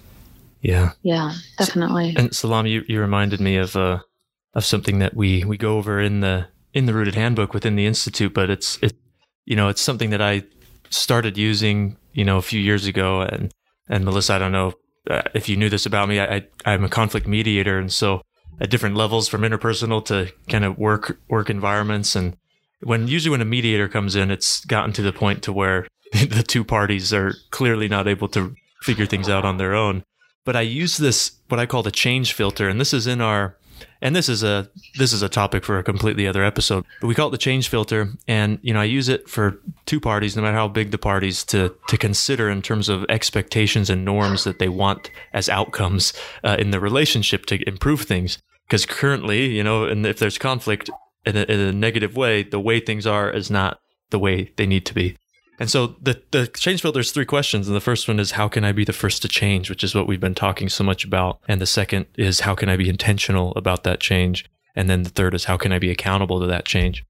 Yeah. 0.62 0.92
Yeah, 1.02 1.34
definitely. 1.58 2.14
And 2.16 2.34
Salam, 2.34 2.66
you, 2.66 2.84
you 2.88 3.02
reminded 3.02 3.42
me 3.42 3.58
of 3.58 3.76
uh, 3.76 4.00
of 4.54 4.66
something 4.66 5.00
that 5.00 5.16
we 5.16 5.44
we 5.44 5.58
go 5.58 5.78
over 5.78 6.00
in 6.00 6.22
the 6.22 6.48
in 6.74 6.86
the 6.86 6.94
rooted 6.94 7.16
handbook 7.16 7.54
within 7.54 7.76
the 7.76 7.86
institute, 7.86 8.34
but 8.34 8.50
it's 8.50 8.78
it 8.82 8.96
you 9.46 9.56
know 9.56 9.68
it's 9.70 9.82
something 9.82 10.10
that 10.10 10.22
I 10.22 10.44
started 10.90 11.38
using 11.38 11.98
you 12.14 12.26
know 12.26 12.38
a 12.38 12.42
few 12.42 12.60
years 12.60 12.86
ago, 12.86 13.22
and 13.22 13.54
and 13.90 14.06
Melissa, 14.06 14.34
I 14.34 14.40
don't 14.40 14.52
know 14.52 14.74
uh, 15.10 15.24
if 15.34 15.48
you 15.48 15.56
knew 15.56 15.70
this 15.70 15.86
about 15.86 16.10
me, 16.10 16.20
I, 16.20 16.36
I 16.36 16.48
I'm 16.66 16.84
a 16.84 16.90
conflict 16.90 17.28
mediator, 17.28 17.78
and 17.78 17.92
so 17.92 18.22
at 18.60 18.70
different 18.70 18.96
levels 18.96 19.28
from 19.28 19.42
interpersonal 19.42 20.04
to 20.06 20.32
kind 20.50 20.66
of 20.66 20.78
work 20.78 21.20
work 21.30 21.50
environments. 21.50 22.16
And 22.16 22.36
when 22.82 23.08
usually 23.08 23.32
when 23.32 23.42
a 23.42 23.46
mediator 23.46 23.88
comes 23.88 24.16
in 24.16 24.32
it's 24.32 24.66
gotten 24.66 24.94
to 24.94 25.02
the 25.02 25.14
point 25.14 25.44
to 25.44 25.54
where 25.54 25.88
the 26.12 26.44
two 26.46 26.64
parties 26.64 27.14
are 27.14 27.34
clearly 27.52 27.88
not 27.88 28.08
able 28.08 28.28
to 28.30 28.56
figure 28.82 29.06
things 29.06 29.30
out 29.30 29.46
on 29.46 29.58
their 29.58 29.74
own. 29.74 30.04
But 30.46 30.56
i 30.56 30.62
use 30.62 30.98
this 30.98 31.40
what 31.50 31.60
i 31.60 31.66
call 31.66 31.84
the 31.84 31.92
change 31.92 32.34
filter. 32.34 32.70
And 32.70 32.80
this 32.80 32.94
is 32.94 33.08
in 33.08 33.22
our 33.22 33.58
and 34.02 34.16
this 34.16 34.30
is 34.30 34.44
a 34.44 34.70
this 34.98 35.14
is 35.14 35.22
a 35.22 35.30
topic 35.30 35.64
for 35.64 35.78
a 35.78 35.84
completely 35.84 36.28
other 36.28 36.44
episode. 36.44 36.86
But 37.02 37.08
we 37.08 37.16
call 37.16 37.28
it 37.28 37.32
the 37.32 37.38
change 37.38 37.70
filter. 37.70 38.10
And 38.28 38.60
you 38.62 38.74
know 38.74 38.82
i 38.82 38.84
use 38.84 39.10
it 39.10 39.30
for 39.30 39.60
two 39.86 40.00
parties 40.00 40.36
no 40.36 40.42
matter 40.42 40.56
how 40.56 40.68
big 40.68 40.92
the 40.92 40.98
parties 40.98 41.44
to 41.46 41.76
to 41.88 41.98
consider 41.98 42.50
in 42.50 42.62
terms 42.62 42.90
of 42.90 43.06
expectations 43.10 43.90
and 43.90 44.06
norms 44.06 44.44
that 44.44 44.60
they 44.60 44.70
want 44.70 45.10
as 45.34 45.50
outcomes 45.50 46.14
uh, 46.44 46.58
in 46.60 46.72
the 46.72 46.80
relationship 46.80 47.46
to 47.48 47.68
improve 47.68 48.02
things. 48.02 48.38
Because 48.68 48.86
currently, 48.86 49.46
you 49.46 49.64
know, 49.64 49.86
and 49.86 50.06
if 50.06 50.20
there's 50.20 50.38
conflict 50.38 50.90
in 51.26 51.38
a, 51.38 51.44
in 51.44 51.60
a 51.60 51.72
negative 51.72 52.16
way, 52.16 52.44
the 52.44 52.60
way 52.60 52.80
things 52.80 53.08
are 53.08 53.30
is 53.30 53.50
not 53.50 53.80
the 54.10 54.20
way 54.20 54.52
they 54.58 54.66
need 54.66 54.86
to 54.86 54.94
be. 54.94 55.18
And 55.60 55.70
so 55.70 55.96
the 56.02 56.22
the 56.32 56.48
change 56.48 56.82
filter 56.82 57.00
is 57.00 57.12
three 57.12 57.26
questions, 57.26 57.68
and 57.68 57.76
the 57.76 57.82
first 57.82 58.08
one 58.08 58.20
is 58.20 58.32
how 58.32 58.48
can 58.48 58.64
I 58.64 58.72
be 58.72 58.86
the 58.86 58.94
first 58.94 59.22
to 59.24 59.28
change, 59.28 59.70
which 59.70 59.84
is 59.84 59.96
what 59.96 60.08
we've 60.08 60.20
been 60.20 60.36
talking 60.36 60.70
so 60.70 60.84
much 60.84 61.04
about, 61.04 61.40
and 61.48 61.60
the 61.60 61.66
second 61.66 62.06
is 62.16 62.42
how 62.42 62.54
can 62.54 62.70
I 62.70 62.78
be 62.78 62.90
intentional 62.90 63.54
about 63.56 63.84
that 63.84 64.00
change, 64.00 64.46
and 64.76 64.90
then 64.90 65.04
the 65.04 65.10
third 65.10 65.34
is 65.34 65.46
how 65.46 65.58
can 65.58 65.72
I 65.72 65.80
be 65.80 65.90
accountable 65.90 66.40
to 66.40 66.48
that 66.48 66.66
change. 66.66 67.04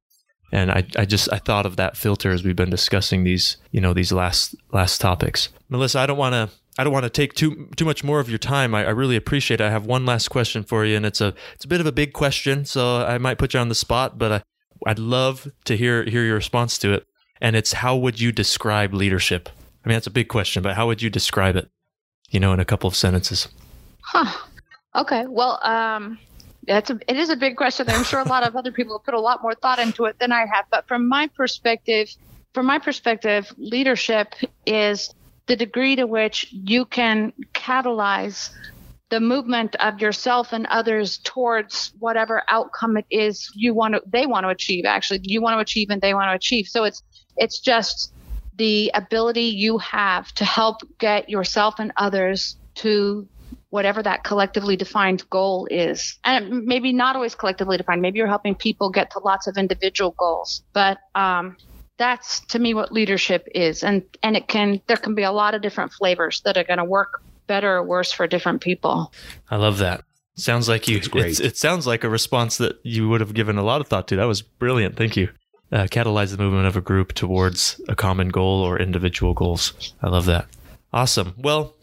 And 0.54 0.72
I, 0.72 0.86
I 0.98 1.04
just 1.04 1.32
I 1.32 1.40
thought 1.40 1.66
of 1.66 1.76
that 1.76 1.98
filter 1.98 2.32
as 2.32 2.44
we've 2.44 2.56
been 2.56 2.70
discussing 2.70 3.26
these 3.26 3.58
you 3.72 3.82
know 3.82 3.94
these 3.94 4.14
last 4.14 4.56
last 4.72 5.02
topics. 5.02 5.50
Melissa, 5.68 6.00
I 6.00 6.06
don't 6.06 6.18
want 6.18 6.34
to 6.34 6.50
I 6.78 6.84
don't 6.84 6.94
want 6.94 7.04
to 7.04 7.10
take 7.10 7.34
too 7.34 7.70
too 7.76 7.84
much 7.84 8.04
more 8.04 8.22
of 8.22 8.30
your 8.30 8.38
time. 8.38 8.74
I, 8.74 8.86
I, 8.86 8.92
really 8.92 9.16
appreciate 9.16 9.60
it. 9.60 9.66
I 9.66 9.72
have 9.72 9.86
one 9.86 10.06
last 10.06 10.30
question 10.30 10.64
for 10.64 10.86
you, 10.86 10.96
and 10.96 11.06
it's 11.06 11.20
a 11.20 11.34
it's 11.56 11.66
a 11.66 11.68
bit 11.68 11.82
of 11.82 11.88
a 11.88 11.92
big 11.92 12.14
question, 12.14 12.66
so 12.66 13.06
I 13.06 13.18
might 13.18 13.38
put 13.38 13.54
you 13.54 13.60
on 13.60 13.68
the 13.68 13.76
spot, 13.76 14.18
but 14.18 14.32
I, 14.32 14.44
I'd 14.90 15.00
love 15.00 15.48
to 15.66 15.76
hear 15.76 16.06
hear 16.06 16.24
your 16.24 16.36
response 16.36 16.78
to 16.80 16.94
it. 16.94 17.06
And 17.42 17.56
it's 17.56 17.74
how 17.74 17.96
would 17.96 18.20
you 18.20 18.32
describe 18.32 18.94
leadership? 18.94 19.50
I 19.86 19.90
mean, 19.90 19.96
that's 19.96 20.08
a 20.08 20.12
big 20.12 20.28
question, 20.28 20.64
but 20.64 20.76
how 20.76 20.88
would 20.88 21.02
you 21.02 21.10
describe 21.10 21.56
it? 21.56 21.70
You 22.30 22.40
know, 22.40 22.52
in 22.54 22.60
a 22.60 22.66
couple 22.66 22.88
of 22.88 22.96
sentences. 22.96 23.48
Huh. 24.02 24.32
Okay. 24.96 25.26
Well, 25.28 25.60
um, 25.64 26.20
it's 26.68 26.90
a, 26.90 27.00
it 27.08 27.16
is 27.16 27.30
a 27.30 27.36
big 27.36 27.56
question. 27.56 27.90
I'm 27.90 28.04
sure 28.04 28.20
a 28.20 28.28
lot 28.28 28.46
of 28.46 28.56
other 28.56 28.72
people 28.72 28.98
have 28.98 29.06
put 29.06 29.14
a 29.14 29.20
lot 29.20 29.42
more 29.42 29.54
thought 29.54 29.80
into 29.80 30.06
it 30.06 30.20
than 30.20 30.32
I 30.32 30.46
have. 30.54 30.66
But 30.70 30.88
from 30.88 31.08
my 31.08 31.28
perspective, 31.28 32.10
from 32.54 32.66
my 32.66 32.80
perspective, 32.80 33.52
leadership 33.58 34.34
is 34.66 35.14
the 35.46 35.56
degree 35.56 35.96
to 35.96 36.06
which 36.06 36.48
you 36.52 36.86
can 36.86 37.32
catalyze 37.54 38.50
the 39.10 39.20
movement 39.20 39.76
of 39.78 40.02
yourself 40.02 40.52
and 40.52 40.66
others 40.68 41.20
towards 41.20 41.94
whatever 42.00 42.44
outcome 42.50 42.98
it 42.98 43.06
is 43.10 43.50
you 43.56 43.74
want 43.74 43.94
to 43.94 44.02
they 44.06 44.26
want 44.26 44.44
to 44.44 44.50
achieve 44.50 44.86
actually. 44.86 45.22
You 45.24 45.42
want 45.42 45.56
to 45.56 45.60
achieve 45.60 45.90
and 45.90 46.02
they 46.02 46.14
want 46.14 46.30
to 46.30 46.36
achieve. 46.36 46.68
So 46.68 46.84
it's 46.84 47.04
it's 47.38 47.60
just 47.60 48.14
the 48.58 48.92
ability 48.94 49.44
you 49.44 49.78
have 49.78 50.32
to 50.34 50.46
help 50.46 50.82
get 50.98 51.30
yourself 51.30 51.76
and 51.80 51.94
others 51.96 52.58
to 52.76 53.28
whatever 53.70 54.02
that 54.02 54.24
collectively 54.24 54.76
defined 54.76 55.30
goal 55.30 55.68
is. 55.70 56.18
And 56.24 56.66
maybe 56.66 56.94
not 56.94 57.16
always 57.16 57.36
collectively 57.36 57.78
defined. 57.78 58.02
Maybe 58.02 58.18
you're 58.18 58.28
helping 58.28 58.56
people 58.56 58.90
get 58.90 59.12
to 59.12 59.20
lots 59.20 59.48
of 59.48 59.58
individual 59.58 60.12
goals. 60.18 60.64
But 60.74 60.98
um, 61.16 61.58
that's 61.98 62.42
to 62.48 62.60
me 62.60 62.74
what 62.74 62.92
leadership 62.92 63.48
is. 63.54 63.84
And 63.84 64.04
and 64.22 64.36
it 64.36 64.48
can 64.48 64.82
there 64.88 64.98
can 64.98 65.16
be 65.16 65.24
a 65.24 65.32
lot 65.32 65.56
of 65.56 65.62
different 65.62 65.94
flavors 65.94 66.42
that 66.42 66.58
are 66.58 66.64
going 66.64 66.80
to 66.80 66.86
work 66.86 67.22
better 67.48 67.78
or 67.78 67.84
worse 67.84 68.12
for 68.12 68.28
different 68.28 68.62
people 68.62 69.12
i 69.50 69.56
love 69.56 69.78
that 69.78 70.04
sounds 70.36 70.70
like 70.70 70.88
you 70.88 71.02
it 71.14 71.58
sounds 71.58 71.88
like 71.88 72.04
a 72.04 72.10
response 72.10 72.58
that 72.58 72.80
you 72.84 73.10
would 73.10 73.22
have 73.22 73.34
given 73.34 73.58
a 73.58 73.64
lot 73.64 73.82
of 73.82 73.88
thought 73.88 74.08
to 74.08 74.16
that 74.16 74.26
was 74.26 74.42
brilliant 74.42 74.96
thank 74.96 75.18
you 75.18 75.30
uh, 75.72 75.84
catalyze 75.84 76.32
the 76.32 76.38
movement 76.38 76.68
of 76.68 76.78
a 76.78 76.82
group 76.82 77.14
towards 77.14 77.82
a 77.88 77.96
common 77.96 78.30
goal 78.30 78.62
or 78.62 78.80
individual 78.80 79.34
goals. 79.34 79.94
I 80.02 80.08
love 80.08 80.26
that. 80.26 80.48
Awesome. 80.94 81.34
Well, 81.38 81.76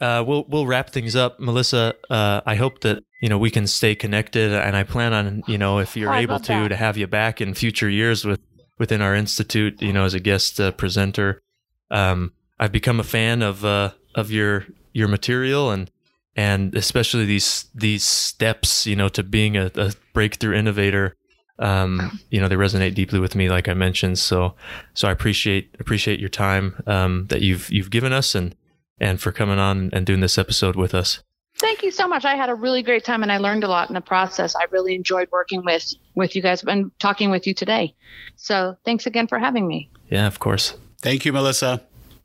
uh, 0.00 0.24
we'll 0.26 0.44
we'll 0.48 0.66
wrap 0.66 0.90
things 0.90 1.16
up, 1.16 1.40
Melissa. 1.40 1.94
Uh, 2.08 2.40
I 2.46 2.54
hope 2.54 2.80
that 2.80 3.02
you 3.20 3.28
know 3.28 3.38
we 3.38 3.50
can 3.50 3.66
stay 3.66 3.94
connected, 3.94 4.52
and 4.52 4.76
I 4.76 4.84
plan 4.84 5.12
on 5.12 5.42
you 5.46 5.58
know 5.58 5.78
if 5.78 5.96
you're 5.96 6.12
oh, 6.12 6.18
able 6.18 6.38
to 6.40 6.52
that. 6.52 6.68
to 6.68 6.76
have 6.76 6.96
you 6.96 7.06
back 7.06 7.40
in 7.40 7.54
future 7.54 7.88
years 7.88 8.24
with 8.24 8.40
within 8.78 9.02
our 9.02 9.14
institute, 9.14 9.80
you 9.82 9.92
know, 9.92 10.04
as 10.04 10.14
a 10.14 10.20
guest 10.20 10.60
uh, 10.60 10.72
presenter. 10.72 11.42
Um, 11.90 12.32
I've 12.58 12.72
become 12.72 13.00
a 13.00 13.04
fan 13.04 13.42
of 13.42 13.64
uh, 13.64 13.92
of 14.14 14.30
your 14.30 14.66
your 14.92 15.08
material 15.08 15.70
and 15.70 15.90
and 16.36 16.74
especially 16.74 17.24
these 17.24 17.66
these 17.74 18.04
steps, 18.04 18.86
you 18.86 18.96
know, 18.96 19.08
to 19.08 19.22
being 19.22 19.56
a, 19.56 19.70
a 19.74 19.92
breakthrough 20.12 20.56
innovator. 20.56 21.14
Um, 21.58 22.18
you 22.30 22.40
know, 22.40 22.48
they 22.48 22.56
resonate 22.56 22.94
deeply 22.94 23.20
with 23.20 23.36
me, 23.36 23.48
like 23.48 23.68
I 23.68 23.74
mentioned. 23.74 24.18
So, 24.18 24.54
so 24.94 25.06
I 25.06 25.12
appreciate 25.12 25.74
appreciate 25.78 26.18
your 26.18 26.30
time 26.30 26.82
um, 26.86 27.26
that 27.28 27.42
you've 27.42 27.70
you've 27.70 27.90
given 27.90 28.12
us 28.12 28.34
and 28.34 28.56
and 28.98 29.20
for 29.20 29.32
coming 29.32 29.58
on 29.58 29.90
and 29.92 30.06
doing 30.06 30.20
this 30.20 30.38
episode 30.38 30.76
with 30.76 30.94
us. 30.94 31.22
Thank 31.58 31.82
you 31.82 31.90
so 31.90 32.08
much. 32.08 32.24
I 32.24 32.34
had 32.34 32.48
a 32.48 32.54
really 32.54 32.82
great 32.82 33.04
time 33.04 33.22
and 33.22 33.30
I 33.30 33.36
learned 33.36 33.62
a 33.62 33.68
lot 33.68 33.88
in 33.88 33.94
the 33.94 34.00
process. 34.00 34.56
I 34.56 34.64
really 34.70 34.94
enjoyed 34.94 35.28
working 35.30 35.62
with 35.64 35.92
with 36.14 36.34
you 36.34 36.42
guys 36.42 36.64
and 36.64 36.90
talking 36.98 37.30
with 37.30 37.46
you 37.46 37.54
today. 37.54 37.94
So, 38.36 38.76
thanks 38.84 39.06
again 39.06 39.28
for 39.28 39.38
having 39.38 39.68
me. 39.68 39.90
Yeah, 40.08 40.26
of 40.26 40.40
course. 40.40 40.74
Thank 41.00 41.24
you, 41.24 41.32
Melissa. 41.32 41.82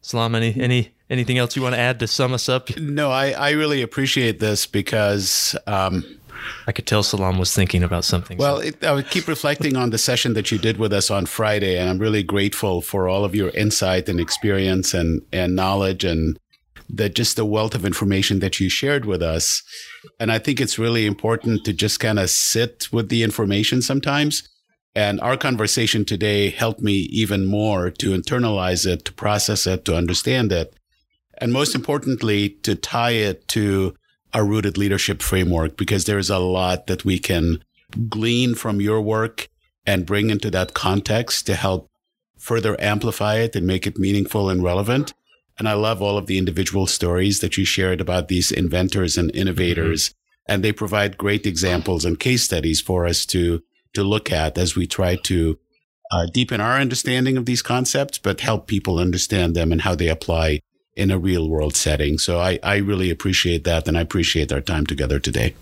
Salam, 0.08 0.36
any 0.36 0.56
any 0.58 0.92
anything 1.10 1.38
else 1.38 1.58
you 1.58 1.62
want 1.62 1.76
to 1.76 1.80
add 1.80 2.00
to 2.00 2.08
sum 2.08 2.32
us 2.34 2.48
up? 2.48 2.76
No, 2.78 3.12
I, 3.12 3.32
I 3.32 3.50
really 3.50 3.82
appreciate 3.82 4.40
this 4.40 4.66
because 4.66 5.54
um, 5.68 6.06
I 6.66 6.72
could 6.72 6.88
tell 6.88 7.04
Salam 7.04 7.38
was 7.38 7.54
thinking 7.54 7.84
about 7.84 8.06
something. 8.06 8.38
Well, 8.38 8.60
it, 8.60 8.82
I 8.86 8.94
would 8.94 9.10
keep 9.10 9.28
reflecting 9.28 9.76
on 9.76 9.90
the 9.90 9.98
session 9.98 10.34
that 10.34 10.50
you 10.50 10.60
did 10.60 10.78
with 10.78 10.94
us 10.94 11.12
on 11.12 11.26
Friday, 11.26 11.78
and 11.78 11.90
I'm 11.90 12.00
really 12.00 12.24
grateful 12.24 12.82
for 12.82 13.10
all 13.10 13.26
of 13.26 13.36
your 13.36 13.50
insight 13.50 14.08
and 14.08 14.18
experience 14.18 14.94
and, 14.94 15.24
and 15.34 15.58
knowledge 15.58 16.06
and 16.06 16.40
the 16.90 17.10
just 17.10 17.36
the 17.36 17.44
wealth 17.46 17.76
of 17.76 17.84
information 17.84 18.40
that 18.40 18.62
you 18.62 18.70
shared 18.70 19.04
with 19.04 19.22
us. 19.22 19.62
And 20.22 20.32
I 20.32 20.40
think 20.40 20.62
it's 20.62 20.80
really 20.80 21.06
important 21.06 21.66
to 21.66 21.74
just 21.74 22.00
kind 22.00 22.18
of 22.18 22.30
sit 22.30 22.88
with 22.94 23.10
the 23.10 23.24
information 23.24 23.82
sometimes. 23.82 24.48
And 24.98 25.22
our 25.22 25.38
conversation 25.38 26.06
today 26.06 26.50
helped 26.50 26.82
me 26.82 26.94
even 26.94 27.46
more 27.46 27.92
to 27.92 28.18
internalize 28.20 28.84
it, 28.92 29.06
to 29.06 29.14
process 29.14 29.68
it, 29.68 29.86
to 29.86 29.96
understand 29.96 30.52
it. 30.52 30.74
And 31.38 31.54
most 31.54 31.76
importantly, 31.76 32.50
to 32.64 32.74
tie 32.74 33.12
it 33.12 33.48
to 33.50 33.94
a 34.34 34.44
rooted 34.44 34.76
leadership 34.76 35.22
framework, 35.22 35.78
because 35.78 36.06
there 36.06 36.18
is 36.18 36.32
a 36.32 36.40
lot 36.40 36.88
that 36.88 37.06
we 37.06 37.20
can 37.20 37.64
glean 38.10 38.56
from 38.56 38.82
your 38.82 39.00
work 39.00 39.50
and 39.86 40.04
bring 40.04 40.32
into 40.32 40.50
that 40.50 40.74
context 40.74 41.46
to 41.46 41.54
help 41.54 41.92
further 42.40 42.76
amplify 42.82 43.36
it 43.36 43.56
and 43.56 43.68
make 43.68 43.86
it 43.86 44.00
meaningful 44.00 44.50
and 44.50 44.64
relevant. 44.64 45.14
And 45.60 45.70
I 45.70 45.74
love 45.74 46.02
all 46.02 46.18
of 46.18 46.26
the 46.26 46.40
individual 46.40 46.88
stories 46.88 47.40
that 47.42 47.56
you 47.56 47.66
shared 47.66 48.02
about 48.02 48.30
these 48.30 48.52
inventors 48.52 49.16
and 49.16 49.30
innovators. 49.36 50.10
Mm-hmm. 50.10 50.54
And 50.54 50.64
they 50.64 50.72
provide 50.72 51.20
great 51.20 51.46
examples 51.46 52.04
and 52.04 52.20
case 52.20 52.42
studies 52.42 52.82
for 52.82 53.06
us 53.06 53.28
to, 53.28 53.62
to 53.98 54.04
look 54.04 54.32
at 54.32 54.58
as 54.58 54.76
we 54.76 54.86
try 54.88 55.16
to 55.16 55.58
uh, 56.12 56.26
deepen 56.34 56.62
our 56.62 56.78
understanding 56.80 57.36
of 57.38 57.46
these 57.46 57.62
concepts, 57.62 58.18
but 58.18 58.42
help 58.42 58.68
people 58.68 59.00
understand 59.00 59.56
them 59.56 59.72
and 59.72 59.82
how 59.82 59.96
they 59.96 60.08
apply 60.08 60.62
in 60.96 61.12
a 61.12 61.18
real 61.18 61.50
world 61.50 61.76
setting. 61.76 62.18
So 62.18 62.40
I, 62.40 62.60
I 62.64 62.78
really 62.78 63.10
appreciate 63.10 63.64
that. 63.66 63.88
And 63.88 63.98
I 63.98 64.02
appreciate 64.02 64.52
our 64.52 64.62
time 64.62 64.86
together 64.86 65.20
today. 65.20 65.56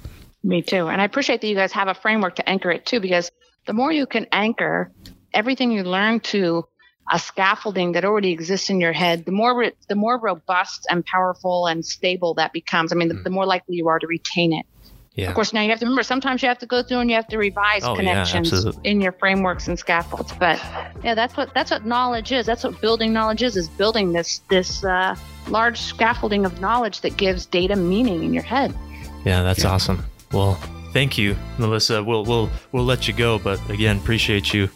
Me 0.44 0.62
too. 0.62 0.88
And 0.88 1.02
I 1.02 1.06
appreciate 1.06 1.41
that 1.41 1.48
you 1.48 1.56
guys 1.56 1.72
have 1.72 1.88
a 1.88 1.95
framework 1.95 2.36
to 2.36 2.48
anchor 2.48 2.72
it 2.72 2.86
too, 2.86 2.99
because 2.99 3.32
the 3.66 3.74
more 3.74 3.91
you 3.91 4.06
can 4.06 4.28
anchor 4.32 4.91
everything 5.34 5.72
you 5.72 5.84
learn 5.84 6.20
to 6.20 6.64
a 7.12 7.20
scaffolding 7.20 7.94
that 7.94 8.06
already 8.06 8.32
exists 8.32 8.70
in 8.70 8.80
your 8.80 8.94
head, 8.94 9.26
the 9.26 9.32
more 9.32 9.72
the 9.90 9.95
more 9.95 10.20
robust 10.20 10.88
and 10.90 11.06
powerful 11.06 11.68
and 11.68 11.86
stable 11.86 12.36
that 12.36 12.52
becomes. 12.53 12.91
I 12.91 12.95
mean, 12.95 13.10
the, 13.10 13.16
mm. 13.16 13.24
the 13.24 13.30
more 13.30 13.45
likely 13.45 13.76
you 13.76 13.88
are 13.88 13.99
to 13.99 14.07
retain 14.07 14.53
it. 14.53 14.66
Yeah. 15.15 15.29
Of 15.29 15.35
course, 15.35 15.53
now 15.53 15.61
you 15.61 15.69
have 15.69 15.79
to 15.79 15.85
remember 15.85 16.03
sometimes 16.03 16.41
you 16.41 16.49
have 16.49 16.59
to 16.59 16.65
go 16.65 16.83
through 16.83 16.99
and 16.99 17.09
you 17.09 17.15
have 17.15 17.27
to 17.29 17.37
revise 17.37 17.83
oh, 17.83 17.95
connections 17.95 18.51
yeah, 18.51 18.71
in 18.83 18.99
your 18.99 19.13
frameworks 19.13 19.67
and 19.67 19.79
scaffolds. 19.79 20.33
But 20.33 20.61
yeah, 21.03 21.15
that's 21.15 21.37
what 21.37 21.53
that's 21.53 21.71
what 21.71 21.85
knowledge 21.85 22.31
is. 22.31 22.45
That's 22.45 22.63
what 22.63 22.81
building 22.81 23.13
knowledge 23.13 23.41
is. 23.41 23.55
Is 23.55 23.69
building 23.69 24.11
this 24.11 24.39
this 24.49 24.83
uh, 24.83 25.15
large 25.47 25.79
scaffolding 25.79 26.45
of 26.45 26.59
knowledge 26.59 27.01
that 27.01 27.15
gives 27.15 27.45
data 27.45 27.75
meaning 27.75 28.23
in 28.23 28.33
your 28.33 28.43
head. 28.43 28.75
Yeah, 29.23 29.41
that's 29.41 29.63
yeah. 29.63 29.71
awesome. 29.71 30.03
Well, 30.33 30.55
thank 30.91 31.17
you, 31.17 31.37
Melissa. 31.57 32.03
We'll 32.03 32.25
we'll 32.25 32.49
we'll 32.73 32.85
let 32.85 33.07
you 33.07 33.13
go, 33.13 33.39
but 33.39 33.69
again, 33.69 33.97
appreciate 33.97 34.53
you 34.53 34.69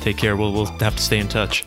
Take 0.00 0.16
care. 0.16 0.36
We'll, 0.36 0.52
we'll 0.52 0.66
have 0.66 0.96
to 0.96 1.02
stay 1.02 1.18
in 1.18 1.28
touch. 1.28 1.64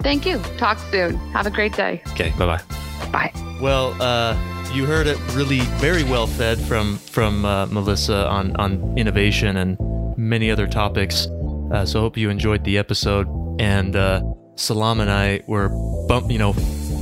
Thank 0.00 0.26
you. 0.26 0.38
Talk 0.58 0.78
soon. 0.90 1.16
Have 1.32 1.46
a 1.46 1.50
great 1.50 1.74
day. 1.74 2.02
Okay. 2.08 2.32
Bye 2.36 2.58
bye. 2.58 2.88
Bye. 3.10 3.32
Well, 3.60 3.96
uh, 4.00 4.36
you 4.72 4.86
heard 4.86 5.06
it 5.06 5.18
really 5.34 5.60
very 5.80 6.04
well 6.04 6.26
fed 6.26 6.60
from 6.60 6.96
from 6.98 7.44
uh, 7.44 7.66
Melissa 7.66 8.28
on 8.28 8.56
on 8.56 8.96
innovation 8.96 9.56
and 9.56 9.76
many 10.16 10.50
other 10.50 10.66
topics. 10.66 11.26
Uh, 11.72 11.84
so 11.84 12.00
I 12.00 12.02
hope 12.02 12.16
you 12.16 12.30
enjoyed 12.30 12.64
the 12.64 12.78
episode. 12.78 13.26
And 13.60 13.96
uh, 13.96 14.22
Salam 14.56 15.00
and 15.00 15.10
I 15.10 15.42
were 15.46 15.68
bump, 16.08 16.30
you 16.30 16.38
know, 16.38 16.54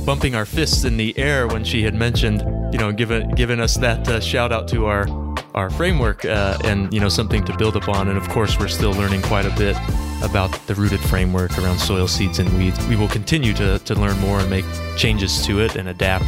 bumping 0.05 0.35
our 0.35 0.45
fists 0.45 0.83
in 0.83 0.97
the 0.97 1.17
air 1.17 1.47
when 1.47 1.63
she 1.63 1.83
had 1.83 1.93
mentioned, 1.93 2.41
you 2.73 2.79
know, 2.79 2.91
given 2.91 3.31
given 3.31 3.59
us 3.59 3.75
that 3.77 4.07
uh, 4.07 4.19
shout 4.19 4.51
out 4.51 4.67
to 4.69 4.85
our 4.85 5.05
our 5.53 5.69
framework 5.69 6.25
uh, 6.25 6.57
and 6.63 6.93
you 6.93 6.99
know 6.99 7.09
something 7.09 7.43
to 7.45 7.57
build 7.57 7.75
upon. 7.75 8.07
And 8.07 8.17
of 8.17 8.27
course, 8.29 8.59
we're 8.59 8.67
still 8.67 8.93
learning 8.93 9.21
quite 9.21 9.45
a 9.45 9.55
bit 9.57 9.75
about 10.23 10.51
the 10.67 10.75
rooted 10.75 10.99
framework 10.99 11.57
around 11.57 11.79
soil, 11.79 12.07
seeds, 12.07 12.39
and 12.39 12.51
weeds. 12.57 12.85
We 12.87 12.95
will 12.95 13.07
continue 13.07 13.53
to, 13.53 13.79
to 13.79 13.95
learn 13.95 14.17
more 14.19 14.39
and 14.39 14.49
make 14.49 14.65
changes 14.95 15.45
to 15.45 15.61
it 15.61 15.75
and 15.75 15.89
adapt. 15.89 16.25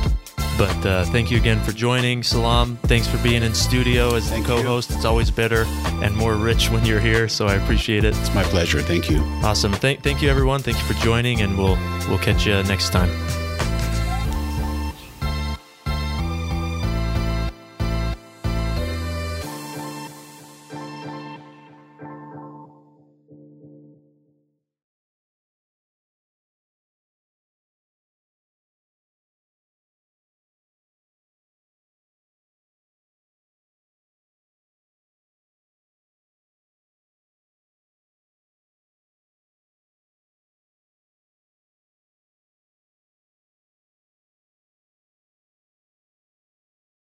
But 0.58 0.86
uh, 0.86 1.06
thank 1.06 1.32
you 1.32 1.38
again 1.38 1.60
for 1.62 1.72
joining, 1.72 2.22
Salam. 2.22 2.78
Thanks 2.84 3.08
for 3.08 3.18
being 3.24 3.42
in 3.42 3.56
studio 3.56 4.14
as 4.14 4.30
thank 4.30 4.46
the 4.46 4.54
co-host. 4.54 4.92
You. 4.92 4.98
It's 4.98 5.06
always 5.06 5.32
better 5.32 5.66
and 6.04 6.16
more 6.16 6.36
rich 6.36 6.70
when 6.70 6.86
you're 6.86 7.00
here, 7.00 7.28
so 7.28 7.48
I 7.48 7.56
appreciate 7.56 8.04
it. 8.04 8.16
It's 8.18 8.34
my 8.36 8.44
pleasure. 8.44 8.82
Thank 8.82 9.10
you. 9.10 9.20
Awesome. 9.44 9.74
Thank, 9.74 10.04
thank 10.04 10.22
you, 10.22 10.30
everyone. 10.30 10.62
Thank 10.62 10.78
you 10.78 10.84
for 10.84 10.94
joining, 11.02 11.42
and 11.42 11.58
we'll 11.58 11.78
we'll 12.08 12.20
catch 12.20 12.46
you 12.46 12.62
next 12.64 12.92
time. 12.92 13.43